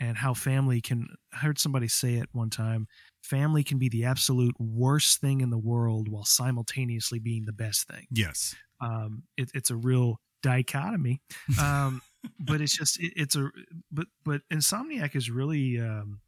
and 0.00 0.16
how 0.16 0.34
family 0.34 0.80
can 0.80 1.08
I 1.32 1.38
heard 1.38 1.58
somebody 1.58 1.88
say 1.88 2.14
it 2.14 2.28
one 2.32 2.50
time 2.50 2.86
family 3.22 3.64
can 3.64 3.78
be 3.78 3.88
the 3.88 4.04
absolute 4.04 4.54
worst 4.58 5.20
thing 5.20 5.40
in 5.40 5.50
the 5.50 5.58
world 5.58 6.08
while 6.08 6.24
simultaneously 6.24 7.18
being 7.18 7.44
the 7.44 7.52
best 7.52 7.88
thing. 7.88 8.06
Yes. 8.10 8.54
Um, 8.80 9.24
it, 9.36 9.50
it's 9.54 9.70
a 9.70 9.76
real 9.76 10.20
dichotomy. 10.42 11.20
Um, 11.60 12.02
but 12.40 12.60
it's 12.60 12.76
just 12.76 13.00
it, 13.00 13.12
it's 13.16 13.36
a 13.36 13.50
but 13.90 14.06
but 14.24 14.42
insomniac 14.52 15.14
is 15.14 15.30
really 15.30 15.80
um, 15.80 16.20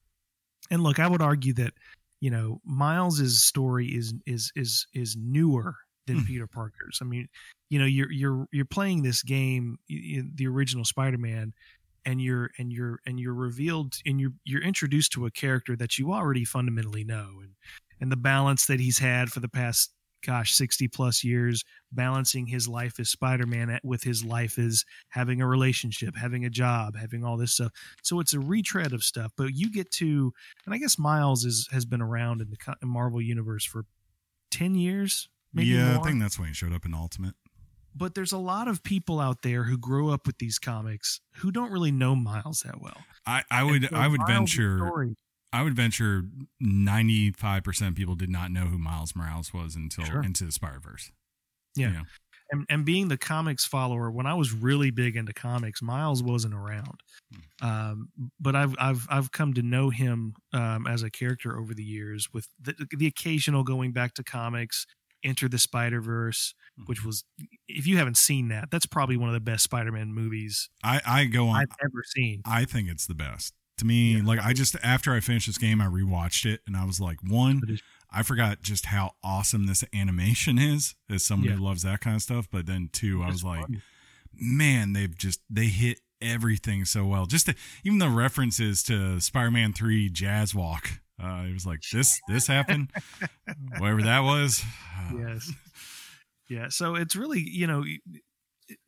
and 0.71 0.83
look 0.83 0.99
i 0.99 1.07
would 1.09 1.23
argue 1.23 1.53
that 1.55 1.73
you 2.21 2.31
know 2.31 2.61
miles's 2.65 3.43
story 3.43 3.89
is 3.89 4.15
is 4.27 4.53
is 4.55 4.87
is 4.95 5.17
newer 5.19 5.75
than 6.07 6.19
mm. 6.19 6.27
peter 6.27 6.47
parker's. 6.47 6.99
I 7.01 7.05
mean 7.05 7.29
you 7.71 7.79
know 7.79 7.85
you're 7.85 8.11
you're 8.11 8.47
you're 8.53 8.65
playing 8.65 9.03
this 9.03 9.23
game 9.23 9.79
the 9.89 10.47
original 10.47 10.85
spider-man 10.85 11.53
and 12.05 12.21
you're 12.21 12.51
and 12.59 12.73
you're 12.73 12.99
and 13.07 13.19
you're 13.19 13.35
revealed 13.35 13.95
and 14.07 14.21
you're 14.21 14.33
you're 14.45 14.63
introduced 14.63 15.13
to 15.13 15.27
a 15.27 15.31
character 15.31 15.77
that 15.77 15.99
you 15.99 16.13
already 16.13 16.45
fundamentally 16.45 17.05
know 17.05 17.29
and 17.43 17.53
and 18.01 18.13
the 18.13 18.17
balance 18.17 18.67
that 18.67 18.81
he's 18.81 18.99
had 18.99 19.31
for 19.31 19.41
the 19.41 19.49
past 19.49 19.93
gosh 20.25 20.55
60 20.55 20.89
plus 20.89 21.23
years 21.23 21.63
balancing 21.93 22.47
his 22.47 22.67
life 22.67 22.99
as 22.99 23.09
spider-man 23.09 23.79
with 23.85 24.03
his 24.03 24.25
life 24.25 24.59
as 24.59 24.85
having 25.11 25.41
a 25.41 25.47
relationship 25.47 26.17
having 26.17 26.45
a 26.45 26.51
job 26.51 26.97
having 26.97 27.25
all 27.25 27.37
this 27.37 27.53
stuff 27.53 27.71
so 28.03 28.19
it's 28.19 28.33
a 28.33 28.41
retread 28.41 28.93
of 28.93 29.05
stuff 29.05 29.31
but 29.37 29.55
you 29.55 29.71
get 29.71 29.91
to 29.93 30.33
and 30.67 30.75
i 30.75 30.79
guess 30.79 30.99
miles 30.99 31.45
is 31.45 31.69
has 31.71 31.85
been 31.85 32.03
around 32.03 32.41
in 32.41 32.51
the 32.51 32.87
marvel 32.87 33.23
universe 33.23 33.65
for 33.65 33.85
10 34.51 34.75
years 34.75 35.29
maybe. 35.55 35.69
yeah 35.69 35.95
more. 35.95 36.05
i 36.05 36.09
think 36.09 36.21
that's 36.21 36.39
when 36.39 36.49
he 36.49 36.55
showed 36.55 36.73
up 36.73 36.85
in 36.85 36.95
ultimate 36.95 37.35
but 37.99 38.15
there's 38.15 38.33
a 38.33 38.39
lot 38.39 38.69
of 38.69 38.83
people 38.83 39.21
out 39.21 39.43
there 39.43 39.65
who 39.65 39.77
grew 39.77 40.11
up 40.11 40.27
with 40.27 40.39
these 40.39 40.59
comics 40.59 41.21
who 41.37 41.51
don't 41.51 41.73
really 41.73 41.91
know 41.91 42.15
Miles 42.15 42.61
that 42.65 42.81
well. 42.81 42.97
I, 43.27 43.43
I 43.51 43.65
would 43.65 43.89
so 43.91 43.97
I 43.97 44.09
would 44.09 44.21
Miles 44.21 44.31
venture 44.31 45.15
I 45.53 45.63
would 45.63 45.75
venture 45.75 46.23
ninety 46.61 47.33
five 47.33 47.65
percent 47.65 47.91
of 47.91 47.95
people 47.97 48.15
did 48.15 48.31
not 48.31 48.51
know 48.51 48.67
who 48.67 48.79
Miles 48.79 49.17
Morales 49.17 49.53
was 49.53 49.77
until 49.77 50.05
sure. 50.05 50.23
into 50.23 50.45
the 50.45 50.53
Spider 50.53 50.81
Verse. 50.81 51.11
Yeah. 51.75 51.89
You 51.89 51.93
know? 51.95 52.03
And, 52.51 52.67
and 52.71 52.85
being 52.87 53.09
the 53.09 53.19
comics 53.19 53.67
follower, 53.67 54.11
when 54.11 54.25
I 54.25 54.33
was 54.33 54.55
really 54.55 54.91
big 54.91 55.17
into 55.17 55.35
comics, 55.35 55.83
Miles 55.83 56.23
wasn't 56.23 56.55
around. 56.55 57.01
Hmm. 57.61 57.67
Um, 57.67 58.09
but 58.41 58.57
I've 58.57 58.75
I've 58.79 59.07
I've 59.11 59.33
come 59.33 59.53
to 59.55 59.63
know 59.63 59.91
him 59.91 60.35
um, 60.55 60.87
as 60.87 61.03
a 61.03 61.11
character 61.11 61.59
over 61.59 61.75
the 61.75 61.85
years, 61.85 62.29
with 62.33 62.49
the, 62.59 62.75
the 62.97 63.07
occasional 63.07 63.65
going 63.65 63.93
back 63.93 64.15
to 64.15 64.25
comics, 64.25 64.87
Into 65.23 65.49
the 65.49 65.59
Spider 65.59 66.01
Verse, 66.01 66.55
mm-hmm. 66.79 66.85
which 66.87 67.05
was 67.05 67.25
if 67.67 67.87
you 67.87 67.97
haven't 67.99 68.17
seen 68.17 68.49
that, 68.49 68.71
that's 68.71 68.87
probably 68.87 69.17
one 69.17 69.29
of 69.29 69.35
the 69.35 69.41
best 69.41 69.65
Spider 69.65 69.93
Man 69.93 70.13
movies 70.13 70.71
I, 70.83 71.01
I 71.07 71.25
go 71.25 71.49
on 71.49 71.57
I've 71.57 71.69
ever 71.83 72.03
seen. 72.05 72.43
I 72.45 72.65
think 72.65 72.89
it's 72.89 73.07
the 73.07 73.15
best. 73.15 73.55
To 73.79 73.85
me, 73.85 74.17
yeah. 74.17 74.25
like 74.25 74.41
I 74.41 74.53
just 74.53 74.77
after 74.83 75.15
I 75.15 75.21
finished 75.21 75.47
this 75.47 75.59
game, 75.59 75.81
I 75.81 75.87
rewatched 75.87 76.45
it 76.45 76.61
and 76.67 76.77
I 76.77 76.85
was 76.85 77.01
like, 77.01 77.19
one, 77.23 77.63
I 78.11 78.23
forgot 78.23 78.61
just 78.61 78.87
how 78.87 79.13
awesome 79.23 79.67
this 79.67 79.85
animation 79.95 80.59
is 80.59 80.97
as 81.09 81.25
someone 81.25 81.51
yeah. 81.51 81.57
who 81.57 81.65
loves 81.65 81.83
that 81.83 82.01
kind 82.01 82.17
of 82.17 82.23
stuff. 82.23 82.49
But 82.51 82.67
then 82.67 82.91
two, 82.93 83.23
I 83.23 83.29
was 83.29 83.45
like, 83.45 83.67
man, 84.35 84.95
they've 84.95 85.17
just 85.17 85.41
they 85.49 85.67
hit 85.67 86.01
everything 86.21 86.85
so 86.85 87.07
well. 87.07 87.27
Just 87.27 87.47
to, 87.47 87.55
even 87.85 87.99
the 87.99 88.09
references 88.09 88.83
to 88.85 89.21
Spider 89.21 89.51
Man 89.51 89.73
Three 89.73 90.09
Jazz 90.09 90.55
Walk. 90.55 91.01
Uh, 91.23 91.45
it 91.49 91.53
was 91.53 91.67
like 91.67 91.81
this 91.93 92.21
this 92.29 92.47
happened, 92.47 92.91
whatever 93.79 94.03
that 94.03 94.21
was. 94.21 94.65
yes, 95.17 95.53
yeah. 96.49 96.69
So 96.69 96.95
it's 96.95 97.17
really 97.17 97.41
you 97.41 97.67
know, 97.67 97.85
it, 97.85 98.79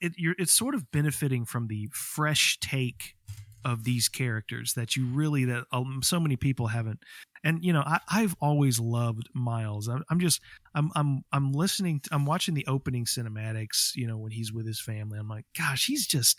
it 0.00 0.12
you're 0.16 0.36
it's 0.38 0.52
sort 0.52 0.74
of 0.74 0.90
benefiting 0.92 1.44
from 1.44 1.66
the 1.66 1.88
fresh 1.92 2.58
take 2.60 3.16
of 3.64 3.84
these 3.84 4.08
characters 4.08 4.74
that 4.74 4.94
you 4.94 5.06
really 5.06 5.46
that 5.46 5.64
um, 5.72 6.00
so 6.02 6.20
many 6.20 6.36
people 6.36 6.68
haven't. 6.68 7.00
And 7.42 7.64
you 7.64 7.72
know, 7.72 7.82
I, 7.84 8.00
I've 8.08 8.36
always 8.40 8.78
loved 8.78 9.28
Miles. 9.34 9.88
I'm, 9.88 10.04
I'm 10.10 10.20
just 10.20 10.40
I'm 10.74 10.90
I'm 10.94 11.24
I'm 11.32 11.52
listening. 11.52 12.00
To, 12.00 12.10
I'm 12.14 12.24
watching 12.24 12.54
the 12.54 12.66
opening 12.66 13.04
cinematics. 13.04 13.94
You 13.94 14.06
know, 14.06 14.16
when 14.16 14.32
he's 14.32 14.52
with 14.52 14.66
his 14.66 14.80
family, 14.80 15.18
I'm 15.18 15.28
like, 15.28 15.44
gosh, 15.56 15.86
he's 15.86 16.06
just 16.06 16.38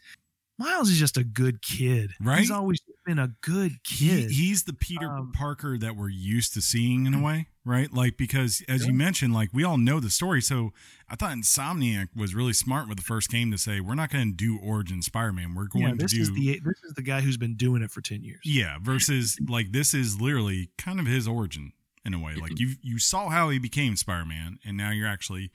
Miles 0.57 0.89
is 0.89 0.97
just 0.97 1.17
a 1.17 1.23
good 1.23 1.61
kid. 1.61 2.11
Right? 2.21 2.39
He's 2.39 2.51
always 2.51 2.79
been 3.05 3.19
a 3.19 3.35
good 3.41 3.83
kid. 3.83 4.31
He, 4.31 4.47
he's 4.47 4.63
the 4.63 4.73
Peter 4.73 5.07
um, 5.07 5.31
Parker 5.31 5.77
that 5.77 5.95
we're 5.95 6.09
used 6.09 6.53
to 6.55 6.61
seeing 6.61 7.05
in 7.05 7.13
a 7.13 7.21
way, 7.21 7.47
right? 7.63 7.91
Like 7.93 8.17
because 8.17 8.63
as 8.67 8.81
yeah. 8.81 8.87
you 8.87 8.93
mentioned, 8.93 9.33
like 9.33 9.49
we 9.53 9.63
all 9.63 9.77
know 9.77 9.99
the 9.99 10.09
story. 10.09 10.41
So 10.41 10.73
I 11.07 11.15
thought 11.15 11.31
Insomniac 11.31 12.09
was 12.15 12.33
really 12.33 12.53
smart 12.53 12.87
with 12.89 12.97
the 12.97 13.03
first 13.03 13.29
game 13.29 13.51
to 13.51 13.57
say 13.57 13.79
we're 13.79 13.95
not 13.95 14.09
going 14.09 14.31
to 14.31 14.35
do 14.35 14.59
Origin 14.61 15.01
Spider-Man. 15.01 15.53
We're 15.55 15.67
going 15.67 15.85
yeah, 15.85 15.91
to 15.91 16.05
do 16.05 16.21
is 16.21 16.31
the 16.31 16.59
this 16.63 16.83
is 16.83 16.93
the 16.95 17.03
guy 17.03 17.21
who's 17.21 17.37
been 17.37 17.55
doing 17.55 17.81
it 17.81 17.91
for 17.91 18.01
ten 18.01 18.23
years. 18.23 18.41
Yeah, 18.43 18.77
versus 18.81 19.37
like 19.47 19.71
this 19.71 19.93
is 19.93 20.19
literally 20.19 20.71
kind 20.77 20.99
of 20.99 21.05
his 21.05 21.27
origin 21.27 21.73
in 22.03 22.13
a 22.13 22.19
way. 22.19 22.35
Like 22.35 22.59
you 22.59 22.75
you 22.81 22.99
saw 22.99 23.29
how 23.29 23.49
he 23.49 23.59
became 23.59 23.95
Spider-Man, 23.95 24.59
and 24.65 24.75
now 24.75 24.91
you're 24.91 25.07
actually 25.07 25.51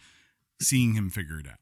seeing 0.60 0.94
him 0.94 1.10
figure 1.10 1.38
it 1.40 1.46
out. 1.46 1.58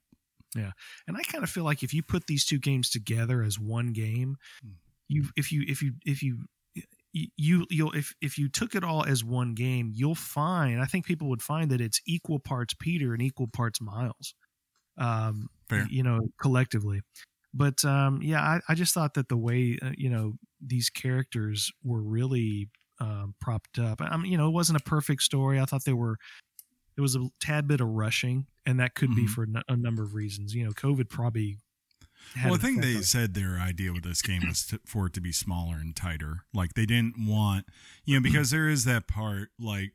Yeah, 0.57 0.71
and 1.07 1.17
I 1.17 1.23
kind 1.23 1.45
of 1.45 1.51
feel 1.51 1.65
like 1.65 1.83
if 1.83 1.93
you 1.93 2.03
put 2.03 2.27
these 2.27 2.45
two 2.45 2.59
games 2.59 2.89
together 2.91 3.43
as 3.43 3.59
one 3.59 3.93
game, 3.93 4.37
hmm. 4.63 4.71
You 5.09 5.29
if 5.37 5.51
you 5.53 5.65
if 5.67 5.83
you 5.83 5.95
if 6.05 6.23
you 6.23 6.47
you 7.13 7.67
you'll 7.71 7.93
if 7.93 8.15
if 8.21 8.39
you 8.39 8.49
took 8.49 8.75
it 8.75 8.85
all 8.85 9.05
as 9.05 9.25
one 9.25 9.55
game, 9.55 9.91
you'll 9.95 10.15
find 10.15 10.81
I 10.81 10.85
think 10.85 11.07
people 11.07 11.29
would 11.31 11.43
find 11.43 11.71
that 11.71 11.81
it's 11.81 12.01
equal 12.07 12.39
parts 12.39 12.75
Peter 12.79 13.13
and 13.15 13.23
equal 13.23 13.49
parts 13.49 13.81
Miles. 13.81 14.35
Um, 14.99 15.49
Fair. 15.69 15.87
you 15.91 16.03
know, 16.03 16.21
collectively. 16.41 17.01
But 17.55 17.85
um, 17.85 18.21
yeah, 18.23 18.41
I, 18.43 18.61
I 18.69 18.75
just 18.75 18.93
thought 18.95 19.15
that 19.15 19.29
the 19.29 19.37
way 19.37 19.79
uh, 19.81 19.93
you 19.97 20.11
know 20.11 20.35
these 20.61 20.91
characters 20.91 21.71
were 21.83 22.03
really 22.03 22.69
um, 23.01 23.35
propped 23.41 23.79
up. 23.79 24.01
I 24.03 24.17
mean, 24.17 24.31
you 24.31 24.37
know, 24.39 24.49
it 24.49 24.53
wasn't 24.53 24.81
a 24.81 24.85
perfect 24.85 25.23
story. 25.23 25.59
I 25.61 25.65
thought 25.65 25.85
they 25.85 25.93
were 25.95 26.17
there 26.97 27.03
was 27.03 27.17
a 27.17 27.29
tad 27.41 27.67
bit 27.69 27.81
of 27.81 27.89
rushing, 27.89 28.47
and 28.67 28.81
that 28.81 28.95
could 28.95 29.15
be 29.15 29.23
Mhm. 29.25 29.29
for 29.31 29.45
n- 29.45 29.63
a 29.69 29.77
number 29.77 30.03
of 30.03 30.15
reasons. 30.15 30.55
You 30.55 30.65
know, 30.65 30.73
COVID 30.73 31.09
probably. 31.09 31.59
Well, 32.45 32.55
I 32.55 32.59
think 32.59 32.83
they 32.83 33.01
said 33.03 33.35
their 33.35 33.59
idea 33.59 33.93
with 33.93 34.05
this 34.05 34.23
game 34.23 34.43
was 34.47 34.67
to, 34.67 34.81
for 34.85 35.07
it 35.07 35.13
to 35.15 35.21
be 35.21 35.33
smaller 35.33 35.77
and 35.77 35.95
tighter. 35.97 36.45
Like 36.53 36.75
they 36.75 36.87
didn't 36.87 37.15
want, 37.19 37.67
you 38.05 38.17
know, 38.17 38.23
because 38.23 38.51
there 38.51 38.69
is 38.69 38.85
that 38.85 39.09
part. 39.09 39.49
Like 39.59 39.93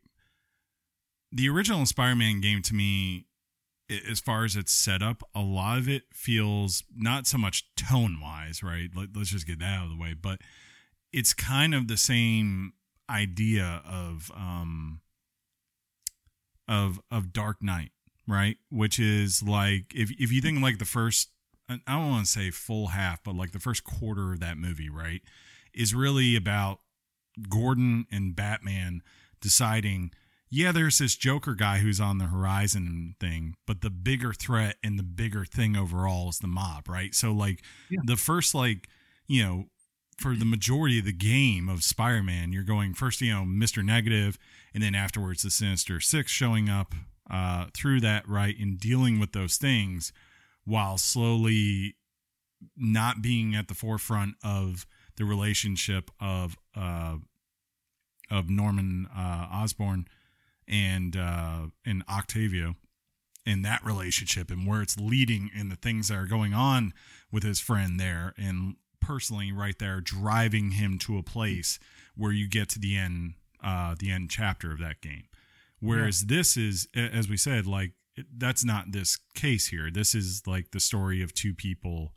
the 1.31 1.49
original 1.49 1.85
Spider-Man 1.85 2.41
game 2.41 2.61
to 2.63 2.73
me, 2.75 3.25
as 4.09 4.19
far 4.19 4.45
as 4.45 4.55
its 4.55 4.71
setup, 4.71 5.23
a 5.35 5.41
lot 5.41 5.77
of 5.77 5.87
it 5.87 6.03
feels 6.11 6.83
not 6.95 7.27
so 7.27 7.37
much 7.37 7.65
tone-wise, 7.75 8.63
right? 8.63 8.89
Let, 8.95 9.09
let's 9.15 9.29
just 9.29 9.47
get 9.47 9.59
that 9.59 9.79
out 9.79 9.85
of 9.85 9.91
the 9.91 10.01
way, 10.01 10.13
but 10.13 10.39
it's 11.11 11.33
kind 11.33 11.75
of 11.75 11.87
the 11.87 11.97
same 11.97 12.73
idea 13.09 13.81
of 13.85 14.31
um 14.35 15.01
of 16.67 16.99
of 17.11 17.33
Dark 17.33 17.61
Knight, 17.61 17.91
right? 18.27 18.57
Which 18.69 18.99
is 18.99 19.43
like 19.43 19.93
if 19.93 20.11
if 20.19 20.31
you 20.31 20.41
think 20.41 20.61
like 20.61 20.79
the 20.79 20.85
first 20.85 21.29
I 21.69 21.79
don't 21.87 22.09
want 22.09 22.25
to 22.25 22.31
say 22.31 22.51
full 22.51 22.87
half, 22.87 23.23
but 23.23 23.35
like 23.35 23.51
the 23.51 23.59
first 23.59 23.83
quarter 23.83 24.33
of 24.33 24.39
that 24.41 24.57
movie, 24.57 24.89
right, 24.89 25.21
is 25.73 25.95
really 25.95 26.35
about 26.35 26.79
Gordon 27.49 28.05
and 28.11 28.35
Batman 28.35 29.01
deciding, 29.41 30.11
yeah, 30.49 30.71
there's 30.71 30.97
this 30.99 31.15
Joker 31.15 31.55
guy 31.55 31.79
who's 31.79 31.99
on 31.99 32.17
the 32.17 32.25
horizon 32.25 33.15
thing, 33.19 33.55
but 33.65 33.81
the 33.81 33.89
bigger 33.89 34.33
threat 34.33 34.75
and 34.83 34.99
the 34.99 35.03
bigger 35.03 35.45
thing 35.45 35.75
overall 35.75 36.29
is 36.29 36.39
the 36.39 36.47
mob, 36.47 36.87
right? 36.89 37.15
So 37.15 37.31
like 37.31 37.63
Yeah. 37.89 37.99
the 38.05 38.17
first 38.17 38.53
like, 38.53 38.87
you 39.27 39.43
know, 39.43 39.65
for 40.19 40.35
the 40.35 40.45
majority 40.45 40.99
of 40.99 41.05
the 41.05 41.11
game 41.13 41.67
of 41.67 41.83
Spider-Man, 41.83 42.53
you're 42.53 42.63
going 42.63 42.93
first, 42.93 43.19
you 43.19 43.33
know, 43.33 43.41
Mr. 43.43 43.83
Negative, 43.83 44.37
and 44.73 44.83
then 44.83 44.93
afterwards 44.93 45.41
the 45.41 45.49
Sinister 45.49 45.99
Six 45.99 46.31
showing 46.31 46.69
up 46.69 46.93
uh, 47.31 47.67
through 47.73 48.01
that, 48.01 48.27
right, 48.29 48.55
and 48.59 48.79
dealing 48.79 49.17
with 49.19 49.31
those 49.31 49.57
things 49.57 50.13
while 50.65 50.97
slowly 50.97 51.95
not 52.77 53.21
being 53.21 53.55
at 53.55 53.67
the 53.67 53.73
forefront 53.73 54.35
of 54.43 54.85
the 55.17 55.25
relationship 55.25 56.09
of 56.19 56.57
uh, 56.75 57.17
of 58.31 58.49
Norman 58.49 59.07
uh, 59.15 59.47
Osborn 59.51 60.07
and 60.67 61.15
uh, 61.15 61.67
and 61.85 62.03
Octavio 62.09 62.75
and 63.45 63.63
that 63.65 63.83
relationship 63.83 64.49
and 64.49 64.65
where 64.65 64.81
it's 64.81 64.97
leading 64.97 65.51
and 65.55 65.69
the 65.69 65.75
things 65.75 66.07
that 66.07 66.17
are 66.17 66.25
going 66.25 66.53
on 66.53 66.93
with 67.31 67.43
his 67.43 67.59
friend 67.59 67.99
there 67.99 68.33
and 68.37 68.75
personally 69.01 69.51
right 69.51 69.79
there 69.79 69.99
driving 69.99 70.71
him 70.71 70.97
to 70.97 71.17
a 71.17 71.23
place 71.23 71.77
where 72.15 72.31
you 72.31 72.47
get 72.47 72.69
to 72.69 72.79
the 72.79 72.95
end 72.95 73.33
uh 73.61 73.95
the 73.99 74.09
end 74.11 74.29
chapter 74.29 74.71
of 74.71 74.79
that 74.79 75.01
game. 75.01 75.23
Whereas 75.79 76.21
this 76.27 76.55
is 76.55 76.87
as 76.95 77.27
we 77.27 77.35
said 77.35 77.67
like 77.67 77.91
it, 78.15 78.25
that's 78.37 78.63
not 78.63 78.91
this 78.91 79.17
case 79.35 79.67
here 79.67 79.89
this 79.91 80.13
is 80.15 80.43
like 80.47 80.71
the 80.71 80.79
story 80.79 81.21
of 81.21 81.33
two 81.33 81.53
people 81.53 82.13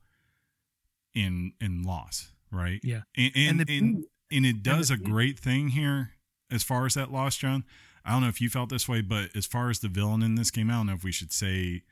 in 1.15 1.53
in 1.61 1.83
loss 1.83 2.33
right 2.51 2.81
Yeah. 2.83 3.03
and 3.17 3.33
and, 3.35 3.61
And 3.61 3.69
the- 3.69 3.79
and, 3.79 4.05
and 4.31 4.47
it 4.47 4.63
does 4.63 4.91
a 4.91 4.97
the- 4.97 5.05
great 5.05 5.39
thing 5.39 5.69
here 5.69 6.11
as 6.51 6.63
far 6.63 6.87
as 6.87 6.95
that 6.95 7.11
loss 7.13 7.37
john 7.37 7.65
i 8.05 8.13
don't 8.13 8.23
know 8.23 8.29
if 8.29 8.41
you 8.41 8.49
felt 8.51 8.69
this 8.71 8.89
way 8.89 9.01
but 9.01 9.35
as 9.37 9.47
far 9.47 9.71
as 9.71 9.79
the 9.81 9.89
villain 9.89 10.23
in 10.23 10.35
this 10.35 10.51
game 10.51 10.71
i 10.71 10.75
don't 10.75 10.87
know 10.87 10.93
if 10.95 11.05
we 11.05 11.13
should 11.13 11.33
say 11.33 11.83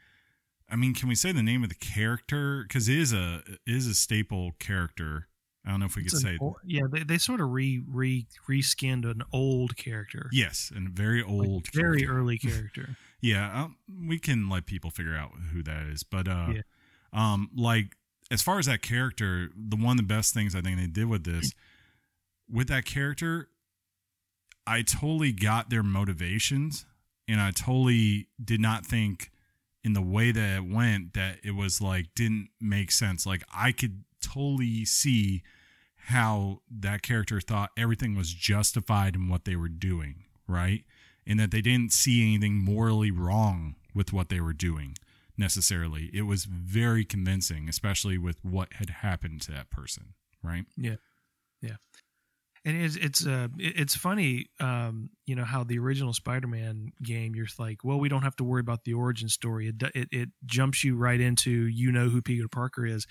I 0.66 0.76
mean, 0.76 0.94
can 0.94 1.10
we 1.10 1.14
say 1.14 1.30
the 1.30 1.42
name 1.42 1.62
of 1.62 1.68
the 1.68 1.74
character? 1.74 2.62
Because 2.66 2.88
it 2.88 2.98
is 2.98 3.12
a 3.12 3.42
it 3.46 3.58
is 3.66 3.86
a 3.86 3.92
staple 3.94 4.52
character. 4.58 5.28
I 5.66 5.70
don't 5.70 5.80
know 5.80 5.86
if 5.86 5.96
we 5.96 6.02
It's 6.02 6.12
could 6.14 6.22
say 6.22 6.38
ol- 6.40 6.58
yeah, 6.64 6.82
they, 6.90 7.04
they 7.04 7.18
sort 7.18 7.40
of 7.40 7.50
re 7.50 7.82
re 7.88 8.26
reskinned 8.48 9.10
an 9.10 9.22
old 9.32 9.76
character, 9.76 10.28
yes, 10.32 10.70
and 10.74 10.90
very 10.90 11.22
Like, 11.22 11.30
old, 11.48 11.66
very 11.72 12.00
character. 12.00 12.18
early 12.18 12.38
character. 12.38 12.96
Yeah, 13.20 13.62
um, 13.64 13.76
we 14.06 14.18
can 14.18 14.48
let 14.50 14.66
people 14.66 14.90
figure 14.90 15.16
out 15.16 15.30
who 15.52 15.62
that 15.62 15.86
is. 15.86 16.02
But 16.02 16.28
uh, 16.28 16.52
Yeah. 16.56 16.62
um, 17.12 17.50
like 17.56 17.96
as 18.30 18.42
far 18.42 18.58
as 18.58 18.66
that 18.66 18.82
character, 18.82 19.50
the 19.56 19.76
one 19.76 19.92
of 19.92 19.96
the 19.96 20.14
best 20.14 20.34
things 20.34 20.54
I 20.54 20.60
think 20.60 20.78
they 20.78 20.86
did 20.86 21.06
with 21.06 21.24
this, 21.24 21.52
with 22.50 22.68
that 22.68 22.84
character, 22.84 23.48
I 24.66 24.82
totally 24.82 25.32
got 25.32 25.70
their 25.70 25.82
motivations, 25.82 26.84
and 27.28 27.40
I 27.40 27.50
totally 27.52 28.28
did 28.42 28.60
not 28.60 28.84
think 28.84 29.30
in 29.82 29.92
the 29.94 30.02
way 30.02 30.30
that 30.32 30.56
it 30.58 30.64
went 30.70 31.14
that 31.14 31.36
it 31.42 31.52
was 31.52 31.80
like 31.80 32.14
didn't 32.14 32.48
make 32.60 32.90
sense. 32.90 33.24
Like 33.26 33.42
I 33.54 33.72
could 33.72 34.04
totally 34.22 34.84
see 34.84 35.42
how 36.08 36.60
that 36.70 37.02
character 37.02 37.40
thought 37.40 37.70
everything 37.76 38.14
was 38.14 38.32
justified 38.32 39.14
in 39.14 39.28
what 39.28 39.44
they 39.44 39.56
were 39.56 39.68
doing, 39.68 40.24
right? 40.46 40.84
And 41.26 41.40
that 41.40 41.50
they 41.50 41.62
didn't 41.62 41.92
see 41.92 42.22
anything 42.22 42.56
morally 42.56 43.10
wrong 43.10 43.76
with 43.94 44.12
what 44.12 44.28
they 44.28 44.40
were 44.40 44.52
doing 44.52 44.96
necessarily. 45.38 46.10
It 46.12 46.22
was 46.22 46.44
very 46.44 47.04
convincing, 47.04 47.68
especially 47.68 48.18
with 48.18 48.36
what 48.42 48.74
had 48.74 48.90
happened 48.90 49.40
to 49.42 49.52
that 49.52 49.70
person, 49.70 50.12
right? 50.42 50.66
Yeah. 50.76 50.96
Yeah. 51.62 51.76
And 52.66 52.82
it's 52.82 52.96
it's 52.96 53.26
uh 53.26 53.48
it's 53.58 53.94
funny 53.94 54.46
um 54.58 55.10
you 55.26 55.34
know 55.34 55.44
how 55.44 55.64
the 55.64 55.78
original 55.78 56.14
spider-man 56.14 56.92
game 57.02 57.34
you're 57.34 57.46
like 57.58 57.84
well 57.84 57.98
we 57.98 58.08
don't 58.08 58.22
have 58.22 58.36
to 58.36 58.44
worry 58.44 58.60
about 58.60 58.84
the 58.84 58.94
origin 58.94 59.28
story 59.28 59.68
it 59.68 59.82
it, 59.94 60.08
it 60.10 60.28
jumps 60.46 60.82
you 60.82 60.96
right 60.96 61.20
into 61.20 61.50
you 61.50 61.92
know 61.92 62.08
who 62.08 62.22
peter 62.22 62.48
parker 62.48 62.86
is 62.86 63.06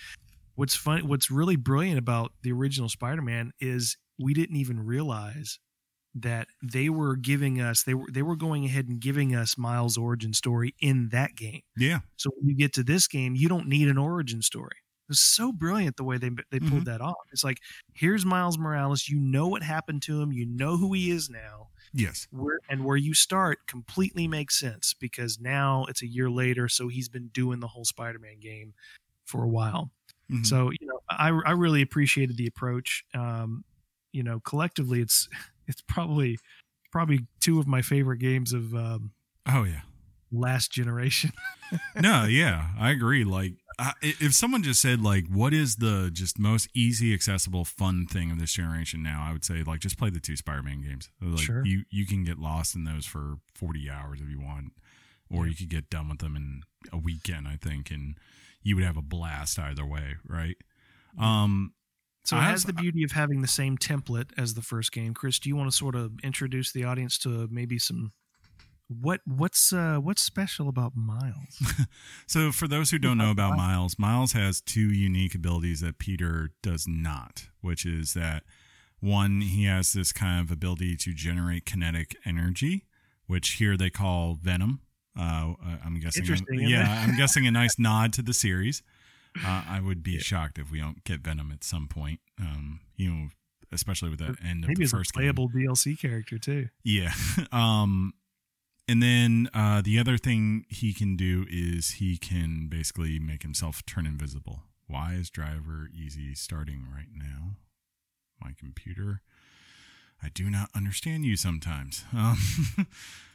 what's 0.55 0.75
fun 0.75 1.07
what's 1.07 1.31
really 1.31 1.55
brilliant 1.55 1.97
about 1.97 2.31
the 2.41 2.51
original 2.51 2.89
spider-man 2.89 3.51
is 3.59 3.97
we 4.19 4.33
didn't 4.33 4.55
even 4.55 4.79
realize 4.79 5.59
that 6.15 6.47
they 6.61 6.89
were 6.89 7.15
giving 7.15 7.59
us 7.59 7.83
they 7.83 7.93
were 7.95 8.05
they 8.11 8.21
were 8.21 8.35
going 8.35 8.65
ahead 8.65 8.87
and 8.87 8.99
giving 8.99 9.35
us 9.35 9.57
miles 9.57 9.97
origin 9.97 10.31
story 10.33 10.75
in 10.79 11.09
that 11.09 11.35
game 11.35 11.61
Yeah. 11.75 11.99
so 12.17 12.29
when 12.37 12.47
you 12.49 12.55
get 12.55 12.73
to 12.73 12.83
this 12.83 13.07
game, 13.07 13.35
you 13.35 13.49
don't 13.49 13.67
need 13.67 13.87
an 13.87 13.97
origin 13.97 14.41
story. 14.41 14.77
It 15.05 15.09
was 15.09 15.19
so 15.19 15.51
brilliant 15.51 15.97
the 15.97 16.03
way 16.05 16.17
they 16.17 16.29
they 16.49 16.59
pulled 16.59 16.71
mm-hmm. 16.71 16.83
that 16.85 17.01
off. 17.01 17.15
It's 17.31 17.43
like 17.43 17.59
here's 17.93 18.25
Miles 18.25 18.57
Morales. 18.57 19.09
You 19.09 19.19
know 19.19 19.47
what 19.49 19.61
happened 19.61 20.01
to 20.03 20.21
him. 20.21 20.31
You 20.31 20.45
know 20.45 20.77
who 20.77 20.93
he 20.93 21.11
is 21.11 21.29
now. 21.29 21.69
Yes. 21.93 22.27
Where 22.31 22.59
and 22.69 22.85
where 22.85 22.95
you 22.95 23.13
start 23.13 23.67
completely 23.67 24.27
makes 24.27 24.57
sense 24.57 24.93
because 24.93 25.39
now 25.41 25.85
it's 25.89 26.01
a 26.03 26.07
year 26.07 26.29
later. 26.29 26.69
So 26.69 26.87
he's 26.87 27.09
been 27.09 27.27
doing 27.33 27.59
the 27.59 27.67
whole 27.67 27.83
Spider-Man 27.85 28.39
game 28.39 28.73
for 29.25 29.43
a 29.43 29.49
while. 29.49 29.91
Mhm. 30.31 30.45
So 30.45 30.71
you 30.79 30.87
know, 30.87 30.99
I 31.09 31.29
I 31.29 31.51
really 31.51 31.81
appreciated 31.81 32.37
the 32.37 32.47
approach. 32.47 33.03
Um, 33.13 33.63
you 34.11 34.23
know, 34.23 34.39
collectively, 34.41 35.01
it's 35.01 35.27
it's 35.67 35.81
probably 35.81 36.37
probably 36.91 37.25
two 37.39 37.59
of 37.59 37.67
my 37.67 37.81
favorite 37.81 38.19
games 38.19 38.53
of 38.53 38.73
um, 38.75 39.11
oh 39.47 39.63
yeah. 39.63 39.81
last 40.31 40.71
generation. 40.71 41.31
no, 42.01 42.25
yeah, 42.25 42.69
I 42.77 42.91
agree. 42.91 43.23
Like, 43.23 43.53
I, 43.79 43.93
if 44.01 44.33
someone 44.35 44.61
just 44.63 44.81
said 44.81 45.01
like, 45.01 45.25
"What 45.27 45.53
is 45.53 45.77
the 45.77 46.09
just 46.13 46.37
most 46.39 46.69
easy, 46.75 47.13
accessible, 47.13 47.65
fun 47.65 48.05
thing 48.05 48.29
of 48.31 48.39
this 48.39 48.53
generation?" 48.53 49.01
Now, 49.03 49.25
I 49.27 49.33
would 49.33 49.43
say 49.45 49.63
like, 49.63 49.79
just 49.79 49.97
play 49.97 50.09
the 50.11 50.19
two 50.19 50.35
Spider-Man 50.35 50.81
games. 50.81 51.09
Like, 51.21 51.39
Sure. 51.41 51.65
you 51.65 51.83
you 51.89 52.05
can 52.05 52.23
get 52.23 52.37
lost 52.39 52.75
in 52.75 52.83
those 52.83 53.05
for 53.05 53.37
forty 53.55 53.89
hours 53.89 54.21
if 54.21 54.29
you 54.29 54.39
want, 54.39 54.73
or 55.29 55.45
Yeah. 55.45 55.51
you 55.51 55.55
could 55.55 55.69
get 55.69 55.89
done 55.89 56.09
with 56.09 56.19
them 56.19 56.35
in 56.35 56.61
a 56.91 56.97
weekend. 56.97 57.47
I 57.47 57.57
think, 57.57 57.89
and 57.89 58.17
you 58.63 58.75
would 58.75 58.85
have 58.85 58.97
a 58.97 59.01
blast 59.01 59.59
either 59.59 59.85
way, 59.85 60.15
right? 60.27 60.57
Um, 61.17 61.73
So 62.25 62.37
I 62.37 62.39
it 62.39 62.43
have- 62.43 62.51
has 62.51 62.63
the 62.63 62.73
beauty 62.73 63.03
of 63.03 63.11
having 63.11 63.41
the 63.41 63.47
same 63.47 63.77
template 63.77 64.31
as 64.37 64.53
the 64.53 64.61
first 64.61 64.91
game. 64.91 65.13
Chris, 65.13 65.39
do 65.39 65.49
you 65.49 65.55
want 65.55 65.69
to 65.69 65.75
sort 65.77 65.95
of 65.95 66.13
introduce 66.23 66.71
the 66.71 66.83
audience 66.85 67.17
to 67.19 67.47
maybe 67.51 67.77
some 67.77 68.13
what 68.89 69.21
what's 69.25 69.71
uh 69.73 69.97
what's 69.97 70.21
special 70.21 70.67
about 70.69 70.93
Miles? 70.95 71.61
So, 72.27 72.51
for 72.51 72.67
those 72.67 72.91
who 72.91 72.99
don't 72.99 73.17
know 73.17 73.31
about 73.31 73.55
Miles, 73.67 73.97
Miles 73.99 74.31
has 74.33 74.61
two 74.61 74.91
unique 74.91 75.35
abilities 75.35 75.81
that 75.81 75.97
Peter 75.99 76.51
does 76.61 76.85
not, 76.87 77.47
which 77.61 77.85
is 77.85 78.13
that 78.13 78.43
one, 78.99 79.41
he 79.41 79.65
has 79.65 79.91
this 79.93 80.11
kind 80.13 80.39
of 80.39 80.49
ability 80.51 80.95
to 80.97 81.13
generate 81.13 81.65
kinetic 81.65 82.15
energy, 82.25 82.85
which 83.27 83.51
here 83.53 83.75
they 83.75 83.89
call 83.89 84.35
Venom. 84.35 84.79
Uh, 85.17 85.53
I'm 85.85 85.99
guessing, 85.99 86.23
Interesting, 86.23 86.55
isn't 86.55 86.69
yeah. 86.69 87.05
I'm 87.07 87.15
guessing 87.17 87.45
a 87.47 87.51
nice 87.61 87.77
nod 87.77 88.13
to 88.13 88.21
the 88.21 88.33
series. 88.33 88.81
Uh, 89.45 89.63
I 89.67 89.79
would 89.79 90.03
be 90.03 90.19
shocked 90.19 90.57
if 90.59 90.71
we 90.71 90.79
don't 90.79 91.03
get 91.03 91.21
Venom 91.21 91.51
at 91.51 91.63
some 91.63 91.87
point. 91.87 92.19
Um, 92.39 92.81
you 92.95 93.09
know, 93.11 93.27
especially 93.71 94.09
with 94.09 94.19
that 94.19 94.35
end 94.47 94.63
of 94.63 94.75
the 94.75 94.83
as 94.83 94.93
a 94.93 94.97
first 94.97 95.13
game. 95.13 95.21
playable 95.23 95.49
DLC 95.49 95.99
character 95.99 96.37
too. 96.37 96.69
Yeah. 96.83 97.11
Um 97.51 98.13
and 98.87 99.01
then 99.01 99.49
uh 99.53 99.81
the 99.81 99.97
other 99.97 100.17
thing 100.17 100.65
he 100.69 100.93
can 100.93 101.15
do 101.15 101.45
is 101.49 101.91
he 101.91 102.17
can 102.17 102.67
basically 102.69 103.17
make 103.19 103.41
himself 103.41 103.83
turn 103.85 104.05
invisible. 104.05 104.63
Why 104.87 105.13
is 105.13 105.29
driver 105.31 105.89
easy 105.91 106.35
starting 106.35 106.85
right 106.93 107.07
now? 107.15 107.55
My 108.39 108.51
computer. 108.57 109.21
I 110.21 110.29
do 110.29 110.49
not 110.49 110.69
understand 110.75 111.25
you 111.25 111.35
sometimes. 111.35 112.05
Um 112.15 112.37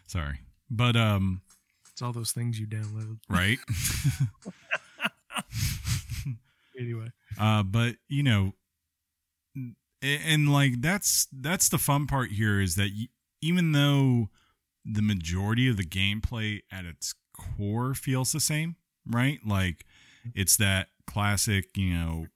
sorry. 0.06 0.40
But 0.70 0.96
um 0.96 1.42
It's 1.98 2.02
all 2.04 2.12
those 2.12 2.30
things 2.30 2.60
you 2.60 2.66
download. 2.68 3.18
right? 3.28 3.58
Anyway, 6.78 7.08
Uh, 7.36 7.64
but 7.64 7.96
you 8.08 8.22
know, 8.22 8.52
A- 9.56 9.74
and 10.24 10.52
like 10.52 10.80
that's 10.80 11.26
that's 11.32 11.68
the 11.68 11.78
fun 11.78 12.06
part 12.06 12.30
here 12.30 12.60
is 12.60 12.76
that 12.76 12.90
y- 12.96 13.08
even 13.40 13.72
though 13.72 14.28
the 14.84 15.02
majority 15.02 15.66
of 15.68 15.76
the 15.76 15.82
gameplay 15.84 16.60
at 16.70 16.84
its 16.84 17.16
core 17.36 17.94
feels 17.96 18.30
the 18.30 18.38
same 18.38 18.76
right 19.04 19.40
like 19.44 19.84
it's 20.36 20.56
that 20.56 20.90
classic 21.08 21.76
you 21.76 21.92
know 21.92 22.26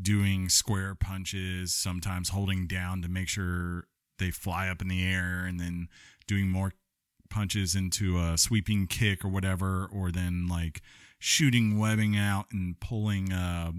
doing 0.00 0.48
square 0.48 0.94
punches 0.94 1.74
sometimes 1.74 2.30
holding 2.30 2.66
down 2.66 3.02
to 3.02 3.08
make 3.08 3.28
sure 3.28 3.84
they 4.18 4.30
fly 4.30 4.68
up 4.68 4.80
in 4.80 4.88
the 4.88 5.04
air 5.04 5.44
and 5.44 5.60
then 5.60 5.88
doing 6.26 6.48
more 6.48 6.72
punches 7.32 7.74
into 7.74 8.18
a 8.18 8.36
sweeping 8.36 8.86
kick 8.86 9.24
or 9.24 9.28
whatever 9.28 9.88
or 9.90 10.10
then 10.10 10.46
like 10.46 10.82
shooting 11.18 11.78
webbing 11.78 12.16
out 12.16 12.46
and 12.52 12.78
pulling 12.78 13.32
uh 13.32 13.72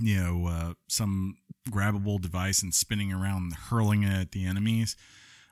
you 0.00 0.16
know 0.16 0.46
uh, 0.46 0.74
some 0.88 1.36
grabbable 1.70 2.20
device 2.20 2.62
and 2.62 2.74
spinning 2.74 3.12
around 3.12 3.42
and 3.42 3.54
hurling 3.54 4.02
it 4.02 4.20
at 4.20 4.32
the 4.32 4.46
enemies. 4.46 4.96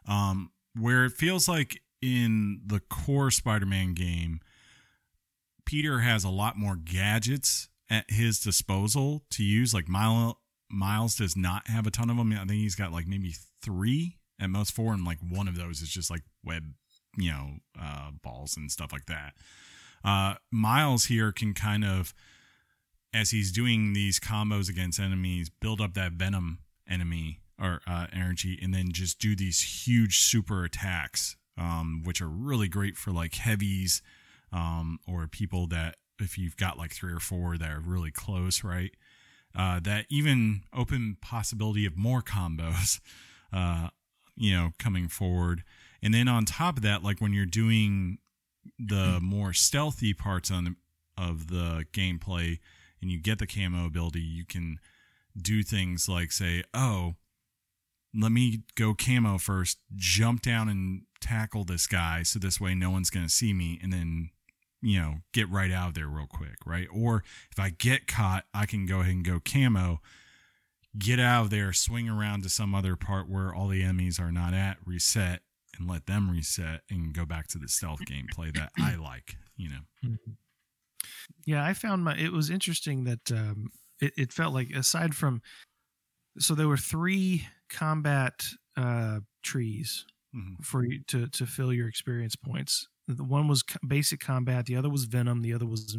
Um 0.09 0.51
where 0.79 1.05
it 1.05 1.13
feels 1.13 1.49
like 1.49 1.83
in 2.01 2.63
the 2.67 2.81
core 2.81 3.31
spider-man 3.31 3.93
game 3.93 4.41
peter 5.67 6.01
has 6.01 6.25
a 6.25 6.31
lot 6.31 6.57
more 6.57 6.77
gadgets 6.77 7.69
at 7.91 8.11
his 8.11 8.41
disposal 8.41 9.23
to 9.31 9.45
use. 9.45 9.75
Like 9.75 9.87
Mile, 9.87 10.41
miles 10.71 11.15
does 11.15 11.37
not 11.37 11.69
have 11.69 11.87
a 11.87 11.91
ton 11.91 12.09
of 12.09 12.17
them 12.17 12.33
i 12.33 12.39
think 12.39 12.53
he's 12.53 12.75
got 12.75 12.91
like 12.91 13.07
maybe 13.07 13.35
three 13.63 14.17
at 14.41 14.49
most 14.49 14.73
four 14.73 14.93
and 14.93 15.05
like 15.05 15.19
one 15.21 15.47
of 15.47 15.57
those 15.57 15.83
is 15.83 15.89
just 15.91 16.11
like 16.11 16.23
web 16.43 16.65
you 17.17 17.31
know 17.31 17.51
uh 17.81 18.11
balls 18.23 18.57
and 18.57 18.71
stuff 18.71 18.93
like 18.93 19.07
that 19.07 19.35
uh 20.05 20.35
miles 20.51 21.07
here 21.07 21.31
can 21.33 21.53
kind 21.55 21.85
of 21.85 22.15
as 23.15 23.31
he's 23.31 23.53
doing 23.53 23.93
these 23.93 24.19
combos 24.19 24.69
against 24.69 24.99
enemies, 24.99 25.51
build 25.51 25.81
up 25.81 25.95
that 25.95 26.13
venom 26.13 26.59
enemy 26.89 27.41
or 27.61 27.81
uh, 27.87 28.07
energy, 28.13 28.59
and 28.63 28.73
then 28.73 28.91
just 28.93 29.19
do 29.19 29.37
these 29.37 29.87
huge 29.87 30.21
super 30.21 30.65
attacks, 30.65 31.37
um, 31.59 32.03
which 32.05 32.21
are 32.21 32.29
really 32.29 32.69
great 32.69 32.97
for 32.97 33.11
like 33.11 33.35
heavies 33.35 34.03
um, 34.53 34.99
or 35.07 35.27
people 35.27 35.67
that 35.67 35.97
if 36.19 36.39
you've 36.39 36.57
got 36.57 36.79
like 36.79 36.93
three 36.93 37.13
or 37.13 37.21
four 37.21 37.59
that 37.59 37.71
are 37.71 37.81
really 37.81 38.11
close, 38.11 38.65
right? 38.65 38.93
Uh, 39.55 39.79
that 39.81 40.07
even 40.09 40.63
open 40.75 41.17
possibility 41.21 41.85
of 41.85 41.97
more 41.97 42.23
combos, 42.23 43.01
uh, 43.53 43.89
you 44.37 44.55
know, 44.55 44.71
coming 44.79 45.09
forward. 45.09 45.63
And 46.03 46.13
then 46.13 46.29
on 46.29 46.45
top 46.45 46.77
of 46.79 46.83
that, 46.83 47.03
like 47.03 47.21
when 47.21 47.33
you're 47.33 47.47
doing 47.47 48.19
the 48.79 49.19
mm. 49.19 49.23
more 49.23 49.53
stealthy 49.53 50.13
parts 50.13 50.51
on 50.51 50.65
the, 50.65 50.75
of 51.17 51.49
the 51.49 51.85
gameplay, 51.93 52.59
and 53.01 53.11
you 53.11 53.21
get 53.21 53.39
the 53.39 53.47
camo 53.47 53.87
ability, 53.87 54.21
you 54.21 54.45
can 54.45 54.79
do 55.41 55.63
things 55.63 56.09
like 56.09 56.33
say, 56.33 56.63
"Oh, 56.75 57.15
let 58.15 58.33
me 58.33 58.63
go 58.77 58.95
camo 58.95 59.39
first, 59.39 59.79
jump 59.95 60.43
down 60.43 60.69
and 60.69 61.03
tackle 61.21 61.65
this 61.65 61.87
guy, 61.87 62.23
so 62.23 62.39
this 62.39 62.61
way 62.61 62.75
no 62.75 62.91
one's 62.91 63.11
going 63.11 63.27
to 63.27 63.33
see 63.33 63.53
me, 63.53 63.79
and 63.83 63.93
then." 63.93 64.31
You 64.85 64.99
know, 65.01 65.15
get 65.33 65.49
right 65.49 65.71
out 65.71 65.91
of 65.91 65.95
there 65.95 66.09
real 66.09 66.27
quick, 66.27 66.57
right? 66.67 66.89
Or 66.93 67.23
if 67.53 67.61
I 67.61 67.71
get 67.71 68.09
caught, 68.09 68.47
I 68.53 68.67
can 68.67 68.85
go 68.85 68.99
ahead 68.99 69.15
and 69.15 69.25
go 69.25 69.39
camo, 69.39 70.01
get 70.99 71.21
out 71.21 71.45
of 71.45 71.51
there, 71.51 71.73
swing 71.73 72.09
around 72.09 72.43
to 72.43 72.49
some 72.49 72.75
other 72.75 72.97
part 72.97 73.29
where 73.29 73.55
all 73.55 73.69
the 73.69 73.85
enemies 73.85 74.19
are 74.19 74.33
not 74.33 74.55
at, 74.55 74.79
reset, 74.85 75.43
and 75.79 75.89
let 75.89 76.07
them 76.07 76.31
reset 76.31 76.83
and 76.91 77.15
go 77.15 77.25
back 77.25 77.49
to 77.49 77.59
the 77.59 77.69
stealth 77.69 78.01
gameplay 78.05 78.55
that 78.55 78.73
I 78.79 78.95
like, 78.97 79.37
you 79.57 79.69
know. 79.69 79.81
Mhm. 80.03 80.37
Yeah, 81.45 81.65
I 81.65 81.75
found 81.75 82.05
my. 82.05 82.17
It 82.17 82.33
was 82.33 82.51
interesting 82.51 83.05
that 83.05 83.31
um, 83.33 83.71
it, 84.01 84.13
it 84.17 84.33
felt 84.33 84.55
like 84.55 84.71
aside 84.71 85.15
from, 85.15 85.43
so 86.39 86.55
there 86.55 86.69
were 86.69 86.77
three 86.77 87.47
combat 87.69 88.45
uh, 88.77 89.21
trees 89.43 90.07
Mhm. 90.35 90.65
for 90.65 90.85
you 90.85 91.03
to 91.09 91.29
to 91.29 91.47
fill 91.47 91.73
your 91.73 91.89
experience 91.89 92.37
points. 92.37 92.89
The 93.09 93.25
one 93.25 93.49
was 93.49 93.63
basic 93.87 94.21
combat, 94.21 94.67
the 94.67 94.77
other 94.77 94.89
was 94.89 95.05
venom, 95.05 95.43
the 95.43 95.53
other 95.53 95.67
was 95.67 95.95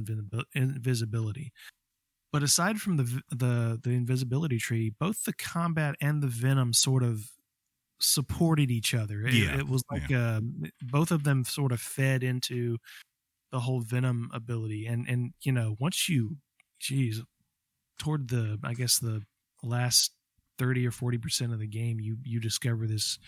invisibility. 0.55 1.51
But 2.32 2.43
aside 2.43 2.82
from 2.82 2.97
the 2.97 3.21
the 3.30 3.80
the 3.84 3.91
invisibility 3.91 4.57
tree, 4.57 4.89
both 4.89 5.24
the 5.26 5.34
combat 5.34 5.95
and 6.01 6.24
the 6.24 6.28
venom 6.28 6.74
sort 6.74 7.03
of 7.03 7.30
supported 8.04 8.72
each 8.72 8.93
other. 8.93 9.26
It, 9.26 9.34
Yeah, 9.36 9.58
it 9.60 9.68
was 9.68 9.84
like 9.91 10.12
uh, 10.12 10.41
both 10.82 11.12
of 11.12 11.24
them 11.24 11.45
sort 11.45 11.72
of 11.72 11.82
fed 11.82 12.24
into 12.24 12.78
the 13.51 13.62
whole 13.62 13.82
venom 13.82 14.30
ability, 14.34 14.88
and 14.88 15.08
and 15.10 15.34
you 15.41 15.51
know 15.51 15.76
once 15.80 16.10
you, 16.10 16.38
geez, 16.80 17.22
toward 17.99 18.30
the 18.30 18.60
I 18.64 18.74
guess 18.74 18.99
the 18.99 19.24
last 19.64 20.14
thirty 20.60 20.86
or 20.88 20.91
forty 20.91 21.18
percent 21.18 21.54
of 21.54 21.60
the 21.60 21.68
game, 21.68 21.99
you 21.99 22.18
you 22.24 22.39
discover 22.39 22.88
this 22.88 23.20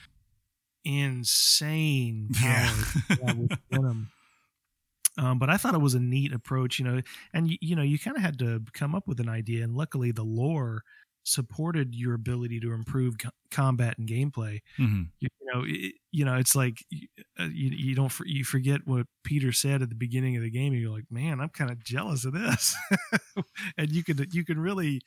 insane 0.84 2.30
power 2.34 2.90
Yeah. 3.10 3.18
yeah, 3.22 3.34
with 3.34 3.52
venom. 3.72 4.12
Um, 5.18 5.40
but 5.40 5.50
I 5.50 5.58
thought 5.58 5.76
it 5.76 5.82
was 5.82 5.94
a 5.94 6.00
neat 6.00 6.34
approach, 6.34 6.78
you 6.78 6.86
know, 6.86 7.02
and 7.34 7.50
you, 7.50 7.58
you 7.62 7.76
know, 7.76 7.82
you 7.84 7.98
kind 7.98 8.18
of 8.18 8.24
had 8.24 8.38
to 8.40 8.62
come 8.74 8.94
up 8.94 9.08
with 9.08 9.20
an 9.22 9.30
idea, 9.30 9.64
and 9.64 9.74
luckily 9.76 10.12
the 10.12 10.24
lore 10.26 10.84
supported 11.26 11.94
your 11.96 12.14
ability 12.14 12.60
to 12.62 12.72
improve 12.72 13.18
co- 13.18 13.30
combat 13.52 13.98
and 13.98 14.08
gameplay. 14.08 14.62
Mhm. 14.78 15.10
You, 15.20 15.28
you 15.42 15.54
know, 15.54 15.64
it, 15.66 15.94
you 16.12 16.24
know, 16.24 16.36
it's 16.36 16.56
like 16.56 16.86
uh, 17.40 17.50
you 17.52 17.72
you 17.72 17.96
don't 17.96 18.14
you 18.26 18.46
forget 18.46 18.82
what 18.86 19.08
Peter 19.24 19.52
said 19.52 19.82
at 19.82 19.90
the 19.90 19.96
beginning 19.96 20.38
of 20.38 20.44
the 20.44 20.52
game, 20.52 20.72
and 20.72 20.82
you're 20.82 20.92
like, 20.92 21.12
man, 21.12 21.42
I'm 21.42 21.50
kind 21.50 21.72
of 21.72 21.84
jealous 21.84 22.24
of 22.26 22.34
this, 22.34 22.76
and 23.78 23.92
you 23.92 24.04
could 24.04 24.34
you 24.34 24.46
can 24.46 24.60
really, 24.60 25.02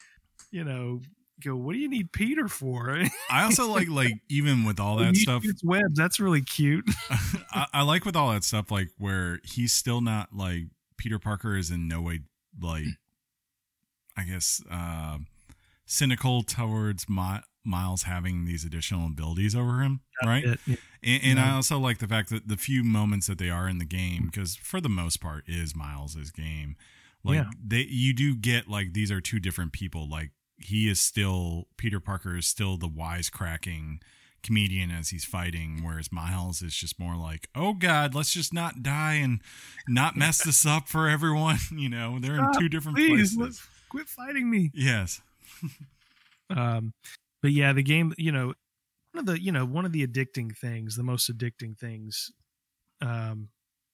you 0.51 0.65
know, 0.65 1.01
go, 1.43 1.55
what 1.55 1.73
do 1.73 1.79
you 1.79 1.89
need 1.89 2.13
Peter 2.13 2.49
for? 2.49 3.03
I 3.31 3.45
also 3.45 3.71
like 3.71 3.89
like 3.89 4.21
even 4.29 4.65
with 4.65 4.81
all 4.81 4.97
that 4.97 5.17
stuff, 5.17 5.45
shoots 5.45 5.65
webs. 5.65 5.97
That's 5.97 6.21
really 6.21 6.43
cute. 6.43 6.85
I, 7.53 7.67
I 7.73 7.83
like 7.83 8.05
with 8.05 8.17
all 8.17 8.33
that 8.33 8.45
stuff 8.45 8.71
like 8.71 8.89
where 8.99 9.41
he's 9.45 9.73
still 9.73 10.01
not 10.01 10.35
like 10.35 10.65
Peter 10.97 11.19
Parker 11.19 11.57
is 11.57 11.71
in 11.71 11.87
no 11.89 12.03
way 12.03 12.21
like 12.61 12.85
I 14.17 14.25
guess 14.25 14.61
uh 14.71 15.19
cynical 15.89 16.43
towards 16.45 17.09
Mi- 17.09 17.41
Miles 17.65 18.05
having 18.05 18.45
these 18.45 18.65
additional 18.65 19.07
abilities 19.07 19.55
over 19.57 19.81
him, 19.81 20.01
right? 20.25 20.45
It- 20.45 20.61
yeah. 20.67 20.77
And, 21.03 21.23
and 21.25 21.41
I 21.41 21.51
also 21.53 21.79
like 21.79 21.99
the 21.99 22.09
fact 22.09 22.29
that 22.31 22.49
the 22.49 22.57
few 22.57 22.83
moments 22.85 23.27
that 23.29 23.39
they 23.39 23.51
are 23.51 23.69
in 23.69 23.79
the 23.79 23.85
game, 23.85 24.27
because 24.27 24.55
for 24.57 24.81
the 24.81 24.89
most 24.89 25.21
part 25.21 25.45
is 25.49 25.75
Miles's 25.77 26.31
game. 26.31 26.77
Like 27.25 27.37
Yeah. 27.37 27.51
they, 27.65 27.87
you 27.89 28.13
do 28.15 28.35
get 28.37 28.69
like 28.69 28.93
these 28.95 29.11
are 29.13 29.21
two 29.21 29.39
different 29.41 29.73
people. 29.73 30.09
Like 30.09 30.31
he 30.57 30.89
is 30.89 31.01
still 31.01 31.69
Peter 31.77 32.01
Parker 32.01 32.37
is 32.37 32.47
still 32.47 32.77
the 32.77 32.89
wisecracking 32.89 34.01
comedian 34.43 34.91
as 34.91 35.11
he's 35.11 35.25
fighting, 35.25 35.81
whereas 35.85 36.11
Miles 36.13 36.63
is 36.63 36.75
just 36.75 36.99
more 36.99 37.17
like, 37.17 37.49
oh 37.55 37.75
god, 37.75 38.15
let's 38.15 38.33
just 38.33 38.53
not 38.53 38.83
die 38.83 39.15
and 39.15 39.41
not 39.89 40.17
mess 40.17 40.43
this 40.43 40.65
up 40.67 40.89
for 40.89 41.09
everyone. 41.09 41.59
You 41.73 41.89
know, 41.89 42.19
they're 42.21 42.37
in 42.39 42.53
two 42.59 42.69
different 42.69 42.99
please, 42.99 43.37
places. 43.37 43.63
Quit 43.89 44.09
fighting 44.09 44.51
me. 44.51 44.71
Yes. 44.75 45.21
Um 46.51 46.93
but 47.43 47.53
yeah 47.53 47.73
the 47.73 47.83
game 47.83 48.13
you 48.19 48.33
know 48.33 48.55
one 49.13 49.21
of 49.21 49.27
the 49.27 49.41
you 49.41 49.53
know 49.53 49.65
one 49.65 49.85
of 49.85 49.93
the 49.93 50.07
addicting 50.07 50.57
things 50.57 50.97
the 50.97 51.03
most 51.03 51.31
addicting 51.31 51.77
things 51.77 52.31
um 53.01 53.49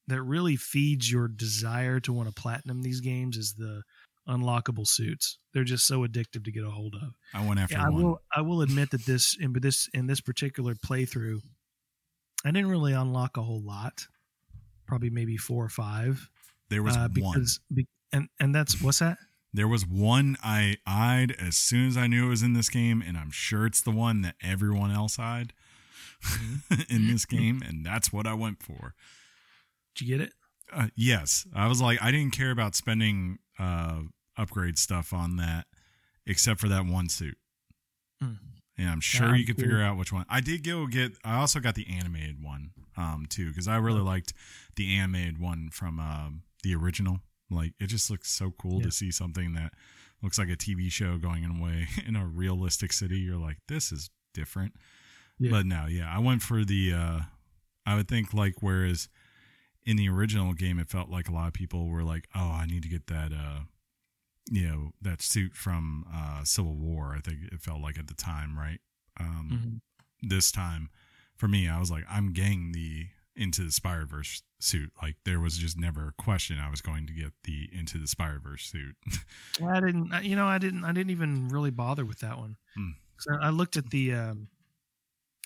that 0.06 0.22
really 0.22 0.56
feeds 0.56 1.10
your 1.10 1.28
desire 1.28 1.98
to 2.00 2.12
want 2.12 2.28
to 2.28 2.34
platinum 2.34 2.82
these 2.82 3.00
games 3.00 3.36
is 3.36 3.54
the 3.54 3.82
unlockable 4.28 4.86
suits 4.86 5.38
they're 5.52 5.64
just 5.64 5.86
so 5.86 6.00
addictive 6.00 6.44
to 6.44 6.50
get 6.50 6.64
a 6.64 6.70
hold 6.70 6.94
of 6.94 7.12
I 7.34 7.46
went 7.46 7.60
after 7.60 7.76
yeah, 7.76 7.86
I 7.86 7.90
one. 7.90 8.02
will 8.02 8.20
I 8.34 8.40
will 8.40 8.62
admit 8.62 8.90
that 8.90 9.04
this 9.04 9.36
in 9.38 9.52
this 9.52 9.88
in 9.92 10.06
this 10.06 10.20
particular 10.20 10.74
playthrough 10.74 11.40
I 12.44 12.50
didn't 12.50 12.70
really 12.70 12.92
unlock 12.94 13.36
a 13.36 13.42
whole 13.42 13.62
lot 13.62 14.06
probably 14.86 15.10
maybe 15.10 15.36
4 15.36 15.64
or 15.64 15.68
5 15.68 16.28
There 16.70 16.82
was 16.82 16.96
uh, 16.96 17.08
one. 17.18 17.44
be, 17.72 17.86
and 18.12 18.28
and 18.40 18.54
that's 18.54 18.80
what's 18.80 19.00
that 19.00 19.18
There 19.54 19.68
was 19.68 19.86
one 19.86 20.36
I 20.42 20.78
eyed 20.84 21.30
as 21.40 21.56
soon 21.56 21.86
as 21.86 21.96
I 21.96 22.08
knew 22.08 22.26
it 22.26 22.30
was 22.30 22.42
in 22.42 22.54
this 22.54 22.68
game, 22.68 23.00
and 23.06 23.16
I'm 23.16 23.30
sure 23.30 23.66
it's 23.66 23.80
the 23.80 23.92
one 23.92 24.22
that 24.22 24.34
everyone 24.42 24.90
else 24.90 25.16
eyed 25.18 25.52
in 26.88 27.06
this 27.06 27.24
game, 27.24 27.62
and 27.66 27.86
that's 27.86 28.12
what 28.12 28.26
I 28.26 28.34
went 28.34 28.60
for. 28.62 28.94
did 29.94 30.08
you 30.08 30.16
get 30.18 30.26
it 30.26 30.32
Uh, 30.72 30.88
yes, 30.96 31.46
I 31.54 31.68
was 31.68 31.80
like, 31.80 32.02
I 32.02 32.10
didn't 32.10 32.32
care 32.32 32.50
about 32.50 32.74
spending 32.74 33.38
uh, 33.58 34.00
upgrade 34.36 34.76
stuff 34.76 35.12
on 35.12 35.36
that, 35.36 35.66
except 36.26 36.58
for 36.58 36.68
that 36.68 36.84
one 36.84 37.08
suit. 37.08 37.38
Hmm. 38.20 38.32
And 38.76 38.88
I'm 38.88 39.00
sure 39.00 39.28
Yeah, 39.28 39.34
you 39.36 39.46
could 39.46 39.54
cool. 39.56 39.64
figure 39.66 39.80
out 39.82 39.96
which 39.96 40.12
one. 40.12 40.24
I 40.28 40.40
did 40.40 40.64
go 40.64 40.88
get. 40.88 41.12
I 41.24 41.36
also 41.36 41.60
got 41.60 41.76
the 41.76 41.86
animated 41.88 42.42
one 42.42 42.70
um, 42.96 43.26
too 43.28 43.50
because 43.50 43.68
I 43.68 43.76
really 43.76 44.00
liked 44.00 44.32
the 44.74 44.96
animated 44.96 45.38
one 45.38 45.70
from 45.70 46.00
um, 46.00 46.42
the 46.64 46.74
original. 46.74 47.20
Like 47.50 47.74
it 47.78 47.86
just 47.88 48.10
looks 48.10 48.30
so 48.30 48.52
cool 48.58 48.78
Yeah. 48.78 48.86
to 48.86 48.90
see 48.90 49.10
something 49.10 49.52
that 49.54 49.72
looks 50.22 50.38
like 50.38 50.48
a 50.48 50.56
TV 50.56 50.90
show 50.90 51.18
going 51.18 51.44
in 51.44 51.50
a 51.58 51.62
way 51.62 51.88
in 52.06 52.16
a 52.16 52.26
realistic 52.26 52.92
city. 52.92 53.18
You're 53.18 53.36
like, 53.38 53.58
this 53.68 53.92
is 53.92 54.10
different. 54.32 54.74
Yeah. 55.38 55.50
But 55.50 55.66
no, 55.66 55.86
yeah, 55.86 56.10
I 56.14 56.18
went 56.20 56.42
for 56.42 56.64
the. 56.64 56.92
Uh, 56.92 57.20
I 57.86 57.96
would 57.96 58.08
think 58.08 58.32
like 58.32 58.54
whereas 58.62 59.08
in 59.84 59.96
the 59.96 60.08
original 60.08 60.54
game, 60.54 60.78
it 60.78 60.88
felt 60.88 61.10
like 61.10 61.28
a 61.28 61.32
lot 61.32 61.48
of 61.48 61.52
people 61.52 61.88
were 61.88 62.02
like, 62.04 62.26
oh, 62.34 62.40
I 62.60 62.66
need 62.66 62.82
to 62.84 62.88
get 62.88 63.06
that. 63.08 63.32
Uh, 63.32 63.60
you 64.50 64.66
know 64.68 64.90
that 65.00 65.22
suit 65.22 65.54
from 65.54 66.04
uh, 66.14 66.44
Civil 66.44 66.76
War. 66.76 67.14
I 67.16 67.20
think 67.20 67.38
it 67.52 67.60
felt 67.60 67.80
like 67.80 67.98
at 67.98 68.06
the 68.08 68.14
time, 68.14 68.58
right? 68.58 68.80
Um, 69.18 69.80
Mhm. 70.22 70.28
This 70.28 70.50
time, 70.52 70.88
for 71.36 71.48
me, 71.48 71.68
I 71.68 71.78
was 71.80 71.90
like, 71.90 72.04
I'm 72.08 72.32
getting 72.32 72.72
the 72.72 73.08
Into 73.36 73.64
the 73.64 73.72
Spider 73.72 74.06
Verse 74.06 74.42
suit. 74.60 74.92
Like 75.02 75.16
there 75.24 75.40
was 75.40 75.56
just 75.58 75.78
never 75.78 76.08
a 76.08 76.22
question 76.22 76.58
I 76.58 76.70
was 76.70 76.80
going 76.80 77.06
to 77.08 77.12
get 77.12 77.32
the 77.44 77.68
Into 77.72 77.98
the 77.98 78.06
Spider 78.06 78.38
Verse 78.42 78.64
suit. 78.64 78.96
I 79.66 79.80
didn't. 79.80 80.12
You 80.24 80.36
know, 80.36 80.46
I 80.46 80.58
didn't. 80.58 80.84
I 80.84 80.92
didn't 80.92 81.10
even 81.10 81.48
really 81.48 81.70
bother 81.70 82.04
with 82.04 82.20
that 82.20 82.38
one. 82.38 82.56
Hmm. 82.76 82.90
'Cause 83.16 83.38
I 83.40 83.50
looked 83.50 83.76
at 83.76 83.90
the. 83.90 84.12
Um, 84.14 84.48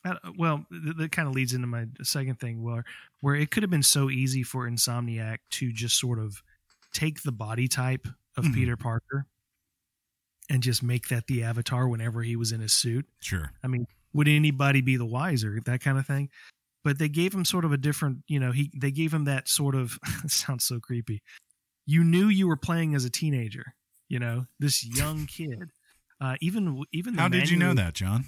I, 0.05 0.17
well, 0.39 0.65
th- 0.71 0.97
that 0.97 1.13
kind 1.13 1.29
of 1.29 1.35
leads 1.35 1.53
into 1.55 1.67
my 1.67 1.87
second 2.03 2.39
thing, 2.41 2.63
where 2.63 2.85
where 3.21 3.35
it 3.35 3.51
could 3.51 3.63
have 3.63 3.71
been 3.71 3.83
so 3.83 4.11
easy 4.11 4.43
for 4.43 4.69
Insomniac 4.69 5.39
to 5.51 5.73
just 5.73 5.99
sort 5.99 6.19
of 6.19 6.43
take 6.93 7.23
the 7.23 7.33
body 7.33 7.69
type 7.69 8.07
of 8.37 8.45
Mhm. 8.45 8.55
Peter 8.55 8.77
Parker 8.77 9.27
and 10.49 10.63
just 10.63 10.83
make 10.83 11.09
that 11.09 11.27
the 11.27 11.43
avatar 11.43 11.89
whenever 11.89 12.23
he 12.23 12.37
was 12.37 12.53
in 12.53 12.61
his 12.61 12.73
suit. 12.73 13.07
sure. 13.21 13.53
I 13.63 13.67
mean, 13.67 13.87
would 14.15 14.29
anybody 14.29 14.81
be 14.81 14.97
the 14.97 15.05
wiser? 15.05 15.61
That 15.67 15.81
kind 15.83 15.99
of 15.99 16.07
thing. 16.07 16.31
But 16.89 16.99
they 16.99 17.11
gave 17.11 17.35
him 17.35 17.45
sort 17.45 17.67
of 17.67 17.73
a 17.75 17.77
different, 17.77 18.21
you 18.29 18.41
know, 18.41 18.51
he 18.51 18.71
they 18.75 18.91
gave 18.91 19.13
him 19.13 19.25
that 19.25 19.47
sort 19.47 19.75
of 19.75 19.99
sounds 20.27 20.65
so 20.65 20.81
creepy. 20.81 21.21
You 21.85 22.03
knew 22.03 22.29
you 22.29 22.49
were 22.49 22.57
playing 22.57 22.95
as 22.95 23.05
a 23.05 23.11
teenager, 23.11 23.75
you 24.09 24.19
know, 24.19 24.47
this 24.59 24.83
young 24.83 25.27
kid. 25.37 25.69
Uh, 26.19 26.37
even 26.41 26.83
even 26.95 27.15
the 27.15 27.21
How 27.21 27.29
did 27.29 27.51
you 27.51 27.59
know 27.59 27.75
that, 27.75 27.93
John? 27.93 28.25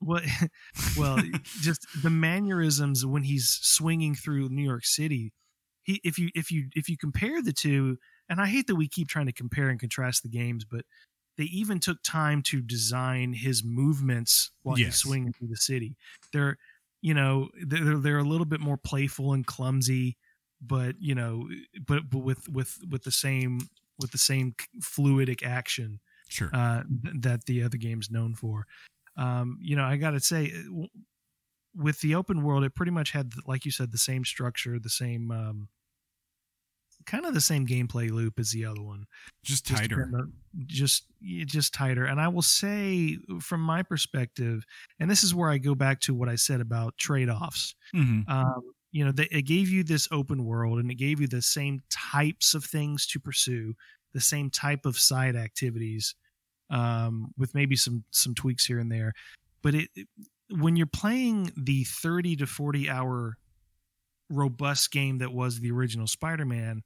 Well, 0.00 0.22
well, 0.96 1.18
just 1.60 1.86
the 2.02 2.08
mannerisms 2.08 3.04
when 3.04 3.24
he's 3.24 3.50
swinging 3.60 4.14
through 4.14 4.48
New 4.48 4.64
York 4.64 4.86
City. 4.86 5.34
He, 5.82 6.00
if 6.02 6.18
you 6.18 6.30
if 6.34 6.50
you 6.50 6.70
if 6.74 6.88
you 6.88 6.96
compare 6.96 7.42
the 7.42 7.52
two, 7.52 7.98
and 8.30 8.40
I 8.40 8.46
hate 8.46 8.68
that 8.68 8.76
we 8.76 8.88
keep 8.88 9.08
trying 9.08 9.26
to 9.26 9.34
compare 9.34 9.68
and 9.68 9.78
contrast 9.78 10.22
the 10.22 10.30
games, 10.30 10.64
but 10.64 10.86
they 11.36 11.44
even 11.44 11.78
took 11.78 12.02
time 12.02 12.40
to 12.44 12.62
design 12.62 13.34
his 13.34 13.62
movements 13.62 14.50
while 14.62 14.76
he's 14.76 14.96
swinging 14.96 15.34
through 15.34 15.48
the 15.48 15.56
city. 15.56 15.94
They're, 16.32 16.56
you 17.00 17.14
know, 17.14 17.48
they're 17.66 17.98
they're 17.98 18.18
a 18.18 18.24
little 18.24 18.46
bit 18.46 18.60
more 18.60 18.76
playful 18.76 19.32
and 19.32 19.46
clumsy, 19.46 20.16
but 20.60 20.96
you 20.98 21.14
know, 21.14 21.48
but 21.86 22.10
but 22.10 22.18
with 22.20 22.48
with 22.48 22.78
with 22.90 23.04
the 23.04 23.12
same 23.12 23.60
with 23.98 24.12
the 24.12 24.18
same 24.18 24.54
fluidic 24.80 25.44
action 25.44 26.00
Sure. 26.28 26.50
uh, 26.52 26.82
th- 27.02 27.14
that 27.20 27.44
the 27.46 27.62
other 27.62 27.76
game's 27.78 28.10
known 28.10 28.34
for. 28.34 28.66
Um, 29.16 29.58
you 29.60 29.74
know, 29.74 29.84
I 29.84 29.96
got 29.96 30.10
to 30.12 30.20
say, 30.20 30.52
uh, 30.54 30.86
with 31.74 32.00
the 32.00 32.14
open 32.14 32.42
world, 32.42 32.64
it 32.64 32.74
pretty 32.74 32.92
much 32.92 33.12
had, 33.12 33.32
like 33.46 33.64
you 33.64 33.70
said, 33.70 33.92
the 33.92 33.98
same 33.98 34.24
structure, 34.24 34.78
the 34.78 34.90
same, 34.90 35.30
um, 35.30 35.68
kind 37.08 37.24
of 37.26 37.34
the 37.34 37.40
same 37.40 37.66
gameplay 37.66 38.10
loop 38.10 38.38
as 38.38 38.50
the 38.52 38.64
other 38.64 38.82
one. 38.82 39.04
just 39.44 39.66
Just 39.66 39.80
tighter. 39.82 40.02
on- 40.14 40.32
Just, 40.66 41.04
just 41.46 41.72
tighter. 41.74 42.04
And 42.04 42.20
I 42.20 42.28
will 42.28 42.42
say, 42.42 43.18
from 43.40 43.60
my 43.60 43.82
perspective, 43.82 44.64
and 45.00 45.10
this 45.10 45.24
is 45.24 45.34
where 45.34 45.50
I 45.50 45.58
go 45.58 45.74
back 45.74 46.00
to 46.02 46.14
what 46.14 46.28
I 46.28 46.36
said 46.36 46.60
about 46.60 46.96
trade 46.98 47.28
offs 47.28 47.74
hmm 47.92 48.20
um, 48.28 48.62
you 48.92 49.04
know, 49.04 49.12
they, 49.12 49.28
it 49.30 49.42
gave 49.42 49.68
you 49.68 49.84
this 49.84 50.08
open 50.12 50.44
world 50.44 50.78
and 50.78 50.90
it 50.90 50.94
gave 50.94 51.20
you 51.20 51.26
the 51.26 51.42
same 51.42 51.80
types 51.90 52.54
of 52.54 52.64
things 52.64 53.06
to 53.08 53.20
pursue, 53.20 53.74
the 54.14 54.20
same 54.20 54.48
type 54.50 54.86
of 54.86 54.98
side 54.98 55.36
activities, 55.36 56.14
um, 56.70 57.32
with 57.36 57.54
maybe 57.54 57.76
some 57.76 58.04
some 58.10 58.34
tweaks 58.34 58.64
here 58.66 58.78
and 58.78 58.90
there. 58.90 59.12
But 59.62 59.74
it, 59.74 59.88
it- 59.94 60.08
when 60.50 60.76
you're 60.76 60.86
playing 60.86 61.52
the 61.58 61.84
30 61.84 62.36
to 62.36 62.46
40 62.46 62.88
hour 62.88 63.36
robust 64.30 64.90
game 64.90 65.18
that 65.18 65.32
was 65.32 65.60
the 65.60 65.70
original 65.70 66.06
Spider-Man, 66.06 66.82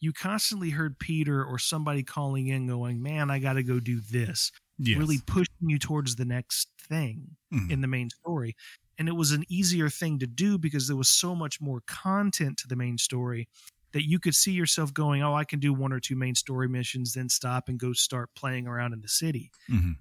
you 0.00 0.12
constantly 0.12 0.70
heard 0.70 0.98
Peter 0.98 1.44
or 1.44 1.58
somebody 1.58 2.02
calling 2.02 2.48
in, 2.48 2.66
going, 2.68 3.02
"Man, 3.02 3.30
I 3.30 3.38
got 3.40 3.54
to 3.54 3.62
go 3.62 3.80
do 3.80 4.00
this." 4.00 4.52
Yes. 4.78 4.98
Really 4.98 5.18
pushing 5.26 5.54
you 5.68 5.78
towards 5.78 6.16
the 6.16 6.24
next 6.24 6.68
thing 6.80 7.36
Mhm. 7.52 7.70
in 7.70 7.80
the 7.80 7.88
main 7.88 8.10
story. 8.10 8.56
And 8.98 9.08
it 9.08 9.12
was 9.12 9.32
an 9.32 9.44
easier 9.48 9.90
thing 9.90 10.18
to 10.20 10.26
do 10.26 10.58
because 10.58 10.86
there 10.88 10.96
was 10.96 11.08
so 11.08 11.34
much 11.34 11.60
more 11.60 11.80
content 11.82 12.58
to 12.58 12.68
the 12.68 12.76
main 12.76 12.98
story 12.98 13.48
that 13.92 14.06
you 14.08 14.18
could 14.20 14.34
see 14.34 14.52
yourself 14.52 14.92
going, 14.94 15.22
Oh, 15.22 15.34
I 15.34 15.44
can 15.44 15.60
do 15.60 15.72
one 15.72 15.92
or 15.92 16.00
two 16.00 16.16
main 16.16 16.34
story 16.36 16.68
missions, 16.68 17.14
then 17.14 17.28
stop 17.28 17.68
and 17.68 17.78
go 17.78 17.92
start 17.92 18.34
playing 18.36 18.66
around 18.68 18.92
in 18.92 19.00
the 19.00 19.08
city. 19.08 19.50
Mhm. 19.68 19.96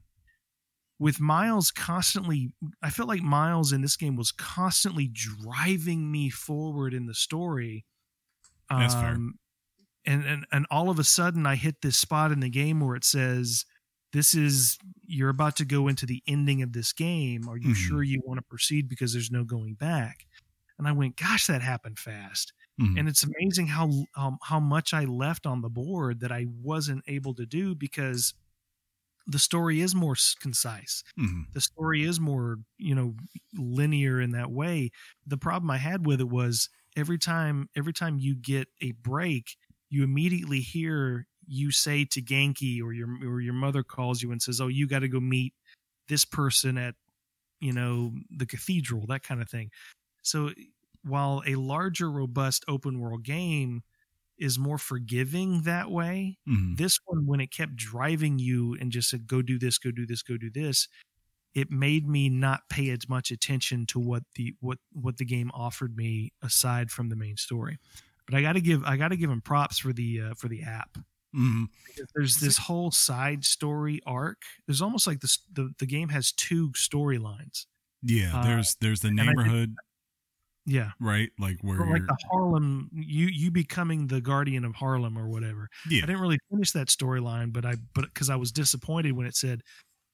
With 1.00 1.20
Miles 1.20 1.72
constantly, 1.72 2.54
I 2.82 2.90
felt 2.90 3.08
like 3.08 3.22
Miles 3.22 3.72
in 3.72 3.82
this 3.82 3.96
game 3.98 4.16
was 4.16 4.32
constantly 4.32 5.08
driving 5.08 6.12
me 6.12 6.30
forward 6.30 6.94
in 6.94 7.06
the 7.06 7.14
story. 7.14 7.86
Um, 8.70 8.82
That's 8.82 8.96
fair. 8.96 9.18
And, 10.06 10.26
and 10.26 10.46
and 10.52 10.66
all 10.72 10.90
of 10.90 11.00
a 11.00 11.04
sudden, 11.04 11.46
I 11.46 11.56
hit 11.56 11.82
this 11.82 11.98
spot 11.98 12.32
in 12.32 12.40
the 12.40 12.50
game 12.50 12.80
where 12.80 12.96
it 12.96 13.04
says, 13.04 13.66
"This 14.14 14.34
is 14.34 14.78
you're 15.06 15.30
about 15.30 15.56
to 15.58 15.66
go 15.66 15.88
into 15.90 16.06
the 16.06 16.24
ending 16.28 16.62
of 16.62 16.74
this 16.74 16.94
game. 16.94 17.48
Are 17.50 17.58
you 17.58 17.74
Mhm. 17.74 17.76
sure 17.76 18.04
you 18.04 18.22
want 18.26 18.38
to 18.40 18.44
proceed 18.44 18.88
because 18.90 19.14
there's 19.14 19.32
no 19.32 19.44
going 19.44 19.76
back?" 19.76 20.26
And 20.80 20.88
I 20.88 20.94
went, 20.94 21.18
"Gosh, 21.18 21.48
that 21.48 21.62
happened 21.62 22.00
fast." 22.00 22.54
Mhm. 22.80 22.98
And 22.98 23.10
it's 23.10 23.24
amazing 23.24 23.68
how 23.68 24.08
um, 24.16 24.38
how 24.44 24.60
much 24.62 24.94
I 24.94 25.06
left 25.06 25.46
on 25.46 25.62
the 25.62 25.70
board 25.70 26.22
that 26.22 26.32
I 26.32 26.46
wasn't 26.48 27.04
able 27.08 27.36
to 27.36 27.46
do 27.46 27.76
because 27.76 28.34
the 29.28 29.40
story 29.40 29.82
is 29.82 29.94
more 29.96 30.16
concise. 30.40 31.04
Mhm. 31.20 31.52
the 31.54 31.62
story 31.62 32.04
is 32.04 32.20
more 32.20 32.60
you 32.78 32.96
know 32.96 33.16
linear 33.56 34.22
in 34.22 34.32
that 34.32 34.52
way. 34.52 34.92
The 35.26 35.38
problem 35.38 35.70
i 35.72 35.78
had 35.78 36.06
with 36.06 36.22
it 36.22 36.30
was 36.30 36.70
every 36.96 37.18
time 37.20 37.70
every 37.76 37.94
time 37.94 38.18
you 38.20 38.36
get 38.36 38.68
a 38.82 38.92
break 38.94 39.58
you 39.90 40.04
immediately 40.04 40.60
hear 40.62 41.28
you 41.48 41.72
say 41.72 42.06
to 42.06 42.22
Ganke 42.22 42.82
or 42.82 42.94
your 42.94 43.08
or 43.26 43.42
your 43.42 43.54
mother 43.54 43.84
calls 43.84 44.22
you 44.22 44.32
and 44.32 44.42
says 44.42 44.60
oh 44.62 44.68
you 44.68 44.88
got 44.88 45.00
to 45.00 45.08
go 45.10 45.20
meet 45.20 45.54
this 46.10 46.26
person 46.26 46.78
at 46.78 46.96
you 47.62 47.74
know 47.74 48.14
the 48.32 48.46
cathedral 48.46 49.06
that 49.08 49.24
kind 49.24 49.42
of 49.42 49.50
thing. 49.50 49.72
So 50.24 50.52
while 51.04 51.44
a 51.48 51.56
larger 51.56 52.12
robust 52.12 52.66
open 52.68 53.00
world 53.00 53.24
game 53.24 53.84
is 54.40 54.60
more 54.60 54.78
forgiving 54.78 55.64
that 55.64 55.90
way 55.92 56.38
Mhm. 56.48 56.78
this 56.78 56.98
one 57.06 57.26
when 57.26 57.40
it 57.40 57.52
kept 57.52 57.76
driving 57.76 58.40
you 58.40 58.76
and 58.80 58.92
just 58.92 59.10
said 59.10 59.28
go 59.28 59.42
do 59.42 59.58
this 59.60 59.78
go 59.78 59.92
do 59.92 60.06
this 60.06 60.22
go 60.24 60.38
do 60.38 60.50
this 60.52 60.88
it 61.56 61.72
made 61.72 62.08
me 62.08 62.30
not 62.30 62.62
pay 62.70 62.90
as 62.92 63.10
much 63.10 63.32
attention 63.32 63.86
to 63.88 64.00
what 64.00 64.24
the 64.36 64.56
what 64.60 64.80
what 64.92 65.18
the 65.18 65.26
game 65.26 65.50
offered 65.54 65.96
me 65.98 66.32
aside 66.42 66.92
from 66.92 67.10
the 67.10 67.16
main 67.16 67.36
story 67.38 67.78
but 68.26 68.36
i 68.36 68.42
got 68.42 68.54
to 68.54 68.62
give 68.62 68.84
i 68.84 68.96
got 68.98 69.08
to 69.10 69.18
give 69.18 69.30
him 69.30 69.42
props 69.42 69.80
for 69.80 69.94
the 69.94 70.22
uh, 70.22 70.34
for 70.36 70.48
the 70.48 70.62
app 70.64 70.98
Mhm. 71.36 71.66
there's 72.16 72.36
this 72.38 72.58
whole 72.58 72.90
side 72.92 73.44
story 73.44 74.00
arc 74.06 74.44
there's 74.66 74.82
almost 74.82 75.08
like 75.08 75.20
this 75.20 75.40
the, 75.52 75.74
the 75.80 75.86
game 75.86 76.10
has 76.10 76.32
two 76.32 76.70
storylines 76.72 77.66
Yeah. 78.04 78.38
Uh, 78.40 78.44
There's 78.46 78.76
there's 78.76 79.02
the 79.02 79.10
neighborhood, 79.12 79.76
yeah 80.68 80.92
right? 81.00 81.32
Like 81.40 81.58
where 81.62 81.82
or 81.82 81.88
like 81.88 82.04
the 82.08 82.18
harlem 82.32 82.90
you 82.94 83.28
you 83.28 83.52
becoming 83.52 84.08
the 84.08 84.22
guardian 84.22 84.66
of 84.66 84.76
harlem 84.76 85.18
or 85.18 85.30
whatever 85.30 85.70
yeah. 85.86 86.04
I 86.04 86.08
didn't 86.08 86.22
really 86.22 86.40
finish 86.52 86.72
that 86.74 86.88
storyline, 86.90 87.54
but 87.54 87.66
I 87.66 87.78
but 87.96 88.06
because 88.06 88.30
I 88.30 88.36
was 88.38 88.52
disappointed 88.52 89.14
when 89.14 89.28
it 89.28 89.36
said, 89.36 89.64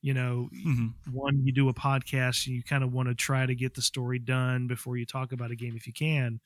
you 0.02 0.14
know, 0.14 0.50
Mhm. 0.66 0.94
one 1.12 1.46
you 1.46 1.54
do 1.54 1.70
a 1.70 1.74
podcast 1.76 2.48
and 2.48 2.56
you 2.56 2.64
kind 2.64 2.84
of 2.84 2.94
want 2.94 3.10
to 3.10 3.16
try 3.16 3.46
to 3.46 3.56
get 3.56 3.76
the 3.76 3.82
story 3.84 4.20
done 4.20 4.68
before 4.68 4.98
you 4.98 5.06
talk 5.06 5.34
about 5.34 5.52
a 5.52 5.56
game 5.58 5.76
if 5.78 5.88
you 5.88 5.94
can. 5.94 6.42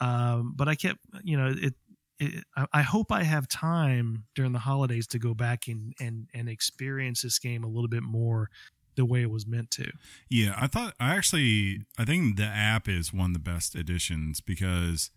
Um, 0.00 0.54
but 0.56 0.68
I 0.68 0.74
kept, 0.74 1.00
you 1.22 1.36
know, 1.36 1.54
it. 1.56 1.74
it 2.20 2.44
I, 2.56 2.66
I 2.74 2.82
hope 2.82 3.12
I 3.12 3.22
have 3.24 3.48
time 3.48 4.26
during 4.34 4.52
the 4.52 4.58
holidays 4.60 5.06
to 5.08 5.18
go 5.18 5.34
back 5.34 5.68
and 5.68 5.94
and 6.00 6.28
and 6.34 6.48
experience 6.48 7.22
this 7.22 7.38
game 7.38 7.64
a 7.64 7.68
little 7.68 7.88
bit 7.88 8.02
more 8.04 8.50
the 8.94 9.04
way 9.04 9.22
it 9.22 9.30
was 9.30 9.46
meant 9.46 9.70
to. 9.72 9.90
Yeah, 10.28 10.54
I 10.58 10.66
thought 10.66 10.94
I 11.00 11.14
actually 11.16 11.82
I 11.98 12.04
think 12.04 12.36
the 12.36 12.44
app 12.44 12.88
is 12.88 13.12
one 13.12 13.30
of 13.30 13.32
the 13.34 13.38
best 13.50 13.74
additions 13.74 14.40
because 14.40 15.10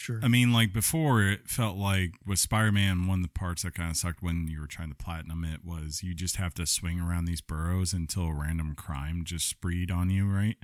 Sure. 0.00 0.20
I 0.22 0.28
mean 0.28 0.52
like 0.52 0.72
before 0.72 1.22
it 1.22 1.48
felt 1.48 1.76
like 1.76 2.12
with 2.24 2.38
Spider-Man 2.38 3.08
one 3.08 3.18
of 3.18 3.22
the 3.24 3.38
parts 3.38 3.62
that 3.64 3.74
kind 3.74 3.90
of 3.90 3.96
sucked 3.96 4.22
when 4.22 4.46
you 4.46 4.60
were 4.60 4.68
trying 4.68 4.90
to 4.90 4.94
platinum 4.94 5.42
it 5.44 5.64
was 5.64 6.04
you 6.04 6.14
just 6.14 6.36
have 6.36 6.54
to 6.54 6.66
swing 6.66 7.00
around 7.00 7.24
these 7.24 7.40
boroughs 7.40 7.92
until 7.92 8.26
a 8.28 8.32
random 8.32 8.76
crime 8.76 9.24
just 9.24 9.48
spreed 9.48 9.90
on 9.90 10.08
you, 10.08 10.24
right? 10.30 10.56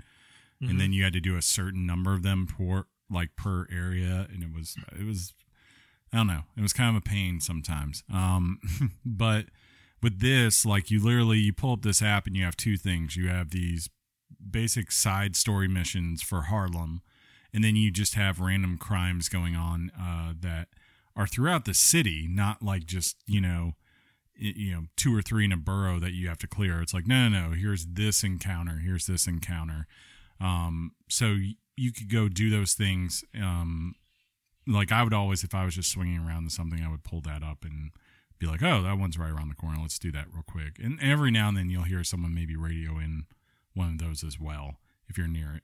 Mhm. 0.63 0.71
And 0.71 0.81
then 0.81 0.93
you 0.93 1.03
had 1.03 1.13
to 1.15 1.21
do 1.21 1.37
a 1.37 1.43
certain 1.43 1.85
number 1.85 2.15
of 2.15 2.23
them 2.23 2.47
per 2.47 2.85
like 3.11 3.35
per 3.35 3.67
area 3.73 4.29
and 4.33 4.45
it 4.45 4.53
was 4.55 4.77
it 4.97 5.05
was 5.05 5.35
I 6.13 6.19
don't 6.19 6.29
know. 6.29 6.45
It 6.57 6.61
was 6.63 6.73
kind 6.73 6.91
of 6.97 7.03
a 7.03 7.05
pain 7.05 7.41
sometimes. 7.41 8.05
Um 8.13 8.61
but 9.05 9.47
with 10.05 10.21
this 10.21 10.67
like 10.67 10.91
you 10.91 11.03
literally 11.03 11.39
you 11.39 11.53
pull 11.53 11.73
up 11.73 11.83
this 11.83 12.03
app 12.03 12.27
and 12.27 12.37
you 12.37 12.45
have 12.45 12.57
two 12.57 12.77
things. 12.77 13.17
You 13.17 13.29
have 13.29 13.51
these 13.51 13.89
basic 14.51 14.93
side 14.93 15.35
story 15.35 15.67
missions 15.67 16.23
for 16.23 16.43
Harlem 16.43 17.01
and 17.53 17.65
then 17.65 17.75
you 17.75 17.91
just 17.91 18.15
have 18.15 18.39
random 18.39 18.77
crimes 18.77 19.29
going 19.29 19.57
on 19.57 19.91
uh 19.99 20.35
that 20.39 20.69
are 21.17 21.27
throughout 21.27 21.65
the 21.65 21.75
city, 21.75 22.29
not 22.29 22.63
like 22.63 22.85
just, 22.85 23.17
you 23.27 23.41
know, 23.41 23.73
you 24.37 24.73
know, 24.73 24.83
two 24.97 25.17
or 25.17 25.23
three 25.23 25.45
in 25.45 25.53
a 25.53 25.57
borough 25.57 26.01
that 26.01 26.13
you 26.13 26.29
have 26.29 26.39
to 26.39 26.49
clear. 26.49 26.83
It's 26.83 26.93
like, 26.93 27.07
no, 27.07 27.29
no, 27.29 27.49
no, 27.49 27.55
here's 27.55 27.87
this 27.87 28.25
encounter, 28.25 28.81
here's 28.85 29.07
this 29.07 29.27
encounter. 29.27 29.87
Um, 30.41 30.93
so 31.09 31.37
you 31.77 31.93
could 31.93 32.11
go 32.11 32.29
do 32.29 32.51
those 32.51 32.75
things. 32.75 33.25
Um, 33.41 33.95
like 34.67 34.91
I 34.91 35.03
would 35.03 35.15
always, 35.15 35.45
if 35.45 35.55
I 35.55 35.65
was 35.65 35.77
just 35.77 35.91
swinging 35.91 36.19
around 36.19 36.45
to 36.45 36.51
something, 36.51 36.83
I 36.85 36.91
would 36.91 37.05
pull 37.05 37.21
that 37.23 37.43
up 37.43 37.65
and 37.65 37.93
be 38.39 38.47
like, 38.47 38.63
oh, 38.63 38.83
that 38.83 38.99
one's 38.99 39.19
right 39.19 39.31
around 39.31 39.49
the 39.49 39.55
corner. 39.55 39.79
Let's 39.81 39.99
do 39.99 40.11
that 40.13 40.27
real 40.33 40.45
quick. 40.47 40.79
And 40.83 40.99
every 41.01 41.31
now 41.31 41.49
and 41.49 41.57
then 41.57 41.71
you'll 41.71 41.83
hear 41.85 42.03
someone 42.05 42.35
maybe 42.35 42.57
radio 42.57 42.99
in 42.99 43.25
one 43.75 43.89
of 43.91 43.99
those 43.99 44.23
as 44.25 44.39
well 44.41 44.77
if 45.09 45.17
you're 45.19 45.27
near 45.29 45.55
it. 45.55 45.63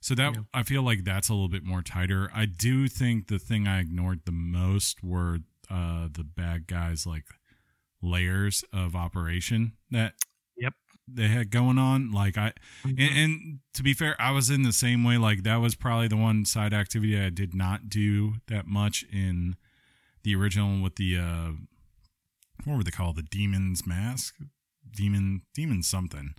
So 0.00 0.14
that 0.14 0.34
Yeah. 0.34 0.42
I 0.54 0.62
feel 0.62 0.82
like 0.82 1.04
that's 1.04 1.28
a 1.28 1.32
little 1.34 1.48
bit 1.48 1.64
more 1.64 1.82
tighter. 1.82 2.30
I 2.34 2.46
do 2.46 2.86
think 2.88 3.26
the 3.28 3.38
thing 3.38 3.66
I 3.66 3.80
ignored 3.80 4.20
the 4.24 4.32
most 4.32 5.02
were 5.02 5.38
uh, 5.70 6.08
the 6.12 6.24
bad 6.24 6.66
guys 6.66 7.06
like 7.06 7.24
layers 8.00 8.64
of 8.72 8.94
operation 8.94 9.72
that 9.90 10.14
Yep. 10.56 10.74
they 11.06 11.28
had 11.28 11.50
going 11.50 11.78
on. 11.78 12.10
Like 12.10 12.36
I 12.38 12.52
and, 12.84 12.98
and 13.00 13.58
to 13.74 13.82
be 13.82 13.92
fair, 13.94 14.14
I 14.20 14.30
was 14.30 14.50
in 14.50 14.62
the 14.62 14.72
same 14.72 15.02
way. 15.04 15.18
Like 15.18 15.42
that 15.42 15.56
was 15.56 15.74
probably 15.74 16.08
the 16.08 16.16
one 16.16 16.44
side 16.44 16.72
activity 16.72 17.20
I 17.20 17.30
did 17.30 17.54
not 17.54 17.88
do 17.88 18.34
that 18.46 18.66
much 18.66 19.04
in 19.12 19.56
the 20.22 20.34
original 20.36 20.80
with 20.82 20.96
the 20.96 21.18
uh 21.18 21.50
what 22.64 22.76
were 22.76 22.82
they 22.84 22.90
called? 22.90 23.16
The 23.16 23.22
demon's 23.22 23.86
mask, 23.86 24.34
demon, 24.94 25.42
demon 25.54 25.82
something. 25.82 26.34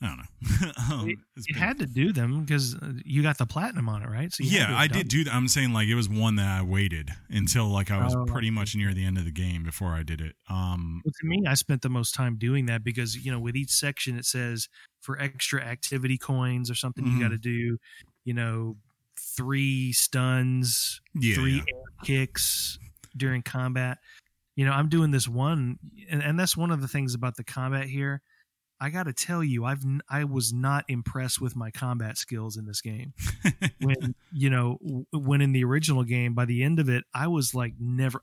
I 0.00 0.06
don't 0.06 0.18
know. 0.18 0.70
um, 0.94 1.08
it's 1.36 1.48
You 1.48 1.54
been- 1.54 1.62
had 1.62 1.78
to 1.80 1.86
do 1.86 2.12
them 2.12 2.44
because 2.44 2.76
you 3.04 3.20
got 3.22 3.36
the 3.38 3.46
platinum 3.46 3.88
on 3.88 4.02
it, 4.04 4.08
right? 4.08 4.32
So 4.32 4.44
you 4.44 4.50
yeah, 4.56 4.72
I 4.76 4.86
did 4.86 5.08
do 5.08 5.24
that. 5.24 5.34
I'm 5.34 5.48
saying 5.48 5.72
like 5.72 5.88
it 5.88 5.96
was 5.96 6.08
one 6.08 6.36
that 6.36 6.46
I 6.60 6.62
waited 6.62 7.10
until 7.30 7.66
like 7.66 7.90
I 7.90 8.04
was 8.04 8.14
Oh, 8.14 8.24
pretty 8.24 8.50
much 8.50 8.76
near 8.76 8.94
the 8.94 9.04
end 9.04 9.18
of 9.18 9.24
the 9.24 9.32
game 9.32 9.64
before 9.64 9.94
I 9.94 10.04
did 10.04 10.20
it. 10.20 10.36
Um, 10.48 11.02
to 11.04 11.26
me, 11.26 11.42
I 11.48 11.54
spent 11.54 11.82
the 11.82 11.88
most 11.88 12.14
time 12.14 12.36
doing 12.36 12.66
that 12.66 12.84
because 12.84 13.16
you 13.16 13.32
know, 13.32 13.40
with 13.40 13.56
each 13.56 13.70
section, 13.70 14.16
it 14.16 14.24
says 14.24 14.68
for 15.00 15.20
extra 15.20 15.60
activity 15.62 16.16
coins 16.16 16.70
or 16.70 16.76
something 16.76 17.04
you 17.04 17.12
Mhm. 17.14 17.20
got 17.20 17.28
to 17.30 17.38
do, 17.38 17.78
you 18.24 18.34
know, 18.34 18.76
three 19.36 19.92
stuns, 19.92 21.00
yeah, 21.14 21.34
three 21.34 21.54
yeah. 21.56 21.62
air 21.74 21.82
kicks 22.04 22.78
during 23.16 23.42
combat. 23.42 23.98
You 24.58 24.64
know, 24.64 24.72
I'm 24.72 24.88
doing 24.88 25.12
this 25.12 25.28
one, 25.28 25.78
and, 26.10 26.20
and 26.20 26.36
that's 26.36 26.56
one 26.56 26.72
of 26.72 26.80
the 26.80 26.88
things 26.88 27.14
about 27.14 27.36
the 27.36 27.44
combat 27.44 27.86
here. 27.86 28.22
I 28.80 28.90
got 28.90 29.04
to 29.04 29.12
tell 29.12 29.44
you, 29.44 29.64
I've 29.64 29.84
I 30.10 30.24
was 30.24 30.52
not 30.52 30.84
impressed 30.88 31.40
with 31.40 31.54
my 31.54 31.70
combat 31.70 32.18
skills 32.18 32.56
in 32.56 32.66
this 32.66 32.80
game. 32.80 33.12
when 33.80 34.16
you 34.32 34.50
know, 34.50 34.78
when 35.12 35.42
in 35.42 35.52
the 35.52 35.62
original 35.62 36.02
game, 36.02 36.34
by 36.34 36.44
the 36.44 36.64
end 36.64 36.80
of 36.80 36.88
it, 36.88 37.04
I 37.14 37.28
was 37.28 37.54
like 37.54 37.74
never. 37.78 38.20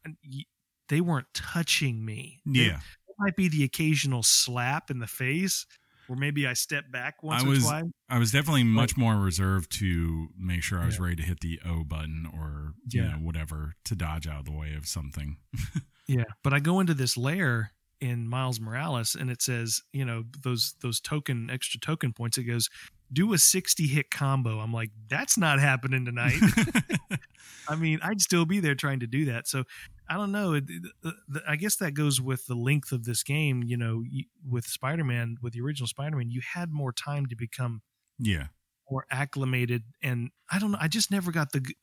They 0.89 0.99
weren't 0.99 1.27
touching 1.33 2.03
me. 2.03 2.41
Yeah. 2.45 2.81
might 3.17 3.37
be 3.37 3.47
the 3.47 3.63
occasional 3.63 4.21
slap 4.21 4.91
in 4.91 4.99
the 4.99 5.07
face, 5.07 5.65
or 6.09 6.17
maybe 6.17 6.45
I 6.45 6.51
step 6.51 6.91
back 6.91 7.23
once 7.23 7.43
I 7.43 7.45
or 7.45 7.49
was- 7.49 7.63
twice. 7.63 7.83
I 8.09 8.19
was 8.19 8.33
definitely 8.33 8.65
much 8.65 8.97
more 8.97 9.15
reserved 9.15 9.71
to 9.79 10.27
make 10.37 10.63
sure 10.63 10.79
I 10.81 10.85
was 10.85 10.97
Yeah. 10.97 11.03
ready 11.05 11.15
to 11.15 11.23
hit 11.23 11.39
the 11.39 11.61
O 11.65 11.85
button 11.85 12.27
or 12.33 12.73
you 12.91 13.03
Yeah. 13.03 13.11
know 13.11 13.17
whatever 13.19 13.75
to 13.85 13.95
dodge 13.95 14.27
out 14.27 14.39
of 14.39 14.45
the 14.45 14.51
way 14.51 14.73
of 14.73 14.85
something. 14.85 15.37
Yeah, 16.07 16.23
but 16.43 16.53
I 16.53 16.59
go 16.59 16.79
into 16.79 16.93
this 16.93 17.17
layer 17.17 17.71
in 18.01 18.27
Miles 18.27 18.59
Morales, 18.59 19.15
and 19.15 19.29
it 19.31 19.41
says, 19.41 19.81
you 19.93 20.05
know, 20.05 20.23
those 20.43 20.75
those 20.81 20.99
token 20.99 21.49
extra 21.49 21.79
token 21.79 22.13
points. 22.13 22.37
It 22.37 22.43
goes, 22.43 22.69
do 23.11 23.33
a 23.33 23.37
sixty 23.37 23.87
hit 23.87 24.11
combo. 24.11 24.59
I'm 24.59 24.73
like, 24.73 24.91
that's 25.09 25.37
not 25.37 25.59
happening 25.59 26.05
tonight. 26.05 26.39
I 27.67 27.75
mean, 27.75 27.99
I'd 28.03 28.21
still 28.21 28.45
be 28.45 28.59
there 28.59 28.75
trying 28.75 28.99
to 28.99 29.07
do 29.07 29.25
that. 29.25 29.47
So 29.47 29.63
I 30.07 30.15
don't 30.17 30.31
know. 30.31 30.53
It- 30.53 30.65
it- 30.69 30.83
the- 31.01 31.15
the- 31.27 31.43
I 31.47 31.55
guess 31.55 31.77
that 31.77 31.93
goes 31.93 32.21
with 32.21 32.45
the 32.45 32.55
length 32.55 32.91
of 32.91 33.05
this 33.05 33.23
game. 33.23 33.63
You 33.63 33.77
know, 33.77 34.03
with 34.47 34.65
Spider 34.65 35.03
Man, 35.03 35.37
with 35.41 35.53
the 35.53 35.61
original 35.61 35.87
Spider 35.87 36.17
Man, 36.17 36.29
you 36.29 36.41
had 36.53 36.71
more 36.71 36.91
time 36.93 37.25
to 37.27 37.35
become 37.35 37.81
yeah, 38.19 38.47
more 38.89 39.05
acclimated 39.11 39.83
and 40.03 40.29
i 40.51 40.59
don't 40.59 40.71
know 40.71 40.77
i 40.79 40.87
just 40.87 41.09
never 41.11 41.31
got 41.31 41.51
the 41.51 41.73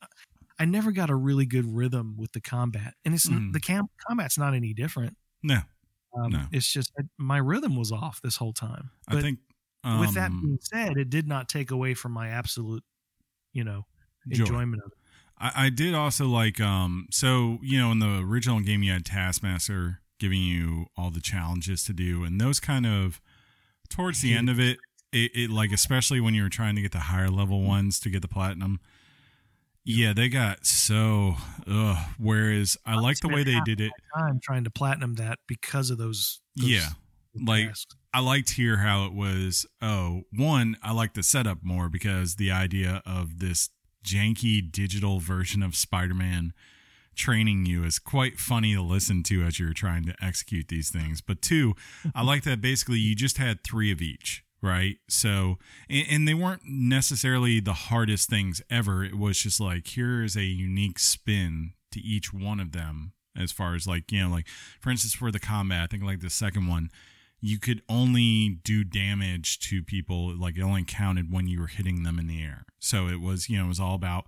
i 0.63 0.65
never 0.65 0.93
got 0.93 1.11
a 1.11 1.15
really 1.15 1.45
good 1.47 1.67
rhythm 1.67 2.15
with 2.17 2.33
the 2.33 2.41
combat 2.41 2.95
and 3.05 3.15
it's 3.15 3.29
Mhm. 3.29 3.53
the 3.53 3.61
cam- 3.61 3.89
combat's 4.09 4.39
not 4.39 4.55
any 4.55 4.73
different 4.73 5.17
no, 5.43 5.61
um, 6.17 6.31
No. 6.31 6.47
it's 6.53 6.73
just 6.73 6.93
my 7.19 7.39
rhythm 7.39 7.75
was 7.77 7.91
off 7.91 8.21
this 8.23 8.37
whole 8.37 8.53
time 8.53 8.91
I 9.09 9.21
think 9.21 9.41
um, 9.85 9.99
with 10.01 10.15
that 10.15 10.31
being 10.31 10.59
said 10.63 10.97
it 10.97 11.11
did 11.11 11.27
not 11.27 11.49
take 11.49 11.71
away 11.73 11.95
from 11.95 12.13
my 12.13 12.29
absolute 12.29 12.85
you 13.53 13.65
know 13.65 13.87
Joy. 14.29 14.45
enjoyment 14.45 14.83
of 14.85 14.93
it 14.93 14.99
I, 15.39 15.67
I 15.67 15.71
did 15.71 15.95
also 15.95 16.27
like 16.29 16.61
um 16.61 17.07
so 17.11 17.59
you 17.63 17.79
know 17.79 17.91
in 17.91 17.99
the 17.99 18.19
original 18.21 18.61
game 18.61 18.83
you 18.85 18.93
had 18.93 19.05
Taskmaster 19.05 20.01
giving 20.21 20.41
you 20.43 20.87
all 20.97 21.11
the 21.11 21.21
challenges 21.21 21.83
to 21.85 21.93
do 21.93 22.23
and 22.25 22.41
those 22.41 22.61
kind 22.61 22.87
of 22.87 23.21
towards 23.91 24.21
the 24.23 24.33
end 24.35 24.49
of 24.49 24.61
it, 24.61 24.79
it 25.13 25.33
it 25.35 25.51
like 25.51 25.73
especially 25.73 26.21
when 26.21 26.35
you 26.35 26.43
were 26.45 26.49
trying 26.49 26.77
to 26.77 26.81
get 26.83 26.93
the 26.93 27.01
higher 27.11 27.29
level 27.29 27.63
ones 27.63 27.99
to 28.01 28.09
get 28.09 28.23
the 28.23 28.29
platinum 28.29 28.79
yeah 29.85 30.13
they 30.13 30.29
got 30.29 30.65
so 30.67 31.35
ugh. 31.67 31.97
whereas 32.19 32.77
I 32.87 32.97
like 32.97 33.19
the 33.21 33.29
way 33.29 33.43
they 33.43 33.59
did 33.65 33.81
it 33.81 33.93
I'm 34.15 34.41
trying 34.41 34.65
to 34.65 34.71
platinum 34.71 35.15
that 35.15 35.39
because 35.47 35.91
of 35.91 35.99
those, 35.99 36.41
those 36.57 36.69
Yeah, 36.71 36.89
like- 37.35 37.69
tasks. 37.69 37.97
I 38.15 38.21
liked 38.21 38.51
here 38.51 38.77
how 38.77 39.07
it 39.07 39.15
was. 39.15 39.65
Oh, 39.81 40.25
one, 40.31 40.77
I 40.83 40.93
like 40.93 41.15
the 41.15 41.23
setup 41.23 41.61
more 41.63 41.89
because 41.89 42.37
the 42.37 42.51
idea 42.51 43.01
of 43.07 43.39
this 43.39 43.71
janky 44.05 44.61
digital 44.71 45.19
version 45.19 45.63
of 45.63 45.75
Spider 45.75 46.13
Man 46.13 46.53
training 47.17 47.65
you 47.65 47.85
is 47.85 47.99
quite 47.99 48.39
funny 48.39 48.75
to 48.75 48.83
listen 48.83 49.23
to 49.23 49.43
as 49.45 49.59
you're 49.59 49.73
trying 49.73 50.05
to 50.05 50.15
execute 50.23 50.69
these 50.69 50.91
things. 50.91 51.23
But 51.23 51.41
two, 51.41 51.75
I 52.15 52.23
like 52.23 52.43
that 52.45 52.61
basically 52.61 52.99
you 52.99 53.15
just 53.15 53.39
had 53.39 53.65
three 53.65 53.91
of 53.91 54.03
each, 54.03 54.45
right? 54.63 54.97
So, 55.09 55.59
and, 55.91 56.07
and 56.09 56.29
they 56.29 56.35
weren't 56.35 56.63
necessarily 56.65 57.61
the 57.61 57.73
hardest 57.73 58.31
things 58.31 58.63
ever. 58.71 59.05
It 59.05 59.19
was 59.19 59.39
just 59.39 59.61
like, 59.61 59.87
here 59.89 60.23
is 60.23 60.37
a 60.37 60.45
unique 60.45 60.99
spin 60.99 61.73
to 61.91 62.01
each 62.01 62.33
one 62.33 62.61
of 62.61 62.73
them. 62.73 63.13
As 63.35 63.51
far 63.51 63.75
as 63.75 63.87
like, 63.87 64.13
you 64.13 64.23
know, 64.23 64.29
like 64.29 64.47
for 64.81 64.91
instance, 64.91 65.15
for 65.15 65.31
the 65.33 65.41
combat, 65.41 65.83
I 65.83 65.87
think 65.87 66.03
like 66.03 66.21
the 66.21 66.29
second 66.29 66.69
one, 66.69 66.91
you 67.43 67.59
could 67.59 67.83
only 67.89 68.61
do 68.63 68.85
damage 68.85 69.59
to 69.59 69.83
people 69.83 70.35
like 70.39 70.57
it 70.57 70.63
only 70.63 70.85
counted 70.85 71.33
when 71.33 71.49
you 71.49 71.61
were 71.61 71.67
hitting 71.67 72.05
them 72.05 72.19
in 72.19 72.29
the 72.29 72.41
air 72.43 72.65
so 72.79 73.09
it 73.09 73.21
was 73.21 73.51
you 73.51 73.59
know 73.59 73.65
it 73.67 73.69
was 73.69 73.81
all 73.81 73.97
about 73.97 74.27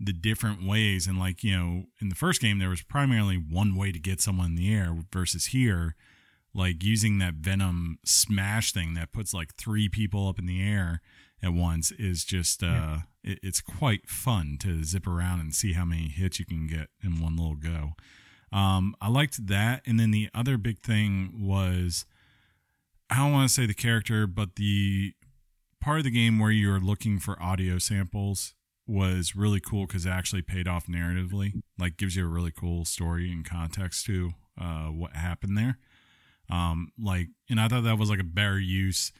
the 0.00 0.12
different 0.12 0.66
ways 0.66 1.06
and 1.06 1.18
like 1.18 1.44
you 1.44 1.56
know 1.56 1.84
in 2.00 2.08
the 2.08 2.14
first 2.14 2.40
game 2.40 2.58
there 2.58 2.70
was 2.70 2.82
primarily 2.82 3.36
one 3.36 3.76
way 3.76 3.92
to 3.92 3.98
get 3.98 4.20
someone 4.20 4.46
in 4.46 4.56
the 4.56 4.74
air 4.74 4.96
versus 5.12 5.46
here 5.46 5.94
like 6.56 6.82
using 6.82 7.18
that 7.18 7.34
venom 7.34 7.98
smash 8.04 8.72
thing 8.72 8.94
that 8.94 9.12
puts 9.12 9.32
like 9.34 9.54
three 9.54 9.88
people 9.88 10.28
up 10.28 10.38
in 10.38 10.46
the 10.46 10.62
air 10.62 11.00
at 11.42 11.52
once 11.52 11.90
is 11.92 12.24
just 12.24 12.62
uh 12.62 12.66
Yeah. 12.66 12.98
it, 13.22 13.38
it's 13.42 13.60
quite 13.60 14.08
fun 14.08 14.56
to 14.60 14.82
zip 14.82 15.06
around 15.06 15.40
and 15.40 15.54
see 15.54 15.74
how 15.74 15.84
many 15.84 16.08
hits 16.08 16.38
you 16.40 16.46
can 16.46 16.66
get 16.66 16.88
in 17.04 17.20
one 17.20 17.36
little 17.36 17.56
go 17.56 17.92
um 18.56 18.94
i 19.00 19.08
liked 19.08 19.46
that 19.46 19.82
and 19.86 20.00
then 20.00 20.10
the 20.12 20.28
other 20.34 20.56
big 20.56 20.78
thing 20.80 21.32
was 21.38 22.04
I 23.08 23.18
don't 23.18 23.32
want 23.32 23.48
to 23.48 23.54
say 23.54 23.66
the 23.66 23.74
character, 23.74 24.26
but 24.26 24.56
the 24.56 25.12
part 25.80 25.98
of 25.98 26.04
the 26.04 26.10
game 26.10 26.40
where 26.40 26.50
you're 26.50 26.80
looking 26.80 27.20
for 27.20 27.40
audio 27.40 27.78
samples 27.78 28.54
was 28.84 29.36
really 29.36 29.60
cool 29.60 29.86
because 29.86 30.04
it 30.06 30.10
actually 30.10 30.42
paid 30.42 30.66
off 30.66 30.86
narratively. 30.88 31.62
Like 31.78 31.96
gives 31.96 32.16
you 32.16 32.24
a 32.24 32.28
really 32.28 32.50
cool 32.50 32.84
story 32.84 33.30
and 33.30 33.44
context 33.48 34.06
to 34.06 34.32
uh, 34.60 34.86
what 34.86 35.12
happened 35.14 35.56
there. 35.56 35.78
Um, 36.50 36.92
like, 36.98 37.28
and 37.50 37.60
I 37.60 37.68
thought 37.68 37.84
that 37.84 37.98
was 37.98 38.10
like 38.10 38.20
a 38.20 38.24
better 38.24 38.58
use 38.58 39.12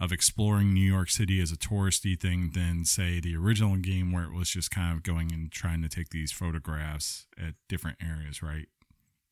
of 0.00 0.12
exploring 0.12 0.72
New 0.72 0.80
York 0.80 1.10
City 1.10 1.42
as 1.42 1.52
a 1.52 1.56
touristy 1.56 2.18
thing 2.18 2.52
than 2.54 2.86
say 2.86 3.20
the 3.20 3.36
original 3.36 3.76
game 3.76 4.12
where 4.12 4.24
it 4.24 4.32
was 4.32 4.48
just 4.48 4.70
kind 4.70 4.96
of 4.96 5.02
going 5.02 5.30
and 5.30 5.52
trying 5.52 5.82
to 5.82 5.88
take 5.88 6.08
these 6.08 6.32
photographs 6.32 7.26
at 7.38 7.54
different 7.68 7.98
areas, 8.02 8.42
right? 8.42 8.66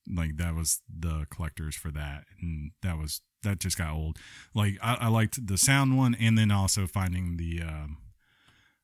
Like 0.07 0.37
that 0.37 0.55
was 0.55 0.83
the 0.89 1.27
collectors 1.31 1.75
for 1.75 1.91
that, 1.93 2.25
and 2.41 2.73
that 2.83 2.99
was 2.99 3.23
that 3.43 3.61
just 3.61 3.79
got 3.79 3.93
old. 3.93 4.19
Like 4.55 4.79
I, 4.83 4.95
I 5.01 5.09
liked 5.09 5.47
the 5.47 5.59
sound 5.59 5.97
one, 5.97 6.15
and 6.15 6.37
then 6.37 6.51
also 6.51 6.87
finding 6.87 7.37
the 7.37 7.63
um, 7.63 7.99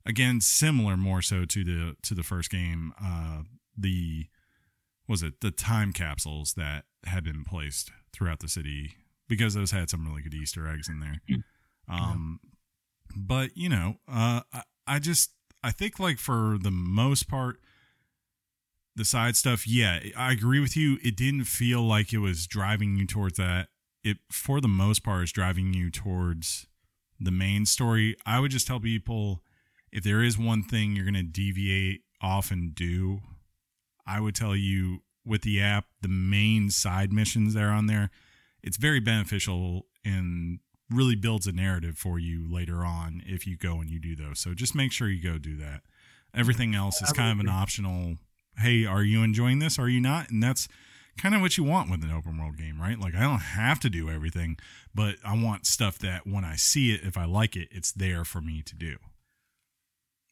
again 0.06 0.40
similar 0.40 0.96
more 0.96 1.22
so 1.22 1.44
to 1.44 1.64
the 1.64 1.96
to 2.02 2.14
the 2.14 2.22
first 2.22 2.50
game. 2.50 2.92
Uh, 3.02 3.42
the 3.76 4.26
was 5.08 5.22
it 5.22 5.40
the 5.40 5.50
time 5.50 5.92
capsules 5.92 6.54
that 6.54 6.84
had 7.04 7.24
been 7.24 7.44
placed 7.44 7.90
throughout 8.14 8.40
the 8.40 8.48
city 8.48 8.94
because 9.28 9.54
those 9.54 9.70
had 9.70 9.90
some 9.90 10.06
really 10.06 10.22
good 10.22 10.34
Easter 10.34 10.66
eggs 10.68 10.88
in 10.88 11.00
there. 11.00 11.20
Um, 11.88 12.40
but 13.16 13.56
you 13.56 13.68
know, 13.68 13.96
uh, 14.08 14.40
I, 14.52 14.62
I 14.86 14.98
just 14.98 15.30
I 15.62 15.70
think 15.70 15.98
like 15.98 16.18
for 16.18 16.56
the 16.60 16.70
most 16.70 17.28
part, 17.28 17.58
the 18.96 19.04
side 19.04 19.36
stuff, 19.36 19.66
yeah, 19.66 20.00
I 20.16 20.32
agree 20.32 20.60
with 20.60 20.76
you. 20.76 20.98
It 21.02 21.16
didn't 21.16 21.44
feel 21.44 21.82
like 21.82 22.12
it 22.12 22.18
was 22.18 22.46
driving 22.46 22.96
you 22.96 23.06
towards 23.06 23.38
that. 23.38 23.68
It 24.02 24.18
for 24.30 24.60
the 24.60 24.68
most 24.68 25.02
part 25.02 25.24
is 25.24 25.32
driving 25.32 25.72
you 25.74 25.90
towards 25.90 26.66
the 27.18 27.30
main 27.30 27.66
story. 27.66 28.16
I 28.26 28.40
would 28.40 28.50
just 28.50 28.66
tell 28.66 28.80
people 28.80 29.42
if 29.92 30.04
there 30.04 30.22
is 30.22 30.36
one 30.36 30.62
thing 30.62 30.94
you're 30.94 31.04
going 31.04 31.14
to 31.14 31.22
deviate 31.22 32.02
off 32.20 32.50
and 32.50 32.74
do, 32.74 33.20
I 34.06 34.20
would 34.20 34.34
tell 34.34 34.56
you 34.56 35.02
with 35.24 35.42
the 35.42 35.60
app, 35.60 35.86
the 36.02 36.08
main 36.08 36.70
side 36.70 37.12
missions 37.12 37.54
that 37.54 37.62
are 37.62 37.70
on 37.70 37.86
there, 37.86 38.10
it's 38.62 38.76
very 38.76 39.00
beneficial 39.00 39.86
and 40.04 40.58
really 40.90 41.16
builds 41.16 41.46
a 41.46 41.52
narrative 41.52 41.96
for 41.96 42.18
you 42.18 42.46
later 42.52 42.84
on 42.84 43.22
if 43.26 43.46
you 43.46 43.56
go 43.56 43.80
and 43.80 43.90
you 43.90 43.98
do 43.98 44.14
those. 44.14 44.38
So 44.38 44.54
just 44.54 44.74
make 44.74 44.92
sure 44.92 45.08
you 45.08 45.22
go 45.22 45.38
do 45.38 45.56
that. 45.56 45.80
Everything 46.34 46.74
else 46.74 47.00
is 47.00 47.12
kind 47.12 47.32
of 47.32 47.44
an 47.44 47.48
optional, 47.48 48.16
hey, 48.58 48.84
are 48.84 49.02
you 49.02 49.22
enjoying 49.22 49.60
this? 49.60 49.78
Are 49.78 49.88
you 49.88 50.00
not? 50.00 50.30
And 50.30 50.42
that's 50.42 50.68
kind 51.16 51.34
of 51.34 51.40
what 51.40 51.56
you 51.56 51.64
want 51.64 51.90
with 51.90 52.02
an 52.02 52.10
open 52.10 52.38
world 52.38 52.56
game, 52.56 52.80
right? 52.80 52.98
Like 52.98 53.14
I 53.14 53.20
don't 53.20 53.38
have 53.38 53.80
to 53.80 53.90
do 53.90 54.10
everything, 54.10 54.56
but 54.94 55.16
I 55.24 55.36
want 55.40 55.66
stuff 55.66 55.98
that 56.00 56.26
when 56.26 56.44
I 56.44 56.56
see 56.56 56.92
it, 56.92 57.02
if 57.04 57.16
I 57.16 57.24
like 57.24 57.56
it, 57.56 57.68
it's 57.70 57.92
there 57.92 58.24
for 58.24 58.40
me 58.40 58.62
to 58.62 58.74
do. 58.74 58.96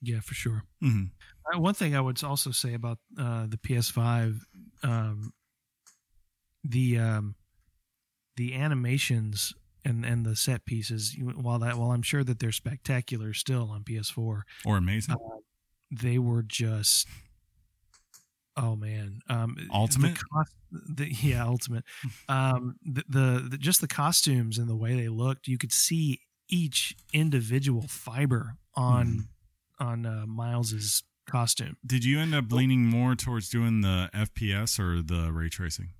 Yeah, 0.00 0.20
for 0.20 0.34
sure. 0.34 0.64
Mm-hmm. 0.82 1.04
Uh, 1.54 1.60
one 1.60 1.74
thing 1.74 1.94
I 1.94 2.00
would 2.00 2.22
also 2.24 2.50
say 2.50 2.74
about 2.74 2.98
uh, 3.16 3.46
the 3.46 3.56
PS5, 3.56 4.40
um, 4.82 5.32
the 6.64 6.98
um, 6.98 7.34
the 8.36 8.54
animations 8.54 9.52
and 9.84 10.04
and 10.04 10.24
the 10.24 10.36
set 10.36 10.64
pieces, 10.64 11.16
while 11.20 11.58
that 11.60 11.76
while 11.78 11.90
I'm 11.92 12.02
sure 12.02 12.24
that 12.24 12.38
they're 12.38 12.52
spectacular 12.52 13.32
still 13.34 13.70
on 13.70 13.82
PS4, 13.84 14.42
Or 14.64 14.76
amazing. 14.76 15.14
uh, 15.14 15.18
they 15.90 16.18
were 16.18 16.42
just 16.42 17.06
oh 18.56 18.76
man, 18.76 19.20
um, 19.28 19.56
Ultimate? 19.72 20.14
The, 20.14 20.24
cos- 20.34 20.86
the, 20.96 21.10
yeah, 21.22 21.44
ultimate. 21.44 21.84
Um, 22.28 22.76
the, 22.84 23.02
the, 23.08 23.46
the 23.50 23.58
just 23.58 23.80
the 23.80 23.88
costumes 23.88 24.58
and 24.58 24.68
the 24.68 24.76
way 24.76 24.94
they 24.94 25.08
looked, 25.08 25.48
you 25.48 25.58
could 25.58 25.72
see 25.72 26.20
each 26.48 26.94
individual 27.12 27.86
fiber 27.88 28.56
on 28.74 29.26
Mm-hmm. 29.80 29.86
on 29.88 30.06
uh, 30.06 30.24
Miles's 30.26 31.02
costume. 31.26 31.76
Did 31.86 32.04
you 32.04 32.18
end 32.18 32.34
up 32.34 32.50
leaning 32.52 32.84
more 32.84 33.14
towards 33.14 33.48
doing 33.48 33.80
the 33.80 34.10
FPS 34.14 34.78
or 34.78 35.02
the 35.02 35.32
ray 35.32 35.48
tracing? 35.48 35.90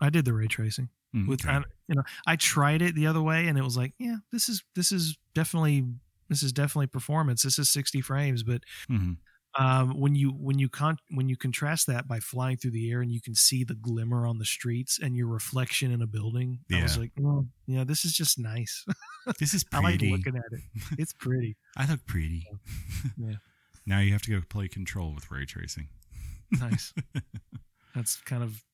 I 0.00 0.10
did 0.10 0.24
the 0.24 0.32
ray 0.34 0.46
tracing 0.46 0.88
Mm, 1.14 1.28
with 1.28 1.44
okay. 1.46 1.54
I, 1.54 1.62
you 1.86 1.94
know 1.94 2.02
I 2.26 2.34
tried 2.34 2.82
it 2.82 2.96
the 2.96 3.06
other 3.06 3.22
way 3.22 3.46
and 3.46 3.56
it 3.56 3.62
was 3.62 3.76
like 3.76 3.94
yeah 4.00 4.16
this 4.32 4.48
is 4.48 4.64
this 4.74 4.90
is 4.90 5.16
definitely 5.32 5.84
this 6.28 6.42
is 6.42 6.52
definitely 6.52 6.88
performance 6.88 7.42
this 7.42 7.56
is 7.56 7.70
60 7.70 8.00
frames 8.00 8.42
but 8.42 8.62
Mhm. 8.90 9.18
um, 9.56 9.90
when 10.00 10.16
you 10.16 10.30
when 10.30 10.58
you 10.58 10.68
con- 10.68 10.98
when 11.10 11.28
you 11.28 11.36
contrast 11.36 11.86
that 11.86 12.08
by 12.08 12.18
flying 12.18 12.56
through 12.56 12.72
the 12.72 12.90
air 12.90 13.00
and 13.00 13.12
you 13.12 13.20
can 13.20 13.36
see 13.36 13.62
the 13.62 13.76
glimmer 13.76 14.26
on 14.26 14.38
the 14.38 14.44
streets 14.44 14.98
and 15.00 15.14
your 15.16 15.28
reflection 15.28 15.92
in 15.92 16.02
a 16.02 16.06
building 16.08 16.58
I 16.72 16.82
was 16.82 16.98
like 16.98 17.12
oh, 17.24 17.46
yeah 17.68 17.84
this 17.84 18.04
is 18.04 18.12
just 18.12 18.36
nice 18.40 18.84
This 19.38 19.54
is 19.54 19.64
I 19.72 19.76
like 19.76 19.98
pretty. 20.00 20.10
looking 20.10 20.34
at 20.36 20.42
it 20.50 20.62
it's 20.98 21.12
pretty 21.12 21.56
I 21.76 21.86
look 21.88 22.04
pretty. 22.06 22.44
Yeah. 23.16 23.36
Now 23.86 24.00
you 24.00 24.12
have 24.12 24.22
to 24.22 24.30
go 24.30 24.40
play 24.48 24.68
Control 24.68 25.14
with 25.14 25.30
ray 25.30 25.44
tracing. 25.44 25.88
nice 26.50 26.92
that's 27.94 28.16
kind 28.16 28.42
of 28.42 28.64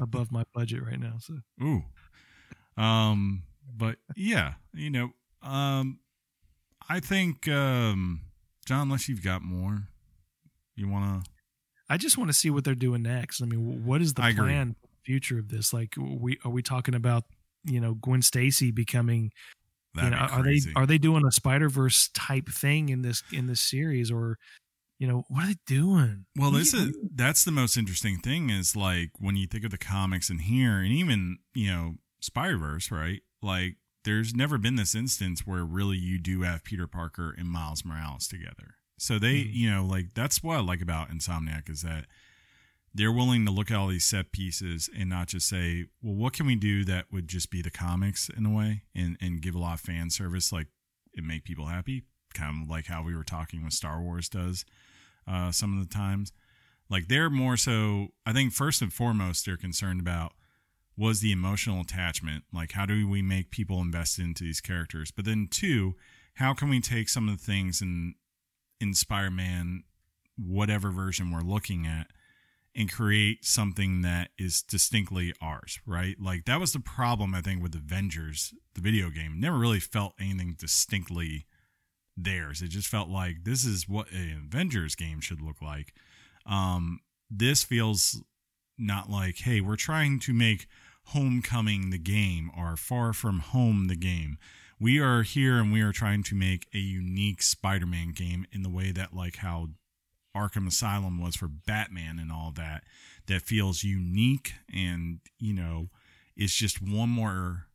above 0.00 0.32
my 0.32 0.44
budget 0.54 0.82
right 0.84 0.98
now 0.98 1.14
so 1.18 1.34
Ooh. 1.62 1.84
Um, 2.78 3.42
but 3.76 3.96
yeah, 4.16 4.54
you 4.72 4.90
know, 4.90 5.10
um, 5.42 5.98
I 6.88 7.00
think, 7.00 7.48
um, 7.48 8.20
John, 8.64 8.82
unless 8.82 9.08
you've 9.08 9.24
got 9.24 9.42
more, 9.42 9.88
you 10.76 10.88
want 10.88 11.24
to, 11.24 11.30
I 11.90 11.96
just 11.96 12.16
want 12.16 12.30
to 12.30 12.34
see 12.34 12.50
what 12.50 12.64
they're 12.64 12.74
doing 12.74 13.02
next. 13.02 13.42
I 13.42 13.46
mean, 13.46 13.84
what 13.84 14.00
is 14.00 14.14
the 14.14 14.22
I 14.22 14.32
plan 14.32 14.74
for 14.80 14.86
the 14.86 15.04
future 15.04 15.38
of 15.38 15.48
this? 15.48 15.72
Like, 15.72 15.94
we 15.98 16.38
are 16.44 16.50
we 16.50 16.62
talking 16.62 16.94
about 16.94 17.24
you 17.64 17.80
know 17.80 17.94
Gwen 17.94 18.22
Stacy 18.22 18.70
becoming? 18.70 19.32
You 20.00 20.10
that'd 20.10 20.18
know, 20.18 20.18
are 20.18 20.42
they 20.42 20.60
are 20.76 20.86
they 20.86 20.98
doing 20.98 21.24
a 21.26 21.32
Spider 21.32 21.68
Verse 21.68 22.08
type 22.14 22.48
thing 22.48 22.88
in 22.88 23.02
this 23.02 23.22
in 23.32 23.46
this 23.46 23.60
series, 23.60 24.10
or 24.10 24.38
you 24.98 25.08
know, 25.08 25.24
what 25.28 25.44
are 25.44 25.48
they 25.48 25.56
doing? 25.66 26.26
Well, 26.36 26.52
What 26.52 26.58
this 26.58 26.72
you 26.72 26.80
is 26.88 26.96
that's 27.14 27.44
the 27.44 27.50
most 27.50 27.76
interesting 27.76 28.18
thing 28.18 28.50
is 28.50 28.76
like 28.76 29.10
when 29.18 29.36
you 29.36 29.46
think 29.46 29.64
of 29.64 29.70
the 29.70 29.78
comics 29.78 30.30
in 30.30 30.38
here, 30.40 30.78
and 30.78 30.92
even 30.92 31.38
you 31.54 31.68
know 31.70 31.94
Spider 32.20 32.56
Verse, 32.58 32.90
right? 32.90 33.20
Like, 33.42 33.76
there's 34.04 34.34
never 34.34 34.58
been 34.58 34.76
this 34.76 34.94
instance 34.94 35.46
where 35.46 35.64
really 35.64 35.96
you 35.96 36.18
do 36.18 36.42
have 36.42 36.64
Peter 36.64 36.86
Parker 36.86 37.34
and 37.36 37.48
Miles 37.48 37.84
Morales 37.84 38.26
together. 38.28 38.74
So 38.98 39.18
they, 39.18 39.44
Mhm. 39.44 39.54
you 39.54 39.70
know, 39.70 39.84
like 39.84 40.14
that's 40.14 40.42
what 40.42 40.56
I 40.56 40.60
like 40.60 40.80
about 40.80 41.10
Insomniac 41.10 41.68
is 41.70 41.82
that 41.82 42.06
they're 42.98 43.12
willing 43.12 43.46
to 43.46 43.52
look 43.52 43.70
at 43.70 43.76
all 43.76 43.86
these 43.86 44.04
set 44.04 44.32
pieces 44.32 44.90
and 44.98 45.08
not 45.08 45.28
just 45.28 45.48
say, 45.48 45.86
well, 46.02 46.14
what 46.14 46.32
can 46.32 46.46
we 46.46 46.56
do 46.56 46.84
that 46.84 47.06
would 47.12 47.28
just 47.28 47.50
be 47.50 47.62
the 47.62 47.70
comics 47.70 48.28
in 48.28 48.44
a 48.44 48.50
way 48.50 48.82
and 48.94 49.16
and 49.20 49.40
give 49.40 49.54
a 49.54 49.58
lot 49.58 49.74
of 49.74 49.80
fan 49.80 50.10
service, 50.10 50.52
like 50.52 50.66
it 51.14 51.24
make 51.24 51.44
people 51.44 51.66
happy, 51.66 52.02
kind 52.34 52.62
of 52.62 52.68
like 52.68 52.86
how 52.86 53.02
we 53.02 53.14
were 53.14 53.24
talking 53.24 53.64
with 53.64 53.72
Star 53.72 54.00
Wars 54.02 54.28
does 54.28 54.64
uh, 55.26 55.52
some 55.52 55.78
of 55.78 55.88
the 55.88 55.94
times. 55.94 56.32
Like 56.90 57.08
they're 57.08 57.30
more 57.30 57.56
so, 57.56 58.08
I 58.26 58.32
think 58.32 58.52
first 58.52 58.82
and 58.82 58.92
foremost, 58.92 59.46
they're 59.46 59.56
concerned 59.56 60.00
about 60.00 60.32
was 60.96 61.20
the 61.20 61.32
emotional 61.32 61.80
attachment. 61.80 62.44
Like 62.52 62.72
how 62.72 62.84
do 62.84 63.08
we 63.08 63.22
make 63.22 63.50
people 63.50 63.80
invested 63.80 64.24
into 64.24 64.44
these 64.44 64.60
characters? 64.60 65.10
But 65.10 65.24
then 65.24 65.46
two, 65.50 65.94
how 66.34 66.54
can 66.54 66.68
we 66.68 66.80
take 66.80 67.08
some 67.08 67.28
of 67.28 67.38
the 67.38 67.44
things 67.44 67.80
and 67.80 68.14
in 68.80 68.94
Spider-Man, 68.94 69.84
whatever 70.36 70.90
version 70.90 71.30
we're 71.30 71.40
looking 71.40 71.86
at, 71.86 72.08
and 72.78 72.90
create 72.90 73.44
something 73.44 74.02
that 74.02 74.28
is 74.38 74.62
distinctly 74.62 75.34
ours, 75.42 75.80
right? 75.84 76.14
Like 76.20 76.44
that 76.44 76.60
was 76.60 76.72
the 76.72 76.78
problem 76.78 77.34
I 77.34 77.40
think 77.40 77.60
with 77.60 77.74
Avengers, 77.74 78.54
the 78.74 78.80
video 78.80 79.10
game. 79.10 79.40
Never 79.40 79.58
really 79.58 79.80
felt 79.80 80.14
anything 80.20 80.54
distinctly 80.56 81.46
theirs. 82.16 82.62
It 82.62 82.68
just 82.68 82.86
felt 82.86 83.08
like 83.08 83.42
this 83.42 83.64
is 83.64 83.88
what 83.88 84.12
an 84.12 84.44
Avengers 84.46 84.94
game 84.94 85.20
should 85.20 85.42
look 85.42 85.60
like. 85.60 85.92
Um, 86.46 87.00
this 87.28 87.64
feels 87.64 88.22
not 88.78 89.10
like, 89.10 89.38
hey, 89.38 89.60
we're 89.60 89.76
trying 89.76 90.20
to 90.20 90.32
make 90.32 90.68
Homecoming 91.06 91.90
the 91.90 91.98
game 91.98 92.50
or 92.56 92.76
Far 92.76 93.12
From 93.12 93.40
Home 93.40 93.88
the 93.88 93.96
game. 93.96 94.38
We 94.78 95.00
are 95.00 95.22
here 95.22 95.58
and 95.58 95.72
we 95.72 95.80
are 95.80 95.90
trying 95.90 96.22
to 96.24 96.36
make 96.36 96.68
a 96.72 96.78
unique 96.78 97.42
Spider-Man 97.42 98.12
game 98.12 98.46
in 98.52 98.62
the 98.62 98.68
way 98.68 98.92
that 98.92 99.16
like 99.16 99.36
how 99.36 99.70
Arkham 100.38 100.66
Asylum 100.66 101.20
was 101.20 101.36
for 101.36 101.48
Batman 101.48 102.18
and 102.18 102.30
all 102.30 102.52
that 102.56 102.84
that 103.26 103.42
feels 103.42 103.82
unique 103.84 104.54
and 104.72 105.20
you 105.38 105.52
know 105.52 105.88
it's 106.36 106.54
just 106.54 106.80
one 106.80 107.08
more 107.08 107.66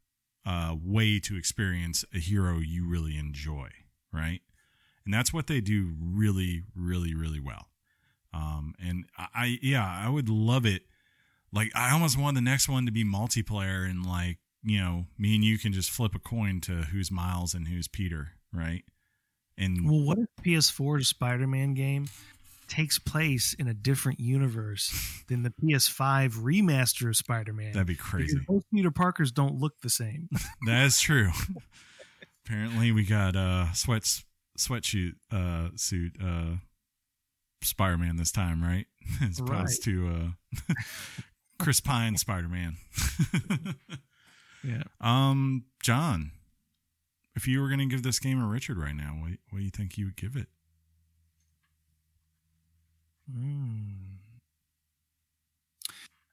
uh, 0.46 0.76
way 0.82 1.20
to 1.20 1.38
experience 1.38 2.04
a 2.14 2.20
hero 2.20 2.60
you 2.60 2.88
really 2.88 3.18
enjoy 3.18 3.70
right? 4.12 4.42
And 5.06 5.14
that's 5.14 5.34
what 5.34 5.48
they 5.48 5.60
do 5.60 5.94
really 6.00 6.64
really 6.76 7.14
really 7.14 7.40
well. 7.40 7.68
Um, 8.34 8.74
and 8.82 9.06
I, 9.18 9.28
I 9.36 9.60
yeah 9.62 9.86
i 9.86 10.10
would 10.10 10.30
love 10.30 10.66
it. 10.66 10.84
Like 11.52 11.72
i 11.76 11.92
almost 11.92 12.18
want 12.18 12.36
the 12.36 12.42
next 12.42 12.68
one 12.68 12.86
to 12.86 12.92
be 12.92 13.04
multiplayer 13.04 13.90
and 13.90 14.06
like 14.06 14.38
you 14.64 14.80
know 14.80 15.06
me 15.18 15.36
and 15.36 15.44
you 15.44 15.58
can 15.58 15.74
just 15.74 15.92
flip 15.92 16.16
a 16.16 16.20
coin 16.20 16.62
to 16.62 16.74
who's 16.84 17.12
miles 17.12 17.54
and 17.54 17.68
who's 17.68 17.88
peter 17.88 18.32
right? 18.54 18.84
And 19.58 19.90
Well, 19.90 20.02
what 20.02 20.18
if 20.20 20.28
PS4 20.44 21.06
Spider 21.06 21.48
Man 21.48 21.74
game 21.74 22.08
takes 22.68 23.00
place 23.00 23.54
in 23.54 23.68
a 23.68 23.74
different 23.74 24.20
universe 24.20 25.24
than 25.28 25.44
the 25.44 25.50
PS5 25.50 26.36
remaster 26.38 27.08
of 27.08 27.16
Spider 27.16 27.54
Man? 27.54 27.74
that'd 27.74 27.88
be 27.88 27.96
crazy 27.96 28.40
Both 28.48 28.64
Peter 28.74 28.92
Parkers 28.92 29.32
don't 29.32 29.60
look 29.60 29.80
the 29.82 29.90
same. 29.90 30.30
That 30.66 30.86
is 30.86 31.00
true. 31.00 31.32
Apparently, 32.46 32.92
we 32.92 33.06
got 33.06 33.36
uh 33.36 33.72
sweats 33.74 34.24
sweatshirt 34.58 35.14
uh 35.32 35.70
suit 35.76 36.14
uh 36.24 36.56
Spider 37.62 37.98
Man 37.98 38.18
this 38.18 38.32
time, 38.32 38.64
right? 38.64 38.86
As 39.22 39.40
opposed 39.40 39.84
to 39.84 40.34
uh 40.70 40.74
Chris 41.60 41.80
Pine 41.80 42.18
Spider 42.18 42.50
Man. 42.50 42.78
yeah. 44.64 44.84
um, 45.00 45.66
John, 45.82 46.32
if 47.36 47.48
you 47.48 47.62
were 47.62 47.68
going 47.68 47.80
to 47.80 47.86
give 47.86 48.04
this 48.04 48.20
game 48.20 48.42
a 48.42 48.48
Richard 48.48 48.78
right 48.78 48.96
now, 48.96 49.18
what 49.20 49.32
what 49.50 49.60
do 49.60 49.64
you 49.66 49.72
think 49.72 49.98
you 49.98 50.06
would 50.06 50.18
give 50.18 50.36
it? 50.36 50.48
Mm. 53.32 54.18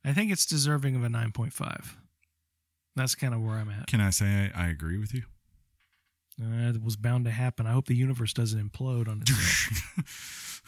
I 0.05 0.12
think 0.12 0.32
it's 0.32 0.47
deserving 0.47 0.97
of 0.97 1.05
a 1.05 1.09
9.5. 1.09 1.95
That's 2.97 3.14
kind 3.14 3.34
of 3.34 3.41
where 3.43 3.55
I'm 3.55 3.70
at. 3.70 3.86
Can 3.86 4.01
I 4.01 4.11
say 4.11 4.51
I, 4.55 4.66
I 4.66 4.68
agree 4.68 4.99
with 4.99 5.14
you? 5.14 5.22
Uh, 6.43 6.70
it 6.70 6.82
was 6.82 6.97
bound 6.97 7.24
to 7.26 7.30
happen. 7.30 7.66
I 7.66 7.72
hope 7.72 7.86
the 7.86 7.95
universe 7.95 8.32
doesn't 8.32 8.70
implode 8.70 9.09
on 9.09 9.20
itself. 9.22 10.62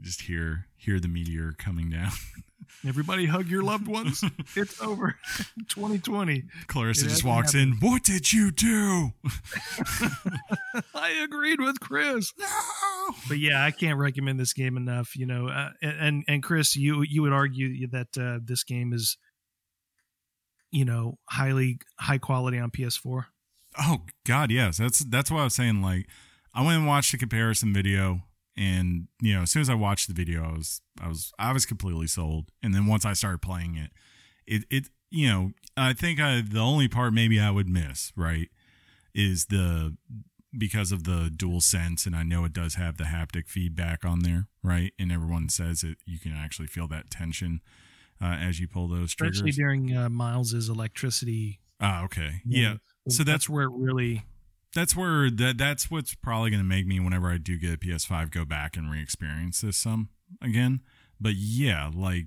Just 0.00 0.22
hear 0.22 0.66
hear 0.76 1.00
the 1.00 1.08
meteor 1.08 1.54
coming 1.58 1.90
down. 1.90 2.12
Everybody 2.86 3.26
hug 3.26 3.48
your 3.48 3.62
loved 3.62 3.88
ones. 3.88 4.22
it's 4.56 4.80
over. 4.80 5.16
2020. 5.68 6.44
Clarissa 6.66 7.06
It 7.06 7.08
just 7.08 7.24
walks 7.24 7.54
in. 7.54 7.72
What 7.80 8.04
did 8.04 8.32
you 8.32 8.50
do? 8.50 9.12
I 10.94 11.10
agreed 11.22 11.60
with 11.60 11.80
Chris. 11.80 12.32
No. 12.38 12.46
But 13.28 13.38
yeah, 13.38 13.64
I 13.64 13.70
can't 13.70 13.98
recommend 13.98 14.38
this 14.38 14.52
game 14.52 14.76
enough. 14.76 15.16
You 15.16 15.26
know, 15.26 15.48
uh, 15.48 15.70
and 15.82 16.24
and 16.28 16.42
Chris, 16.42 16.76
you 16.76 17.02
you 17.02 17.22
would 17.22 17.32
argue 17.32 17.86
that 17.88 18.18
uh, 18.18 18.38
this 18.44 18.64
game 18.64 18.92
is, 18.92 19.16
you 20.70 20.84
know, 20.84 21.18
highly 21.30 21.78
high 21.98 22.18
quality 22.18 22.58
on 22.58 22.70
PS4. 22.70 23.24
Oh 23.78 24.02
God, 24.26 24.50
yes. 24.50 24.78
That's 24.78 25.00
that's 25.00 25.30
what 25.30 25.40
I 25.40 25.44
was 25.44 25.54
saying. 25.54 25.82
Like, 25.82 26.06
I 26.54 26.64
went 26.64 26.78
and 26.78 26.86
watched 26.86 27.12
the 27.12 27.18
comparison 27.18 27.72
video, 27.72 28.22
and 28.58 29.06
you 29.22 29.34
know, 29.34 29.42
as 29.42 29.50
soon 29.52 29.62
as 29.62 29.70
I 29.70 29.74
watched 29.74 30.08
the 30.08 30.14
video, 30.14 30.42
I 30.44 30.52
was 30.52 30.80
I 31.00 31.08
was 31.08 31.32
I 31.38 31.52
was 31.52 31.64
completely 31.64 32.08
sold. 32.08 32.50
And 32.62 32.74
then 32.74 32.86
once 32.86 33.04
I 33.04 33.12
started 33.12 33.40
playing 33.40 33.76
it, 33.76 33.90
it 34.46 34.64
it 34.70 34.90
you 35.10 35.28
know, 35.28 35.52
I 35.76 35.92
think 35.92 36.20
I 36.20 36.40
the 36.42 36.58
only 36.60 36.88
part 36.88 37.12
maybe 37.14 37.38
I 37.40 37.50
would 37.50 37.68
miss 37.68 38.12
right 38.16 38.48
is 39.14 39.46
the 39.46 39.96
because 40.56 40.92
of 40.92 41.04
the 41.04 41.30
dual 41.34 41.60
sense 41.60 42.04
and 42.06 42.16
I 42.16 42.22
know 42.22 42.44
it 42.44 42.52
does 42.52 42.74
have 42.74 42.96
the 42.96 43.04
haptic 43.04 43.48
feedback 43.48 44.04
on 44.04 44.20
there, 44.20 44.48
right? 44.62 44.92
And 44.98 45.12
everyone 45.12 45.48
says 45.50 45.84
it 45.84 45.98
you 46.04 46.18
can 46.18 46.32
actually 46.32 46.68
feel 46.68 46.88
that 46.88 47.10
tension 47.10 47.60
uh, 48.20 48.36
as 48.40 48.58
you 48.58 48.66
pull 48.66 48.88
those 48.88 49.14
triggers 49.14 49.36
especially 49.36 49.52
during 49.52 49.96
uh, 49.96 50.08
Miles's 50.08 50.68
electricity. 50.68 51.60
Ah, 51.80 52.02
okay, 52.04 52.42
yeah. 52.44 52.62
moments. 52.66 52.84
So 53.16 53.22
that's- 53.24 53.48
where 53.48 53.64
it 53.66 53.72
really. 53.72 54.24
That's 54.78 54.94
where 54.94 55.28
that 55.28 55.58
that's 55.58 55.90
what's 55.90 56.14
probably 56.14 56.50
going 56.50 56.62
to 56.62 56.68
make 56.68 56.86
me 56.86 57.00
whenever 57.00 57.28
I 57.28 57.36
do 57.38 57.58
get 57.58 57.74
a 57.74 57.76
PS5 57.76 58.30
go 58.30 58.44
back 58.44 58.76
and 58.76 58.88
re-experience 58.88 59.60
this 59.60 59.76
some 59.76 60.08
again. 60.40 60.82
But 61.20 61.32
yeah, 61.34 61.90
like 61.92 62.26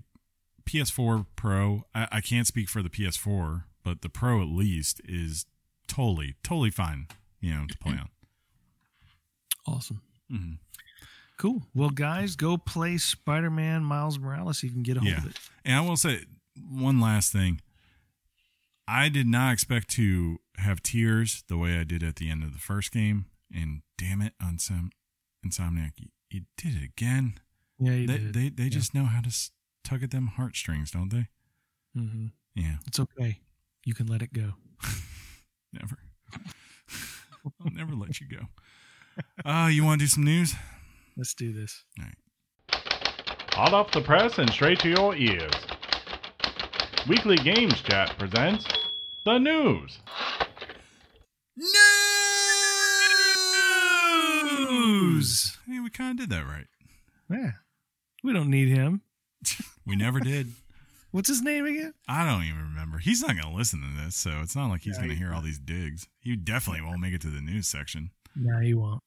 PS4 0.69 1.27
Pro, 1.37 1.85
I, 1.95 2.07
I 2.11 2.19
can't 2.21 2.45
speak 2.45 2.67
for 2.67 2.81
the 2.83 2.89
PS4, 2.89 3.63
but 3.85 4.01
the 4.01 4.09
Pro 4.09 4.41
at 4.41 4.47
least 4.49 4.99
is 5.05 5.45
totally 5.87 6.35
totally 6.43 6.71
fine, 6.71 7.07
you 7.39 7.53
know, 7.53 7.65
to 7.69 7.77
play 7.77 7.93
on. 7.93 8.09
Awesome. 9.65 10.01
hmm 10.29 10.53
Cool. 11.37 11.63
Well, 11.73 11.89
guys, 11.89 12.35
go 12.35 12.57
play 12.57 12.97
Spider 12.97 13.49
Man 13.49 13.83
Miles 13.83 14.19
Morales. 14.19 14.61
You 14.61 14.69
can 14.69 14.83
get 14.83 14.97
a 14.97 14.99
hold 14.99 15.11
Yeah. 15.11 15.17
of 15.19 15.25
it. 15.27 15.37
And 15.65 15.75
I 15.75 15.81
will 15.81 15.95
say 15.97 16.25
one 16.69 16.99
last 16.99 17.31
thing. 17.31 17.61
I 18.87 19.09
did 19.09 19.25
not 19.25 19.53
expect 19.53 19.89
to 19.91 20.39
have 20.61 20.81
tears 20.81 21.43
the 21.47 21.57
way 21.57 21.77
I 21.77 21.83
did 21.83 22.03
at 22.03 22.15
the 22.17 22.29
end 22.29 22.43
of 22.43 22.53
the 22.53 22.59
first 22.59 22.91
game, 22.91 23.25
and 23.53 23.81
damn 23.97 24.21
it, 24.21 24.33
Insom- 24.41 24.91
Insomniac, 25.45 25.91
you, 25.97 26.07
you 26.29 26.41
did 26.57 26.75
it 26.75 26.83
again. 26.83 27.35
Yeah, 27.79 27.93
you 27.93 28.07
They 28.07 28.17
did. 28.17 28.33
they, 28.33 28.49
they 28.49 28.63
Yeah. 28.63 28.69
just 28.69 28.93
know 28.93 29.05
how 29.05 29.21
to 29.21 29.31
tug 29.83 30.03
at 30.03 30.11
them 30.11 30.27
heartstrings, 30.27 30.91
don't 30.91 31.09
they? 31.09 31.27
hmm 31.95 32.27
Yeah, 32.55 32.75
It's 32.87 32.99
okay. 32.99 33.39
You 33.85 33.93
can 33.93 34.07
let 34.07 34.21
it 34.21 34.31
go. 34.33 34.53
never. 35.73 35.97
I'll 37.43 37.71
never 37.71 37.93
let 37.95 38.19
you 38.21 38.27
go. 38.27 38.47
Uh, 39.49 39.67
you 39.67 39.83
want 39.83 39.99
to 39.99 40.05
do 40.05 40.09
some 40.09 40.23
news? 40.23 40.53
Let's 41.17 41.33
do 41.33 41.51
this. 41.51 41.83
Hot 43.53 43.73
off 43.73 43.91
the 43.91 44.01
press 44.01 44.37
and 44.37 44.49
straight 44.51 44.79
to 44.79 44.89
your 44.89 45.15
ears. 45.15 45.51
Weekly 47.09 47.35
Games 47.37 47.81
Chat 47.81 48.15
presents 48.17 48.65
the 49.25 49.37
news. 49.39 49.99
News. 55.01 55.57
Hey, 55.67 55.79
we 55.79 55.89
kind 55.89 56.11
of 56.11 56.17
did 56.17 56.35
that 56.35 56.45
right. 56.45 56.67
Yeah. 57.29 57.51
We 58.23 58.33
don't 58.33 58.49
need 58.49 58.67
him. 58.67 59.01
We 59.83 59.95
never 59.95 60.19
did. 60.19 60.51
What's 61.09 61.27
his 61.27 61.41
name 61.41 61.65
again? 61.65 61.93
I 62.07 62.23
don't 62.25 62.43
even 62.43 62.61
remember. 62.61 62.99
He's 62.99 63.21
not 63.21 63.31
going 63.31 63.51
to 63.51 63.57
listen 63.57 63.81
to 63.81 64.03
this, 64.05 64.15
so 64.15 64.39
it's 64.41 64.55
not 64.55 64.69
like 64.69 64.81
he's 64.81 64.95
going 64.97 65.09
to 65.09 65.15
he's 65.15 65.23
hear 65.23 65.33
all 65.33 65.41
these 65.41 65.59
digs. 65.59 66.07
He 66.19 66.35
definitely 66.35 66.83
won't 66.83 67.01
make 67.01 67.13
it 67.13 67.21
to 67.21 67.29
the 67.29 67.41
news 67.41 67.67
section. 67.67 68.11
No, 68.35 68.59
he 68.59 68.73
won't. 68.73 69.01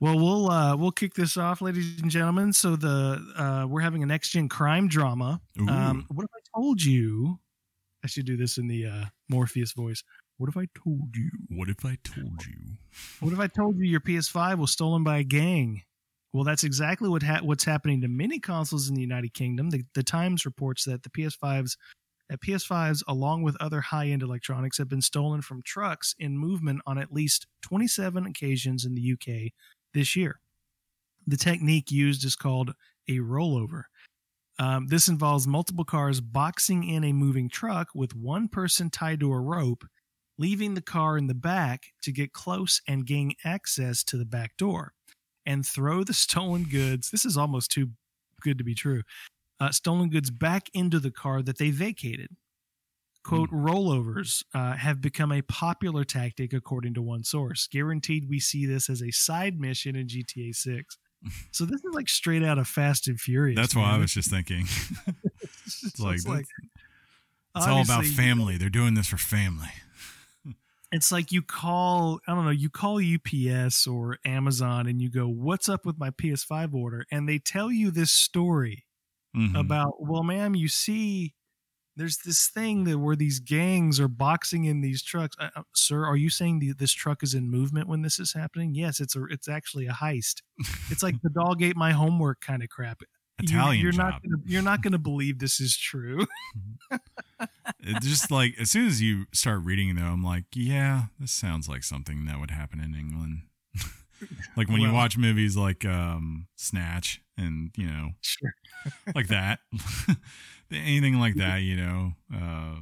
well, 0.00 0.18
we'll 0.18 0.50
uh, 0.50 0.76
we'll 0.76 0.90
kick 0.90 1.14
this 1.14 1.36
off, 1.36 1.62
ladies 1.62 2.02
and 2.02 2.10
gentlemen. 2.10 2.52
So 2.52 2.76
the 2.76 3.24
uh, 3.36 3.66
we're 3.66 3.80
having 3.80 4.02
a 4.02 4.06
next 4.06 4.30
gen 4.30 4.48
crime 4.48 4.88
drama. 4.88 5.40
Um, 5.58 6.04
what 6.10 6.24
if 6.24 6.30
I 6.34 6.58
told 6.58 6.82
you? 6.82 7.38
I 8.04 8.06
should 8.06 8.26
do 8.26 8.36
this 8.36 8.58
in 8.58 8.66
the 8.66 8.86
uh, 8.86 9.04
Morpheus 9.28 9.72
voice. 9.72 10.02
What 10.40 10.48
if 10.48 10.56
I 10.56 10.68
told 10.74 11.14
you? 11.14 11.30
what 11.50 11.68
if 11.68 11.84
I 11.84 11.98
told 12.02 12.46
you? 12.46 12.78
What 13.20 13.34
if 13.34 13.38
I 13.38 13.46
told 13.46 13.76
you 13.76 13.84
your 13.84 14.00
PS5 14.00 14.56
was 14.56 14.70
stolen 14.70 15.04
by 15.04 15.18
a 15.18 15.22
gang? 15.22 15.82
Well, 16.32 16.44
that's 16.44 16.64
exactly 16.64 17.10
what 17.10 17.22
ha- 17.22 17.42
what's 17.42 17.64
happening 17.64 18.00
to 18.00 18.08
many 18.08 18.38
consoles 18.38 18.88
in 18.88 18.94
the 18.94 19.02
United 19.02 19.34
Kingdom. 19.34 19.68
The, 19.68 19.84
the 19.94 20.02
Times 20.02 20.46
reports 20.46 20.84
that 20.84 21.02
the 21.02 21.10
PS5s, 21.10 21.76
that 22.30 22.40
PS5s, 22.40 23.02
along 23.06 23.42
with 23.42 23.54
other 23.60 23.82
high-end 23.82 24.22
electronics, 24.22 24.78
have 24.78 24.88
been 24.88 25.02
stolen 25.02 25.42
from 25.42 25.60
trucks 25.62 26.14
in 26.18 26.38
movement 26.38 26.80
on 26.86 26.96
at 26.96 27.12
least 27.12 27.46
27 27.60 28.24
occasions 28.24 28.86
in 28.86 28.94
the 28.94 29.12
UK 29.12 29.52
this 29.92 30.16
year. 30.16 30.40
The 31.26 31.36
technique 31.36 31.90
used 31.90 32.24
is 32.24 32.34
called 32.34 32.72
a 33.10 33.18
rollover. 33.18 33.82
Um, 34.58 34.86
this 34.86 35.06
involves 35.06 35.46
multiple 35.46 35.84
cars 35.84 36.22
boxing 36.22 36.88
in 36.88 37.04
a 37.04 37.12
moving 37.12 37.50
truck 37.50 37.88
with 37.94 38.16
one 38.16 38.48
person 38.48 38.88
tied 38.88 39.20
to 39.20 39.34
a 39.34 39.38
rope 39.38 39.84
leaving 40.40 40.74
the 40.74 40.80
car 40.80 41.18
in 41.18 41.26
the 41.26 41.34
back 41.34 41.92
to 42.02 42.10
get 42.10 42.32
close 42.32 42.80
and 42.88 43.06
gain 43.06 43.32
access 43.44 44.02
to 44.02 44.16
the 44.16 44.24
back 44.24 44.56
door 44.56 44.94
and 45.44 45.66
throw 45.66 46.02
the 46.02 46.14
stolen 46.14 46.64
goods. 46.64 47.10
This 47.10 47.24
is 47.24 47.36
almost 47.36 47.70
too 47.70 47.90
good 48.40 48.58
to 48.58 48.64
be 48.64 48.74
true. 48.74 49.02
Uh, 49.60 49.70
stolen 49.70 50.08
goods 50.08 50.30
back 50.30 50.68
into 50.72 50.98
the 50.98 51.10
car 51.10 51.42
that 51.42 51.58
they 51.58 51.70
vacated. 51.70 52.30
Quote, 53.22 53.50
rollovers 53.50 54.42
uh, 54.54 54.72
have 54.72 55.02
become 55.02 55.30
a 55.30 55.42
popular 55.42 56.04
tactic, 56.04 56.54
according 56.54 56.94
to 56.94 57.02
one 57.02 57.22
source. 57.22 57.68
Guaranteed, 57.70 58.26
we 58.30 58.40
see 58.40 58.64
this 58.64 58.88
as 58.88 59.02
a 59.02 59.10
side 59.10 59.60
mission 59.60 59.94
in 59.94 60.06
GTA 60.06 60.54
6. 60.54 60.96
So 61.52 61.66
this 61.66 61.84
is 61.84 61.92
like 61.92 62.08
straight 62.08 62.42
out 62.42 62.56
of 62.56 62.66
Fast 62.66 63.06
and 63.06 63.20
Furious. 63.20 63.54
That's 63.54 63.76
what 63.76 63.84
I 63.84 63.98
was 63.98 64.14
just 64.14 64.30
thinking. 64.30 64.62
It's 64.62 65.84
It's 65.84 66.00
like, 66.00 66.14
it's 66.14 66.26
like 66.26 66.46
it's 67.56 67.66
all 67.66 67.82
about 67.82 68.06
family. 68.06 68.56
They're 68.56 68.70
doing 68.70 68.94
this 68.94 69.08
for 69.08 69.18
family. 69.18 69.68
It's 70.92 71.12
like 71.12 71.32
you 71.32 71.42
call 71.42 72.20
i 72.26 72.34
don't 72.34 72.44
know 72.44 72.50
you 72.50 72.70
call 72.70 72.98
ups 73.00 73.86
or 73.86 74.18
amazon 74.24 74.86
and 74.86 75.00
you 75.00 75.10
go 75.10 75.28
what's 75.28 75.68
up 75.68 75.86
with 75.86 75.98
my 75.98 76.10
ps5 76.10 76.74
order? 76.74 77.04
And 77.10 77.28
they 77.28 77.38
tell 77.38 77.70
you 77.72 77.90
this 77.90 78.10
story 78.12 78.86
Mhm. 79.34 79.60
about 79.60 79.94
well 80.00 80.22
ma'am 80.24 80.54
you 80.56 80.68
see 80.68 81.34
there's 81.96 82.18
this 82.18 82.48
thing 82.48 82.84
that 82.84 82.98
where 82.98 83.16
these 83.16 83.40
gangs 83.40 84.00
are 84.00 84.08
boxing 84.08 84.64
in 84.64 84.80
these 84.82 85.02
trucks. 85.02 85.36
Uh, 85.40 85.50
uh, 85.56 85.62
sir 85.74 86.06
are 86.06 86.16
you 86.16 86.30
saying 86.30 86.60
the, 86.60 86.72
this 86.74 86.92
truck 86.92 87.22
is 87.22 87.34
in 87.34 87.50
movement 87.50 87.88
when 87.88 88.02
this 88.02 88.18
is 88.20 88.32
happening? 88.34 88.74
Yes 88.74 89.00
it's 89.00 89.16
a 89.16 89.24
it's 89.26 89.48
actually 89.48 89.86
a 89.88 89.92
heist. 89.92 90.42
It's 90.90 91.02
like 91.02 91.16
the 91.22 91.30
dog 91.30 91.62
ate 91.62 91.76
my 91.76 91.92
homework 91.92 92.40
kind 92.40 92.62
of 92.62 92.68
crap 92.70 93.02
Italian 93.44 93.82
you're 93.82 93.92
job. 93.92 93.98
not 94.12 94.22
gonna, 94.22 94.42
you're 94.46 94.62
not 94.62 94.82
going 94.82 94.92
to 94.92 94.98
believe 94.98 95.38
this 95.38 95.60
is 95.60 95.76
true 95.76 96.26
It's 97.82 98.06
just 98.06 98.30
like 98.30 98.54
as 98.60 98.70
soon 98.70 98.86
as 98.86 99.00
you 99.00 99.26
start 99.32 99.60
reading 99.64 99.94
though, 99.96 100.02
I'm 100.02 100.22
like, 100.24 100.44
yeah, 100.54 101.04
this 101.18 101.32
sounds 101.32 101.68
like 101.68 101.82
something 101.82 102.26
that 102.26 102.38
would 102.38 102.50
happen 102.50 102.80
in 102.80 102.94
England. 102.94 103.42
like 104.56 104.68
when 104.68 104.80
you 104.80 104.92
watch 104.92 105.16
movies 105.16 105.56
like 105.56 105.84
um 105.84 106.46
Snatch 106.56 107.22
and 107.38 107.70
you 107.76 107.86
know 107.86 108.10
sure 108.20 108.54
like 109.14 109.28
that, 109.28 109.60
anything 110.70 111.18
like 111.18 111.36
that, 111.36 111.62
you 111.62 111.76
know, 111.76 112.12
uh, 112.34 112.76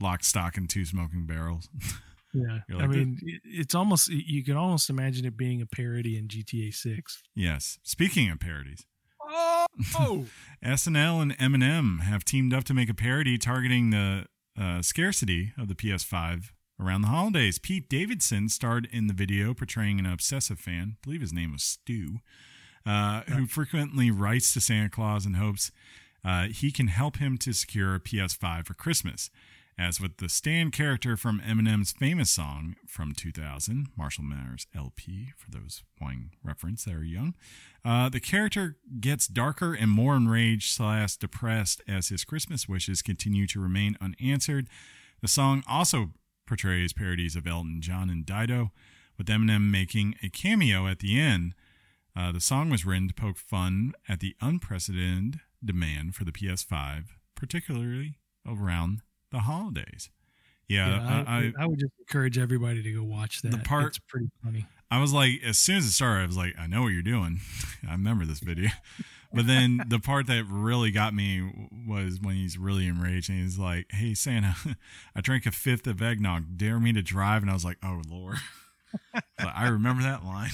lock, 0.00 0.22
stock, 0.24 0.56
and 0.56 0.68
two 0.68 0.84
smoking 0.84 1.26
barrels. 1.26 1.68
Yeah, 2.34 2.58
You're 2.68 2.82
I 2.82 2.86
mean, 2.86 3.18
it's 3.44 3.74
almost 3.74 4.08
you 4.08 4.44
can 4.44 4.56
almost 4.56 4.90
imagine 4.90 5.24
it 5.24 5.36
being 5.36 5.62
a 5.62 5.66
parody 5.66 6.18
in 6.18 6.28
GTA 6.28 6.74
Six. 6.74 7.22
yes. 7.34 7.78
Speaking 7.82 8.28
of 8.30 8.40
parodies, 8.40 8.84
Oh, 9.28 9.66
SNL 10.64 11.22
and 11.22 11.38
Eminem 11.38 12.00
have 12.00 12.24
teamed 12.24 12.54
up 12.54 12.64
to 12.64 12.74
make 12.74 12.88
a 12.88 12.94
parody 12.94 13.38
targeting 13.38 13.90
the 13.90 14.26
uh, 14.60 14.82
scarcity 14.82 15.52
of 15.58 15.68
the 15.68 15.74
PS5 15.74 16.50
around 16.80 17.02
the 17.02 17.08
holidays. 17.08 17.58
Pete 17.58 17.88
Davidson 17.88 18.48
starred 18.48 18.88
in 18.90 19.06
the 19.06 19.14
video 19.14 19.54
portraying 19.54 19.98
an 19.98 20.06
obsessive 20.06 20.58
fan, 20.58 20.96
I 20.96 20.98
believe 21.02 21.20
his 21.20 21.32
name 21.32 21.52
was 21.52 21.62
Stu, 21.62 22.18
uh, 22.84 23.22
who 23.22 23.46
frequently 23.46 24.10
writes 24.10 24.52
to 24.54 24.60
Santa 24.60 24.88
Claus 24.88 25.26
and 25.26 25.36
hopes 25.36 25.72
uh, 26.24 26.46
he 26.48 26.70
can 26.70 26.88
help 26.88 27.18
him 27.18 27.38
to 27.38 27.52
secure 27.52 27.94
a 27.94 28.00
PS5 28.00 28.66
for 28.66 28.74
Christmas. 28.74 29.30
As 29.78 30.00
with 30.00 30.16
the 30.16 30.30
Stan 30.30 30.70
character 30.70 31.18
from 31.18 31.42
Eminem's 31.46 31.92
famous 31.92 32.30
song 32.30 32.76
from 32.86 33.12
2000, 33.12 33.88
Marshall 33.94 34.24
Mathers 34.24 34.66
LP, 34.74 35.32
for 35.36 35.50
those 35.50 35.82
wanting 36.00 36.30
reference 36.42 36.84
that 36.84 36.94
are 36.94 37.04
young, 37.04 37.34
uh, 37.84 38.08
the 38.08 38.20
character 38.20 38.78
gets 39.00 39.26
darker 39.26 39.74
and 39.74 39.90
more 39.90 40.16
enraged 40.16 40.72
slash 40.72 41.18
depressed 41.18 41.82
as 41.86 42.08
his 42.08 42.24
Christmas 42.24 42.66
wishes 42.66 43.02
continue 43.02 43.46
to 43.48 43.60
remain 43.60 43.98
unanswered. 44.00 44.66
The 45.20 45.28
song 45.28 45.62
also 45.68 46.12
portrays 46.46 46.94
parodies 46.94 47.36
of 47.36 47.46
Elton 47.46 47.82
John 47.82 48.08
and 48.08 48.24
Dido, 48.24 48.72
with 49.18 49.26
Eminem 49.26 49.70
making 49.70 50.14
a 50.22 50.30
cameo 50.30 50.86
at 50.86 51.00
the 51.00 51.20
end. 51.20 51.54
Uh, 52.16 52.32
the 52.32 52.40
song 52.40 52.70
was 52.70 52.86
written 52.86 53.08
to 53.08 53.14
poke 53.14 53.36
fun 53.36 53.92
at 54.08 54.20
the 54.20 54.36
unprecedented 54.40 55.40
demand 55.62 56.14
for 56.14 56.24
the 56.24 56.32
PS5, 56.32 57.08
particularly 57.34 58.16
around 58.46 59.02
the 59.36 59.42
holidays. 59.42 60.10
Yeah, 60.68 60.88
yeah, 60.88 61.24
I, 61.28 61.38
I, 61.38 61.52
I, 61.60 61.66
would 61.66 61.78
just 61.78 61.92
encourage 62.00 62.38
everybody 62.38 62.82
to 62.82 62.92
go 62.92 63.04
watch 63.04 63.40
that. 63.42 63.52
The 63.52 63.58
part- 63.58 63.86
it's 63.86 63.98
pretty 63.98 64.30
funny. 64.42 64.66
I 64.90 65.00
was 65.00 65.12
like, 65.12 65.40
as 65.44 65.58
soon 65.58 65.76
as 65.76 65.84
it 65.84 65.92
started, 65.92 66.22
I 66.22 66.26
was 66.26 66.36
like, 66.36 66.54
I 66.58 66.66
know 66.66 66.82
what 66.82 66.88
you're 66.88 67.02
doing. 67.02 67.40
I 67.88 67.92
remember 67.92 68.24
this 68.24 68.40
video. 68.40 68.70
But 69.34 69.46
then 69.48 69.82
the 69.88 69.98
part 69.98 70.28
that 70.28 70.44
really 70.48 70.90
got 70.90 71.12
me 71.12 71.68
was 71.86 72.20
when 72.22 72.36
he's 72.36 72.56
really 72.56 72.86
enraged 72.86 73.28
and 73.28 73.38
he's 73.42 73.58
like, 73.58 73.86
Hey, 73.90 74.14
Santa, 74.14 74.54
I 75.16 75.20
drank 75.20 75.44
a 75.44 75.50
fifth 75.50 75.86
of 75.86 76.00
eggnog. 76.00 76.56
Dare 76.56 76.78
me 76.80 76.92
to 76.94 77.02
drive? 77.02 77.42
And 77.42 77.50
I 77.50 77.52
was 77.54 77.64
like, 77.64 77.76
Oh, 77.84 78.00
Lord. 78.08 78.36
But 79.12 79.52
I 79.54 79.68
remember 79.68 80.04
that 80.04 80.24
line. 80.24 80.52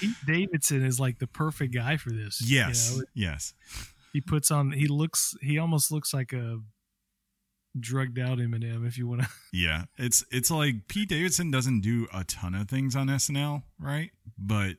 Pete 0.00 0.16
Davidson 0.26 0.84
is 0.84 0.98
like 0.98 1.20
the 1.20 1.28
perfect 1.28 1.72
guy 1.72 1.96
for 1.96 2.10
this. 2.10 2.40
you 2.40 2.56
Yes. 2.56 2.96
know? 2.96 3.04
Yes. 3.14 3.52
he 4.12 4.20
puts 4.20 4.50
on. 4.50 4.72
He 4.72 4.88
looks. 4.88 5.36
He 5.40 5.58
almost 5.58 5.92
looks 5.92 6.12
like 6.12 6.32
a 6.32 6.58
drugged 7.78 8.18
out 8.18 8.38
Eminem. 8.38 8.86
If 8.86 8.96
you 8.98 9.06
want 9.08 9.22
to. 9.22 9.28
Yeah. 9.52 9.84
It's 9.98 10.24
it's 10.30 10.50
like 10.50 10.88
Pete 10.88 11.08
Davidson 11.08 11.50
doesn't 11.50 11.80
do 11.80 12.06
a 12.12 12.24
ton 12.24 12.54
of 12.54 12.68
things 12.68 12.96
on 12.96 13.06
SNL, 13.06 13.62
right? 13.78 14.10
But 14.36 14.76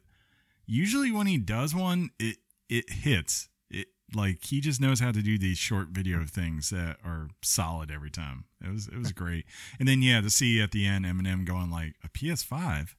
usually 0.66 1.12
when 1.12 1.28
he 1.28 1.38
does 1.38 1.74
one, 1.74 2.10
it 2.20 2.38
it 2.70 2.90
hits. 2.90 3.48
It 3.70 3.88
like 4.14 4.44
he 4.44 4.60
just 4.60 4.82
knows 4.82 5.00
how 5.00 5.12
to 5.12 5.22
do 5.22 5.38
these 5.38 5.58
short 5.58 5.90
video 5.90 6.26
things 6.26 6.70
that 6.72 6.98
are 7.06 7.30
solid 7.42 7.90
every 7.90 8.12
time. 8.12 8.46
It 8.62 8.72
was 8.72 8.88
it 8.88 8.98
was 8.98 9.12
great. 9.14 9.46
And 9.80 9.88
then 9.88 10.02
yeah, 10.02 10.20
to 10.22 10.30
see 10.30 10.62
at 10.62 10.72
the 10.72 10.86
end 10.86 11.06
Eminem 11.06 11.46
going 11.46 11.72
like 11.72 11.96
a 12.04 12.10
PS5, 12.10 12.96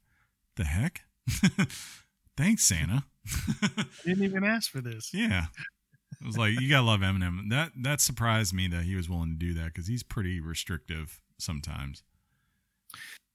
the 0.56 0.64
heck? 0.64 1.02
Thanks, 2.36 2.64
Santa. 2.64 3.05
I 3.62 3.85
didn't 4.05 4.24
even 4.24 4.44
ask 4.44 4.70
for 4.70 4.81
this. 4.81 5.10
yeah, 5.12 5.47
it 6.20 6.26
was 6.26 6.38
like 6.38 6.60
you 6.60 6.68
gotta 6.68 6.86
love 6.86 7.01
Eminem. 7.01 7.51
That 7.51 7.72
that 7.76 8.01
surprised 8.01 8.55
me 8.55 8.68
that 8.68 8.82
he 8.82 8.94
was 8.94 9.09
willing 9.09 9.30
to 9.30 9.47
do 9.47 9.55
that 9.55 9.66
because 9.66 9.86
he's 9.86 10.02
pretty 10.02 10.40
restrictive 10.40 11.20
sometimes. 11.38 12.02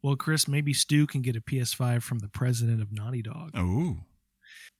Well, 0.03 0.15
Chris, 0.15 0.47
maybe 0.47 0.73
Stu 0.73 1.05
can 1.05 1.21
get 1.21 1.35
a 1.35 1.41
PS5 1.41 2.01
from 2.01 2.19
the 2.19 2.29
president 2.29 2.81
of 2.81 2.91
Naughty 2.91 3.21
Dog. 3.21 3.51
Oh, 3.53 3.97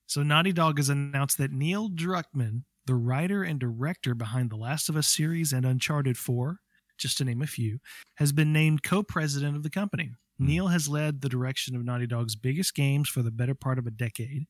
So 0.08 0.24
Naughty 0.24 0.52
Dog 0.52 0.78
has 0.78 0.90
announced 0.90 1.38
that 1.38 1.52
Neil 1.52 1.90
Druckmann, 1.90 2.64
the 2.88 2.96
writer 2.96 3.44
and 3.44 3.60
director 3.60 4.16
behind 4.16 4.50
the 4.50 4.56
Last 4.56 4.90
of 4.90 4.98
Us 4.98 5.08
series 5.08 5.54
and 5.54 5.64
Uncharted 5.64 6.18
4, 6.18 6.58
just 6.98 7.20
to 7.20 7.26
name 7.26 7.44
a 7.44 7.48
few, 7.48 7.80
has 8.16 8.32
been 8.32 8.52
named 8.52 8.82
co-president 8.82 9.56
of 9.56 9.62
the 9.62 9.70
company. 9.70 10.12
Hmm. 10.40 10.48
Neil 10.48 10.68
has 10.68 10.90
led 10.90 11.22
the 11.22 11.30
direction 11.30 11.76
of 11.76 11.86
Naughty 11.86 12.08
Dog's 12.08 12.36
biggest 12.36 12.74
games 12.74 13.08
for 13.08 13.22
the 13.22 13.32
better 13.32 13.56
part 13.56 13.78
of 13.78 13.86
a 13.86 13.92
decade. 13.92 14.48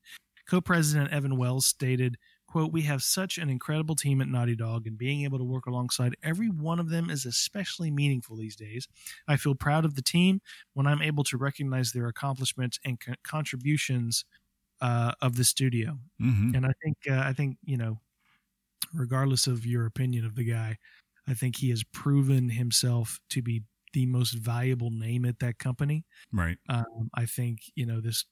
Co-president 0.49 1.11
Evan 1.11 1.37
Wells 1.37 1.65
stated, 1.65 2.17
quote, 2.51 2.71
We 2.71 2.83
have 2.83 3.03
such 3.03 3.37
an 3.37 3.49
incredible 3.49 3.95
team 3.95 4.21
at 4.21 4.27
Naughty 4.27 4.55
Dog, 4.55 4.87
and 4.87 4.97
being 4.97 5.23
able 5.23 5.37
to 5.39 5.43
work 5.43 5.65
alongside 5.65 6.15
every 6.23 6.49
one 6.49 6.79
of 6.79 6.89
them 6.89 7.09
is 7.09 7.25
especially 7.25 7.91
meaningful 7.91 8.37
these 8.37 8.55
days. 8.55 8.87
I 9.27 9.37
feel 9.37 9.55
proud 9.55 9.85
of 9.85 9.95
the 9.95 10.01
team 10.01 10.41
when 10.73 10.87
I'm 10.87 11.01
able 11.01 11.23
to 11.25 11.37
recognize 11.37 11.91
their 11.93 12.07
accomplishments 12.07 12.79
and 12.85 12.99
co- 12.99 13.13
contributions 13.23 14.25
uh, 14.81 15.13
of 15.21 15.35
the 15.37 15.45
studio. 15.45 15.99
hmm 16.19 16.51
And 16.53 16.65
I 16.65 16.73
think 16.83 16.97
uh, 17.09 17.21
I 17.25 17.33
think 17.33 17.57
you 17.63 17.77
know, 17.77 18.01
regardless 18.93 19.47
of 19.47 19.65
your 19.65 19.85
opinion 19.85 20.25
of 20.25 20.35
the 20.35 20.43
guy, 20.43 20.77
I 21.27 21.33
think 21.33 21.57
he 21.57 21.69
has 21.69 21.83
proven 21.83 22.49
himself 22.49 23.19
to 23.29 23.41
be 23.41 23.63
the 23.93 24.05
most 24.05 24.31
valuable 24.33 24.89
name 24.91 25.25
at 25.25 25.39
that 25.39 25.59
company. 25.59 26.05
right. 26.31 26.57
Um, 26.69 27.09
I 27.15 27.25
think 27.25 27.71
you 27.75 27.85
know 27.85 28.01
this 28.01 28.25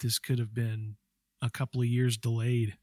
this 0.00 0.18
could 0.18 0.38
have 0.40 0.54
been 0.54 0.96
a 1.42 1.50
couple 1.50 1.80
of 1.82 1.88
years 1.88 2.18
delayed 2.18 2.78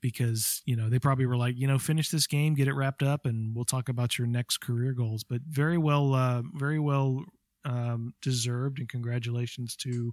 because 0.00 0.62
you 0.64 0.76
know 0.76 0.88
they 0.88 0.98
probably 0.98 1.26
were 1.26 1.36
like 1.36 1.56
you 1.56 1.66
know 1.66 1.78
finish 1.78 2.10
this 2.10 2.26
game 2.26 2.54
get 2.54 2.68
it 2.68 2.74
wrapped 2.74 3.02
up 3.02 3.26
and 3.26 3.54
we'll 3.54 3.64
talk 3.64 3.88
about 3.88 4.18
your 4.18 4.26
next 4.26 4.58
career 4.58 4.92
goals 4.92 5.24
but 5.24 5.40
very 5.48 5.78
well 5.78 6.14
uh, 6.14 6.42
very 6.54 6.78
well 6.78 7.24
um, 7.64 8.14
deserved 8.22 8.78
and 8.78 8.88
congratulations 8.88 9.76
to 9.76 10.12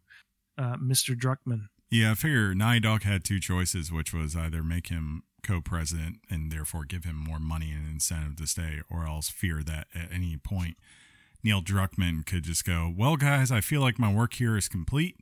uh, 0.58 0.76
mr 0.78 1.16
Druckmann 1.16 1.68
Yeah, 1.90 2.12
I 2.12 2.16
figure 2.16 2.54
Dog 2.80 3.04
had 3.04 3.24
two 3.24 3.40
choices, 3.40 3.92
which 3.92 4.14
was 4.14 4.36
either 4.36 4.64
make 4.64 4.88
him 4.88 5.24
co-president 5.44 6.18
and 6.30 6.52
therefore 6.52 6.86
give 6.86 7.04
him 7.04 7.16
more 7.16 7.40
money 7.40 7.72
and 7.72 7.88
incentive 7.88 8.38
to 8.38 8.48
stay, 8.48 8.82
or 8.90 9.06
else 9.06 9.30
fear 9.30 9.62
that 9.64 9.88
at 9.94 10.12
any 10.12 10.38
point 10.38 10.78
Neil 11.44 11.62
Druckmann 11.62 12.26
could 12.26 12.44
just 12.44 12.66
go, 12.66 12.92
"Well, 12.96 13.18
guys, 13.18 13.52
I 13.52 13.62
feel 13.62 13.82
like 13.82 14.00
my 14.00 14.12
work 14.12 14.34
here 14.34 14.58
is 14.58 14.68
complete. 14.68 15.20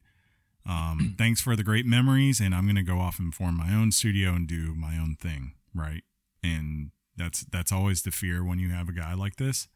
Um, 0.68 1.15
thanks 1.18 1.41
for 1.41 1.56
the 1.56 1.64
great 1.64 1.85
memories, 1.85 2.40
and 2.40 2.53
I'm 2.56 2.65
going 2.65 2.76
to 2.76 2.84
go 2.84 2.99
off 2.99 3.19
and 3.19 3.34
form 3.34 3.57
my 3.57 3.73
own 3.73 3.91
studio 3.91 4.31
and 4.31 4.48
do 4.48 4.73
my 4.76 4.98
own 4.98 5.15
thing." 5.19 5.53
Right, 5.76 6.03
and 6.44 6.91
that's 7.18 7.41
that's 7.52 7.72
always 7.72 8.03
the 8.03 8.11
fear 8.11 8.44
when 8.44 8.60
you 8.60 8.69
have 8.69 8.90
a 8.90 8.94
guy 8.94 9.14
like 9.14 9.35
this. 9.38 9.68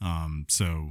Um, 0.00 0.46
so 0.48 0.90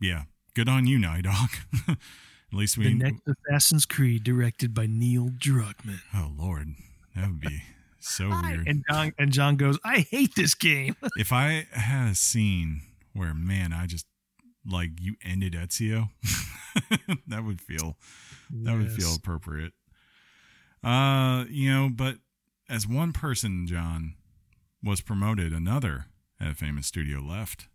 yeah, 0.00 0.24
good 0.54 0.68
on 0.68 0.86
you, 0.86 0.98
Naughty 0.98 1.22
Dog. 1.22 1.50
At 1.88 2.58
least 2.58 2.78
we 2.78 2.84
the 2.84 2.94
next 2.94 3.22
assassin's 3.26 3.84
creed 3.84 4.22
directed 4.22 4.74
by 4.74 4.86
neil 4.86 5.28
druckmann 5.28 5.98
Oh 6.14 6.30
Lord, 6.38 6.68
that 7.16 7.26
would 7.28 7.40
be 7.40 7.62
so 7.98 8.28
weird. 8.44 8.68
and 8.68 8.84
john 8.88 9.12
and 9.18 9.32
john 9.32 9.56
goes 9.56 9.76
i 9.84 10.00
hate 10.08 10.36
this 10.36 10.54
game 10.54 10.94
if 11.16 11.32
I 11.32 11.66
had 11.72 12.12
a 12.12 12.14
scene 12.14 12.82
where, 13.12 13.34
man, 13.34 13.72
I 13.72 13.86
just 13.86 14.06
like 14.66 14.90
you 15.00 15.16
ended 15.22 15.54
Ezio, 15.54 16.10
that 17.26 17.44
would 17.44 17.60
feel 17.60 17.96
that 18.50 18.76
would 18.76 18.92
feel 18.92 19.14
appropriate. 19.14 19.72
Uh, 20.82 21.44
you 21.48 21.72
know, 21.72 21.88
but 21.88 22.16
as 22.68 22.86
one 22.86 23.12
person, 23.12 23.66
John, 23.66 24.14
was 24.82 25.00
promoted, 25.00 25.52
another 25.52 26.06
at 26.40 26.50
a 26.50 26.54
famous 26.54 26.86
studio 26.86 27.20
left. 27.20 27.68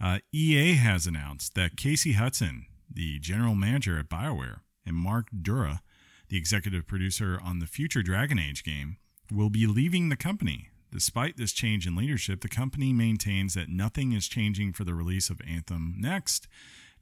Uh, 0.00 0.18
EA 0.32 0.74
has 0.74 1.06
announced 1.06 1.54
that 1.54 1.76
Casey 1.76 2.12
Hudson, 2.12 2.66
the 2.92 3.18
general 3.20 3.54
manager 3.54 3.98
at 3.98 4.08
BioWare, 4.08 4.60
and 4.84 4.96
Mark 4.96 5.28
Darrah, 5.30 5.80
the 6.28 6.36
executive 6.36 6.86
producer 6.86 7.38
on 7.42 7.60
the 7.60 7.66
future 7.66 8.02
Dragon 8.02 8.38
Age 8.38 8.64
game, 8.64 8.96
will 9.32 9.50
be 9.50 9.66
leaving 9.66 10.08
the 10.08 10.16
company. 10.16 10.70
Despite 10.94 11.36
this 11.36 11.50
change 11.50 11.88
in 11.88 11.96
leadership, 11.96 12.40
the 12.40 12.48
company 12.48 12.92
maintains 12.92 13.54
that 13.54 13.68
nothing 13.68 14.12
is 14.12 14.28
changing 14.28 14.74
for 14.74 14.84
the 14.84 14.94
release 14.94 15.28
of 15.28 15.40
Anthem 15.44 15.96
next, 15.98 16.46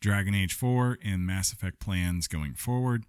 Dragon 0.00 0.34
Age 0.34 0.54
4, 0.54 0.96
and 1.04 1.26
Mass 1.26 1.52
Effect 1.52 1.78
plans 1.78 2.26
going 2.26 2.54
forward. 2.54 3.04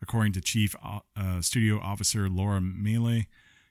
According 0.00 0.34
to 0.34 0.40
Chief 0.40 0.76
uh, 0.84 1.40
Studio 1.40 1.80
Officer 1.80 2.28
Laura 2.28 2.60
Miele, 2.60 3.22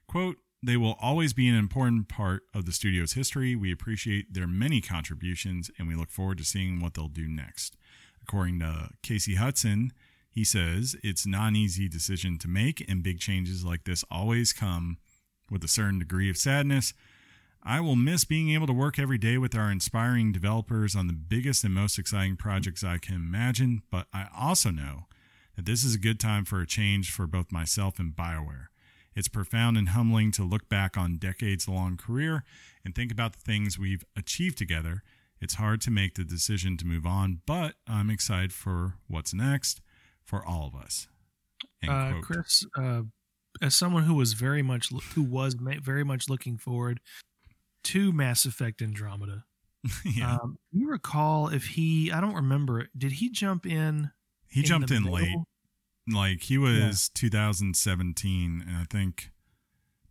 quote, 0.05 0.35
they 0.61 0.75
will 0.75 0.97
always 0.99 1.31
be 1.31 1.47
an 1.47 1.55
important 1.55 2.09
part 2.09 2.43
of 2.53 2.65
the 2.65 2.73
studio's 2.73 3.13
history. 3.13 3.55
We 3.55 3.71
appreciate 3.71 4.33
their 4.33 4.45
many 4.45 4.81
contributions 4.81 5.71
and 5.79 5.87
we 5.87 5.95
look 5.95 6.11
forward 6.11 6.39
to 6.39 6.43
seeing 6.43 6.81
what 6.81 6.93
they'll 6.93 7.07
do 7.07 7.29
next. 7.29 7.77
According 8.21 8.59
to 8.59 8.89
Casey 9.01 9.35
Hudson, 9.35 9.93
he 10.29 10.43
says 10.43 10.97
it's 11.05 11.25
not 11.25 11.47
an 11.47 11.55
easy 11.55 11.87
decision 11.87 12.37
to 12.39 12.49
make, 12.49 12.85
and 12.89 13.01
big 13.01 13.21
changes 13.21 13.63
like 13.63 13.85
this 13.85 14.03
always 14.11 14.51
come 14.51 14.97
with 15.49 15.63
a 15.63 15.67
certain 15.67 15.99
degree 15.99 16.29
of 16.29 16.37
sadness. 16.37 16.93
I 17.61 17.81
will 17.81 17.95
miss 17.95 18.23
being 18.23 18.51
able 18.51 18.67
to 18.67 18.73
work 18.73 18.97
every 18.97 19.17
day 19.17 19.37
with 19.37 19.55
our 19.55 19.69
inspiring 19.69 20.31
developers 20.31 20.95
on 20.95 21.07
the 21.07 21.13
biggest 21.13 21.63
and 21.63 21.73
most 21.73 21.99
exciting 21.99 22.37
projects 22.37 22.83
I 22.83 22.97
can 22.97 23.15
imagine, 23.15 23.81
but 23.91 24.07
I 24.13 24.27
also 24.35 24.71
know 24.71 25.07
that 25.55 25.65
this 25.65 25.83
is 25.83 25.93
a 25.93 25.99
good 25.99 26.19
time 26.19 26.45
for 26.45 26.61
a 26.61 26.67
change 26.67 27.11
for 27.11 27.27
both 27.27 27.51
myself 27.51 27.99
and 27.99 28.15
BioWare. 28.15 28.67
It's 29.13 29.27
profound 29.27 29.77
and 29.77 29.89
humbling 29.89 30.31
to 30.33 30.43
look 30.43 30.69
back 30.69 30.95
on 30.95 31.17
decades 31.17 31.67
long 31.67 31.97
career 31.97 32.45
and 32.85 32.95
think 32.95 33.11
about 33.11 33.33
the 33.33 33.41
things 33.41 33.77
we've 33.77 34.05
achieved 34.15 34.57
together. 34.57 35.03
It's 35.41 35.55
hard 35.55 35.81
to 35.81 35.91
make 35.91 36.15
the 36.15 36.23
decision 36.23 36.77
to 36.77 36.85
move 36.85 37.05
on, 37.05 37.41
but 37.45 37.75
I'm 37.87 38.09
excited 38.09 38.53
for 38.53 38.95
what's 39.07 39.33
next 39.33 39.81
for 40.23 40.45
all 40.45 40.65
of 40.67 40.81
us. 40.81 41.07
Uh. 41.85 42.13
Chris, 42.21 42.65
uh, 42.77 43.01
as 43.61 43.75
someone 43.75 44.03
who 44.03 44.13
was 44.13 44.33
very 44.33 44.61
much 44.61 44.89
who 45.13 45.23
was 45.23 45.55
very 45.55 46.03
much 46.03 46.29
looking 46.29 46.57
forward 46.57 46.99
to 47.85 48.11
Mass 48.11 48.45
Effect 48.45 48.81
Andromeda, 48.81 49.45
yeah, 50.05 50.35
um, 50.35 50.57
you 50.71 50.89
recall 50.89 51.47
if 51.47 51.67
he? 51.67 52.11
I 52.11 52.21
don't 52.21 52.35
remember. 52.35 52.87
Did 52.97 53.13
he 53.13 53.29
jump 53.29 53.65
in? 53.65 54.11
he 54.49 54.61
in 54.61 54.65
jumped 54.65 54.91
in 54.91 55.03
late. 55.03 55.35
Like 56.11 56.43
he 56.43 56.57
was 56.57 57.09
2017, 57.09 58.63
and 58.67 58.77
I 58.77 58.85
think 58.89 59.31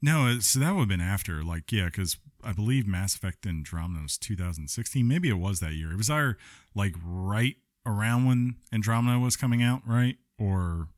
no, 0.00 0.38
so 0.38 0.60
that 0.60 0.74
would 0.74 0.82
have 0.82 0.88
been 0.88 1.00
after. 1.00 1.42
Like 1.42 1.72
yeah, 1.72 1.86
because 1.86 2.16
I 2.44 2.52
believe 2.52 2.86
Mass 2.86 3.14
Effect 3.14 3.46
Andromeda 3.46 4.02
was 4.02 4.16
2016. 4.18 5.06
Maybe 5.06 5.28
it 5.28 5.38
was 5.38 5.60
that 5.60 5.72
year. 5.72 5.92
It 5.92 5.96
was 5.96 6.10
our 6.10 6.36
like 6.74 6.94
right 7.02 7.56
around 7.84 8.26
when 8.26 8.56
Andromeda 8.72 9.18
was 9.18 9.36
coming 9.36 9.62
out, 9.62 9.82
right, 9.86 10.16
or 10.38 10.88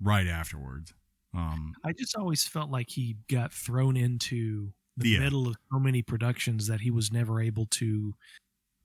right 0.00 0.26
afterwards. 0.26 0.94
Um, 1.36 1.74
I 1.84 1.92
just 1.92 2.16
always 2.16 2.46
felt 2.48 2.70
like 2.70 2.88
he 2.90 3.16
got 3.28 3.52
thrown 3.52 3.96
into 3.96 4.72
the 4.96 5.10
Yeah. 5.10 5.18
middle 5.20 5.48
of 5.48 5.56
so 5.70 5.78
many 5.78 6.02
productions 6.02 6.66
that 6.68 6.80
he 6.80 6.90
was 6.90 7.12
never 7.12 7.40
able 7.40 7.66
to 7.66 8.14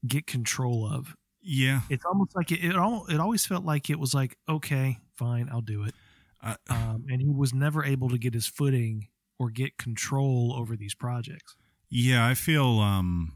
get 0.07 0.27
control 0.27 0.85
of. 0.85 1.15
yeah, 1.41 1.81
It's 1.89 2.05
almost 2.05 2.35
like 2.35 2.51
it. 2.51 2.63
It, 2.63 2.75
al- 2.75 3.05
it 3.07 3.19
always 3.19 3.45
felt 3.45 3.63
like 3.65 3.89
it 3.89 3.97
was 3.99 4.13
like, 4.13 4.37
okay, 4.49 4.99
fine, 5.15 5.49
I'll 5.49 5.61
do 5.61 5.83
it. 5.83 5.95
I, 6.41 6.57
Um, 6.69 7.05
and 7.09 7.21
he 7.21 7.29
was 7.29 7.53
never 7.53 7.83
able 7.85 8.09
to 8.09 8.17
get 8.17 8.33
his 8.33 8.47
footing 8.47 9.07
or 9.39 9.49
get 9.49 9.77
control 9.77 10.53
over 10.57 10.75
these 10.75 10.93
projects. 10.93 11.55
Yeah, 11.89 12.27
I 12.27 12.33
feel 12.35 12.79
um 12.79 13.33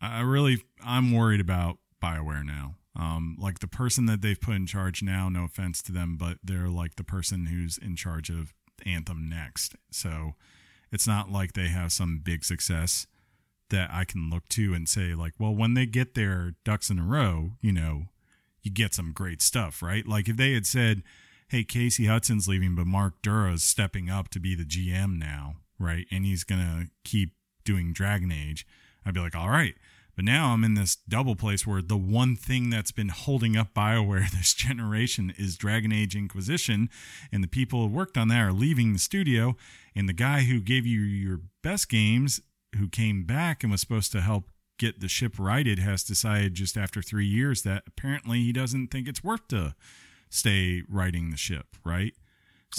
I 0.00 0.20
really 0.20 0.62
I'm 0.82 1.12
worried 1.12 1.40
about 1.40 1.78
BioWare 2.02 2.44
now. 2.44 2.76
Um 2.94 3.36
like 3.38 3.60
the 3.60 3.68
person 3.68 4.06
that 4.06 4.22
they've 4.22 4.40
put 4.40 4.56
in 4.56 4.66
charge 4.66 5.02
now, 5.02 5.28
no 5.28 5.44
offense 5.44 5.82
to 5.82 5.92
them, 5.92 6.16
but 6.16 6.38
they're 6.44 6.68
like 6.68 6.96
the 6.96 7.04
person 7.04 7.46
who's 7.46 7.78
in 7.78 7.96
charge 7.96 8.30
of 8.30 8.52
Anthem 8.84 9.28
next. 9.28 9.76
So 9.90 10.34
it's 10.90 11.06
not 11.06 11.30
like 11.30 11.52
they 11.54 11.68
have 11.68 11.92
some 11.92 12.20
big 12.22 12.44
success 12.44 13.06
that 13.70 13.90
I 13.90 14.04
can 14.04 14.28
look 14.28 14.48
to 14.50 14.74
and 14.74 14.88
say 14.88 15.14
like, 15.14 15.32
well, 15.38 15.54
when 15.54 15.74
they 15.74 15.86
get 15.86 16.14
their 16.14 16.54
ducks 16.64 16.90
in 16.90 16.98
a 16.98 17.04
row, 17.04 17.52
you 17.62 17.72
know, 17.72 18.04
you 18.62 18.70
get 18.70 18.94
some 18.94 19.12
great 19.12 19.42
stuff, 19.42 19.82
right? 19.82 20.06
Like 20.06 20.28
if 20.28 20.36
they 20.36 20.52
had 20.52 20.66
said, 20.66 21.02
"Hey, 21.48 21.64
Casey 21.64 22.06
Hudson's 22.06 22.46
leaving, 22.46 22.74
but 22.74 22.86
Mark 22.86 23.20
Darrah's 23.22 23.62
stepping 23.62 24.08
up 24.08 24.28
to 24.28 24.40
be 24.40 24.54
the 24.54 24.64
GM 24.64 25.18
now," 25.18 25.56
right? 25.78 26.06
And 26.10 26.24
he's 26.24 26.44
gonna 26.44 26.88
keep 27.04 27.34
doing 27.64 27.92
Dragon 27.92 28.30
Age. 28.30 28.66
I'd 29.04 29.14
be 29.14 29.20
like, 29.20 29.34
"All 29.34 29.50
right." 29.50 29.74
But 30.14 30.24
now 30.26 30.52
I'm 30.52 30.64
in 30.64 30.74
this 30.74 30.96
double 31.08 31.36
place 31.36 31.66
where 31.66 31.80
the 31.80 31.96
one 31.96 32.36
thing 32.36 32.70
that's 32.70 32.92
been 32.92 33.08
holding 33.08 33.56
up 33.56 33.74
BioWare 33.74 34.30
this 34.32 34.54
generation 34.54 35.32
is 35.38 35.56
Dragon 35.56 35.92
Age 35.92 36.14
Inquisition, 36.14 36.90
and 37.30 37.42
the 37.42 37.48
people 37.48 37.82
who 37.82 37.94
worked 37.94 38.18
on 38.18 38.28
that 38.28 38.40
are 38.40 38.52
leaving 38.52 38.92
the 38.92 38.98
studio, 38.98 39.56
and 39.94 40.08
the 40.08 40.14
guy 40.14 40.42
who 40.42 40.60
gave 40.60 40.86
you 40.86 41.00
your 41.00 41.40
best 41.62 41.88
games, 41.88 42.40
who 42.76 42.88
came 42.88 43.24
back 43.24 43.62
and 43.62 43.72
was 43.72 43.80
supposed 43.80 44.12
to 44.12 44.20
help 44.20 44.50
get 44.78 45.00
the 45.00 45.08
ship 45.08 45.38
righted, 45.38 45.78
has 45.78 46.02
decided 46.02 46.54
just 46.54 46.76
after 46.76 47.00
three 47.00 47.26
years 47.26 47.62
that 47.62 47.84
apparently 47.86 48.38
he 48.42 48.52
doesn't 48.52 48.88
think 48.88 49.08
it's 49.08 49.24
worth 49.24 49.46
to 49.48 49.74
stay 50.28 50.82
righting 50.88 51.30
the 51.30 51.36
ship, 51.36 51.66
right? 51.84 52.14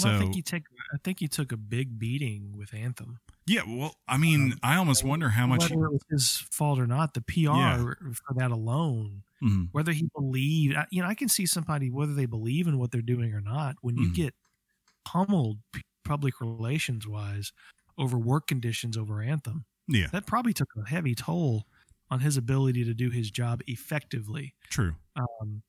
Well, 0.04 0.16
I 0.16 0.20
think 0.20 0.36
he 0.36 0.42
took. 0.42 0.64
I 0.94 0.98
think 1.04 1.20
he 1.20 1.28
took 1.28 1.52
a 1.52 1.58
big 1.58 2.00
beating 2.00 2.56
with 2.58 2.74
Anthem. 2.74 3.20
Yeah, 3.48 3.64
well, 3.68 3.96
I 4.08 4.18
mean, 4.18 4.54
Um, 4.54 4.60
I 4.64 4.76
almost 4.78 5.04
wonder 5.04 5.30
how 5.30 5.48
much. 5.48 5.70
whether 5.70 5.86
it 5.86 5.92
was 5.92 6.02
his 6.10 6.38
fault 6.38 6.80
or 6.80 6.88
not. 6.88 7.14
The 7.14 7.22
PR 7.22 7.52
Yeah. 7.52 7.78
for 8.14 8.34
that 8.36 8.52
alone, 8.52 9.24
Mhm. 9.42 9.72
whether 9.72 9.92
he 9.92 10.10
believed, 10.16 10.76
you 10.92 11.02
know, 11.02 11.08
I 11.08 11.16
can 11.16 11.30
see 11.30 11.46
somebody 11.46 11.90
whether 11.90 12.14
they 12.14 12.26
believe 12.26 12.68
in 12.68 12.78
what 12.78 12.92
they're 12.92 13.02
doing 13.02 13.34
or 13.34 13.42
not. 13.42 13.76
When 13.82 13.98
you 13.98 14.10
Mhm. 14.10 14.14
get 14.14 14.36
pummeled 15.06 15.60
public 16.06 16.42
relations 16.42 17.08
wise 17.08 17.54
over 17.98 18.18
work 18.18 18.48
conditions 18.48 18.98
over 18.98 19.22
Anthem, 19.22 19.66
Yeah, 19.88 20.12
that 20.12 20.28
probably 20.28 20.54
took 20.54 20.70
a 20.78 20.88
heavy 20.90 21.16
toll 21.16 21.68
on 22.10 22.22
his 22.22 22.38
ability 22.38 22.84
to 22.86 22.94
do 22.94 23.10
his 23.12 23.32
job 23.32 23.62
effectively. 23.68 24.56
true. 24.70 24.96
Um, 25.16 25.64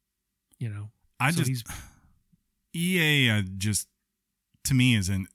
you 0.59 0.69
know, 0.71 0.93
I 1.21 1.31
so 1.31 1.45
just 1.45 1.67
EA 2.75 3.31
uh, 3.31 3.43
just 3.59 3.89
to 4.65 4.75
me 4.75 4.97
is 4.97 5.09
in 5.09 5.27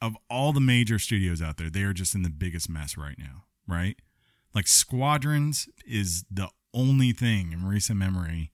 of 0.00 0.16
all 0.30 0.52
the 0.52 0.60
major 0.60 0.98
studios 0.98 1.42
out 1.42 1.56
there, 1.56 1.70
they 1.70 1.82
are 1.82 1.92
just 1.92 2.14
in 2.14 2.22
the 2.22 2.30
biggest 2.30 2.68
mess 2.68 2.96
right 2.96 3.18
now, 3.18 3.44
right? 3.66 3.96
Like 4.54 4.66
Squadrons 4.66 5.68
is 5.86 6.24
the 6.30 6.48
only 6.74 7.12
thing 7.12 7.52
in 7.52 7.66
recent 7.66 7.98
memory 7.98 8.52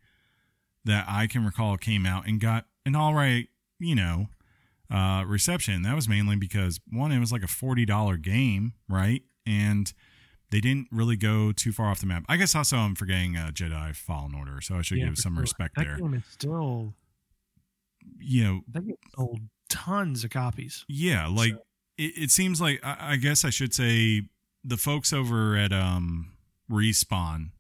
that 0.85 1.07
I 1.09 1.27
can 1.27 1.45
recall 1.45 1.77
came 1.77 2.07
out 2.07 2.27
and 2.27 2.41
got 2.41 2.67
an 2.85 2.95
all 2.95 3.15
right, 3.15 3.49
you 3.79 3.95
know, 3.95 4.29
uh, 4.91 5.25
reception. 5.27 5.83
That 5.83 5.95
was 5.95 6.09
mainly 6.09 6.37
because 6.37 6.81
one, 6.91 7.11
it 7.13 7.21
was 7.21 7.33
like 7.33 7.43
a 7.43 7.49
forty 7.49 7.85
dollar 7.85 8.17
game, 8.17 8.75
right? 8.89 9.23
And 9.47 9.93
they 10.51 10.61
didn't 10.61 10.89
really 10.93 11.17
go 11.17 11.53
too 11.53 11.73
far 11.73 11.87
off 11.91 12.01
the 12.01 12.07
map. 12.07 12.25
I 12.29 12.37
guess 12.37 12.55
also 12.55 12.77
I'm 12.77 12.95
forgetting 12.95 13.37
uh, 13.37 13.51
Jedi 13.53 13.95
Fallen 13.97 14.35
Order, 14.35 14.61
so 14.61 14.77
I 14.77 14.83
should 14.83 14.99
yeah, 14.99 15.07
give 15.07 15.19
some 15.19 15.35
sure. 15.35 15.43
respect 15.43 15.75
that 15.77 15.87
there. 15.87 15.97
game 15.97 16.15
is 16.15 16.25
still 16.31 16.95
You 18.19 18.45
know, 18.45 18.61
that 18.73 18.83
sold 19.17 19.41
tons 19.75 20.25
of 20.25 20.31
copies. 20.31 20.85
Yeah, 20.89 21.27
like 21.27 21.53
So- 21.53 21.63
it, 21.99 22.13
it 22.17 22.31
seems 22.31 22.61
like 22.61 22.81
I, 22.85 23.13
I 23.13 23.17
guess 23.17 23.45
I 23.45 23.51
should 23.51 23.73
say 23.75 24.23
the 24.65 24.77
folks 24.77 25.13
over 25.13 25.57
at 25.57 25.73
um 25.73 26.33
Respawn 26.71 27.51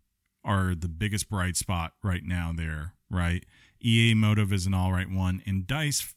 are 0.45 0.75
the 0.75 0.89
biggest 0.89 1.29
bright 1.29 1.57
spot 1.57 1.93
right 2.03 2.25
now 2.25 2.53
there, 2.55 2.95
right? 3.11 3.45
EA 3.81 4.15
Motive 4.15 4.53
is 4.53 4.67
an 4.67 4.75
all 4.75 4.93
right 4.93 5.11
one 5.11 5.43
and 5.47 5.67
Dice 5.67 6.15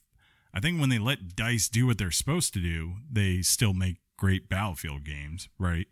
I 0.54 0.60
think 0.60 0.80
when 0.80 0.90
they 0.90 0.98
let 1.00 1.36
Dice 1.36 1.68
do 1.70 1.86
what 1.86 1.98
they're 1.98 2.10
supposed 2.12 2.54
to 2.54 2.60
do, 2.60 2.94
they 3.12 3.42
still 3.42 3.74
make 3.74 3.98
great 4.18 4.50
Battlefield 4.50 5.04
games, 5.04 5.50
right? 5.60 5.88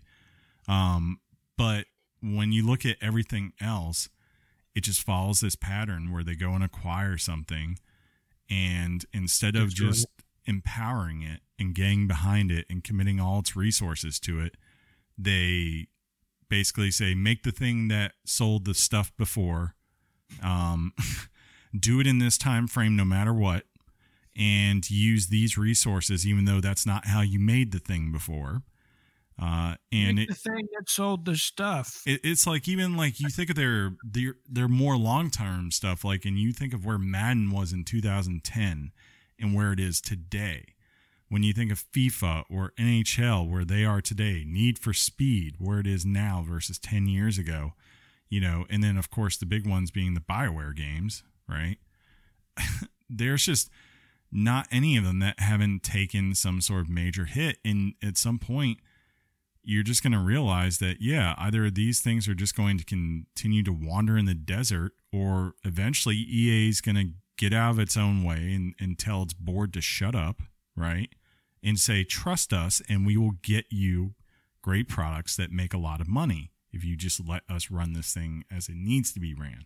Um 0.68 1.20
but 1.58 1.86
when 2.22 2.52
you 2.52 2.66
look 2.66 2.86
at 2.86 2.98
everything 3.02 3.54
else, 3.62 4.10
it 4.74 4.82
just 4.82 5.04
follows 5.04 5.42
this 5.42 5.56
pattern 5.56 6.12
where 6.12 6.24
they 6.24 6.36
go 6.36 6.52
and 6.54 6.64
acquire 6.64 7.18
something 7.18 7.78
and 8.50 9.06
instead 9.14 9.56
of 9.56 9.74
just 9.74 10.08
empowering 10.46 11.22
it 11.22 11.42
and 11.60 11.74
getting 11.74 12.08
behind 12.08 12.52
it 12.52 12.66
and 12.70 12.84
committing 12.84 13.20
all 13.20 13.40
its 13.40 13.56
resources 13.56 14.20
to 14.20 14.40
it, 14.40 14.56
they 15.18 15.88
basically 16.50 16.92
say 16.92 17.16
make 17.16 17.44
the 17.44 17.52
thing 17.52 17.88
that 17.88 18.14
sold 18.26 18.66
the 18.66 18.74
stuff 18.74 19.12
before, 19.18 19.76
um, 20.44 20.94
do 21.80 22.00
it 22.00 22.08
in 22.08 22.20
this 22.20 22.38
time 22.38 22.68
frame 22.68 22.96
no 22.96 23.06
matter 23.06 23.34
what, 23.34 23.64
and 24.38 24.90
use 24.90 25.28
these 25.28 25.58
resources 25.58 26.28
even 26.28 26.46
though 26.46 26.60
that's 26.60 26.86
not 26.86 27.08
how 27.08 27.22
you 27.22 27.40
made 27.40 27.72
the 27.72 27.80
thing 27.80 28.12
before. 28.12 28.62
Uh, 29.42 29.76
and 29.92 30.16
Make 30.16 30.30
it, 30.30 30.34
the 30.34 30.50
thing 30.50 30.68
that 30.78 30.90
sold 30.90 31.26
the 31.26 31.36
stuff. 31.36 32.02
it, 32.06 32.22
it's 32.24 32.48
like 32.48 32.70
even 32.70 32.96
like 32.96 33.20
you 33.20 33.28
think 33.30 33.50
of 33.50 33.58
their 33.58 33.92
their 34.02 34.36
their 34.48 34.70
more 34.70 34.96
long 34.96 35.30
term 35.30 35.72
stuff, 35.72 36.06
like 36.06 36.24
and 36.24 36.40
you 36.40 36.54
think 36.54 36.74
of 36.74 36.86
where 36.86 36.98
Madden 36.98 37.52
was 37.52 37.74
in 37.74 37.84
2010 37.84 38.92
and 39.38 39.54
where 39.54 39.74
it 39.74 39.80
is 39.80 40.00
today. 40.00 40.76
When 41.28 41.44
you 41.44 41.54
think 41.54 41.72
of 41.72 41.84
FIFA 41.92 42.44
or 42.50 42.72
NHL, 42.80 43.50
where 43.50 43.66
they 43.66 43.84
are 43.84 44.00
today, 44.00 44.46
Need 44.48 44.80
for 44.80 44.94
Speed, 44.94 45.56
where 45.60 45.80
it 45.80 45.88
is 45.88 46.06
now 46.06 46.46
versus 46.48 46.78
10 46.78 47.08
years 47.08 47.38
ago, 47.38 47.74
you 48.30 48.40
know, 48.40 48.66
and 48.70 48.82
then 48.84 48.96
of 48.96 49.10
course 49.10 49.36
the 49.36 49.46
big 49.46 49.68
ones 49.68 49.92
being 49.92 50.14
the 50.14 50.22
Bioware 50.22 50.74
games, 50.74 51.24
right? 51.50 51.78
There's 53.10 53.46
just 53.46 53.70
not 54.32 54.68
any 54.72 54.96
of 54.96 55.04
them 55.04 55.20
that 55.20 55.40
haven't 55.40 55.84
taken 55.84 56.36
some 56.36 56.62
sort 56.62 56.82
of 56.82 56.90
major 56.90 57.26
hit, 57.26 57.58
and 57.66 57.96
at 58.02 58.18
some 58.18 58.40
point 58.40 58.80
you're 59.66 59.84
just 59.84 60.04
going 60.04 60.14
to 60.14 60.20
realize 60.20 60.78
that 60.80 60.98
yeah 61.00 61.36
either 61.38 61.70
these 61.70 62.00
things 62.00 62.28
are 62.28 62.36
just 62.36 62.56
going 62.56 62.78
to 62.78 62.86
continue 62.86 63.64
to 63.64 63.72
wander 63.72 64.18
in 64.18 64.26
the 64.26 64.34
desert 64.34 64.94
or 65.12 65.54
eventually 65.64 66.16
ea 66.16 66.70
is 66.70 66.82
going 66.82 66.96
to 66.96 67.10
get 67.38 67.54
out 67.54 67.72
of 67.72 67.80
its 67.80 67.98
own 67.98 68.24
way 68.24 68.54
and, 68.54 68.76
and 68.80 68.98
tell 68.98 69.24
its 69.24 69.34
board 69.34 69.74
to 69.74 69.82
shut 69.82 70.16
up 70.16 70.42
right 70.76 71.10
and 71.64 71.80
say 71.80 72.04
trust 72.04 72.54
us 72.54 72.82
and 72.88 73.06
we 73.06 73.18
will 73.18 73.36
get 73.42 73.66
you 73.70 74.14
great 74.62 74.88
products 74.88 75.36
that 75.36 75.52
make 75.52 75.74
a 75.74 75.78
lot 75.78 76.02
of 76.02 76.08
money 76.08 76.52
if 76.72 76.84
you 76.84 76.96
just 76.96 77.26
let 77.26 77.44
us 77.50 77.70
run 77.72 77.94
this 77.94 78.14
thing 78.14 78.44
as 78.52 78.68
it 78.68 78.76
needs 78.76 79.12
to 79.12 79.20
be 79.20 79.34
ran 79.34 79.66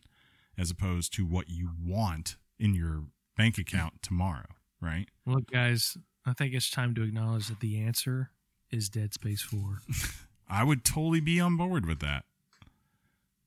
as 0.57 0.71
opposed 0.71 1.13
to 1.13 1.25
what 1.25 1.49
you 1.49 1.69
want 1.81 2.35
in 2.59 2.73
your 2.73 3.03
bank 3.37 3.57
account 3.57 3.93
tomorrow 4.01 4.45
right? 4.81 5.07
Look, 5.25 5.51
guys, 5.51 5.97
I 6.25 6.33
think 6.33 6.53
it's 6.53 6.69
time 6.69 6.95
to 6.95 7.03
acknowledge 7.03 7.47
that 7.47 7.59
the 7.59 7.79
answer 7.81 8.31
is 8.71 8.89
Dead 8.89 9.13
Space 9.13 9.41
4. 9.41 9.81
I 10.49 10.63
would 10.63 10.83
totally 10.83 11.19
be 11.19 11.39
on 11.39 11.57
board 11.57 11.85
with 11.85 11.99
that. 11.99 12.25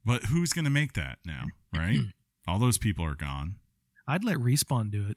But 0.05 0.25
who's 0.25 0.53
going 0.53 0.65
to 0.65 0.71
make 0.71 0.95
that 0.95 1.19
now, 1.25 1.45
right? 1.75 2.01
All 2.47 2.59
those 2.59 2.79
people 2.79 3.05
are 3.05 3.15
gone. 3.15 3.57
I'd 4.07 4.25
let 4.25 4.37
Respawn 4.39 4.91
do 4.91 5.07
it. 5.09 5.17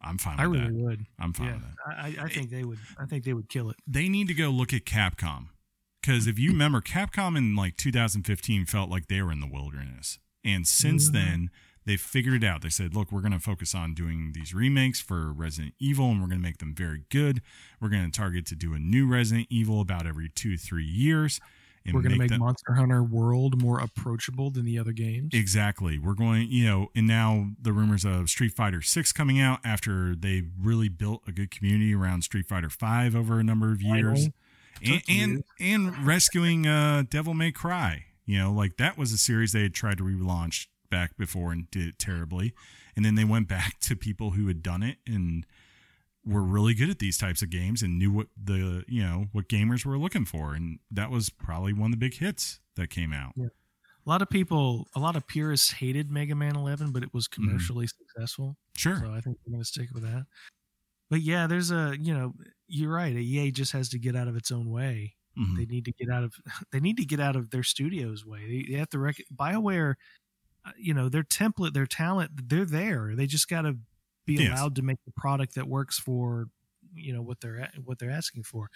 I'm 0.00 0.18
fine 0.18 0.38
I 0.38 0.44
really 0.44 0.64
that. 0.66 0.72
would. 0.74 1.06
I'm 1.18 1.32
fine 1.32 1.46
Yeah, 1.46 1.54
with 1.54 1.62
that. 1.62 2.20
I, 2.20 2.24
I- 2.24 2.28
think 2.28 2.50
they 2.50 2.64
would. 2.64 2.78
I 2.98 3.06
think 3.06 3.24
they 3.24 3.32
would 3.34 3.48
kill 3.48 3.70
it. 3.70 3.76
They 3.86 4.08
need 4.08 4.28
to 4.28 4.34
go 4.34 4.50
look 4.50 4.72
at 4.72 4.84
Capcom. 4.84 5.48
Because 6.00 6.26
if 6.28 6.38
you 6.38 6.50
remember, 6.50 6.80
Capcom 6.80 7.36
in 7.36 7.56
like 7.56 7.76
2015 7.76 8.66
felt 8.66 8.90
like 8.90 9.08
they 9.08 9.22
were 9.22 9.32
in 9.32 9.40
the 9.40 9.48
wilderness. 9.50 10.18
And 10.44 10.66
since 10.66 11.10
Mhm. 11.10 11.12
then, 11.14 11.50
they 11.86 11.96
figured 11.96 12.42
it 12.42 12.46
out. 12.46 12.62
They 12.62 12.68
said, 12.68 12.94
look, 12.94 13.10
we're 13.12 13.20
going 13.20 13.32
to 13.32 13.40
focus 13.40 13.74
on 13.74 13.94
doing 13.94 14.32
these 14.34 14.52
remakes 14.52 15.00
for 15.00 15.32
Resident 15.32 15.74
Evil 15.78 16.10
and 16.10 16.20
we're 16.20 16.26
going 16.28 16.40
to 16.40 16.46
make 16.46 16.58
them 16.58 16.74
very 16.74 17.04
good. 17.10 17.40
We're 17.80 17.88
going 17.88 18.04
to 18.10 18.10
target 18.10 18.44
to 18.46 18.56
do 18.56 18.74
a 18.74 18.78
new 18.78 19.06
Resident 19.06 19.46
Evil 19.50 19.80
about 19.80 20.06
every 20.06 20.28
two, 20.28 20.56
three 20.58 20.84
years. 20.84 21.40
And 21.86 21.94
We're 21.94 22.02
going 22.02 22.14
to 22.14 22.18
make 22.18 22.30
them- 22.30 22.40
Monster 22.40 22.72
Hunter 22.74 23.04
World 23.04 23.62
more 23.62 23.78
approachable 23.78 24.50
than 24.50 24.64
the 24.64 24.76
other 24.76 24.90
games. 24.90 25.30
Exactly. 25.32 25.98
We're 25.98 26.14
going, 26.14 26.48
you 26.50 26.64
know, 26.66 26.88
and 26.96 27.06
now 27.06 27.50
the 27.62 27.72
rumors 27.72 28.04
of 28.04 28.28
Street 28.28 28.54
Fighter 28.54 28.82
6 28.82 29.12
coming 29.12 29.40
out 29.40 29.60
after 29.64 30.16
they 30.16 30.42
really 30.60 30.88
built 30.88 31.22
a 31.28 31.32
good 31.32 31.52
community 31.52 31.94
around 31.94 32.22
Street 32.22 32.46
Fighter 32.46 32.68
5 32.70 33.14
over 33.14 33.38
a 33.38 33.44
number 33.44 33.70
of 33.70 33.80
years. 33.80 34.28
And, 34.84 35.02
and 35.08 35.44
and 35.58 36.06
rescuing 36.06 36.66
uh 36.66 37.04
Devil 37.08 37.32
May 37.32 37.50
Cry. 37.52 38.06
You 38.26 38.40
know, 38.40 38.52
like 38.52 38.76
that 38.76 38.98
was 38.98 39.12
a 39.12 39.16
series 39.16 39.52
they 39.52 39.62
had 39.62 39.72
tried 39.72 39.96
to 39.98 40.04
relaunch 40.04 40.66
back 40.96 41.16
before 41.18 41.52
and 41.52 41.70
did 41.70 41.88
it 41.88 41.98
terribly. 41.98 42.54
And 42.94 43.04
then 43.04 43.14
they 43.16 43.24
went 43.24 43.48
back 43.48 43.78
to 43.80 43.94
people 43.96 44.30
who 44.30 44.46
had 44.48 44.62
done 44.62 44.82
it 44.82 44.96
and 45.06 45.44
were 46.24 46.42
really 46.42 46.74
good 46.74 46.88
at 46.90 46.98
these 46.98 47.18
types 47.18 47.42
of 47.42 47.50
games 47.50 47.82
and 47.82 47.98
knew 47.98 48.10
what 48.10 48.28
the 48.42 48.82
you 48.88 49.02
know 49.02 49.26
what 49.32 49.48
gamers 49.48 49.84
were 49.84 49.98
looking 49.98 50.24
for 50.24 50.54
and 50.54 50.78
that 50.90 51.10
was 51.10 51.30
probably 51.30 51.72
one 51.72 51.92
of 51.92 51.92
the 51.92 52.04
big 52.04 52.14
hits 52.14 52.58
that 52.74 52.90
came 52.90 53.12
out 53.12 53.32
a 54.06 54.10
lot 54.10 54.22
of 54.22 54.30
people, 54.30 54.86
a 54.94 55.00
lot 55.00 55.16
of 55.16 55.26
purists 55.26 55.72
hated 55.72 56.12
Mega 56.12 56.36
Man 56.36 56.54
11, 56.54 56.92
but 56.92 57.02
it 57.02 57.12
was 57.12 57.26
commercially 57.26 57.88
successful. 57.88 58.56
sure 58.76 58.98
So 59.00 59.10
I 59.12 59.20
think 59.20 59.36
we're 59.44 59.50
going 59.52 59.62
to 59.62 59.68
stick 59.68 59.88
with 59.92 60.04
that. 60.04 60.26
But 61.10 61.22
yeah, 61.22 61.46
there's 61.48 61.70
a 61.72 61.96
you 62.00 62.14
know 62.14 62.34
you're 62.68 62.92
right. 62.92 63.14
EA 63.16 63.50
just 63.50 63.72
has 63.72 63.88
to 63.90 63.98
get 63.98 64.14
out 64.16 64.28
of 64.28 64.36
its 64.36 64.52
own 64.52 64.70
way. 64.70 65.16
Mhm. 65.38 65.56
They 65.56 65.66
need 65.66 65.84
to 65.86 65.92
get 65.92 66.08
out 66.10 66.24
of 66.24 66.34
they 66.72 66.80
need 66.80 66.96
to 66.98 67.04
get 67.04 67.20
out 67.20 67.36
of 67.36 67.50
their 67.50 67.62
studio's 67.64 68.24
way. 68.24 68.46
They, 68.46 68.72
they 68.72 68.78
have 68.78 68.90
to 68.90 68.98
rec- 69.00 69.26
Bioware, 69.34 69.94
you 70.78 70.94
know, 70.94 71.08
their 71.08 71.22
template, 71.24 71.72
their 71.74 71.86
talent, 71.86 72.48
they're 72.48 72.64
there. 72.66 73.14
They 73.16 73.26
just 73.26 73.48
got 73.48 73.62
to 73.62 73.78
be 74.26 74.36
Yes. 74.36 74.38
allowed 74.38 74.76
to 74.76 74.82
make 74.82 74.98
the 75.06 75.12
product 75.12 75.54
that 75.56 75.68
works 75.68 75.98
for 75.98 76.48
you 76.94 77.12
know 77.12 77.22
what 77.22 77.40
they're 77.40 77.70
what 77.84 77.98
they're 77.98 78.10
asking 78.10 78.42
for. 78.44 78.70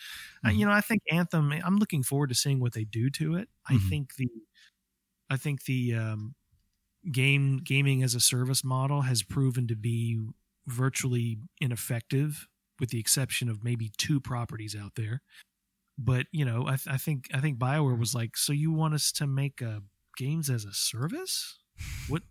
Uh, 0.46 0.50
Mhm. 0.50 0.52
you 0.52 0.66
know, 0.66 0.72
I 0.72 0.80
think 0.82 1.02
Anthem. 1.10 1.52
I'm 1.52 1.78
looking 1.78 2.02
forward 2.02 2.28
to 2.30 2.34
seeing 2.34 2.60
what 2.60 2.74
they 2.74 2.84
do 2.84 3.10
to 3.10 3.36
it. 3.36 3.48
I 3.68 3.76
Mhm. 3.76 3.78
think 3.78 4.16
the 4.16 4.28
I 5.30 5.36
think 5.36 5.64
the 5.64 5.94
um, 5.94 6.34
game 7.12 7.58
gaming 7.58 8.02
as 8.04 8.14
a 8.16 8.20
service 8.20 8.64
model 8.64 9.02
has 9.02 9.22
proven 9.24 9.68
to 9.68 9.76
be 9.76 10.20
virtually 10.68 11.38
ineffective, 11.60 12.48
with 12.80 12.90
the 12.90 13.00
exception 13.00 13.48
of 13.50 13.64
maybe 13.64 13.90
two 13.98 14.20
properties 14.20 14.76
out 14.76 14.96
there. 14.96 15.22
but 15.98 16.26
you 16.32 16.44
know, 16.46 16.68
I, 16.68 16.74
I 16.88 16.98
think 16.98 17.28
I 17.34 17.40
think 17.40 17.58
Bioware 17.60 17.98
was 17.98 18.14
like, 18.16 18.36
so 18.38 18.52
you 18.54 18.72
want 18.72 18.94
us 18.94 19.12
to 19.14 19.28
make 19.28 19.62
uh, 19.62 19.82
games 20.18 20.50
as 20.50 20.66
a 20.66 20.74
service? 20.74 21.59
What? 22.08 22.22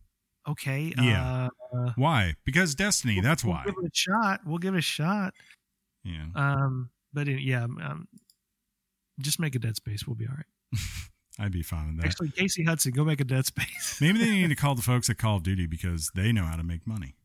Okay, 0.47 0.93
Yeah. 0.97 1.49
Uh, 1.73 1.91
Why? 1.95 2.33
Because 2.45 2.73
Destiny. 2.73 3.21
That's 3.21 3.43
we'll 3.43 3.53
why. 3.53 3.63
give 3.65 3.75
it 3.81 3.85
a 3.85 3.89
shot. 3.93 4.41
We'll 4.45 4.57
give 4.57 4.73
it 4.73 4.79
a 4.79 4.81
shot. 4.81 5.33
Yeah. 6.03 6.25
Um, 6.35 6.89
but 7.13 7.27
it, 7.27 7.41
yeah, 7.41 7.63
um, 7.65 8.07
just 9.19 9.39
make 9.39 9.53
a 9.55 9.59
Dead 9.59 9.75
Space. 9.75 10.07
We'll 10.07 10.15
be 10.15 10.25
all 10.25 10.35
right. 10.35 10.79
I'd 11.39 11.51
be 11.51 11.61
fine 11.61 11.87
with 11.87 11.97
that. 11.97 12.05
Actually, 12.07 12.29
Casey 12.31 12.63
Hudson, 12.63 12.91
go 12.93 13.03
make 13.03 13.21
a 13.21 13.25
Dead 13.25 13.45
Space. 13.45 13.99
Maybe 14.01 14.17
they 14.19 14.31
need 14.31 14.47
to 14.49 14.55
call 14.55 14.75
the 14.75 14.81
folks 14.81 15.09
at 15.09 15.17
Call 15.17 15.37
of 15.37 15.43
Duty 15.43 15.67
because 15.67 16.09
they 16.15 16.31
know 16.31 16.45
how 16.45 16.55
to 16.55 16.63
make 16.63 16.87
money. 16.87 17.15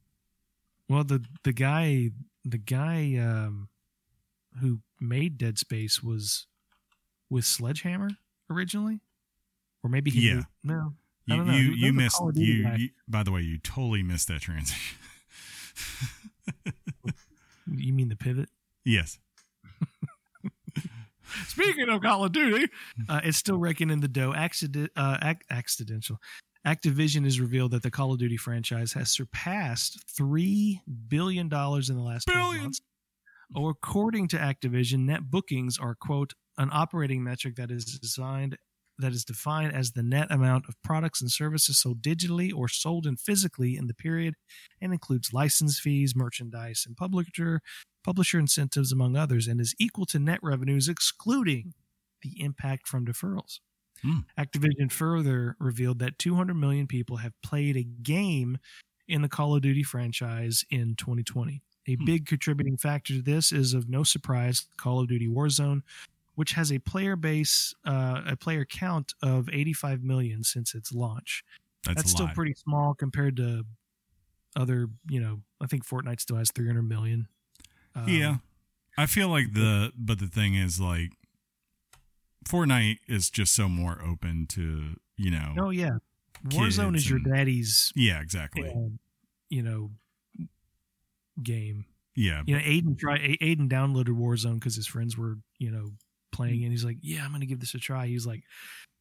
well, 0.88 1.04
the 1.04 1.24
the 1.44 1.52
guy 1.52 2.10
the 2.44 2.58
guy 2.58 3.16
um, 3.16 3.68
who 4.60 4.80
made 5.00 5.38
Dead 5.38 5.56
Space 5.58 6.02
was 6.02 6.46
with 7.30 7.44
Sledgehammer 7.46 8.10
originally, 8.50 9.00
or 9.82 9.88
maybe 9.88 10.10
he 10.10 10.28
Yeah. 10.28 10.34
moved- 10.34 10.46
no. 10.64 10.92
You 11.26 11.44
you, 11.44 11.72
you 11.72 11.92
missed 11.92 12.20
you, 12.34 12.68
you 12.76 12.88
by 13.08 13.22
the 13.22 13.32
way, 13.32 13.40
you 13.40 13.58
totally 13.58 14.02
missed 14.02 14.28
that 14.28 14.40
transition. 14.42 14.98
You 17.66 17.94
mean 17.94 18.10
the 18.10 18.16
pivot? 18.16 18.50
yes. 18.84 19.18
Speaking 21.46 21.88
of 21.88 22.02
Call 22.02 22.24
of 22.24 22.32
Duty, 22.32 22.68
uh, 23.08 23.20
it's 23.24 23.38
still 23.38 23.56
raking 23.56 23.90
in 23.90 24.00
the 24.00 24.08
dough. 24.08 24.34
Accident, 24.34 24.90
uh, 24.96 25.16
ac- 25.22 25.38
accidental. 25.50 26.18
Activision 26.66 27.24
has 27.24 27.40
revealed 27.40 27.70
that 27.72 27.82
the 27.82 27.90
Call 27.90 28.12
of 28.12 28.18
Duty 28.18 28.36
franchise 28.36 28.92
has 28.92 29.10
surpassed 29.10 29.98
three 30.14 30.80
billion 31.08 31.48
dollars 31.48 31.88
in 31.90 31.96
the 31.96 32.02
last 32.02 32.24
12 32.26 32.40
Billion. 32.44 32.62
months. 32.64 32.80
Or 33.56 33.70
according 33.70 34.28
to 34.28 34.36
Activision, 34.36 35.00
net 35.06 35.30
bookings 35.30 35.78
are 35.78 35.94
quote 35.94 36.34
an 36.58 36.68
operating 36.72 37.22
metric 37.24 37.56
that 37.56 37.70
is 37.70 37.84
designed 37.84 38.56
that 38.98 39.12
is 39.12 39.24
defined 39.24 39.72
as 39.74 39.92
the 39.92 40.02
net 40.02 40.30
amount 40.30 40.66
of 40.68 40.80
products 40.82 41.20
and 41.20 41.30
services 41.30 41.78
sold 41.78 42.02
digitally 42.02 42.54
or 42.54 42.68
sold 42.68 43.06
in 43.06 43.16
physically 43.16 43.76
in 43.76 43.86
the 43.88 43.94
period 43.94 44.34
and 44.80 44.92
includes 44.92 45.32
license 45.32 45.78
fees, 45.80 46.14
merchandise, 46.16 46.84
and 46.86 46.96
publisher 46.96 47.60
publisher 48.04 48.38
incentives, 48.38 48.92
among 48.92 49.16
others, 49.16 49.46
and 49.48 49.60
is 49.60 49.74
equal 49.78 50.04
to 50.06 50.18
net 50.18 50.38
revenues 50.42 50.88
excluding 50.88 51.72
the 52.22 52.40
impact 52.40 52.86
from 52.86 53.06
deferrals. 53.06 53.60
Hmm. 54.02 54.24
Activision 54.38 54.90
further 54.90 55.56
revealed 55.60 56.00
that 56.00 56.18
200 56.18 56.54
million 56.54 56.86
people 56.86 57.18
have 57.18 57.32
played 57.42 57.76
a 57.76 57.84
game 57.84 58.58
in 59.08 59.22
the 59.22 59.28
Call 59.28 59.54
of 59.54 59.62
Duty 59.62 59.82
franchise 59.82 60.64
in 60.70 60.96
2020. 60.96 61.62
A 61.86 61.96
Hmm. 61.98 62.04
big 62.06 62.26
contributing 62.26 62.76
factor 62.76 63.14
to 63.14 63.22
this 63.22 63.52
is 63.52 63.74
of 63.74 63.88
no 63.88 64.02
surprise 64.02 64.66
Call 64.78 65.00
of 65.00 65.08
Duty 65.08 65.28
Warzone, 65.28 65.82
which 66.34 66.52
has 66.52 66.72
a 66.72 66.78
player 66.78 67.16
base, 67.16 67.74
uh, 67.86 68.22
a 68.26 68.36
player 68.36 68.64
count 68.64 69.14
of 69.22 69.48
85 69.52 70.02
million 70.02 70.42
since 70.44 70.74
its 70.74 70.92
launch. 70.92 71.44
That's, 71.84 71.96
That's 71.96 72.10
still 72.10 72.26
lot. 72.26 72.34
pretty 72.34 72.54
small 72.54 72.94
compared 72.94 73.36
to 73.36 73.64
other, 74.56 74.88
you 75.08 75.20
know, 75.20 75.40
I 75.60 75.66
think 75.66 75.86
Fortnite 75.86 76.20
still 76.20 76.36
has 76.36 76.50
300 76.50 76.82
million. 76.82 77.28
Um, 77.94 78.08
yeah. 78.08 78.36
I 78.96 79.06
feel 79.06 79.28
like 79.28 79.52
the 79.52 79.92
but 79.96 80.18
the 80.20 80.26
thing 80.28 80.54
is 80.54 80.80
like 80.80 81.10
Fortnite 82.48 82.98
is 83.08 83.30
just 83.30 83.54
so 83.54 83.68
more 83.68 84.00
open 84.04 84.46
to, 84.50 84.96
you 85.16 85.30
know. 85.30 85.54
Oh 85.58 85.70
yeah, 85.70 85.98
Warzone 86.46 86.94
is 86.94 87.08
your 87.08 87.18
daddy's, 87.18 87.92
Yeah, 87.96 88.20
exactly. 88.20 88.68
um, 88.68 88.98
you 89.48 89.62
know, 89.62 89.90
game. 91.42 91.86
Yeah. 92.14 92.42
You 92.46 92.54
know, 92.56 92.62
Aiden 92.62 92.98
try 92.98 93.18
Aiden 93.18 93.68
downloaded 93.68 94.16
Warzone 94.16 94.54
because 94.54 94.76
his 94.76 94.86
friends 94.86 95.18
were, 95.18 95.38
you 95.58 95.70
know, 95.70 95.90
playing, 96.34 96.62
and 96.64 96.72
he's 96.72 96.84
like, 96.84 96.98
"Yeah, 97.02 97.24
I'm 97.24 97.32
gonna 97.32 97.46
give 97.46 97.60
this 97.60 97.74
a 97.74 97.78
try." 97.78 98.06
He's 98.06 98.26
like, 98.26 98.42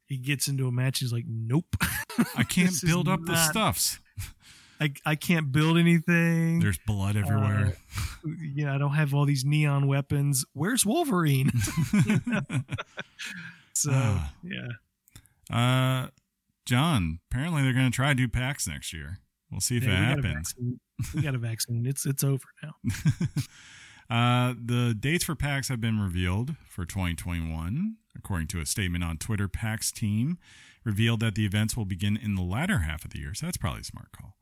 he 0.08 0.18
gets 0.18 0.48
into 0.48 0.68
a 0.68 0.72
match, 0.72 1.00
he's 1.00 1.14
like, 1.14 1.26
"Nope, 1.28 1.76
I 2.36 2.44
can't 2.44 2.74
build 2.86 3.08
up 3.08 3.24
the 3.26 3.36
stuffs. 3.50 4.00
I 4.80 4.94
I 5.06 5.16
can't 5.16 5.52
build 5.52 5.78
anything. 5.78 6.60
There's 6.60 6.80
blood 6.86 7.16
everywhere. 7.16 7.78
you 8.26 8.66
know, 8.66 8.74
I 8.74 8.78
don't 8.78 8.94
have 8.94 9.14
all 9.14 9.26
these 9.26 9.46
neon 9.46 9.88
weapons. 9.88 10.46
Where's 10.54 10.86
Wolverine?" 10.86 11.52
so 13.74 13.92
Ah. 13.94 14.34
yeah, 14.44 14.68
uh 15.50 16.08
John, 16.66 17.20
apparently 17.30 17.62
they're 17.64 17.74
to 17.74 17.90
try 17.96 18.10
to 18.10 18.16
do 18.16 18.28
PAX 18.30 18.68
next 18.68 18.94
year. 18.94 19.20
We'll 19.52 19.60
see 19.62 19.78
if 19.78 19.84
Yeah, 19.84 20.14
it 20.14 20.22
we 20.22 20.28
happens. 20.28 20.56
we 21.14 21.22
got 21.22 21.36
a 21.36 21.38
vaccine. 21.38 21.86
It's 21.86 22.06
it's 22.06 22.24
over 22.24 22.46
now. 22.64 22.74
uh, 24.14 24.54
the 24.64 24.96
dates 24.98 25.24
for 25.24 25.36
PAX 25.36 25.70
have 25.70 25.82
been 25.82 26.00
revealed 26.00 26.56
for 26.68 26.86
2021. 26.86 27.96
According 28.16 28.48
to 28.50 28.62
a 28.62 28.66
statement 28.66 29.04
on 29.04 29.18
Twitter, 29.18 29.48
PAX 29.48 29.92
team 29.92 30.38
revealed 30.84 31.20
that 31.22 31.36
the 31.36 31.46
events 31.46 31.76
will 31.76 31.86
begin 31.86 32.16
in 32.18 32.36
the 32.36 32.42
latter 32.44 32.80
half 32.80 33.04
of 33.06 33.12
the 33.12 33.20
year. 33.20 33.34
So 33.34 33.48
that's 33.48 33.58
probably 33.58 33.82
a 33.82 33.86
smart 33.86 34.12
call. 34.12 34.36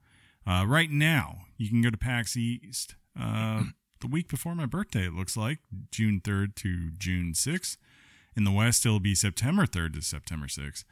Uh, 0.45 0.65
right 0.65 0.89
now, 0.89 1.41
you 1.57 1.69
can 1.69 1.81
go 1.81 1.89
to 1.89 1.97
PAX 1.97 2.35
East 2.35 2.95
uh, 3.19 3.63
the 4.01 4.07
week 4.07 4.27
before 4.27 4.55
my 4.55 4.65
birthday, 4.65 5.05
it 5.05 5.13
looks 5.13 5.37
like, 5.37 5.59
June 5.91 6.19
3rd 6.23 6.55
to 6.55 6.91
June 6.97 7.33
6th. 7.33 7.77
In 8.35 8.43
the 8.43 8.51
West, 8.51 8.85
it'll 8.85 8.99
be 8.99 9.13
September 9.15 9.65
3rd 9.65 9.93
to 9.93 10.01
September 10.01 10.47
6th. 10.47 10.83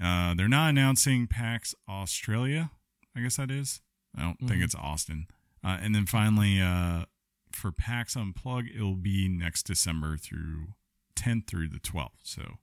Uh, 0.00 0.34
they're 0.34 0.48
not 0.48 0.68
announcing 0.70 1.26
PAX 1.26 1.74
Australia. 1.88 2.70
I 3.16 3.20
guess 3.20 3.36
that 3.36 3.50
is. 3.50 3.80
I 4.16 4.22
don't 4.22 4.38
think 4.38 4.60
Mhm. 4.60 4.64
it's 4.64 4.74
Austin. 4.74 5.26
Uh, 5.64 5.78
and 5.80 5.94
then 5.94 6.06
finally, 6.06 6.60
uh, 6.60 7.06
for 7.54 7.72
PAX 7.72 8.14
Unplug, 8.14 8.74
it'll 8.74 8.96
be 8.96 9.28
next 9.28 9.64
December 9.64 10.16
through 10.16 10.68
10th 11.16 11.46
through 11.46 11.68
the 11.68 11.78
12th. 11.78 12.20
So 12.22 12.58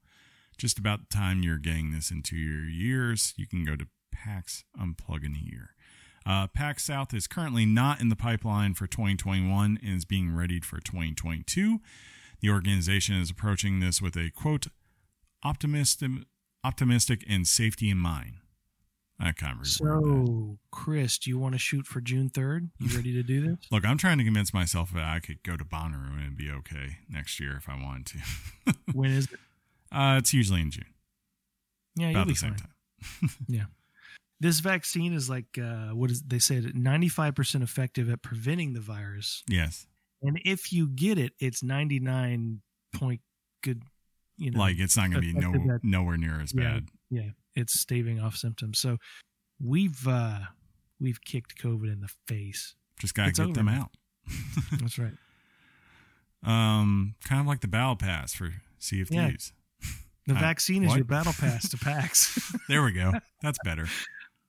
just 0.58 0.80
about 0.80 1.10
the 1.10 1.16
time 1.16 1.44
you're 1.44 1.58
getting 1.58 1.92
this 1.92 2.12
into 2.12 2.36
your 2.36 2.68
years, 2.68 3.34
you 3.38 3.48
can 3.48 3.64
go 3.64 3.76
to 3.76 3.88
PAX 4.12 4.64
Unplug 4.80 5.24
in 5.24 5.36
a 5.36 5.46
year. 5.46 5.72
Uh, 6.26 6.48
PAX 6.48 6.84
South 6.84 7.14
is 7.14 7.28
currently 7.28 7.66
not 7.66 8.02
in 8.02 8.10
the 8.10 8.16
pipeline 8.16 8.74
for 8.74 8.86
2021 8.86 9.80
and 9.82 9.98
is 9.98 10.04
being 10.04 10.32
readied 10.32 10.66
for 10.66 10.82
2022. 10.82 11.80
The 12.42 12.50
organization 12.50 13.16
is 13.16 13.30
approaching 13.30 13.80
this 13.80 14.02
with 14.02 14.18
a 14.18 14.30
quote 14.32 14.68
optimistic, 15.44 16.12
optimistic 16.64 17.24
and 17.30 17.48
safety 17.48 17.90
in 17.90 17.98
mind. 17.98 18.36
I 19.20 19.32
kind 19.32 19.54
of 19.60 19.66
reworded 19.66 20.04
that. 20.04 20.28
So, 20.28 20.58
Chris, 20.72 21.18
do 21.18 21.30
you 21.32 21.40
want 21.40 21.56
to 21.56 21.60
shoot 21.60 21.88
for 21.88 22.02
June 22.02 22.30
third? 22.30 22.70
You 22.80 22.96
ready 22.96 23.14
to 23.14 23.24
do 23.24 23.42
this? 23.48 23.58
Look, 23.72 23.86
I'm 23.86 23.98
trying 23.98 24.18
to 24.20 24.24
convince 24.24 24.54
myself 24.54 24.92
that 24.94 25.04
I 25.04 25.20
could 25.20 25.42
go 25.44 25.58
to 25.58 25.64
Bonnaroo 25.66 26.12
and 26.14 26.22
it'd 26.22 26.38
be 26.38 26.52
okay 26.52 26.98
next 27.10 27.40
year 27.40 27.56
if 27.58 27.68
I 27.68 27.82
wanted 27.82 28.06
to. 28.66 28.74
when 28.94 29.12
is 29.12 29.26
it? 29.26 29.40
uh, 29.92 30.16
it's 30.20 30.34
usually 30.34 30.62
in 30.62 30.70
June, 30.72 30.86
Yeah, 31.96 32.10
about 32.10 32.28
the 32.28 32.36
same 32.36 32.52
fine. 32.56 32.60
time. 32.60 33.30
Yeah, 33.48 33.66
this 34.40 34.60
vaccine 34.60 35.14
is 35.14 35.30
like 35.30 35.58
uh, 35.58 35.90
what 35.96 36.12
is 36.12 36.22
they 36.24 36.40
said 36.40 36.76
ninety 36.76 37.10
five 37.10 37.34
percent 37.36 37.64
effective 37.64 38.10
at 38.10 38.22
preventing 38.22 38.74
the 38.74 38.80
virus, 38.82 39.44
Yes, 39.50 39.86
and 40.22 40.40
if 40.46 40.72
you 40.74 40.88
get 40.88 41.18
it, 41.18 41.34
it's 41.40 41.62
ninety 41.64 42.00
nine 42.00 42.62
point 42.94 43.22
good. 43.64 43.82
You 44.38 44.52
know, 44.52 44.60
like 44.60 44.78
it's 44.80 44.96
not 44.98 45.10
going 45.12 45.22
to 45.24 45.34
be 45.34 45.40
no 45.40 45.80
nowhere 45.84 46.18
near 46.18 46.40
as 46.42 46.54
Yeah. 46.54 46.62
bad. 46.64 46.88
yeah, 47.10 47.30
it's 47.58 47.80
staving 47.80 48.20
off 48.22 48.36
symptoms. 48.38 48.80
So 48.80 48.98
we've 49.62 50.08
uh, 50.08 50.40
we've 51.00 51.20
kicked 51.22 51.62
COVID 51.62 51.92
in 51.92 52.02
the 52.02 52.10
face. 52.28 52.76
Just 53.00 53.14
got 53.16 53.24
to 53.24 53.30
It's 53.30 53.40
get 53.40 53.46
over 53.46 53.54
them 53.54 53.68
out. 53.70 53.90
That's 54.80 54.98
right. 55.00 55.14
Um, 56.44 57.16
kind 57.26 57.42
of 57.42 57.48
like 57.48 57.62
the 57.62 57.68
battle 57.68 57.96
pass 57.96 58.34
for 58.34 58.52
Sea 58.80 59.02
of 59.02 59.12
Yeah. 59.12 59.30
Thieves. 59.30 59.54
The 60.28 60.34
vaccine 60.34 60.84
is 60.84 60.94
your 60.96 61.06
battle 61.06 61.34
pass 61.40 61.70
to 61.70 61.78
PAX. 61.78 62.54
There 62.68 62.84
we 62.84 62.92
go. 62.92 63.14
That's 63.42 63.58
better. 63.64 63.88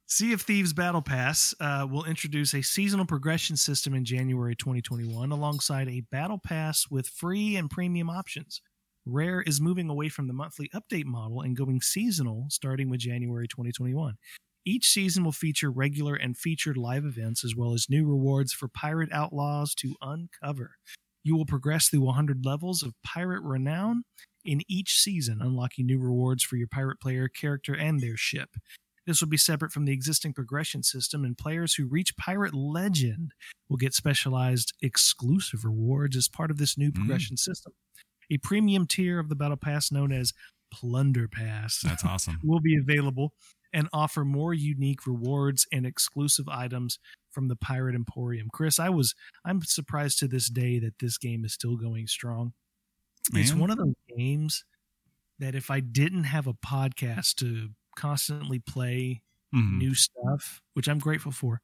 Sea 0.06 0.32
of 0.32 0.42
Thieves 0.42 0.72
Battle 0.72 1.02
Pass 1.02 1.54
uh, 1.60 1.86
will 1.88 2.04
introduce 2.04 2.52
a 2.54 2.62
seasonal 2.62 3.04
progression 3.06 3.56
system 3.56 3.94
in 3.94 4.04
January 4.04 4.56
2021 4.56 5.30
alongside 5.30 5.86
a 5.88 6.00
battle 6.10 6.38
pass 6.38 6.86
with 6.90 7.06
free 7.06 7.54
and 7.56 7.70
premium 7.70 8.10
options. 8.10 8.60
Rare 9.10 9.40
is 9.40 9.58
moving 9.58 9.88
away 9.88 10.10
from 10.10 10.26
the 10.26 10.34
monthly 10.34 10.70
update 10.74 11.06
model 11.06 11.40
and 11.40 11.56
going 11.56 11.80
seasonal 11.80 12.44
starting 12.50 12.90
with 12.90 13.00
January 13.00 13.48
2021. 13.48 14.16
Each 14.66 14.86
season 14.86 15.24
will 15.24 15.32
feature 15.32 15.70
regular 15.70 16.14
and 16.14 16.36
featured 16.36 16.76
live 16.76 17.06
events 17.06 17.42
as 17.42 17.56
well 17.56 17.72
as 17.72 17.88
new 17.88 18.06
rewards 18.06 18.52
for 18.52 18.68
pirate 18.68 19.10
outlaws 19.10 19.74
to 19.76 19.94
uncover. 20.02 20.72
You 21.24 21.36
will 21.36 21.46
progress 21.46 21.88
through 21.88 22.02
100 22.02 22.44
levels 22.44 22.82
of 22.82 22.92
pirate 23.02 23.42
renown 23.42 24.02
in 24.44 24.60
each 24.68 24.98
season, 24.98 25.38
unlocking 25.40 25.86
new 25.86 25.98
rewards 25.98 26.44
for 26.44 26.56
your 26.56 26.68
pirate 26.68 27.00
player, 27.00 27.28
character, 27.28 27.74
and 27.74 28.00
their 28.00 28.18
ship. 28.18 28.50
This 29.06 29.22
will 29.22 29.28
be 29.28 29.38
separate 29.38 29.72
from 29.72 29.86
the 29.86 29.92
existing 29.92 30.34
progression 30.34 30.82
system, 30.82 31.24
and 31.24 31.36
players 31.36 31.74
who 31.74 31.86
reach 31.86 32.14
Pirate 32.18 32.52
Legend 32.52 33.32
will 33.70 33.78
get 33.78 33.94
specialized 33.94 34.74
exclusive 34.82 35.64
rewards 35.64 36.14
as 36.14 36.28
part 36.28 36.50
of 36.50 36.58
this 36.58 36.76
new 36.76 36.90
mm. 36.90 36.96
progression 36.96 37.38
system. 37.38 37.72
A 38.30 38.38
premium 38.38 38.86
tier 38.86 39.18
of 39.18 39.28
the 39.28 39.34
Battle 39.36 39.56
Pass, 39.56 39.90
known 39.90 40.12
as 40.12 40.32
Plunder 40.72 41.28
Pass, 41.28 41.80
That's 41.80 42.04
awesome. 42.04 42.38
will 42.44 42.60
be 42.60 42.76
available 42.76 43.32
and 43.72 43.88
offer 43.92 44.24
more 44.24 44.54
unique 44.54 45.06
rewards 45.06 45.66
and 45.72 45.84
exclusive 45.86 46.48
items 46.48 46.98
from 47.30 47.48
the 47.48 47.56
Pirate 47.56 47.94
Emporium. 47.94 48.48
Chris, 48.52 48.78
I 48.78 48.88
was 48.88 49.14
I'm 49.44 49.62
surprised 49.62 50.18
to 50.20 50.28
this 50.28 50.48
day 50.48 50.78
that 50.78 50.98
this 50.98 51.18
game 51.18 51.44
is 51.44 51.52
still 51.54 51.76
going 51.76 52.06
strong. 52.06 52.52
It's 53.34 53.52
one 53.52 53.70
of 53.70 53.76
those 53.76 53.94
games 54.16 54.64
that 55.38 55.54
if 55.54 55.70
I 55.70 55.80
didn't 55.80 56.24
have 56.24 56.46
a 56.46 56.54
podcast 56.54 57.34
to 57.36 57.70
constantly 57.96 58.58
play 58.58 59.22
Mhm. 59.54 59.78
new 59.78 59.94
stuff, 59.94 60.60
which 60.74 60.88
I'm 60.88 60.98
grateful 60.98 61.32
for, 61.32 61.60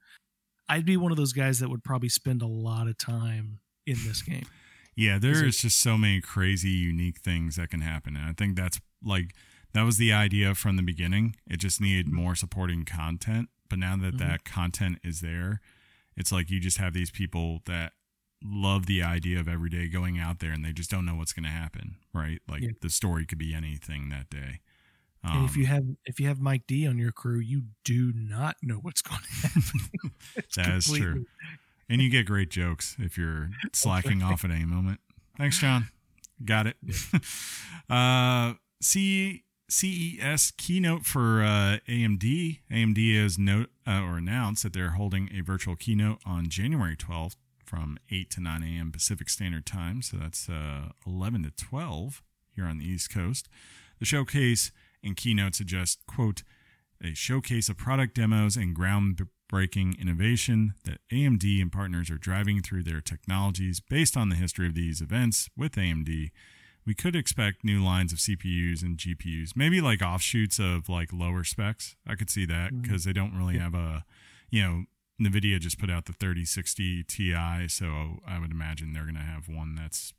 I'd 0.68 0.84
be 0.86 0.96
one 0.96 1.10
of 1.10 1.16
those 1.16 1.32
guys 1.32 1.58
that 1.60 1.68
would 1.70 1.84
probably 1.84 2.08
spend 2.08 2.40
a 2.42 2.46
lot 2.46 2.86
of 2.88 2.96
time 2.98 3.60
in 3.86 3.96
this 4.04 4.22
game. 4.22 4.46
Yeah, 4.96 5.16
Is 5.16 5.22
there 5.22 5.48
just 5.48 5.78
so 5.80 5.98
many 5.98 6.20
crazy, 6.20 6.70
unique 6.70 7.18
things 7.20 7.56
that 7.56 7.70
can 7.70 7.80
happen. 7.80 8.16
And 8.16 8.26
I 8.26 8.32
think 8.32 8.56
that's 8.56 8.80
like, 9.02 9.34
that 9.72 9.82
was 9.82 9.96
the 9.98 10.12
idea 10.12 10.54
from 10.54 10.76
the 10.76 10.82
beginning. 10.82 11.36
It 11.48 11.56
just 11.58 11.80
needed 11.80 12.06
Mm-hmm. 12.06 12.16
more 12.16 12.34
supporting 12.36 12.84
content. 12.84 13.48
But 13.68 13.78
now 13.78 13.96
that 13.96 14.14
Mhm. 14.14 14.18
that 14.18 14.44
content 14.44 14.98
is 15.02 15.20
there, 15.20 15.60
it's 16.16 16.30
like 16.30 16.50
you 16.50 16.60
just 16.60 16.78
have 16.78 16.92
these 16.92 17.10
people 17.10 17.62
that 17.66 17.92
love 18.42 18.86
the 18.86 19.02
idea 19.02 19.40
of 19.40 19.48
every 19.48 19.70
day 19.70 19.88
going 19.88 20.18
out 20.18 20.38
there 20.38 20.52
and 20.52 20.64
they 20.64 20.72
just 20.72 20.90
don't 20.90 21.04
know 21.06 21.14
what's 21.14 21.32
going 21.32 21.44
to 21.44 21.50
happen, 21.50 21.96
right? 22.12 22.40
Like 22.46 22.62
Yeah. 22.62 22.70
the 22.82 22.90
story 22.90 23.24
could 23.26 23.38
be 23.38 23.54
anything 23.54 24.10
that 24.10 24.28
day. 24.30 24.60
Um, 25.24 25.38
and 25.38 25.48
if 25.48 25.56
you 25.56 25.64
have 25.66 25.84
if 26.04 26.20
you 26.20 26.28
have 26.28 26.38
Mike 26.38 26.66
D 26.66 26.86
on 26.86 26.98
your 26.98 27.10
crew, 27.10 27.38
you 27.38 27.64
do 27.84 28.12
not 28.14 28.56
know 28.62 28.76
what's 28.76 29.00
going 29.00 29.22
to 29.40 29.48
happen. 29.48 30.10
That 30.56 30.76
is 30.76 30.86
true. 30.92 31.24
And 31.88 32.00
you 32.00 32.10
get 32.10 32.26
great 32.26 32.50
jokes 32.50 32.96
if 32.98 33.18
you're 33.18 33.50
slacking 33.72 34.22
off 34.22 34.44
at 34.44 34.50
any 34.50 34.64
moment. 34.64 35.00
Thanks, 35.36 35.58
John. 35.58 35.88
Got 36.44 36.66
it. 36.66 36.76
uh, 37.90 38.54
C 38.80 39.44
CES 39.68 40.52
keynote 40.56 41.04
for 41.04 41.42
uh, 41.42 41.78
AMD. 41.88 42.58
AMD 42.70 43.22
has 43.22 43.38
note 43.38 43.70
uh, 43.86 44.02
or 44.02 44.18
announced 44.18 44.62
that 44.62 44.72
they're 44.72 44.90
holding 44.90 45.30
a 45.36 45.40
virtual 45.40 45.74
keynote 45.74 46.18
on 46.24 46.48
January 46.48 46.96
12th 46.96 47.36
from 47.64 47.96
8 48.10 48.30
to 48.30 48.40
9 48.40 48.62
a.m. 48.62 48.92
Pacific 48.92 49.28
Standard 49.28 49.66
Time. 49.66 50.02
So 50.02 50.18
that's 50.18 50.48
uh, 50.48 50.90
11 51.06 51.44
to 51.44 51.50
12 51.50 52.22
here 52.54 52.66
on 52.66 52.78
the 52.78 52.84
East 52.84 53.12
Coast. 53.12 53.48
The 53.98 54.04
showcase 54.04 54.70
and 55.02 55.16
keynote 55.16 55.54
suggest, 55.54 56.00
quote, 56.06 56.42
a 57.04 57.14
showcase 57.14 57.68
of 57.68 57.76
product 57.76 58.14
demos 58.14 58.56
and 58.56 58.74
groundbreaking 58.74 60.00
innovation 60.00 60.74
that 60.84 61.00
AMD 61.12 61.60
and 61.60 61.70
partners 61.70 62.10
are 62.10 62.18
driving 62.18 62.62
through 62.62 62.82
their 62.82 63.00
technologies 63.00 63.80
based 63.80 64.16
on 64.16 64.30
the 64.30 64.36
history 64.36 64.66
of 64.66 64.74
these 64.74 65.00
events 65.00 65.50
with 65.56 65.72
AMD. 65.72 66.30
We 66.86 66.94
could 66.94 67.14
expect 67.14 67.64
new 67.64 67.82
lines 67.82 68.12
of 68.12 68.18
CPUs 68.18 68.82
and 68.82 68.96
GPUs, 68.96 69.50
maybe 69.54 69.80
like 69.80 70.02
offshoots 70.02 70.58
of 70.58 70.88
like 70.88 71.12
lower 71.12 71.44
specs. 71.44 71.96
I 72.06 72.14
could 72.14 72.30
see 72.30 72.46
that 72.46 72.72
mm-hmm. 72.72 72.82
because 72.82 73.04
they 73.04 73.12
don't 73.12 73.36
really 73.36 73.58
have 73.58 73.74
a, 73.74 74.04
you 74.50 74.62
know, 74.62 74.84
NVIDIA 75.20 75.60
just 75.60 75.78
put 75.78 75.90
out 75.90 76.06
the 76.06 76.12
3060 76.12 77.04
Ti, 77.04 77.68
so 77.68 78.20
I 78.26 78.38
would 78.38 78.50
imagine 78.50 78.92
they're 78.92 79.04
going 79.04 79.14
to 79.14 79.20
have 79.20 79.48
one 79.48 79.74
that's 79.74 80.12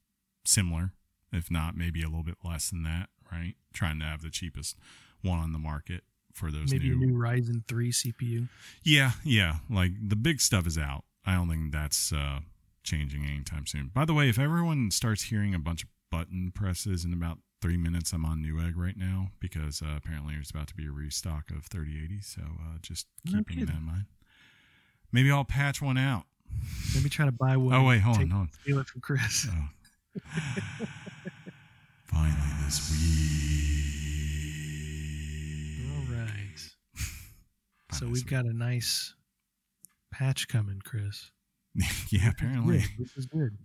similar, 0.46 0.94
if 1.34 1.52
not 1.52 1.76
maybe 1.76 2.02
a 2.02 2.08
little 2.08 2.24
bit 2.24 2.38
less 2.44 2.70
than 2.70 2.84
that, 2.84 3.10
right? 3.32 3.56
Trying 3.74 4.00
to 4.00 4.06
have 4.06 4.22
the 4.22 4.30
cheapest 4.30 4.78
one 5.22 5.40
on 5.40 5.52
the 5.52 5.60
market 5.60 6.04
for 6.36 6.52
those 6.52 6.72
maybe 6.72 6.90
new 6.90 6.96
a 6.96 7.08
new 7.08 7.18
Ryzen 7.18 7.66
three 7.68 7.92
CPU. 7.92 8.48
yeah, 8.84 9.12
yeah. 9.24 9.56
Like 9.70 9.92
the 10.08 10.16
big 10.16 10.42
stuff 10.42 10.68
is 10.68 10.78
out. 10.78 11.04
I 11.26 11.34
don't 11.36 11.50
think 11.50 11.72
that's 11.72 12.12
uh, 12.14 12.40
changing 12.84 13.26
anytime 13.26 13.66
soon. 13.66 13.90
By 13.94 14.06
the 14.06 14.14
way, 14.14 14.30
if 14.30 14.38
everyone 14.38 14.92
starts 14.92 15.24
hearing 15.24 15.56
a 15.56 15.60
bunch 15.60 15.84
of 15.84 15.90
button 16.12 16.52
presses 16.54 17.04
in 17.06 17.14
about 17.14 17.40
three 17.62 17.78
minutes, 17.78 18.12
I'm 18.14 18.26
on 18.26 18.44
Newegg 18.44 18.74
right 18.76 18.98
now 18.98 19.30
because 19.40 19.82
uh, 19.82 19.96
apparently 19.98 20.36
there's 20.36 20.52
about 20.52 20.68
to 20.68 20.76
be 20.76 20.86
a 20.86 20.92
restock 20.92 21.50
of 21.50 21.66
3080. 21.66 22.22
So 22.22 22.42
uh, 22.44 22.78
just 22.82 23.08
No 23.26 23.40
keeping 23.40 23.66
that 23.66 23.76
in 23.76 23.84
mind. 23.84 24.06
Maybe 25.12 25.32
I'll 25.32 25.46
patch 25.46 25.82
one 25.82 25.98
out. 25.98 26.26
Let 26.94 27.04
me 27.04 27.10
try 27.10 27.26
to 27.26 27.32
buy 27.32 27.58
one. 27.58 27.74
Oh 27.74 27.84
wait, 27.86 28.02
hold 28.02 28.18
on, 28.18 28.30
hold 28.30 28.42
on. 28.44 28.50
Steal 28.62 28.80
it 28.80 28.88
from 28.88 29.02
Chris. 29.02 29.48
Oh. 29.50 29.70
Finally, 32.06 32.36
this 32.66 32.92
week. 32.92 33.95
So 38.06 38.12
we've 38.12 38.28
got 38.28 38.46
a 38.46 38.54
nice 38.54 39.16
patch 40.12 40.48
coming, 40.48 40.80
Chris. 40.86 41.32
yeah, 42.10 42.30
apparently. 42.30 42.84
This 43.00 43.18
is 43.18 43.26
good. 43.26 43.58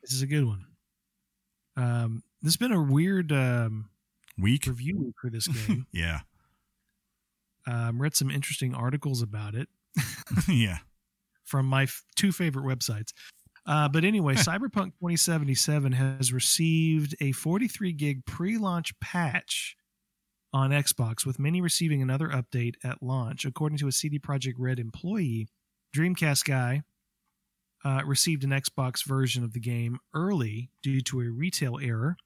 this 0.00 0.12
is 0.12 0.22
a 0.22 0.26
good 0.28 0.44
one. 0.44 0.64
Um, 1.76 2.22
this 2.40 2.52
has 2.52 2.56
been 2.56 2.70
a 2.70 2.80
weird 2.80 3.32
um, 3.32 3.90
Week. 4.38 4.64
review 4.66 4.96
week 4.98 5.14
for 5.20 5.28
this 5.28 5.48
game. 5.66 5.86
Yeah, 5.92 6.20
um, 7.66 8.00
read 8.00 8.14
some 8.14 8.30
interesting 8.30 8.74
articles 8.74 9.22
about 9.22 9.56
it 9.56 9.68
yeah. 10.48 10.78
from 11.44 11.66
my 11.66 11.82
f- 11.82 12.04
two 12.14 12.30
favorite 12.30 12.64
websites. 12.64 13.12
Uh, 13.66 13.88
but 13.88 14.04
anyway, 14.04 14.34
Cyberpunk 14.34 14.92
2077 15.00 15.92
has 15.92 16.32
received 16.32 17.16
a 17.20 17.32
43 17.32 17.92
gig 17.92 18.24
pre 18.24 18.56
launch 18.56 18.98
patch 19.00 19.76
on 20.52 20.70
Xbox, 20.70 21.26
with 21.26 21.38
many 21.38 21.60
receiving 21.60 22.02
another 22.02 22.28
update 22.28 22.74
at 22.84 23.02
launch. 23.02 23.44
According 23.44 23.78
to 23.78 23.88
a 23.88 23.92
CD 23.92 24.18
Projekt 24.18 24.54
Red 24.58 24.78
employee, 24.78 25.48
Dreamcast 25.94 26.44
Guy 26.44 26.82
uh, 27.84 28.02
received 28.04 28.44
an 28.44 28.50
Xbox 28.50 29.04
version 29.04 29.44
of 29.44 29.52
the 29.52 29.60
game 29.60 29.98
early 30.14 30.70
due 30.82 31.00
to 31.02 31.20
a 31.20 31.30
retail 31.30 31.78
error 31.80 32.16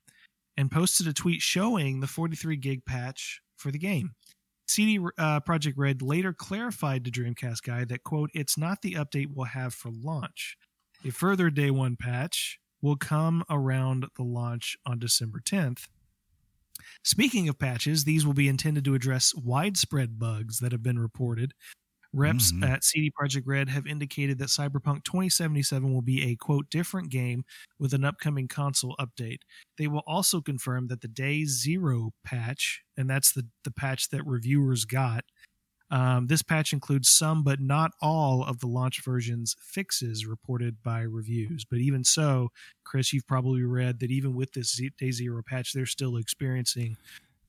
and 0.57 0.71
posted 0.71 1.07
a 1.07 1.13
tweet 1.13 1.43
showing 1.43 2.01
the 2.01 2.07
43 2.07 2.57
gig 2.57 2.85
patch 2.85 3.41
for 3.57 3.71
the 3.71 3.79
game. 3.79 4.13
CD 4.67 4.99
uh, 5.19 5.41
Projekt 5.41 5.75
Red 5.77 6.03
later 6.03 6.33
clarified 6.33 7.05
to 7.05 7.11
Dreamcast 7.11 7.63
Guy 7.63 7.85
that, 7.85 8.05
quote, 8.05 8.31
it's 8.33 8.57
not 8.57 8.83
the 8.83 8.95
update 8.95 9.29
we'll 9.35 9.47
have 9.47 9.75
for 9.75 9.91
launch. 9.91 10.57
A 11.05 11.11
further 11.11 11.51
day 11.51 11.71
one 11.71 11.97
patch 11.97 12.59
will 12.81 12.97
come 12.97 13.45
around 13.51 14.07
the 14.17 14.23
launch 14.23 14.77
on 14.87 14.99
December 14.99 15.41
10th. 15.41 15.89
Speaking 17.05 17.49
of 17.49 17.59
patches, 17.59 18.05
these 18.05 18.25
will 18.27 18.35
be 18.35 18.49
intended 18.49 18.85
to 18.85 18.95
address 18.95 19.35
widespread 19.35 20.19
bugs 20.19 20.59
that 20.59 20.73
have 20.73 20.83
been 20.83 20.99
reported. 20.99 21.55
Reps 22.15 22.53
Mhm. 22.53 22.63
at 22.63 22.85
CD 22.85 23.11
Projekt 23.11 23.45
Red 23.47 23.71
have 23.71 23.87
indicated 23.87 24.39
that 24.39 24.49
Cyberpunk 24.51 25.05
2077 25.05 25.93
will 25.93 26.03
be 26.03 26.23
a 26.25 26.37
quote 26.37 26.69
different 26.71 27.11
game 27.11 27.45
with 27.79 27.95
an 27.95 28.05
upcoming 28.05 28.49
console 28.49 28.97
update. 28.99 29.39
They 29.79 29.89
will 29.89 30.03
also 30.07 30.41
confirm 30.43 30.89
that 30.89 31.01
the 31.03 31.09
Day 31.09 31.45
Zero 31.47 32.13
patch, 32.25 32.83
and 32.97 33.09
that's 33.11 33.33
the, 33.33 33.49
the 33.65 33.71
patch 33.73 34.11
that 34.11 34.27
reviewers 34.27 34.85
got, 34.85 35.25
um, 35.93 36.27
this 36.27 36.43
patch 36.43 36.73
includes 36.73 37.09
some 37.11 37.45
but 37.45 37.61
not 37.61 37.93
all 38.01 38.43
of 38.43 38.59
the 38.61 38.67
launch 38.67 39.05
version's 39.05 39.55
fixes 39.61 40.27
reported 40.27 40.83
by 40.83 41.03
reviews. 41.03 41.65
But 41.65 41.79
even 41.81 42.03
so, 42.03 42.49
Chris, 42.83 43.13
you've 43.13 43.27
probably 43.27 43.63
read 43.63 44.01
that 44.01 44.11
even 44.11 44.35
with 44.35 44.53
this 44.55 44.81
Day 44.99 45.11
Zero 45.11 45.43
patch, 45.47 45.73
they're 45.73 45.87
still 45.87 46.17
experiencing 46.17 46.97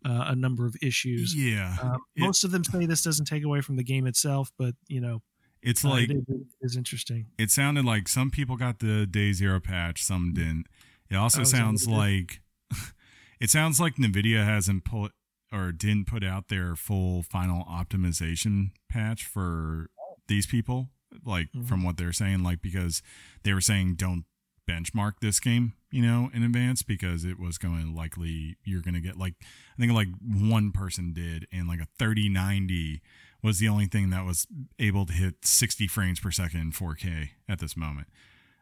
uh, 0.05 0.25
a 0.27 0.35
number 0.35 0.65
of 0.65 0.75
issues. 0.81 1.33
Yeah. 1.33 1.77
Um, 1.81 2.01
It- 2.15 2.21
most 2.23 2.43
of 2.43 2.51
them 2.51 2.63
say 2.65 2.85
this 2.85 3.01
doesn't 3.01 3.25
take 3.25 3.43
away 3.45 3.61
from 3.61 3.77
the 3.77 3.83
game 3.83 4.05
itself, 4.05 4.51
but 4.57 4.75
you 4.89 4.99
know, 4.99 5.21
It's 5.61 5.85
uh, 5.85 5.89
like 5.89 6.09
it 6.09 6.17
is- 6.61 6.75
interesting. 6.75 7.27
it 7.37 7.49
sounded 7.49 7.85
like 7.85 8.09
some 8.09 8.29
people 8.29 8.57
got 8.57 8.79
the 8.79 9.07
day 9.07 9.31
zero 9.31 9.61
patch, 9.61 10.03
some 10.03 10.33
didn't. 10.33 10.67
It 11.09 11.15
also 11.15 11.41
Oh, 11.41 11.45
sounds 11.45 11.87
like 11.87 12.41
it 13.39 13.49
sounds 13.49 13.79
like 13.79 13.95
Nvidia 13.95 14.43
hasn't 14.43 14.83
put 14.83 15.13
or 15.53 15.71
didn't 15.71 16.07
put 16.07 16.23
out 16.23 16.47
their 16.47 16.75
full 16.75 17.23
final 17.23 17.63
optimization 17.65 18.71
patch 18.89 19.25
for 19.25 19.87
these 20.27 20.45
people. 20.47 20.89
Like 21.23 21.51
Mhm. 21.53 21.67
from 21.67 21.83
what 21.83 21.97
they're 21.97 22.11
saying, 22.13 22.41
like 22.41 22.61
because 22.61 23.03
they 23.43 23.53
were 23.53 23.61
saying 23.61 23.95
don't 23.95 24.25
benchmark 24.67 25.19
this 25.21 25.39
game, 25.39 25.73
you 25.91 26.01
know, 26.01 26.31
in 26.33 26.41
advance 26.41 26.81
because 26.81 27.23
it 27.23 27.37
was 27.37 27.57
going 27.59 27.83
to 27.85 27.91
likely 27.91 28.57
you're 28.63 28.81
going 28.81 28.93
to 28.95 29.01
get 29.01 29.17
like 29.17 29.35
I 29.41 29.79
think 29.81 29.91
like 29.91 30.07
one 30.21 30.71
person 30.71 31.13
did 31.13 31.47
and 31.51 31.67
like 31.67 31.79
a 31.81 31.87
3090 31.99 33.01
was 33.43 33.59
the 33.59 33.67
only 33.67 33.85
thing 33.85 34.09
that 34.09 34.25
was 34.25 34.47
able 34.79 35.05
to 35.05 35.13
hit 35.13 35.45
60 35.45 35.85
frames 35.87 36.19
per 36.19 36.31
second 36.31 36.61
in 36.61 36.71
4K 36.71 37.31
at 37.47 37.59
this 37.59 37.75
moment. 37.77 38.07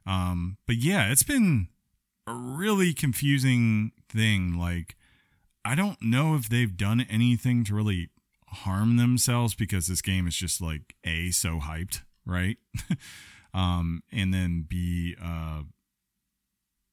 Um, 0.06 0.58
but 0.66 0.76
yeah, 0.78 1.10
it's 1.12 1.24
been 1.24 1.68
a 2.28 2.34
really 2.34 2.94
confusing 2.94 3.92
thing. 4.10 4.58
Like, 4.58 4.96
I 5.64 5.76
don't 5.76 6.02
know 6.02 6.36
if 6.36 6.50
they've 6.50 6.76
done 6.76 7.06
anything 7.10 7.64
to 7.66 7.76
really 7.76 8.10
harm 8.48 8.98
themselves 8.98 9.56
because 9.56 9.88
this 9.88 10.02
game 10.02 10.28
is 10.28 10.36
just 10.36 10.62
like 10.62 10.96
A, 11.06 11.32
so 11.32 11.60
hyped, 11.60 12.02
right? 12.26 12.58
um, 13.54 14.04
and 14.12 14.34
then 14.34 14.66
B, 14.68 15.16
uh, 15.22 15.62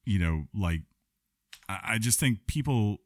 you 0.05 0.19
know, 0.19 0.45
like, 0.53 0.81
I, 1.67 1.79
I 1.83 1.97
just 1.97 2.19
think 2.19 2.47
people 2.47 2.97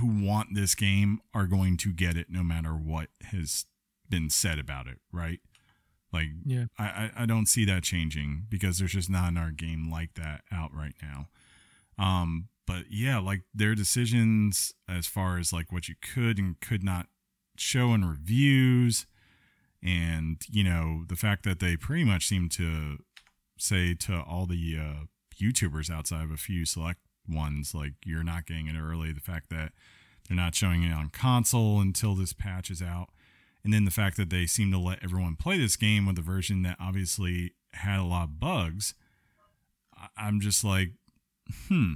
who 0.00 0.06
want 0.06 0.54
this 0.54 0.74
game 0.74 1.20
are 1.34 1.46
going 1.46 1.76
to 1.78 1.92
get 1.92 2.16
it 2.16 2.26
no 2.28 2.42
matter 2.42 2.70
what 2.70 3.08
has 3.30 3.66
been 4.08 4.30
said 4.30 4.58
about 4.58 4.86
it, 4.86 4.98
right? 5.12 5.40
Like, 6.12 6.28
Yeah. 6.44 6.66
I, 6.78 6.84
I, 6.84 7.10
I 7.18 7.26
don't 7.26 7.46
see 7.46 7.64
that 7.66 7.82
changing 7.82 8.46
because 8.48 8.78
there's 8.78 8.92
just 8.92 9.10
not 9.10 9.28
an 9.30 9.36
art 9.38 9.56
game 9.56 9.90
like 9.90 10.14
that 10.14 10.42
out 10.52 10.72
right 10.74 10.94
now. 11.02 11.28
Um, 11.98 12.48
but 12.66 12.84
yeah, 12.90 13.18
like 13.18 13.42
their 13.54 13.74
decisions 13.74 14.74
as 14.88 15.06
far 15.06 15.38
as 15.38 15.52
like 15.52 15.72
what 15.72 15.88
you 15.88 15.94
could 16.00 16.38
and 16.38 16.60
could 16.60 16.82
not 16.82 17.06
show 17.56 17.94
in 17.94 18.04
reviews, 18.04 19.06
and 19.82 20.42
you 20.50 20.64
know 20.64 21.04
the 21.08 21.16
fact 21.16 21.44
that 21.44 21.60
they 21.60 21.76
pretty 21.76 22.04
much 22.04 22.26
seem 22.26 22.48
to 22.50 22.98
say 23.58 23.94
to 23.94 24.20
all 24.20 24.46
the 24.46 24.76
uh, 24.78 25.04
YouTubers 25.40 25.90
outside 25.90 26.24
of 26.24 26.30
a 26.30 26.36
few 26.36 26.64
select 26.64 27.00
ones. 27.28 27.74
Like 27.74 27.94
you're 28.04 28.24
not 28.24 28.46
getting 28.46 28.66
it 28.66 28.78
early. 28.78 29.12
The 29.12 29.20
fact 29.20 29.50
that 29.50 29.72
they're 30.28 30.36
not 30.36 30.54
showing 30.54 30.82
it 30.82 30.92
on 30.92 31.10
console 31.10 31.80
until 31.80 32.14
this 32.14 32.32
patch 32.32 32.70
is 32.70 32.82
out, 32.82 33.10
and 33.62 33.72
then 33.72 33.84
the 33.84 33.90
fact 33.90 34.16
that 34.16 34.30
they 34.30 34.46
seem 34.46 34.72
to 34.72 34.78
let 34.78 35.02
everyone 35.02 35.36
play 35.36 35.58
this 35.58 35.76
game 35.76 36.06
with 36.06 36.18
a 36.18 36.22
version 36.22 36.62
that 36.62 36.76
obviously 36.80 37.54
had 37.72 38.00
a 38.00 38.04
lot 38.04 38.24
of 38.24 38.40
bugs. 38.40 38.94
I'm 40.16 40.40
just 40.40 40.62
like, 40.62 40.90
hmm, 41.68 41.94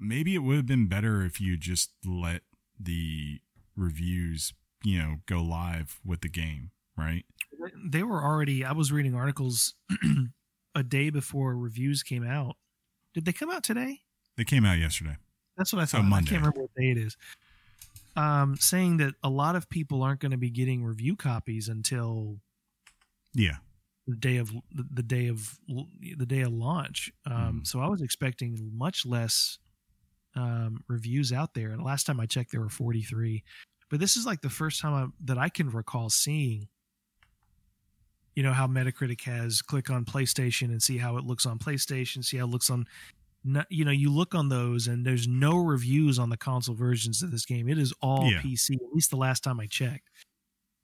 maybe 0.00 0.34
it 0.34 0.38
would 0.38 0.56
have 0.56 0.66
been 0.66 0.88
better 0.88 1.22
if 1.24 1.40
you 1.40 1.56
just 1.56 1.90
let 2.04 2.42
the 2.78 3.40
reviews, 3.76 4.52
you 4.84 4.98
know, 4.98 5.16
go 5.26 5.42
live 5.42 6.00
with 6.04 6.20
the 6.20 6.28
game, 6.28 6.70
right? 6.96 7.24
They 7.84 8.02
were 8.02 8.22
already. 8.22 8.64
I 8.64 8.72
was 8.72 8.92
reading 8.92 9.14
articles 9.14 9.74
a 10.74 10.82
day 10.82 11.10
before 11.10 11.56
reviews 11.56 12.02
came 12.02 12.24
out. 12.26 12.56
Did 13.14 13.24
they 13.24 13.32
come 13.32 13.50
out 13.50 13.64
today? 13.64 14.00
They 14.36 14.44
came 14.44 14.64
out 14.64 14.78
yesterday. 14.78 15.16
That's 15.56 15.72
what 15.72 15.82
I 15.82 15.86
thought. 15.86 16.02
I 16.02 16.04
Monday. 16.04 16.30
can't 16.30 16.42
remember 16.42 16.60
what 16.62 16.74
day 16.76 16.90
it 16.92 16.98
is. 16.98 17.16
Um, 18.16 18.56
saying 18.56 18.98
that 18.98 19.14
a 19.22 19.28
lot 19.28 19.56
of 19.56 19.68
people 19.68 20.02
aren't 20.02 20.20
going 20.20 20.30
to 20.32 20.36
be 20.38 20.50
getting 20.50 20.84
review 20.84 21.16
copies 21.16 21.68
until 21.68 22.38
Yeah. 23.34 23.58
the 24.06 24.16
day 24.16 24.36
of 24.38 24.52
the 24.70 25.02
day 25.02 25.26
of 25.28 25.58
the 25.68 26.26
day 26.26 26.40
of 26.42 26.52
launch. 26.52 27.12
Um, 27.26 27.60
Mhm. 27.62 27.66
So 27.66 27.80
I 27.80 27.88
was 27.88 28.00
expecting 28.02 28.70
much 28.76 29.04
less 29.04 29.58
um, 30.36 30.84
reviews 30.88 31.32
out 31.32 31.54
there. 31.54 31.70
And 31.70 31.82
last 31.82 32.04
time 32.06 32.20
I 32.20 32.26
checked, 32.26 32.52
there 32.52 32.60
were 32.60 32.68
43. 32.68 33.42
But 33.90 34.00
this 34.00 34.16
is 34.16 34.26
like 34.26 34.40
the 34.42 34.50
first 34.50 34.80
time 34.80 34.92
I, 34.94 35.06
that 35.24 35.38
I 35.38 35.48
can 35.48 35.70
recall 35.70 36.10
seeing. 36.10 36.68
You 38.34 38.44
know 38.44 38.52
how 38.52 38.66
Metacritic 38.68 39.22
has 39.22 39.62
click 39.62 39.90
on 39.90 40.04
PlayStation 40.04 40.66
and 40.66 40.80
see 40.82 40.98
how 40.98 41.16
it 41.16 41.24
looks 41.24 41.44
on 41.44 41.58
PlayStation, 41.58 42.24
see 42.24 42.36
how 42.36 42.44
it 42.44 42.50
looks 42.50 42.70
on. 42.70 42.86
You 43.68 43.84
know, 43.84 43.90
you 43.90 44.12
look 44.12 44.34
on 44.34 44.48
those 44.48 44.86
and 44.86 45.04
there's 45.04 45.26
no 45.26 45.56
reviews 45.56 46.18
on 46.18 46.28
the 46.30 46.36
console 46.36 46.74
versions 46.74 47.22
of 47.22 47.30
this 47.30 47.44
game. 47.44 47.68
It 47.68 47.78
is 47.78 47.92
all 48.00 48.30
Yeah. 48.30 48.40
PC. 48.40 48.74
At 48.74 48.92
least 48.92 49.10
the 49.10 49.16
last 49.16 49.42
time 49.42 49.58
I 49.58 49.66
checked, 49.66 50.08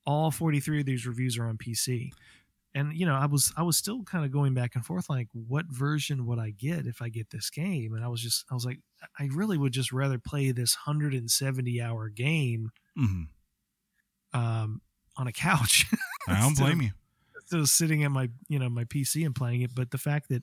all 0.07 0.31
43 0.31 0.81
of 0.81 0.87
these 0.87 1.07
reviews 1.07 1.39
are 1.39 1.47
on 1.47 1.59
PC 1.59 2.11
and 2.75 2.93
you 2.95 3.07
know 3.07 3.15
i 3.15 3.27
was 3.27 3.53
i 3.57 3.63
was 3.63 3.77
still 3.77 4.03
kind 4.05 4.25
of 4.25 4.31
going 4.33 4.53
back 4.55 4.75
and 4.75 4.85
forth 4.85 5.09
like 5.09 5.29
what 5.33 5.65
version 5.67 6.27
would 6.27 6.39
i 6.39 6.51
get 6.51 6.87
if 6.87 7.01
i 7.03 7.09
get 7.09 7.31
this 7.31 7.51
game 7.51 7.95
and 7.95 8.05
i 8.05 8.09
was 8.09 8.21
just 8.21 8.45
i 8.51 8.55
was 8.55 8.65
like 8.65 8.81
i 9.21 9.29
really 9.33 9.57
would 9.59 9.73
just 9.73 9.93
rather 9.93 10.19
play 10.19 10.51
this 10.53 10.77
170 10.87 11.81
hour 11.83 12.09
game 12.09 12.71
hmm 12.97 13.23
um 14.33 14.81
on 15.17 15.27
a 15.27 15.33
couch 15.33 15.87
I 16.29 16.41
don't 16.41 16.49
Instead 16.51 16.63
of- 16.63 16.69
blame 16.77 16.83
you. 16.83 16.91
instead 17.41 17.61
of 17.61 17.69
sitting 17.69 18.05
at 18.05 18.11
my 18.11 18.29
you 18.49 18.59
know 18.59 18.69
my 18.69 18.85
pc 18.85 19.25
and 19.25 19.35
playing 19.35 19.61
it 19.63 19.75
but 19.75 19.91
the 19.91 19.99
fact 19.99 20.29
that 20.31 20.43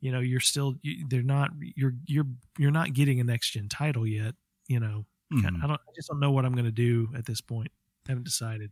you 0.00 0.12
know 0.12 0.20
you're 0.20 0.38
still 0.40 0.74
you, 0.82 1.06
they're 1.08 1.22
not 1.22 1.50
you're 1.74 1.94
you're 2.06 2.26
you're 2.58 2.70
not 2.70 2.92
getting 2.92 3.18
a 3.20 3.24
next 3.24 3.50
gen 3.50 3.68
title 3.68 4.06
yet 4.06 4.34
you 4.68 4.78
know 4.80 5.04
Mhm. 5.30 5.62
I 5.62 5.66
don't. 5.66 5.72
I 5.72 5.92
just 5.94 6.08
don't 6.08 6.20
know 6.20 6.30
what 6.30 6.46
I'm 6.46 6.54
going 6.54 6.64
to 6.64 6.70
do 6.72 7.10
at 7.14 7.26
this 7.26 7.42
point. 7.42 7.70
I 8.08 8.12
haven't 8.12 8.24
decided. 8.24 8.70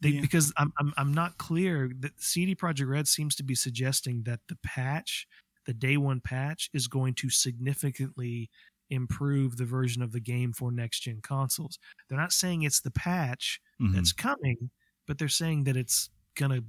They, 0.00 0.10
Yeah. 0.10 0.20
Because 0.20 0.52
I'm, 0.56 0.72
I'm 0.78 0.92
I'm 0.96 1.14
not 1.14 1.38
clear. 1.38 1.90
That 2.00 2.20
CD 2.20 2.54
Projekt 2.54 2.88
Red 2.88 3.08
seems 3.08 3.34
to 3.36 3.42
be 3.44 3.54
suggesting 3.54 4.22
that 4.24 4.40
the 4.48 4.56
patch, 4.62 5.26
the 5.66 5.74
day 5.74 5.96
one 5.96 6.20
patch, 6.20 6.68
is 6.72 6.88
going 6.88 7.14
to 7.14 7.30
significantly 7.30 8.50
improve 8.90 9.56
the 9.56 9.64
version 9.64 10.02
of 10.02 10.12
the 10.12 10.20
game 10.20 10.52
for 10.52 10.70
next 10.70 11.00
gen 11.00 11.20
consoles. 11.22 11.78
They're 12.08 12.18
not 12.18 12.32
saying 12.32 12.62
it's 12.62 12.80
the 12.80 12.90
patch 12.90 13.60
Mhm. 13.80 13.94
that's 13.94 14.12
coming, 14.12 14.70
but 15.06 15.18
they're 15.18 15.28
saying 15.28 15.64
that 15.64 15.76
it's 15.76 16.10
gonna, 16.36 16.60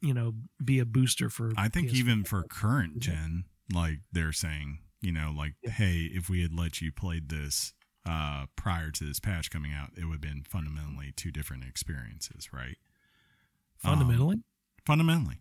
you 0.00 0.14
know, 0.14 0.34
be 0.64 0.78
a 0.78 0.86
booster 0.86 1.28
for. 1.30 1.52
I 1.56 1.68
think 1.68 1.88
PS4. 1.88 1.96
even 1.98 2.24
for 2.24 2.44
current 2.44 2.98
gen, 3.00 3.44
like 3.72 4.00
they're 4.12 4.32
saying, 4.32 4.78
you 5.02 5.12
know, 5.12 5.32
like, 5.36 5.54
Yeah. 5.62 5.72
hey, 5.72 6.04
if 6.04 6.28
we 6.30 6.40
had 6.42 6.54
let 6.54 6.80
you 6.80 6.92
played 6.92 7.28
this 7.28 7.74
uh, 8.08 8.46
prior 8.56 8.90
to 8.90 9.04
this 9.04 9.20
patch 9.20 9.50
coming 9.50 9.72
out, 9.72 9.90
it 9.96 10.04
would 10.04 10.14
have 10.14 10.20
been 10.20 10.42
fundamentally 10.48 11.12
two 11.16 11.30
different 11.30 11.64
experiences, 11.64 12.52
right? 12.52 12.76
fundamentally, 13.78 14.38
Fundamentally, 14.86 15.40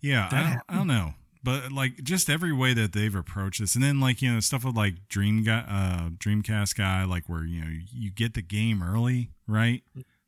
yeah. 0.00 0.28
I 0.32 0.42
don't, 0.42 0.60
I 0.68 0.74
don't 0.78 0.86
know, 0.86 1.14
but 1.44 1.70
like 1.72 2.02
just 2.02 2.28
every 2.30 2.52
way 2.52 2.72
that 2.74 2.92
they've 2.92 3.14
approached 3.14 3.60
this, 3.60 3.74
and 3.74 3.84
then 3.84 4.00
like 4.00 4.22
you 4.22 4.32
know 4.32 4.40
stuff 4.40 4.64
with 4.64 4.74
like 4.76 5.08
Dream 5.08 5.44
guy, 5.44 5.64
uh, 5.68 6.08
Dreamcast 6.10 6.76
guy, 6.76 7.04
like 7.04 7.28
where 7.28 7.44
you 7.44 7.60
know 7.62 7.70
you 7.92 8.10
get 8.10 8.34
the 8.34 8.42
game 8.42 8.82
early, 8.82 9.30
right? 9.46 9.82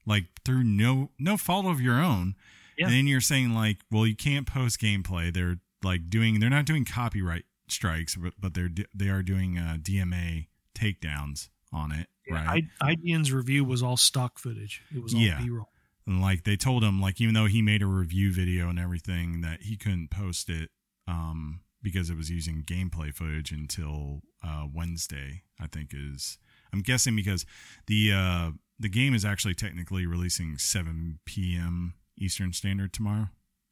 Like 0.07 0.25
through 0.45 0.65
no 0.65 1.11
no 1.19 1.37
fault 1.37 1.65
of 1.67 1.81
your 1.81 1.95
own, 2.01 2.35
Yeah. 2.77 2.87
and 2.87 2.95
then 2.95 3.07
you're 3.07 3.21
saying 3.23 3.55
like, 3.55 3.79
well, 3.91 4.07
you 4.07 4.15
can't 4.17 4.47
post 4.47 4.81
gameplay. 4.81 5.33
They're 5.33 5.57
like 5.83 6.11
doing, 6.11 6.39
they're 6.41 6.51
not 6.51 6.67
doing 6.67 6.85
copyright 6.85 7.45
strikes, 7.69 8.15
but 8.17 8.35
but 8.39 8.55
they're 8.55 8.71
they 8.95 9.09
are 9.09 9.23
doing 9.23 9.57
uh, 9.59 9.79
DMCA 9.81 10.47
takedowns 10.75 11.49
on 11.73 11.93
it, 11.93 12.07
right? 12.31 12.65
I, 12.81 12.95
IGN's 12.95 13.33
review 13.33 13.65
was 13.65 13.83
all 13.83 13.97
stock 13.97 14.39
footage. 14.39 14.83
It 14.95 15.03
was 15.03 15.15
all 15.15 15.21
Yeah. 15.21 15.41
B-roll. 15.41 15.69
And 16.07 16.21
like 16.21 16.45
they 16.45 16.57
told 16.57 16.83
him, 16.83 17.01
like 17.01 17.21
even 17.21 17.35
though 17.35 17.47
he 17.47 17.63
made 17.63 17.81
a 17.83 17.87
review 17.87 18.33
video 18.33 18.69
and 18.69 18.79
everything, 18.79 19.41
that 19.43 19.63
he 19.63 19.77
couldn't 19.77 20.11
post 20.11 20.49
it 20.51 20.71
um, 21.07 21.61
because 21.83 22.11
it 22.11 22.17
was 22.17 22.29
using 22.31 22.63
gameplay 22.65 23.15
footage 23.15 23.53
until 23.53 24.21
uh, 24.45 24.67
Wednesday. 24.73 25.43
I 25.61 25.69
think 25.69 25.93
is 25.95 26.39
I'm 26.73 26.81
guessing 26.81 27.15
because 27.15 27.47
the 27.87 28.13
uh, 28.13 28.51
the 28.81 28.89
game 28.89 29.15
is 29.15 29.25
actually 29.25 29.55
technically 29.55 30.05
releasing 30.07 30.59
7 30.59 31.21
p.m. 31.25 31.95
Eastern 32.19 32.53
Standard 32.53 32.93
tomorrow 32.93 33.29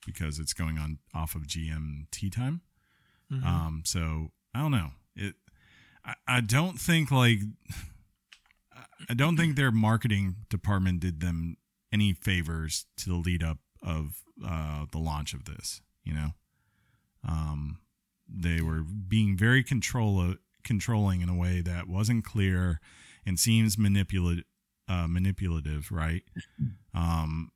because 0.06 0.38
it's 0.38 0.52
going 0.52 0.78
on 0.78 0.98
off 1.12 1.34
of 1.34 1.48
GMT 1.48 2.30
time. 2.32 2.60
Mhm. 3.32 3.44
Um, 3.44 3.82
so 3.84 4.30
I 4.54 4.60
don't 4.60 4.70
know. 4.70 4.90
It. 5.16 5.34
I, 6.04 6.14
I 6.26 6.40
don't 6.40 6.78
think 6.80 7.10
like. 7.10 7.40
I 9.08 9.14
don't 9.14 9.36
think 9.36 9.56
their 9.56 9.72
marketing 9.72 10.36
department 10.50 11.00
did 11.00 11.20
them 11.20 11.56
any 11.92 12.12
favors 12.12 12.86
to 12.98 13.08
the 13.08 13.16
lead 13.16 13.42
up 13.42 13.58
of 13.82 14.22
uh, 14.46 14.84
the 14.92 14.98
launch 14.98 15.34
of 15.34 15.46
this. 15.46 15.80
You 16.04 16.14
know, 16.14 16.28
um, 17.26 17.80
they 18.28 18.60
were 18.60 18.82
being 18.82 19.36
very 19.36 19.62
control 19.62 20.34
controlling 20.62 21.22
in 21.22 21.28
a 21.28 21.36
way 21.36 21.60
that 21.62 21.88
wasn't 21.88 22.24
clear 22.24 22.80
and 23.26 23.38
seems 23.38 23.78
manipulative. 23.78 24.44
Uh, 24.88 25.06
manipulative, 25.06 25.90
right? 25.90 26.22
Um, 26.92 27.52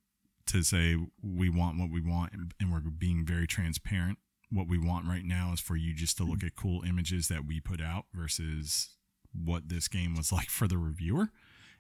to 0.47 0.63
say 0.63 0.97
we 1.21 1.49
want 1.49 1.79
what 1.79 1.91
we 1.91 2.01
want 2.01 2.33
and, 2.33 2.55
and 2.61 2.73
we're 2.73 2.79
being 2.79 3.25
very 3.27 3.49
transparent 3.49 4.19
what 4.55 4.69
we 4.69 4.79
want 4.79 5.07
right 5.07 5.25
now 5.25 5.51
is 5.53 5.61
for 5.61 5.77
you 5.77 5.93
just 5.95 6.17
to 6.19 6.25
look 6.25 6.43
at 6.45 6.55
cool 6.57 6.83
images 6.85 7.29
that 7.29 7.45
we 7.47 7.61
put 7.61 7.81
out 7.81 8.05
versus 8.15 8.91
what 9.33 9.69
this 9.69 9.89
game 9.89 10.15
was 10.15 10.31
like 10.39 10.49
for 10.51 10.69
the 10.69 10.79
reviewer 10.79 11.29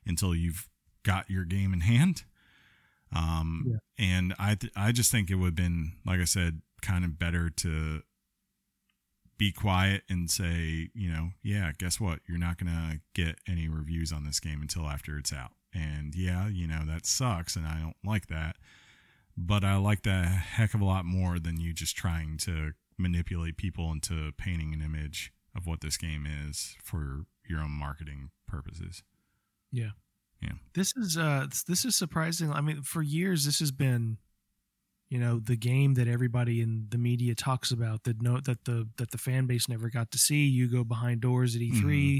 until 0.06 0.34
you've 0.34 0.68
got 1.04 1.30
your 1.30 1.44
game 1.44 1.72
in 1.72 1.80
hand. 1.80 2.24
Um, 3.14 3.64
Yeah. 3.66 3.78
and 3.98 4.34
I, 4.38 4.54
th- 4.56 4.72
I 4.76 4.90
just 4.92 5.10
think 5.10 5.30
it 5.30 5.36
would 5.36 5.46
have 5.46 5.54
been, 5.54 5.92
like 6.04 6.20
I 6.20 6.24
said, 6.24 6.62
kind 6.82 7.04
of 7.04 7.18
better 7.18 7.48
to 7.48 8.02
be 9.38 9.50
quiet 9.52 10.02
and 10.08 10.30
say, 10.30 10.90
you 10.94 11.10
know, 11.10 11.30
yeah, 11.42 11.72
guess 11.78 12.00
what? 12.00 12.20
You're 12.28 12.38
not 12.38 12.58
going 12.58 12.72
to 12.72 13.00
get 13.14 13.38
any 13.48 13.68
reviews 13.68 14.12
on 14.12 14.24
this 14.24 14.40
game 14.40 14.62
until 14.62 14.86
after 14.86 15.18
it's 15.18 15.32
out. 15.32 15.52
And 15.72 16.14
yeah, 16.14 16.46
you 16.48 16.66
know, 16.68 16.82
that 16.86 17.04
sucks 17.06 17.56
and 17.56 17.66
I 17.66 17.80
don't 17.80 17.96
like 18.04 18.28
that 18.28 18.56
but 19.36 19.64
I 19.64 19.76
like 19.76 20.02
that 20.02 20.24
a 20.24 20.28
heck 20.28 20.74
of 20.74 20.80
a 20.80 20.84
lot 20.84 21.04
more 21.04 21.38
than 21.38 21.60
you 21.60 21.72
just 21.72 21.96
trying 21.96 22.38
to 22.38 22.72
manipulate 22.98 23.56
people 23.56 23.90
into 23.90 24.32
painting 24.38 24.72
an 24.72 24.80
image 24.80 25.32
of 25.56 25.66
what 25.66 25.80
this 25.80 25.96
game 25.96 26.26
is 26.26 26.76
for 26.82 27.24
your 27.48 27.60
own 27.60 27.70
marketing 27.70 28.30
purposes. 28.46 29.02
Yeah. 29.72 29.90
Yeah. 30.40 30.52
This 30.74 30.94
is 30.96 31.16
uh 31.16 31.46
this 31.66 31.84
is 31.84 31.96
surprising. 31.96 32.52
I 32.52 32.60
mean, 32.60 32.82
for 32.82 33.02
years 33.02 33.44
this 33.44 33.60
has 33.60 33.72
been, 33.72 34.18
you 35.14 35.20
know, 35.20 35.38
the 35.38 35.54
game 35.56 35.94
that 35.94 36.08
everybody 36.08 36.60
in 36.60 36.86
the 36.90 36.98
media 36.98 37.36
talks 37.36 37.70
about 37.70 38.02
that 38.02 38.20
no 38.20 38.40
that 38.40 38.64
the 38.64 38.88
that 38.98 39.12
the 39.12 39.18
fan 39.18 39.46
base 39.46 39.68
never 39.68 39.88
got 39.88 40.10
to 40.10 40.18
see. 40.18 40.44
You 40.46 40.68
go 40.68 40.82
behind 40.82 41.20
doors 41.20 41.54
at 41.54 41.62
E3, 41.62 41.82
Mm-hmm. 41.84 42.18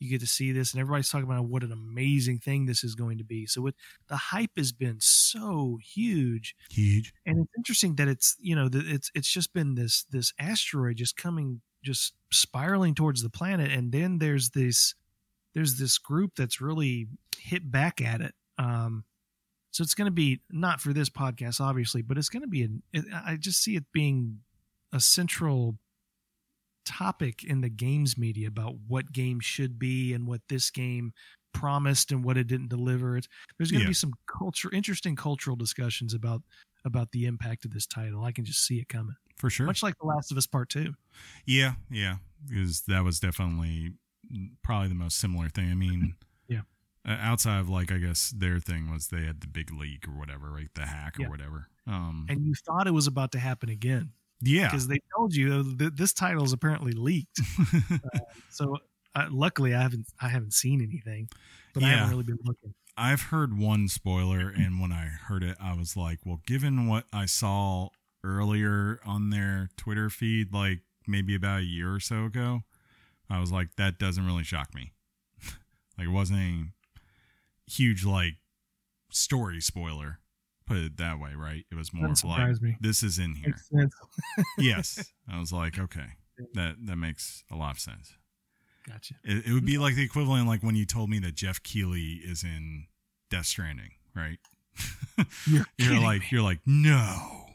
you 0.00 0.10
get 0.10 0.20
to 0.20 0.26
see 0.26 0.52
this, 0.52 0.72
and 0.74 0.80
everybody's 0.82 1.08
talking 1.08 1.24
about 1.30 1.46
what 1.46 1.62
an 1.62 1.72
amazing 1.72 2.40
thing 2.40 2.66
this 2.66 2.84
is 2.84 2.94
going 2.94 3.16
to 3.18 3.24
be. 3.24 3.46
So 3.46 3.66
it, 3.68 3.74
the 4.08 4.16
hype 4.16 4.50
has 4.58 4.72
been 4.72 4.98
so 5.00 5.78
huge, 5.82 6.54
Huge. 6.70 7.14
and 7.24 7.38
it's 7.40 7.52
interesting 7.56 7.94
that 7.96 8.08
it's 8.08 8.36
you 8.38 8.54
know 8.54 8.68
that 8.68 8.86
it's 8.86 9.10
it's 9.14 9.32
just 9.32 9.54
been 9.54 9.74
this 9.74 10.04
this 10.10 10.32
asteroid 10.38 10.96
just 10.96 11.16
coming 11.16 11.62
just 11.82 12.14
spiraling 12.30 12.94
towards 12.94 13.22
the 13.22 13.30
planet, 13.30 13.70
and 13.72 13.90
then 13.90 14.18
there's 14.18 14.50
this 14.50 14.94
there's 15.54 15.78
this 15.78 15.96
group 15.98 16.32
that's 16.36 16.60
really 16.60 17.06
hit 17.38 17.70
back 17.70 18.02
at 18.02 18.20
it. 18.20 18.34
Um, 18.58 19.04
so 19.74 19.82
it's 19.82 19.94
going 19.94 20.06
to 20.06 20.12
be 20.12 20.38
not 20.52 20.80
for 20.80 20.92
this 20.92 21.10
podcast, 21.10 21.60
obviously, 21.60 22.00
but 22.00 22.16
it's 22.16 22.28
going 22.28 22.42
to 22.42 22.48
be. 22.48 22.62
An, 22.62 22.82
it, 22.92 23.04
I 23.12 23.34
just 23.34 23.60
see 23.60 23.74
it 23.74 23.82
being 23.92 24.38
a 24.92 25.00
central 25.00 25.76
topic 26.84 27.42
in 27.42 27.60
the 27.60 27.68
games 27.68 28.16
media 28.16 28.46
about 28.46 28.74
what 28.86 29.10
games 29.10 29.44
should 29.44 29.76
be 29.76 30.12
and 30.12 30.28
what 30.28 30.42
this 30.48 30.70
game 30.70 31.12
promised 31.52 32.12
and 32.12 32.22
what 32.24 32.36
it 32.36 32.46
didn't 32.46 32.68
deliver. 32.68 33.16
It's, 33.16 33.26
there's 33.58 33.72
going 33.72 33.80
to 33.80 33.86
Yeah. 33.86 33.90
be 33.90 33.94
some 33.94 34.12
culture, 34.38 34.70
interesting 34.72 35.16
cultural 35.16 35.56
discussions 35.56 36.14
about 36.14 36.42
about 36.84 37.10
the 37.10 37.24
impact 37.26 37.64
of 37.64 37.72
this 37.72 37.86
title. 37.86 38.22
I 38.22 38.30
can 38.30 38.44
just 38.44 38.64
see 38.64 38.78
it 38.78 38.88
coming, 38.88 39.16
For 39.38 39.50
sure. 39.50 39.66
much 39.66 39.82
like 39.82 39.96
The 39.98 40.06
Last 40.06 40.30
of 40.30 40.36
Us 40.38 40.46
Part 40.46 40.68
Two. 40.68 40.94
Yeah, 41.46 41.72
yeah. 41.90 42.16
because 42.46 42.82
that 42.82 43.02
was 43.02 43.18
definitely 43.18 43.94
mm, 44.32 44.50
probably 44.62 44.88
the 44.90 44.94
most 44.94 45.16
similar 45.18 45.48
thing. 45.48 45.70
I 45.70 45.74
mean. 45.74 46.14
Uh, 47.06 47.16
outside 47.20 47.60
of 47.60 47.68
like 47.68 47.92
I 47.92 47.98
guess 47.98 48.30
their 48.30 48.60
thing 48.60 48.90
was 48.90 49.08
they 49.08 49.24
had 49.24 49.40
the 49.40 49.46
big 49.48 49.72
leak 49.72 50.08
or 50.08 50.12
whatever, 50.12 50.50
right? 50.50 50.70
The 50.74 50.86
hack 50.86 51.18
or 51.20 51.24
Yeah. 51.24 51.28
whatever. 51.28 51.68
Um, 51.86 52.28
And 52.28 52.44
you 52.46 52.54
thought 52.66 52.86
it 52.86 52.92
was 52.92 53.06
about 53.06 53.32
to 53.32 53.38
happen 53.38 53.68
again 53.68 54.12
yeah, 54.40 54.68
because 54.70 54.88
they 54.88 55.00
told 55.16 55.34
you 55.34 55.62
that 55.76 55.96
this 55.96 56.12
title 56.12 56.44
is 56.44 56.52
apparently 56.52 56.92
leaked. 56.92 57.40
So 58.48 58.76
uh, 59.14 59.28
luckily, 59.30 59.74
I 59.74 59.82
haven't 59.82 60.06
I 60.20 60.28
haven't 60.28 60.54
seen 60.54 60.80
anything, 60.82 61.28
but 61.72 61.82
I 61.84 61.90
haven't 61.90 62.06
really 62.06 62.24
been 62.24 62.38
looking. 62.44 62.74
I've 62.96 63.22
heard 63.22 63.58
one 63.58 63.88
spoiler, 63.88 64.48
and 64.50 64.80
when 64.80 64.92
I 64.92 65.06
heard 65.06 65.42
it, 65.42 65.56
I 65.60 65.74
was 65.74 65.96
like, 65.96 66.20
well, 66.24 66.40
given 66.46 66.86
what 66.86 67.06
I 67.12 67.26
saw 67.26 67.88
earlier 68.22 69.00
on 69.04 69.30
their 69.30 69.70
Twitter 69.76 70.08
feed, 70.10 70.52
like 70.52 70.80
maybe 71.06 71.34
about 71.34 71.60
a 71.60 71.64
year 71.64 71.92
or 71.94 72.00
so 72.00 72.24
ago, 72.26 72.60
I 73.30 73.40
was 73.40 73.52
like, 73.52 73.76
that 73.76 73.98
doesn't 73.98 74.26
really 74.26 74.44
shock 74.44 74.74
me. 74.74 74.92
like, 75.98 76.08
it 76.08 76.12
wasn't 76.12 76.72
huge, 77.66 78.04
like, 78.04 78.34
story 79.10 79.60
spoiler, 79.60 80.20
put 80.66 80.76
it 80.78 80.96
that 80.96 81.18
way, 81.20 81.34
right? 81.36 81.64
It 81.70 81.74
was 81.74 81.92
more 81.92 82.08
Doesn't 82.08 82.28
of 82.30 82.38
like, 82.38 82.62
me. 82.62 82.76
this 82.80 83.02
is 83.02 83.18
in 83.18 83.34
here. 83.34 83.56
Yes. 84.58 85.12
I 85.30 85.38
was 85.38 85.52
like, 85.52 85.78
okay, 85.78 86.06
that, 86.54 86.76
that 86.86 86.96
makes 86.96 87.44
a 87.50 87.56
lot 87.56 87.72
of 87.72 87.80
sense. 87.80 88.14
Gotcha. 88.88 89.14
It, 89.24 89.46
it 89.46 89.52
would 89.52 89.64
be 89.64 89.78
like 89.78 89.94
the 89.94 90.02
equivalent, 90.04 90.46
like 90.46 90.62
when 90.62 90.74
you 90.76 90.84
told 90.86 91.08
me 91.10 91.18
that 91.20 91.34
Geoff 91.34 91.62
Keighley 91.62 92.20
is 92.24 92.42
in 92.44 92.86
Death 93.30 93.46
Stranding, 93.46 93.90
right? 94.14 94.38
You're, 95.46 95.64
You're 95.78 96.00
like, 96.00 96.20
me. 96.22 96.26
you're 96.32 96.42
like, 96.42 96.58
no, 96.66 97.46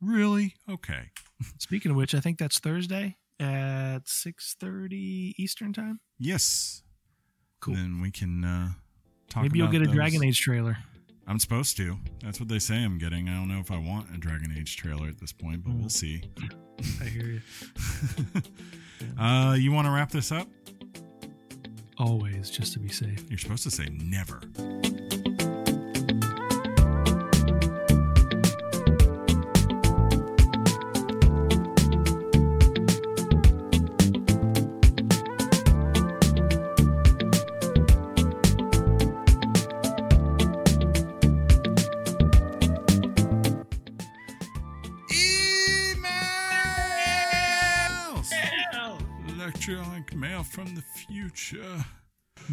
really? 0.00 0.54
Okay, 0.70 1.10
Speaking 1.58 1.90
of 1.90 1.96
which, 1.96 2.14
I 2.14 2.20
think 2.20 2.38
that's 2.38 2.58
Thursday 2.60 3.16
at 3.40 4.00
six 4.08 4.54
thirty 4.58 5.34
Eastern 5.36 5.72
time. 5.72 6.00
yes. 6.18 6.82
Cool. 7.60 7.74
Then 7.74 8.00
we 8.00 8.10
can 8.12 8.44
uh, 8.44 8.68
talk. 8.68 8.76
Maybe 9.36 9.58
you'll 9.58 9.68
get 9.68 9.82
a 9.82 9.86
those. 9.86 9.94
Dragon 9.94 10.24
Age 10.24 10.40
trailer. 10.40 10.76
I'm 11.26 11.38
supposed 11.38 11.76
to. 11.78 11.96
That's 12.22 12.38
what 12.38 12.48
they 12.48 12.58
say 12.58 12.84
I'm 12.84 12.98
getting. 12.98 13.28
I 13.28 13.34
don't 13.34 13.48
know 13.48 13.58
if 13.58 13.70
I 13.70 13.78
want 13.78 14.14
a 14.14 14.18
Dragon 14.18 14.54
Age 14.56 14.76
trailer 14.76 15.08
at 15.08 15.18
this 15.18 15.32
point, 15.32 15.64
but 15.64 15.74
we'll 15.74 15.88
see. 15.88 16.22
I 17.00 17.04
hear 17.04 17.24
you. 17.24 17.40
uh, 19.18 19.54
you 19.54 19.72
want 19.72 19.86
to 19.86 19.90
wrap 19.90 20.10
this 20.10 20.30
up? 20.30 20.48
Always, 21.98 22.50
just 22.50 22.72
to 22.74 22.78
be 22.78 22.88
safe. 22.88 23.24
You're 23.30 23.38
supposed 23.38 23.62
to 23.62 23.70
say 23.70 23.86
never. 23.90 24.40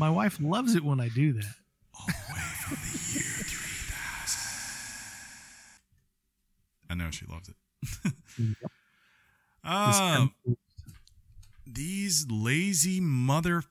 My 0.01 0.09
wife 0.09 0.39
loves 0.41 0.73
it 0.73 0.83
when 0.83 0.99
I 0.99 1.09
do 1.09 1.31
that. 1.33 1.53
all 1.93 2.07
the 2.07 2.33
way 2.33 2.39
from 2.39 2.77
the 2.77 3.13
year 3.13 3.21
3000. 3.21 4.41
I 6.89 6.95
know 6.95 7.11
she 7.11 7.27
loves 7.27 7.49
it. 7.49 7.55
Um, 9.63 10.33
these 11.67 12.25
lazy 12.27 12.99
mother. 12.99 13.61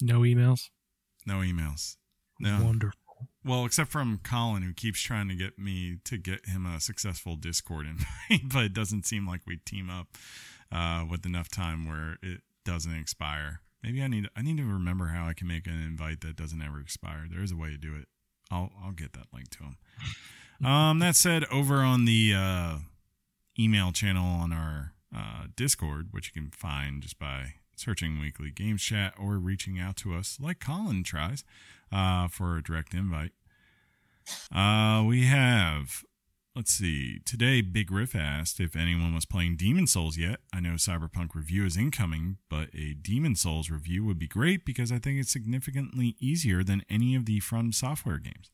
no 0.00 0.20
emails. 0.20 0.70
No 1.26 1.40
emails. 1.40 1.98
No. 2.40 2.64
Wonderful. 2.64 3.28
Well, 3.44 3.66
except 3.66 3.90
from 3.90 4.20
Colin, 4.24 4.62
who 4.62 4.72
keeps 4.72 5.02
trying 5.02 5.28
to 5.28 5.34
get 5.34 5.58
me 5.58 5.98
to 6.04 6.16
get 6.16 6.46
him 6.46 6.64
a 6.64 6.80
successful 6.80 7.36
Discord 7.36 7.84
invite, 8.30 8.48
but 8.50 8.64
it 8.64 8.72
doesn't 8.72 9.04
seem 9.04 9.26
like 9.26 9.42
we 9.46 9.58
team 9.58 9.90
up 9.90 10.06
uh, 10.72 11.04
with 11.06 11.26
enough 11.26 11.50
time 11.50 11.86
where 11.86 12.16
it 12.22 12.40
doesn't 12.64 12.94
expire. 12.94 13.60
Maybe 13.82 14.02
I 14.02 14.08
need 14.08 14.28
I 14.36 14.42
need 14.42 14.56
to 14.56 14.64
remember 14.64 15.08
how 15.08 15.26
I 15.26 15.34
can 15.34 15.46
make 15.46 15.66
an 15.66 15.80
invite 15.80 16.20
that 16.22 16.36
doesn't 16.36 16.60
ever 16.60 16.80
expire. 16.80 17.26
There 17.30 17.42
is 17.42 17.52
a 17.52 17.56
way 17.56 17.70
to 17.70 17.78
do 17.78 17.94
it. 17.94 18.08
I'll 18.50 18.70
I'll 18.84 18.92
get 18.92 19.12
that 19.12 19.26
link 19.32 19.50
to 19.50 19.64
him. 19.64 19.76
Um, 20.64 20.98
that 20.98 21.14
said, 21.14 21.44
over 21.52 21.82
on 21.82 22.04
the 22.04 22.34
uh, 22.34 22.78
email 23.58 23.92
channel 23.92 24.26
on 24.26 24.52
our 24.52 24.92
uh, 25.16 25.44
Discord, 25.54 26.08
which 26.10 26.26
you 26.34 26.42
can 26.42 26.50
find 26.50 27.00
just 27.02 27.16
by 27.16 27.54
searching 27.76 28.20
Weekly 28.20 28.50
Games 28.50 28.82
Chat 28.82 29.14
or 29.16 29.38
reaching 29.38 29.78
out 29.78 29.96
to 29.98 30.14
us 30.14 30.38
like 30.40 30.58
Colin 30.58 31.04
tries 31.04 31.44
uh, 31.92 32.26
for 32.28 32.56
a 32.56 32.62
direct 32.62 32.92
invite. 32.92 33.30
Uh, 34.52 35.04
we 35.06 35.26
have, 35.26 36.02
let's 36.58 36.72
see, 36.72 37.20
today 37.24 37.60
Big 37.60 37.92
Riff 37.92 38.16
asked 38.16 38.58
if 38.58 38.74
anyone 38.74 39.14
was 39.14 39.24
playing 39.24 39.54
Demon's 39.54 39.92
Souls 39.92 40.18
yet. 40.18 40.40
I 40.52 40.58
know 40.58 40.70
Cyberpunk 40.70 41.36
review 41.36 41.64
is 41.64 41.76
incoming, 41.76 42.38
but 42.50 42.68
a 42.74 42.94
Demon's 42.94 43.42
Souls 43.42 43.70
review 43.70 44.04
would 44.04 44.18
be 44.18 44.26
great 44.26 44.64
because 44.64 44.90
I 44.90 44.98
think 44.98 45.20
it's 45.20 45.30
significantly 45.30 46.16
easier 46.18 46.64
than 46.64 46.82
any 46.90 47.14
of 47.14 47.26
the 47.26 47.38
From 47.38 47.70
Software 47.70 48.18
games. 48.18 48.50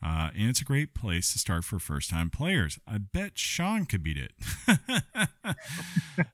Uh, 0.00 0.30
and 0.38 0.48
it's 0.48 0.60
a 0.60 0.64
great 0.64 0.94
place 0.94 1.32
to 1.32 1.40
start 1.40 1.64
for 1.64 1.80
first 1.80 2.08
time 2.08 2.30
players. 2.30 2.78
I 2.86 2.98
bet 2.98 3.36
Sean 3.36 3.84
could 3.84 4.04
beat 4.04 4.16
it. 4.16 4.32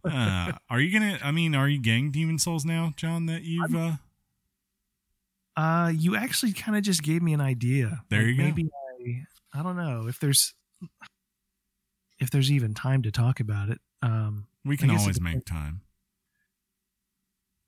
uh, 0.04 0.52
are 0.68 0.80
you 0.80 0.92
gonna? 0.92 1.18
I 1.24 1.30
mean, 1.30 1.54
are 1.54 1.66
you 1.66 1.80
getting 1.80 2.10
Demon's 2.10 2.42
Souls 2.42 2.66
now, 2.66 2.92
John? 2.94 3.24
That 3.24 3.42
you've 3.42 3.74
uh, 3.74 3.92
Uh, 5.56 5.92
you 5.96 6.14
actually 6.14 6.52
kind 6.52 6.76
of 6.76 6.82
just 6.84 7.02
gave 7.02 7.22
me 7.22 7.32
an 7.32 7.40
idea. 7.40 8.02
There 8.10 8.20
Like, 8.20 8.28
you 8.28 8.36
go. 8.36 8.42
Maybe 8.42 8.68
I, 9.54 9.60
I 9.60 9.62
don't 9.62 9.76
know 9.78 10.08
if 10.08 10.20
there's 10.20 10.52
if 12.18 12.30
there's 12.30 12.50
even 12.50 12.74
time 12.74 13.02
to 13.02 13.10
talk 13.10 13.40
about 13.40 13.68
it. 13.68 13.78
Um, 14.02 14.46
we 14.64 14.76
can 14.76 14.90
always 14.90 15.20
make 15.20 15.44
time. 15.44 15.82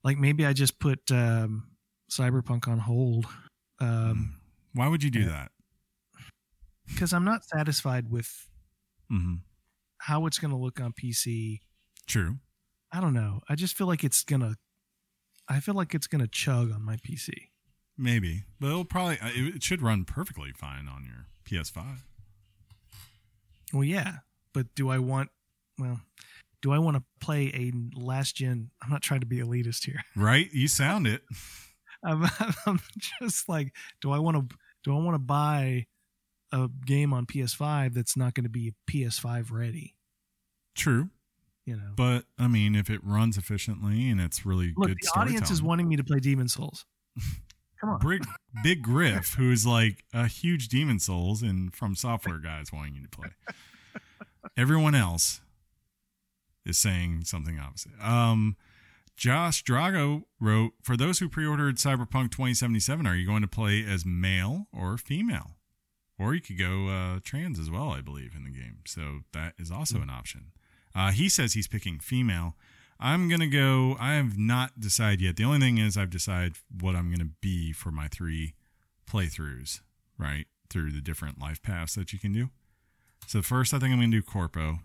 like 0.03 0.17
maybe 0.17 0.45
I 0.45 0.53
just 0.53 0.79
put 0.79 0.99
um, 1.11 1.69
Cyberpunk 2.11 2.67
on 2.67 2.79
hold 2.79 3.25
um, 3.79 4.39
Why 4.73 4.87
would 4.87 5.03
you 5.03 5.09
do 5.11 5.21
yeah. 5.21 5.27
that? 5.27 5.51
because 6.87 7.13
I'm 7.13 7.23
not 7.23 7.43
satisfied 7.45 8.09
with 8.09 8.47
hmm 9.09 9.35
how 9.99 10.25
it's 10.25 10.39
going 10.39 10.51
to 10.51 10.57
look 10.57 10.79
on 10.79 10.93
PC. 10.93 11.59
True. 12.07 12.37
I 12.91 13.01
don't 13.01 13.13
know. 13.13 13.41
I 13.49 13.55
just 13.55 13.75
feel 13.77 13.85
like 13.87 14.03
it's 14.03 14.23
gonna. 14.23 14.55
I 15.47 15.59
feel 15.59 15.75
like 15.75 15.93
it's 15.93 16.07
gonna 16.07 16.27
chug 16.27 16.71
on 16.71 16.83
my 16.83 16.95
PC. 16.97 17.29
Maybe, 17.97 18.45
but 18.59 18.67
it'll 18.67 18.85
probably 18.85 19.19
uh, 19.19 19.29
it 19.33 19.61
should 19.63 19.81
run 19.81 20.05
perfectly 20.05 20.51
fine 20.53 20.87
on 20.87 21.03
your 21.05 21.27
PS5. 21.45 22.03
Well, 23.73 23.83
yeah, 23.83 24.17
but 24.53 24.73
do 24.75 24.89
I 24.89 24.99
want? 24.99 25.29
Well, 25.77 26.01
do 26.61 26.71
I 26.71 26.79
want 26.79 26.97
to 26.97 27.03
play 27.21 27.47
a 27.53 27.71
last 27.97 28.35
gen? 28.35 28.71
I'm 28.81 28.89
not 28.89 29.01
trying 29.01 29.21
to 29.21 29.25
be 29.25 29.37
elitist 29.37 29.85
here. 29.85 30.01
Right? 30.15 30.49
You 30.51 30.67
sound 30.67 31.07
it. 31.07 31.21
I'm, 32.03 32.25
I'm 32.65 32.79
just 33.21 33.47
like, 33.47 33.73
do 34.01 34.11
I 34.11 34.19
want 34.19 34.37
to? 34.49 34.55
Do 34.83 34.95
I 34.95 35.01
want 35.01 35.15
to 35.15 35.19
buy 35.19 35.85
a 36.51 36.69
game 36.85 37.13
on 37.13 37.25
PS5 37.25 37.93
that's 37.93 38.15
not 38.17 38.33
going 38.33 38.45
to 38.45 38.49
be 38.49 38.73
PS5 38.89 39.51
ready? 39.51 39.95
True, 40.75 41.09
You 41.65 41.75
know. 41.75 41.91
but 41.95 42.23
I 42.37 42.47
mean, 42.47 42.75
if 42.75 42.89
it 42.89 43.03
runs 43.03 43.37
efficiently 43.37 44.09
and 44.09 44.21
it's 44.21 44.45
really 44.45 44.73
Look, 44.77 44.87
good, 44.87 44.97
the 45.01 45.19
audience 45.19 45.51
is 45.51 45.61
wanting 45.61 45.89
me 45.89 45.97
to 45.97 46.03
play 46.03 46.19
Demon's 46.19 46.53
Souls. 46.53 46.85
Come 47.79 47.89
on. 47.91 47.99
Big, 47.99 48.25
Big 48.63 48.81
Griff, 48.83 49.35
who's 49.35 49.65
like 49.65 50.03
a 50.13 50.27
huge 50.27 50.67
Demon's 50.67 51.05
Souls 51.05 51.41
and 51.41 51.73
from 51.73 51.95
software 51.95 52.37
guys 52.37 52.73
wanting 52.73 52.95
you 52.95 53.03
to 53.03 53.09
play. 53.09 53.29
Everyone 54.57 54.95
else 54.95 55.41
is 56.65 56.77
saying 56.77 57.23
something 57.25 57.59
opposite. 57.59 57.91
Um, 58.01 58.57
Josh 59.15 59.63
Drago 59.63 60.23
wrote, 60.39 60.73
For 60.81 60.95
those 60.95 61.19
who 61.19 61.29
pre 61.29 61.45
ordered 61.45 61.75
Cyberpunk 61.75 62.31
2077, 62.31 63.05
are 63.05 63.15
you 63.15 63.25
going 63.25 63.41
to 63.41 63.47
play 63.47 63.85
as 63.85 64.05
male 64.05 64.67
or 64.73 64.97
female? 64.97 65.57
Or 66.17 66.33
you 66.33 66.41
could 66.41 66.57
go 66.59 66.87
uh, 66.87 67.19
trans 67.23 67.59
as 67.59 67.69
well, 67.69 67.89
I 67.91 68.01
believe, 68.01 68.33
in 68.35 68.43
the 68.43 68.49
game. 68.49 68.79
So 68.85 69.21
that 69.33 69.53
is 69.57 69.71
also 69.71 70.01
an 70.01 70.09
option. 70.09 70.51
Uh, 70.93 71.11
he 71.11 71.29
says 71.29 71.53
he's 71.53 71.67
picking 71.67 71.99
female. 71.99 72.55
I'm 72.99 73.29
going 73.29 73.39
to 73.39 73.47
go, 73.47 73.95
I 73.99 74.13
have 74.13 74.37
not 74.37 74.79
decided 74.79 75.21
yet. 75.21 75.37
The 75.37 75.45
only 75.45 75.59
thing 75.59 75.77
is, 75.77 75.95
I've 75.95 76.09
decided 76.09 76.55
what 76.81 76.95
I'm 76.95 77.07
going 77.07 77.19
to 77.19 77.33
be 77.41 77.71
for 77.71 77.91
my 77.91 78.07
three 78.07 78.55
playthroughs, 79.09 79.79
right? 80.17 80.47
Through 80.69 80.91
the 80.91 81.01
different 81.01 81.39
life 81.39 81.61
paths 81.61 81.95
that 81.95 82.11
you 82.11 82.19
can 82.19 82.33
do. 82.33 82.49
So 83.25 83.41
first, 83.41 83.73
I 83.73 83.79
think 83.79 83.93
I'm 83.93 83.99
going 83.99 84.11
to 84.11 84.17
do 84.17 84.23
Corpo. 84.23 84.79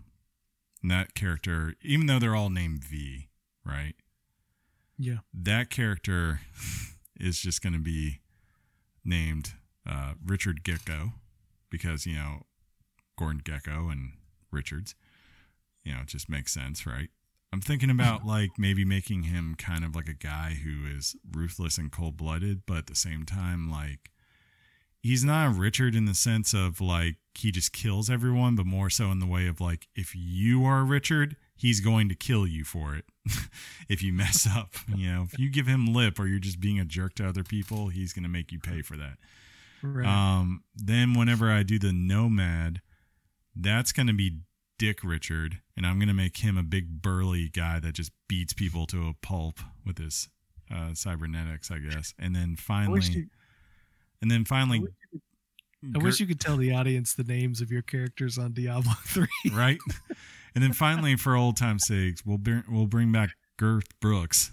And 0.81 0.91
that 0.91 1.13
character, 1.13 1.73
even 1.81 2.05
though 2.05 2.19
they're 2.19 2.35
all 2.35 2.49
named 2.49 2.83
V, 2.83 3.27
right? 3.65 3.95
Yeah. 4.97 5.17
That 5.33 5.69
character 5.69 6.41
is 7.19 7.39
just 7.39 7.61
going 7.61 7.73
to 7.73 7.79
be 7.79 8.19
named 9.03 9.53
uh, 9.89 10.13
Richard 10.25 10.63
Gecko 10.63 11.13
because, 11.69 12.05
you 12.05 12.15
know, 12.15 12.43
Gordon 13.17 13.41
Gekko 13.41 13.91
and 13.91 14.13
Richards. 14.51 14.95
You 15.83 15.93
know, 15.93 16.01
it 16.01 16.07
just 16.07 16.29
makes 16.29 16.53
sense, 16.53 16.85
right? 16.85 17.09
I'm 17.55 17.61
thinking 17.61 17.89
about 17.89 18.25
like 18.25 18.59
maybe 18.59 18.83
making 18.83 19.23
him 19.23 19.55
kind 19.57 19.85
of 19.85 19.95
like 19.95 20.09
a 20.09 20.13
guy 20.13 20.57
who 20.61 20.85
is 20.93 21.15
ruthless 21.33 21.77
and 21.77 21.89
cold 21.89 22.17
blooded, 22.17 22.65
but 22.65 22.79
at 22.79 22.87
the 22.87 22.95
same 22.95 23.23
time, 23.23 23.71
like 23.71 24.11
he's 25.01 25.23
not 25.23 25.55
Richard 25.55 25.95
in 25.95 26.03
the 26.03 26.15
sense 26.15 26.53
of 26.53 26.81
like 26.81 27.15
he 27.33 27.51
just 27.51 27.71
kills 27.71 28.09
everyone, 28.09 28.57
but 28.57 28.65
more 28.65 28.89
so 28.89 29.09
in 29.09 29.19
the 29.19 29.25
way 29.25 29.47
of 29.47 29.61
like 29.61 29.87
if 29.95 30.13
you 30.13 30.65
are 30.65 30.83
Richard, 30.83 31.37
he's 31.55 31.79
going 31.79 32.09
to 32.09 32.15
kill 32.15 32.45
you 32.45 32.65
for 32.65 32.93
it. 32.93 33.05
if 33.87 34.03
you 34.03 34.11
mess 34.11 34.45
up, 34.53 34.73
you 34.93 35.09
know, 35.09 35.25
if 35.31 35.39
you 35.39 35.49
give 35.49 35.65
him 35.65 35.93
lip 35.93 36.19
or 36.19 36.27
you're 36.27 36.39
just 36.39 36.59
being 36.59 36.77
a 36.77 36.83
jerk 36.83 37.15
to 37.15 37.25
other 37.25 37.45
people, 37.45 37.87
he's 37.87 38.11
going 38.11 38.23
to 38.23 38.29
make 38.29 38.51
you 38.51 38.59
pay 38.59 38.81
for 38.81 38.97
that. 38.97 39.17
Right. 39.81 40.05
Um, 40.05 40.65
then 40.75 41.13
whenever 41.13 41.49
I 41.49 41.63
do 41.63 41.79
the 41.79 41.93
Nomad, 41.93 42.81
that's 43.55 43.93
going 43.93 44.07
to 44.07 44.13
be 44.13 44.39
Dick 44.77 44.99
Richard, 45.03 45.59
and 45.77 45.85
I'm 45.85 45.97
going 45.99 46.07
to 46.09 46.13
make 46.13 46.37
him 46.37 46.57
a 46.57 46.63
big 46.63 47.01
burly 47.01 47.49
guy 47.49 47.79
that 47.79 47.93
just 47.93 48.11
beats 48.27 48.53
people 48.53 48.85
to 48.87 49.07
a 49.07 49.13
pulp 49.25 49.59
with 49.85 49.97
his 49.97 50.29
uh, 50.73 50.93
cybernetics, 50.93 51.71
I 51.71 51.79
guess. 51.79 52.13
And 52.19 52.35
then 52.35 52.55
finally, 52.55 53.01
you, 53.01 53.27
and 54.21 54.29
then 54.29 54.41
I 54.41 54.43
finally, 54.43 54.79
wish 54.81 54.89
you 54.89 54.95
could- 55.11 55.21
I 55.95 55.99
wish 56.03 56.19
you 56.19 56.25
could 56.25 56.39
tell 56.39 56.57
the 56.57 56.73
audience 56.73 57.13
the 57.13 57.23
names 57.23 57.61
of 57.61 57.71
your 57.71 57.83
characters 57.83 58.39
on 58.39 58.53
Diablo 58.53 58.93
3. 59.05 59.27
right? 59.51 59.77
and 60.55 60.63
then 60.63 60.73
finally, 60.73 61.15
for 61.15 61.35
old 61.35 61.57
time's 61.57 61.83
sakes, 61.85 62.25
we'll 62.25 62.39
bring 62.39 62.63
we'll 62.67 62.87
bring 62.87 63.11
back 63.11 63.29
Girth 63.57 63.87
Brooks, 63.99 64.51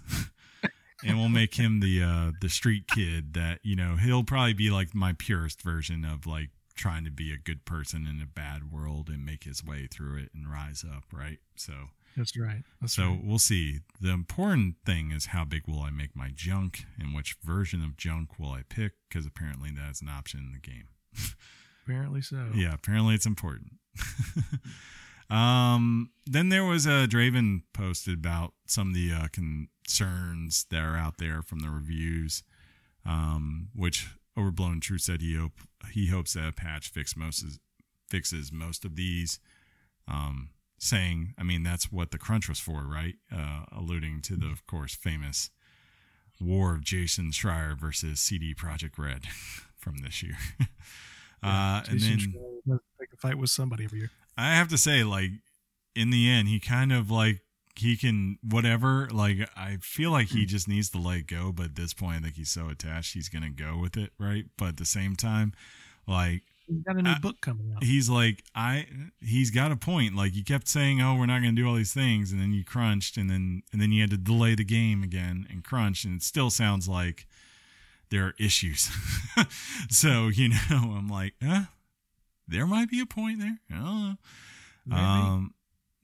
and 1.05 1.19
we'll 1.19 1.31
make 1.31 1.55
him 1.55 1.81
the 1.81 2.03
uh, 2.03 2.33
the 2.43 2.51
street 2.51 2.87
kid 2.87 3.33
that 3.33 3.61
you 3.63 3.75
know 3.77 3.97
he'll 3.97 4.25
probably 4.25 4.53
be 4.53 4.69
like 4.71 4.95
my 4.95 5.15
purest 5.15 5.63
version 5.63 6.05
of 6.05 6.27
like 6.27 6.51
trying 6.75 7.05
to 7.05 7.11
be 7.11 7.33
a 7.33 7.37
good 7.39 7.65
person 7.65 8.07
in 8.07 8.21
a 8.23 8.27
bad 8.27 8.71
world 8.71 9.09
and 9.09 9.25
make 9.25 9.45
his 9.45 9.65
way 9.65 9.87
through 9.91 10.19
it 10.19 10.31
and 10.35 10.51
rise 10.51 10.85
up, 10.85 11.05
right? 11.13 11.39
So. 11.57 11.73
That's 12.17 12.37
right. 12.39 12.63
That's 12.81 12.93
So 12.93 13.05
right. 13.13 13.21
we'll 13.25 13.39
see. 13.39 13.81
The 13.99 14.11
important 14.11 14.75
thing 14.85 15.13
is 15.13 15.27
how 15.27 15.47
big 15.47 15.63
will 15.67 15.81
I 15.81 15.89
make 15.89 16.15
my 16.15 16.29
junk 16.35 16.85
and 16.99 17.15
which 17.15 17.37
version 17.43 17.83
of 17.83 17.97
junk 17.97 18.39
will 18.39 18.51
I 18.51 18.65
pick? 18.69 18.93
Because 19.09 19.25
apparently 19.25 19.71
that's 19.75 20.03
an 20.03 20.11
option 20.11 20.41
in 20.41 20.53
the 20.53 20.59
game. 20.59 20.89
Apparently 21.87 22.21
so. 22.23 22.51
Yeah, 22.55 22.75
apparently 22.75 23.15
it's 23.17 23.27
important. 23.27 23.73
um, 25.31 26.11
then 26.27 26.49
there 26.49 26.65
was 26.65 26.87
a 26.87 27.07
Draven 27.09 27.63
posted 27.73 28.15
about 28.15 28.53
some 28.67 28.89
of 28.89 28.95
the 28.95 29.13
uh, 29.13 29.29
concerns 29.33 30.67
that 30.71 30.83
are 30.83 30.97
out 30.97 31.19
there 31.19 31.43
from 31.43 31.61
the 31.61 31.71
reviews, 31.71 32.43
um, 33.07 33.69
which 33.75 34.09
Overblown 34.37 34.81
Truth 34.81 35.03
said 35.03 35.21
he 35.21 35.37
hope 35.37 35.53
he 35.93 36.09
hopes 36.09 36.35
that 36.35 36.49
a 36.49 36.53
patch 36.53 36.89
fix 36.89 37.17
most 37.17 37.43
is, 37.43 37.59
fixes 38.09 38.53
most 38.53 38.85
of 38.85 38.97
these. 38.97 39.39
Um, 40.09 40.51
saying, 40.79 41.35
I 41.39 41.45
mean, 41.45 41.63
that's 41.63 41.93
what 41.93 42.11
the 42.11 42.19
crunch 42.19 42.49
was 42.49 42.59
for, 42.59 42.83
right? 42.83 43.15
Uh, 43.33 43.65
alluding 43.71 44.21
to 44.23 44.37
the, 44.37 44.47
of 44.47 44.67
course, 44.67 44.97
famous 44.97 45.51
war 46.41 46.75
of 46.75 46.83
Jason 46.83 47.31
Schreier 47.31 47.79
versus 47.79 48.19
CD 48.19 48.53
Projekt 48.53 48.99
Red 48.99 49.27
from 49.77 49.99
this 49.99 50.23
year. 50.23 50.37
uh, 51.43 51.83
and 51.89 52.01
then 52.01 52.19
Schreier 52.19 52.79
pick 52.99 53.11
a 53.13 53.17
fight 53.17 53.39
with 53.39 53.51
somebody 53.51 53.85
every 53.85 54.01
year. 54.01 54.11
I 54.37 54.55
have 54.55 54.69
to 54.69 54.79
say, 54.79 55.05
like, 55.05 55.31
in 55.95 56.11
the 56.11 56.29
end, 56.29 56.49
he 56.49 56.59
kind 56.59 56.93
of 56.93 57.11
like 57.11 57.43
he 57.77 57.97
can 57.97 58.39
whatever. 58.43 59.09
Like, 59.11 59.49
I 59.57 59.79
feel 59.81 60.11
like 60.11 60.29
he 60.29 60.45
just 60.47 60.69
needs 60.69 60.91
to 60.91 60.99
let 60.99 61.27
go, 61.27 61.53
but 61.53 61.67
at 61.67 61.75
this 61.77 61.95
point, 61.95 62.19
I 62.19 62.21
think 62.25 62.37
he's 62.37 62.51
so 62.51 62.69
attached, 62.69 63.15
he's 63.15 63.29
gonna 63.29 63.51
go 63.51 63.79
with 63.79 63.97
it, 63.97 64.13
right? 64.19 64.45
But 64.57 64.69
at 64.69 64.77
the 64.77 64.85
same 64.85 65.17
time, 65.17 65.53
like, 66.07 66.43
He's 66.69 66.83
got 66.85 66.97
a 66.97 67.03
new 67.03 67.11
I- 67.11 67.19
book 67.19 67.41
coming 67.41 67.73
out. 67.75 67.83
he's 67.83 68.09
like, 68.09 68.45
I, 68.55 68.87
he's 69.21 69.51
got 69.51 69.73
a 69.73 69.77
point. 69.77 70.15
Like, 70.15 70.35
you 70.35 70.45
kept 70.45 70.69
saying, 70.69 71.03
"Oh, 71.03 71.17
we're 71.17 71.27
not 71.27 71.41
gonna 71.41 71.53
do 71.53 71.67
all 71.69 71.75
these 71.75 71.93
things," 71.93 72.31
and 72.33 72.41
then 72.41 72.53
you 72.53 72.65
crunched, 72.65 73.17
and 73.17 73.29
then 73.29 73.63
and 73.73 73.83
then 73.83 73.91
you 73.91 74.01
had 74.01 74.11
to 74.11 74.17
delay 74.17 74.55
the 74.55 74.65
game 74.65 75.03
again 75.03 75.47
and 75.51 75.65
crunch, 75.65 76.05
and 76.05 76.17
it 76.17 76.23
still 76.23 76.51
sounds 76.51 76.89
like 76.89 77.27
there 78.11 78.27
are 78.27 78.35
issues. 78.39 78.91
so 79.91 80.29
you 80.29 80.51
know, 80.51 80.57
I'm 80.71 81.09
like, 81.09 81.35
there 82.47 82.67
might 82.67 82.89
be 82.91 83.01
a 83.01 83.07
point 83.07 83.41
there. 83.41 83.59
I 83.71 83.75
don't 83.75 83.85
know. 83.85 84.15
Maybe. 84.87 85.01
Um, 85.01 85.55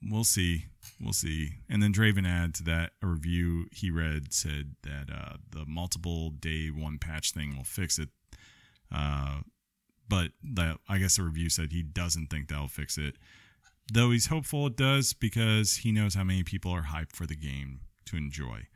we'll 0.01 0.23
see. 0.23 0.65
We'll 1.01 1.13
see. 1.13 1.53
And 1.69 1.81
then 1.81 1.93
Draven 1.93 2.27
add 2.27 2.53
to 2.55 2.63
that 2.63 2.91
a 3.01 3.07
review 3.07 3.67
he 3.71 3.91
read 3.91 4.33
said 4.33 4.75
that 4.83 5.13
uh, 5.13 5.37
the 5.51 5.65
multiple 5.65 6.29
day 6.29 6.67
one 6.67 6.97
patch 6.97 7.31
thing 7.31 7.55
will 7.55 7.63
fix 7.63 7.99
it. 7.99 8.09
Uh, 8.93 9.41
but 10.07 10.31
that 10.43 10.77
I 10.87 10.97
guess 10.97 11.17
the 11.17 11.23
review 11.23 11.49
said 11.49 11.71
he 11.71 11.83
doesn't 11.83 12.27
think 12.27 12.49
that'll 12.49 12.67
fix 12.67 12.97
it. 12.97 13.15
Though 13.91 14.11
he's 14.11 14.27
hopeful 14.27 14.67
it 14.67 14.75
does 14.75 15.13
because 15.13 15.77
he 15.77 15.91
knows 15.91 16.15
how 16.15 16.23
many 16.23 16.43
people 16.43 16.71
are 16.71 16.83
hyped 16.83 17.13
for 17.13 17.25
the 17.25 17.35
game 17.35 17.81
to 18.05 18.17
enjoy. 18.17 18.67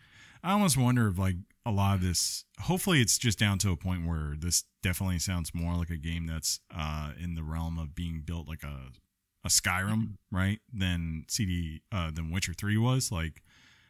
I 0.44 0.52
almost 0.52 0.78
wonder 0.78 1.08
if 1.08 1.18
like 1.18 1.38
a 1.66 1.72
lot 1.72 1.96
of 1.96 2.02
this 2.02 2.44
hopefully 2.62 3.02
it's 3.02 3.18
just 3.18 3.40
down 3.40 3.58
to 3.60 3.72
a 3.72 3.78
point 3.78 4.06
where 4.06 4.36
this 4.38 4.66
definitely 4.82 5.20
sounds 5.20 5.54
more 5.54 5.76
like 5.76 5.90
a 5.90 5.98
game 5.98 6.28
that's 6.28 6.60
uh 6.76 7.12
in 7.22 7.36
the 7.36 7.44
realm 7.44 7.80
of 7.80 7.96
being 7.96 8.22
built 8.26 8.48
like 8.48 8.64
a 8.64 8.90
a 9.44 9.50
Skyrim, 9.50 10.18
right? 10.32 10.60
Than 10.74 11.26
CD 11.28 11.82
uh 11.92 12.12
than 12.12 12.32
Witcher 12.32 12.54
3 12.54 12.78
was 12.78 13.12
like 13.12 13.42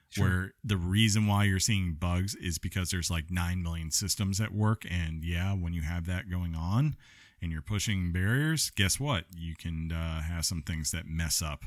Sure. 0.09 0.27
where 0.27 0.51
the 0.63 0.77
reason 0.77 1.25
why 1.25 1.45
you're 1.45 1.59
seeing 1.59 1.93
bugs 1.95 2.35
is 2.35 2.59
because 2.59 2.91
there's 2.91 3.09
like 3.09 3.31
9 3.31 3.63
million 3.63 3.89
systems 3.89 4.39
at 4.39 4.51
work 4.53 4.85
and 4.88 5.23
yeah, 5.25 5.53
when 5.53 5.73
you 5.73 5.81
have 5.81 6.05
that 6.05 6.30
going 6.30 6.53
on 6.53 6.95
and 7.41 7.51
you're 7.51 7.63
pushing 7.63 8.11
barriers, 8.11 8.69
guess 8.75 8.99
what? 8.99 9.25
You 9.35 9.55
can 9.55 9.91
uh, 9.91 10.21
have 10.21 10.45
some 10.45 10.61
things 10.61 10.91
that 10.91 11.07
mess 11.07 11.41
up 11.41 11.65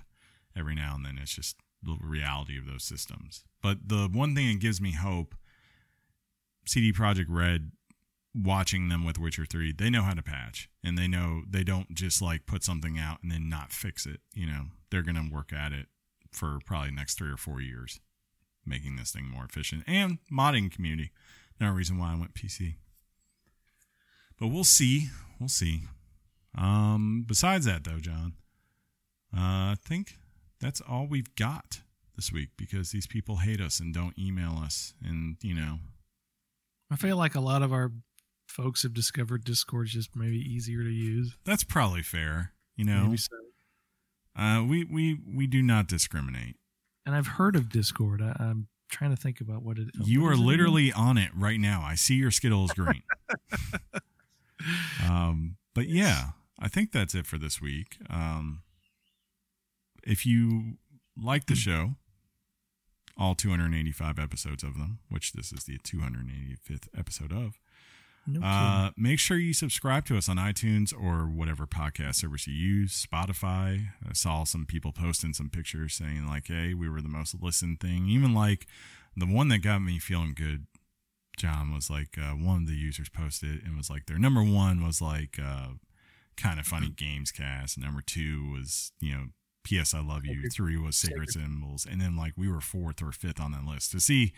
every 0.56 0.76
now 0.76 0.94
and 0.94 1.04
then. 1.04 1.18
It's 1.20 1.34
just 1.34 1.56
the 1.82 1.96
reality 2.00 2.56
of 2.56 2.66
those 2.66 2.84
systems. 2.84 3.42
But 3.60 3.88
the 3.88 4.08
one 4.12 4.34
thing 4.36 4.46
that 4.52 4.60
gives 4.60 4.80
me 4.80 4.92
hope, 4.92 5.34
CD 6.66 6.92
Projekt 6.92 7.26
Red, 7.28 7.72
watching 8.36 8.88
them 8.88 9.04
with 9.04 9.18
Witcher 9.18 9.46
3, 9.46 9.72
they 9.72 9.90
know 9.90 10.02
how 10.02 10.14
to 10.14 10.22
patch 10.22 10.68
and 10.84 10.98
they 10.98 11.08
know 11.08 11.42
they 11.48 11.64
don't 11.64 11.94
just 11.94 12.20
like 12.20 12.46
put 12.46 12.62
something 12.62 12.98
out 12.98 13.18
and 13.22 13.30
then 13.30 13.48
not 13.48 13.72
fix 13.72 14.06
it. 14.06 14.20
You 14.34 14.46
know, 14.46 14.64
they're 14.90 15.02
going 15.02 15.16
to 15.16 15.34
work 15.34 15.52
at 15.52 15.72
it 15.72 15.86
for 16.32 16.58
probably 16.66 16.90
next 16.90 17.16
three 17.16 17.30
or 17.30 17.36
four 17.36 17.60
years, 17.60 18.00
making 18.64 18.96
this 18.96 19.12
thing 19.12 19.26
more 19.26 19.44
efficient 19.44 19.84
and 19.86 20.18
modding 20.30 20.70
community. 20.70 21.12
No 21.60 21.70
reason 21.70 21.98
why 21.98 22.12
I 22.12 22.18
went 22.18 22.34
PC. 22.34 22.74
But 24.38 24.48
we'll 24.48 24.64
see. 24.64 25.08
We'll 25.40 25.48
see. 25.48 25.84
Um, 26.56 27.24
besides 27.26 27.64
that, 27.64 27.84
though, 27.84 27.98
John, 27.98 28.34
uh, 29.34 29.72
I 29.72 29.76
think 29.82 30.16
that's 30.60 30.80
all 30.82 31.06
we've 31.06 31.34
got 31.36 31.80
this 32.16 32.32
week 32.32 32.50
because 32.56 32.90
these 32.90 33.06
people 33.06 33.36
hate 33.36 33.60
us 33.60 33.80
and 33.80 33.94
don't 33.94 34.18
email 34.18 34.58
us. 34.62 34.94
And, 35.02 35.36
you 35.42 35.54
know, 35.54 35.78
I 36.90 36.96
feel 36.96 37.16
like 37.16 37.34
a 37.34 37.40
lot 37.40 37.62
of 37.62 37.72
our 37.72 37.92
folks 38.47 38.82
have 38.82 38.94
discovered 38.94 39.44
Discord's 39.44 39.93
just 39.93 40.14
maybe 40.16 40.39
easier 40.39 40.82
to 40.82 40.90
use. 40.90 41.36
that's 41.44 41.64
probably 41.64 42.02
fair. 42.02 42.52
You 42.77 42.85
know, 42.85 43.05
Maybe 43.05 43.16
so. 43.16 43.36
uh, 44.39 44.62
we, 44.64 44.85
we, 44.85 45.18
we 45.35 45.47
do 45.47 45.62
not 45.62 45.89
discriminate. 45.89 46.56
And 47.06 47.14
I've 47.14 47.27
heard 47.27 47.56
of 47.56 47.70
Discord. 47.70 48.20
I, 48.20 48.36
I'm 48.39 48.68
trying 48.90 49.10
to 49.10 49.16
think 49.16 49.40
about 49.40 49.62
what 49.62 49.78
it. 49.78 49.89
You 50.05 50.23
what 50.23 50.28
are 50.28 50.32
is 50.35 50.40
it 50.40 50.43
literally 50.43 50.93
on 50.93 51.16
it 51.16 51.31
right 51.35 51.59
now. 51.59 51.82
I 51.85 51.94
see 51.94 52.14
your 52.16 52.31
Skittles 52.31 52.73
green. 52.73 53.02
um, 55.05 55.56
but 55.74 55.89
yeah, 55.89 56.31
I 56.59 56.68
think 56.68 56.93
that's 56.93 57.14
it 57.14 57.27
for 57.27 57.39
this 57.39 57.60
week. 57.62 57.97
Um, 58.10 58.62
if 60.05 60.27
you 60.27 60.74
like 61.16 61.47
the 61.47 61.55
show, 61.55 61.94
all 63.18 63.35
285 63.35 64.18
episodes 64.18 64.62
of 64.62 64.74
them, 64.78 64.98
which 65.09 65.32
this 65.32 65.52
is 65.52 65.64
the 65.64 65.78
285th 65.78 66.89
episode 66.97 67.32
of, 67.32 67.59
No 68.27 68.40
uh, 68.44 68.90
make 68.97 69.19
sure 69.20 69.36
you 69.36 69.53
subscribe 69.53 70.05
to 70.07 70.16
us 70.16 70.28
on 70.28 70.36
iTunes 70.36 70.93
or 70.93 71.27
whatever 71.28 71.66
podcast 71.66 72.16
service 72.16 72.47
you 72.47 72.55
use. 72.55 73.07
Spotify. 73.07 73.89
I 74.09 74.12
saw 74.15 74.44
some 74.44 74.66
people 74.66 74.93
posting 74.93 75.32
some 75.32 75.48
pictures 75.48 75.94
saying 75.94 76.27
like, 76.27 76.48
"Hey, 76.48 76.74
we 76.74 76.89
were 76.89 77.01
the 77.01 77.09
most 77.09 77.35
listened 77.40 77.81
thing." 77.81 78.07
Even 78.09 78.35
like 78.35 78.66
the 79.16 79.27
one 79.27 79.48
that 79.48 79.59
got 79.59 79.81
me 79.81 79.98
feeling 79.98 80.35
good, 80.35 80.66
John 81.36 81.73
was 81.73 81.89
like 81.89 82.16
uh, 82.19 82.32
one 82.32 82.62
of 82.62 82.66
the 82.66 82.74
users 82.74 83.09
posted 83.09 83.62
and 83.65 83.77
was 83.77 83.90
like 83.90 84.07
their 84.07 84.19
number 84.19 84.43
one 84.43 84.85
was 84.85 85.01
like 85.01 85.39
uh, 85.43 85.69
kind 86.36 86.59
of 86.59 86.66
funny 86.66 86.89
games 86.90 87.31
cast. 87.31 87.78
Number 87.78 88.03
two 88.05 88.51
was 88.51 88.90
you 89.01 89.12
know 89.12 89.24
P.S. 89.62 89.94
I 89.94 90.01
love 90.01 90.24
you. 90.24 90.48
Three 90.51 90.77
was 90.77 90.97
sacred 90.97 91.31
symbols, 91.31 91.86
and 91.89 92.01
then 92.01 92.16
like 92.16 92.32
we 92.36 92.48
were 92.48 92.61
fourth 92.61 93.01
or 93.03 93.12
fifth 93.12 93.40
on 93.40 93.53
that 93.53 93.65
list 93.65 93.93
to 93.93 94.01
see 94.01 94.32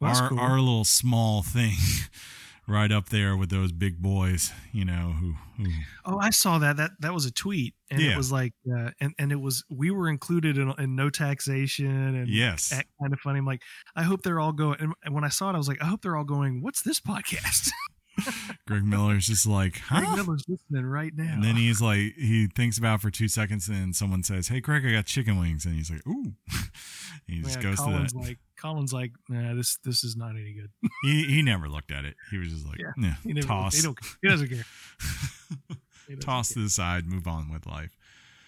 Well, 0.00 0.14
our 0.14 0.28
cool. 0.28 0.40
our 0.40 0.58
little 0.58 0.84
small 0.84 1.42
thing 1.42 1.76
right 2.66 2.90
up 2.90 3.08
there 3.10 3.36
with 3.36 3.50
those 3.50 3.72
big 3.72 4.00
boys, 4.00 4.52
you 4.72 4.84
know, 4.84 5.14
who, 5.20 5.34
who 5.62 5.70
Oh, 6.04 6.18
I 6.18 6.30
saw 6.30 6.58
that. 6.58 6.76
That 6.78 6.92
that 7.00 7.12
was 7.14 7.26
a 7.26 7.32
tweet, 7.32 7.74
and 7.90 8.00
Yeah. 8.00 8.12
it 8.12 8.16
was 8.16 8.32
like, 8.32 8.52
uh, 8.70 8.90
and 9.00 9.14
and 9.18 9.32
it 9.32 9.40
was 9.40 9.64
we 9.70 9.90
were 9.90 10.08
included 10.08 10.56
in, 10.58 10.72
in 10.78 10.96
no 10.96 11.10
taxation 11.10 11.86
and 12.16 12.28
yes. 12.28 12.70
kind 12.70 13.12
of 13.12 13.18
funny. 13.20 13.38
I'm 13.38 13.46
like, 13.46 13.62
I 13.96 14.02
hope 14.02 14.22
they're 14.22 14.40
all 14.40 14.52
going. 14.52 14.92
And 15.04 15.14
when 15.14 15.24
I 15.24 15.28
saw 15.28 15.50
it, 15.50 15.54
I 15.54 15.58
was 15.58 15.68
like, 15.68 15.82
I 15.82 15.86
hope 15.86 16.02
they're 16.02 16.16
all 16.16 16.24
going. 16.24 16.62
What's 16.62 16.82
this 16.82 17.00
podcast? 17.00 17.70
Greg 18.66 18.84
Miller's 18.84 19.26
just 19.26 19.46
like, 19.46 19.78
huh? 19.78 20.00
Greg 20.00 20.16
Miller's 20.26 20.44
listening 20.48 20.84
right 20.86 21.12
now. 21.16 21.34
And 21.34 21.44
then 21.44 21.56
he's 21.56 21.80
like, 21.82 22.14
he 22.16 22.46
thinks 22.46 22.78
about 22.78 22.96
it 22.96 23.00
for 23.00 23.10
two 23.10 23.28
seconds, 23.28 23.68
and 23.68 23.76
then 23.76 23.92
someone 23.92 24.22
says, 24.22 24.48
"Hey, 24.48 24.60
Greg, 24.60 24.84
I 24.86 24.92
got 24.92 25.06
chicken 25.06 25.38
wings," 25.38 25.64
and 25.64 25.74
he's 25.74 25.90
like, 25.90 26.06
"Ooh." 26.06 26.32
he 27.26 27.40
just 27.42 27.56
Yeah, 27.56 27.62
goes 27.62 27.78
Colin's 27.78 28.12
to 28.12 28.18
that. 28.18 28.24
like 28.28 28.38
Colin's 28.60 28.92
like, 28.92 29.12
nah, 29.28 29.54
this 29.54 29.78
this 29.84 30.04
is 30.04 30.16
not 30.16 30.30
any 30.30 30.52
good. 30.54 30.70
he 31.02 31.24
he 31.24 31.42
never 31.42 31.68
looked 31.68 31.90
at 31.90 32.04
it. 32.04 32.14
He 32.30 32.38
was 32.38 32.48
just 32.48 32.66
like, 32.66 32.78
Yeah, 32.78 32.92
yeah, 32.96 33.14
He 33.22 33.32
never, 33.32 33.46
toss, 33.46 33.74
He, 33.82 33.88
he 34.22 34.28
doesn't 34.28 34.48
care. 34.48 34.64
He 36.06 36.14
doesn't 36.16 36.20
toss 36.26 36.48
care. 36.48 36.60
to 36.60 36.64
the 36.64 36.70
side, 36.70 37.06
move 37.06 37.26
on 37.26 37.50
with 37.50 37.66
life. 37.66 37.96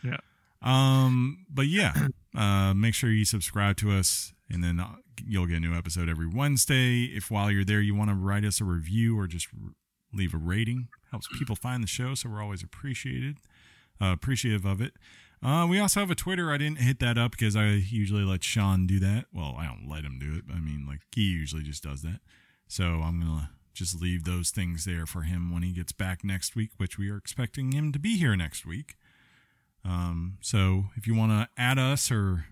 Yeah. 0.05 0.19
Um, 0.63 1.47
but 1.49 1.67
yeah, 1.67 2.09
uh, 2.37 2.75
make 2.75 2.95
sure 2.95 3.11
you 3.11 3.25
subscribe 3.25 3.77
to 3.79 3.93
us, 3.93 4.33
and 4.51 4.63
then 4.63 4.81
uh, 4.81 4.97
you'll 5.25 5.47
get 5.47 5.59
a 5.59 5.61
new 5.61 5.77
episode 5.77 6.09
every 6.09 6.27
Wednesday. 6.27 7.05
If 7.05 7.31
while 7.31 7.51
you're 7.51 7.65
there, 7.65 7.81
you 7.81 7.95
want 7.95 8.11
to 8.11 8.17
write 8.17 8.45
us 8.45 8.61
a 8.61 8.65
review 8.65 9.19
or 9.19 9.27
just 9.27 9.49
leave 10.13 10.35
a 10.35 10.39
rating, 10.39 10.89
helps 11.11 11.29
people 11.39 11.57
find 11.57 11.83
the 11.83 11.89
show. 11.89 12.15
So 12.15 12.31
we're 12.31 12.43
always 12.43 12.63
appreciated, 12.63 13.39
uh, 14.01 14.13
appreciative 14.13 14.65
of 14.65 14.81
it. 14.81 14.95
Uh, 15.43 15.67
we 15.69 15.79
also 15.79 16.01
have 16.01 16.11
a 16.11 16.15
Twitter. 16.15 16.51
I 16.51 16.57
didn't 16.57 16.81
hit 16.81 16.99
that 17.01 17.19
up 17.19 17.33
because 17.33 17.55
I 17.55 17.67
usually 17.67 18.25
let 18.25 18.43
Sean 18.43 18.87
do 18.87 18.99
that. 19.01 19.27
Well, 19.33 19.55
I 19.59 19.67
don't 19.67 19.89
let 19.89 20.05
him 20.05 20.19
do 20.19 20.35
it. 20.35 20.45
I 20.53 20.59
mean, 20.59 20.87
like 20.89 21.01
he 21.15 21.23
usually 21.23 21.63
just 21.63 21.83
does 21.83 22.03
that. 22.03 22.21
So 22.69 22.85
I'm 22.85 23.21
gonna 23.21 23.51
just 23.75 24.01
leave 24.01 24.25
those 24.25 24.51
things 24.51 24.87
there 24.87 25.07
for 25.07 25.23
him 25.23 25.53
when 25.53 25.63
he 25.63 25.73
gets 25.73 25.93
back 25.93 26.25
next 26.25 26.57
week, 26.57 26.71
which 26.79 26.99
we 26.99 27.11
are 27.11 27.17
expecting 27.17 27.73
him 27.73 27.93
to 27.93 27.99
be 27.99 28.17
here 28.17 28.35
next 28.35 28.65
week. 28.65 28.97
Um, 29.87 30.39
so 30.41 30.87
if 30.97 31.07
you 31.07 31.15
want 31.15 31.31
to 31.33 31.49
add 31.57 31.79
us 31.79 32.11
or 32.11 32.47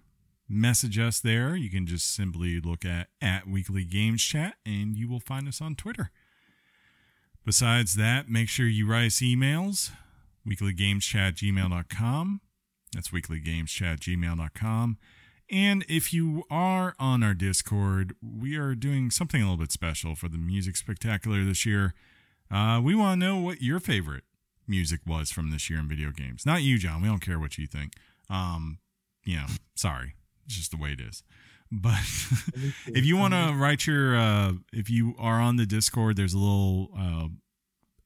message 0.49 0.99
us 0.99 1.19
there, 1.19 1.57
you 1.57 1.69
can 1.69 1.87
just 1.87 2.15
simply 2.15 2.61
look 2.61 2.85
at 2.85 3.09
at 3.21 3.49
Weekly 3.49 3.85
Games 3.85 4.23
Chat, 4.23 4.55
and 4.65 4.97
you 4.97 5.09
will 5.09 5.21
find 5.21 5.49
us 5.49 5.61
on 5.61 5.75
Twitter. 5.75 6.11
Besides 7.45 7.97
that, 7.97 8.29
make 8.29 8.49
sure 8.49 8.67
you 8.67 8.87
write 8.87 9.07
us 9.07 9.21
emails, 9.21 9.91
weeklygameschat 10.49 11.35
gmail.com. 11.35 12.41
That's 12.95 13.09
weeklygameschat 13.11 13.99
gmail.com. 13.99 14.99
And 15.51 15.85
if 15.89 16.15
you 16.15 16.45
are 16.51 16.95
on 16.99 17.23
our 17.23 17.35
Discord, 17.35 18.15
we 18.23 18.57
are 18.57 18.75
doing 18.75 19.11
something 19.11 19.43
a 19.43 19.45
little 19.45 19.59
bit 19.59 19.73
special 19.73 20.15
for 20.15 20.29
the 20.29 20.39
Music 20.39 20.77
Spectacular 20.77 21.45
this 21.45 21.67
year. 21.67 21.95
Uh, 22.51 22.81
we 22.83 22.95
want 22.95 23.21
to 23.21 23.27
know 23.27 23.39
what 23.39 23.61
your 23.61 23.79
favorite 23.79 24.25
music 24.67 25.01
was 25.07 25.31
from 25.31 25.51
this 25.51 25.69
year 25.69 25.79
in 25.79 25.89
video 25.89 26.11
games. 26.11 26.45
Not 26.47 26.63
you, 26.63 26.79
John. 26.79 27.03
We 27.03 27.09
don't 27.09 27.21
care 27.21 27.39
what 27.39 27.59
you 27.59 27.67
think. 27.67 27.93
Um, 28.31 28.79
you 29.25 29.37
know, 29.37 29.47
sorry. 29.75 30.15
It's 30.47 30.57
just 30.57 30.71
the 30.71 30.77
way 30.77 30.91
it 30.91 31.01
is. 31.01 31.23
But 31.73 32.05
if 32.87 33.05
you 33.05 33.17
want 33.17 33.35
to 33.35 33.53
write 33.57 33.85
your, 33.87 34.15
uh, 34.17 34.53
if 34.73 34.89
you 34.89 35.15
are 35.19 35.41
on 35.41 35.57
the 35.57 35.67
Discord, 35.67 36.15
there's 36.17 36.35
a 36.35 36.39
little 36.39 36.91
uh, 36.97 37.29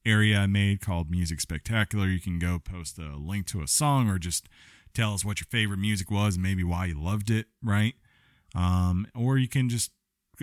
area 0.05 0.39
I 0.39 0.47
made 0.47 0.81
called 0.81 1.11
Music 1.11 1.39
Spectacular. 1.39 2.07
You 2.07 2.19
can 2.19 2.39
go 2.39 2.57
post 2.57 2.97
a 2.97 3.15
link 3.15 3.45
to 3.47 3.61
a 3.61 3.67
song 3.67 4.09
or 4.09 4.17
just 4.17 4.47
tell 4.95 5.13
us 5.13 5.23
what 5.23 5.39
your 5.39 5.47
favorite 5.51 5.77
music 5.77 6.09
was 6.09 6.35
and 6.35 6.43
maybe 6.43 6.63
why 6.63 6.85
you 6.85 6.99
loved 6.99 7.29
it, 7.29 7.47
right? 7.61 7.93
Um, 8.55 9.05
or 9.13 9.37
you 9.37 9.47
can 9.47 9.69
just, 9.69 9.91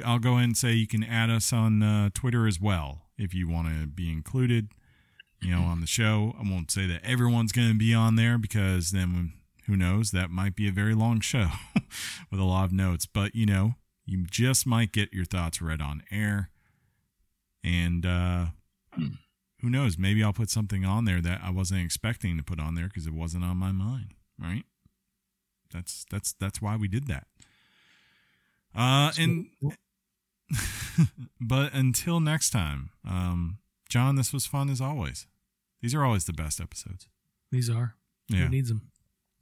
I'll 0.04 0.20
go 0.20 0.32
ahead 0.34 0.44
and 0.44 0.56
say 0.56 0.74
you 0.74 0.86
can 0.86 1.02
add 1.02 1.30
us 1.30 1.52
on 1.52 1.82
uh, 1.82 2.10
Twitter 2.14 2.46
as 2.46 2.60
well 2.60 3.06
if 3.18 3.34
you 3.34 3.48
want 3.48 3.68
to 3.68 3.86
be 3.86 4.12
included, 4.12 4.68
you 5.40 5.50
know, 5.50 5.62
on 5.62 5.80
the 5.80 5.86
show. 5.86 6.34
I 6.38 6.48
won't 6.48 6.70
say 6.70 6.86
that 6.86 7.04
everyone's 7.04 7.52
going 7.52 7.68
to 7.68 7.78
be 7.78 7.94
on 7.94 8.16
there 8.16 8.38
because 8.38 8.90
then 8.90 9.32
who 9.66 9.76
knows, 9.76 10.10
that 10.12 10.30
might 10.30 10.54
be 10.54 10.68
a 10.68 10.72
very 10.72 10.94
long 10.94 11.20
show 11.20 11.48
with 12.30 12.40
a 12.40 12.44
lot 12.44 12.64
of 12.64 12.72
notes, 12.72 13.06
but 13.06 13.34
you 13.34 13.46
know, 13.46 13.74
you 14.04 14.24
just 14.24 14.66
might 14.66 14.92
get 14.92 15.12
your 15.12 15.24
thoughts 15.24 15.60
read 15.60 15.80
on 15.80 16.02
air. 16.10 16.50
And 17.64 18.06
uh, 18.06 18.46
who 19.60 19.70
knows, 19.70 19.98
maybe 19.98 20.22
I'll 20.22 20.32
put 20.32 20.50
something 20.50 20.84
on 20.84 21.04
there 21.04 21.20
that 21.20 21.40
I 21.42 21.50
wasn't 21.50 21.84
expecting 21.84 22.36
to 22.36 22.42
put 22.44 22.60
on 22.60 22.76
there 22.76 22.86
because 22.86 23.06
it 23.06 23.12
wasn't 23.12 23.44
on 23.44 23.56
my 23.56 23.72
mind, 23.72 24.14
right? 24.40 24.64
That's 25.72 26.06
that's 26.10 26.32
that's 26.34 26.62
why 26.62 26.76
we 26.76 26.86
did 26.86 27.08
that. 27.08 27.26
Uh 28.74 29.10
and 29.18 29.46
but 31.40 31.72
until 31.74 32.20
next 32.20 32.50
time, 32.50 32.90
um 33.04 33.58
John, 33.88 34.16
this 34.16 34.32
was 34.32 34.46
fun 34.46 34.68
as 34.68 34.80
always. 34.80 35.26
These 35.80 35.94
are 35.94 36.04
always 36.04 36.24
the 36.24 36.32
best 36.32 36.60
episodes. 36.60 37.06
These 37.52 37.70
are. 37.70 37.94
Yeah. 38.28 38.44
Who 38.44 38.48
needs 38.50 38.68
them? 38.68 38.90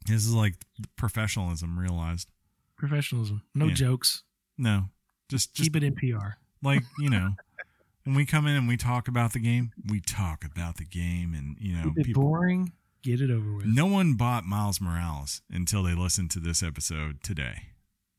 This 0.07 0.27
is 0.27 0.35
like 0.35 0.55
professionalism 0.97 1.79
realized. 1.79 2.29
Professionalism. 2.77 3.43
No 3.55 3.67
Yeah. 3.69 3.75
jokes. 3.75 4.23
No. 4.59 4.91
Just 5.31 5.55
just 5.55 5.73
Keep 5.73 5.77
it 5.77 5.85
in 5.85 5.95
PR. 5.95 6.37
like, 6.63 6.83
you 6.99 7.09
know, 7.09 7.35
when 8.05 8.15
we 8.15 8.27
come 8.27 8.47
in 8.47 8.57
and 8.57 8.69
we 8.69 8.77
talk 8.77 9.09
about 9.09 9.33
the 9.33 9.39
game, 9.39 9.73
we 9.89 10.01
talk 10.01 10.45
about 10.45 10.77
the 10.77 10.85
game 10.85 11.33
and, 11.35 11.57
you 11.59 11.75
know, 11.75 11.85
Keep 11.85 11.99
it 11.99 12.07
people 12.07 12.23
boring. 12.23 12.73
Get 13.03 13.21
it 13.21 13.31
over 13.31 13.55
with. 13.55 13.67
No 13.67 13.87
one 13.87 14.15
bought 14.15 14.45
Miles 14.45 14.81
Morales 14.81 15.43
until 15.51 15.83
they 15.83 15.95
listened 15.95 16.31
to 16.33 16.41
this 16.41 16.63
episode 16.63 17.23
today. 17.23 17.69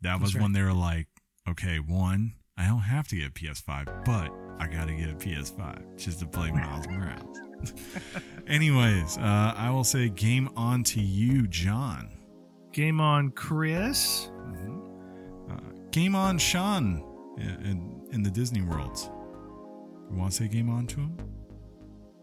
That 0.02 0.20
was 0.20 0.36
right. 0.36 0.42
when 0.44 0.54
they 0.54 0.62
were 0.62 0.74
like, 0.74 1.08
okay, 1.48 1.78
one, 1.80 2.34
I 2.58 2.68
don't 2.68 2.80
have 2.80 3.08
to 3.10 3.16
get 3.18 3.28
a 3.28 3.32
PS5, 3.32 4.06
but 4.06 4.32
I 4.60 4.68
got 4.68 4.88
to 4.88 4.94
get 4.96 5.10
a 5.10 5.16
PS5 5.16 5.98
just 5.98 6.20
to 6.20 6.26
play 6.26 6.52
Miles 6.52 6.88
Morales. 6.88 7.38
Anyways, 8.48 9.18
uh, 9.18 9.54
I 9.58 9.70
will 9.72 9.84
say 9.84 10.08
game 10.10 10.50
on 10.56 10.84
to 10.86 11.02
you, 11.02 11.48
John. 11.48 12.10
Game 12.72 13.02
on, 13.02 13.32
Chris. 13.32 14.30
Mhm. 14.48 15.52
Uh, 15.52 15.58
game 15.92 16.16
on, 16.16 16.38
Sean, 16.38 17.04
in, 17.38 17.48
in, 17.66 18.08
in 18.12 18.24
the 18.24 18.32
Disney 18.32 18.62
worlds. 18.62 19.10
You 20.12 20.18
want 20.18 20.32
to 20.32 20.38
say 20.44 20.48
game 20.48 20.70
on 20.70 20.88
to 20.88 20.98
him? 21.02 21.18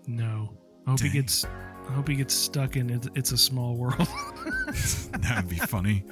No. 0.06 0.56
I 0.86 0.90
hope 0.90 1.00
Dang. 1.00 1.10
he 1.10 1.18
gets. 1.18 1.44
I 1.44 1.92
hope 1.92 2.08
he 2.08 2.14
gets 2.14 2.32
stuck 2.32 2.76
in 2.76 2.90
it, 2.90 3.06
it's 3.14 3.32
a 3.32 3.38
small 3.38 3.76
world. 3.76 3.96
that 5.18 5.32
would 5.36 5.48
be 5.48 5.56
funny. 5.56 6.04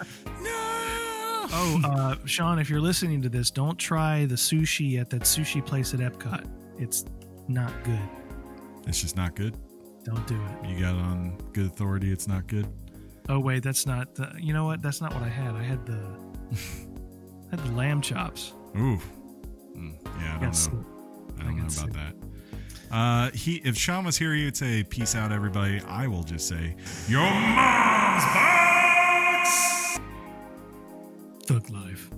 Oh, 1.53 1.81
uh, 1.85 2.17
Sean, 2.27 2.59
if 2.59 2.69
you're 2.71 2.81
listening 2.81 3.21
to 3.23 3.29
this, 3.29 3.51
don't 3.51 3.79
try 3.79 4.27
the 4.27 4.35
sushi 4.35 5.01
at 5.01 5.11
that 5.11 5.23
sushi 5.23 5.65
place 5.65 5.95
at 5.95 6.01
Epcot. 6.01 6.47
It's 6.79 7.05
not 7.49 7.73
good. 7.85 8.01
It's 8.87 9.01
just 9.01 9.17
not 9.17 9.35
good. 9.37 9.57
Don't 10.05 10.27
do 10.27 10.35
it. 10.43 10.69
You 10.71 10.81
got 10.81 10.95
it 10.95 11.01
on 11.01 11.37
good 11.53 11.67
authority. 11.67 12.11
It's 12.13 12.27
not 12.27 12.47
good. 12.47 12.67
Oh 13.29 13.39
wait, 13.39 13.63
that's 13.63 13.87
not. 13.87 14.15
The, 14.15 14.33
you 14.39 14.53
know 14.53 14.65
what? 14.65 14.83
That's 14.83 15.01
not 15.01 15.13
what 15.15 15.23
I 15.23 15.29
had. 15.29 15.55
I 15.55 15.63
had 15.63 15.85
the. 15.87 16.01
I 17.53 17.57
had 17.57 17.65
the 17.67 17.73
lamb 17.73 18.01
chops. 18.01 18.55
Ooh. 18.77 18.99
Mm, 19.77 19.95
yeah, 20.21 20.37
I 20.37 20.41
Got 20.41 20.53
don't 20.53 20.73
know. 20.73 20.85
I 21.39 21.43
I 21.43 21.45
don't 21.45 21.57
know 21.57 21.63
about 21.63 21.73
sick. 21.73 21.93
that. 21.93 22.15
Uh, 22.91 23.31
he 23.33 23.57
if 23.65 23.77
Sean 23.77 24.05
was 24.05 24.17
here, 24.17 24.35
he 24.35 24.45
would 24.47 24.57
say, 24.57 24.83
"Peace 24.85 25.15
out, 25.15 25.31
everybody." 25.33 25.81
I 25.87 26.07
will 26.07 26.23
just 26.23 26.49
say, 26.49 26.75
"Your 27.09 27.23
mom's 27.23 28.25
box." 28.25 28.70
Thug 31.51 31.69
life. 31.71 32.10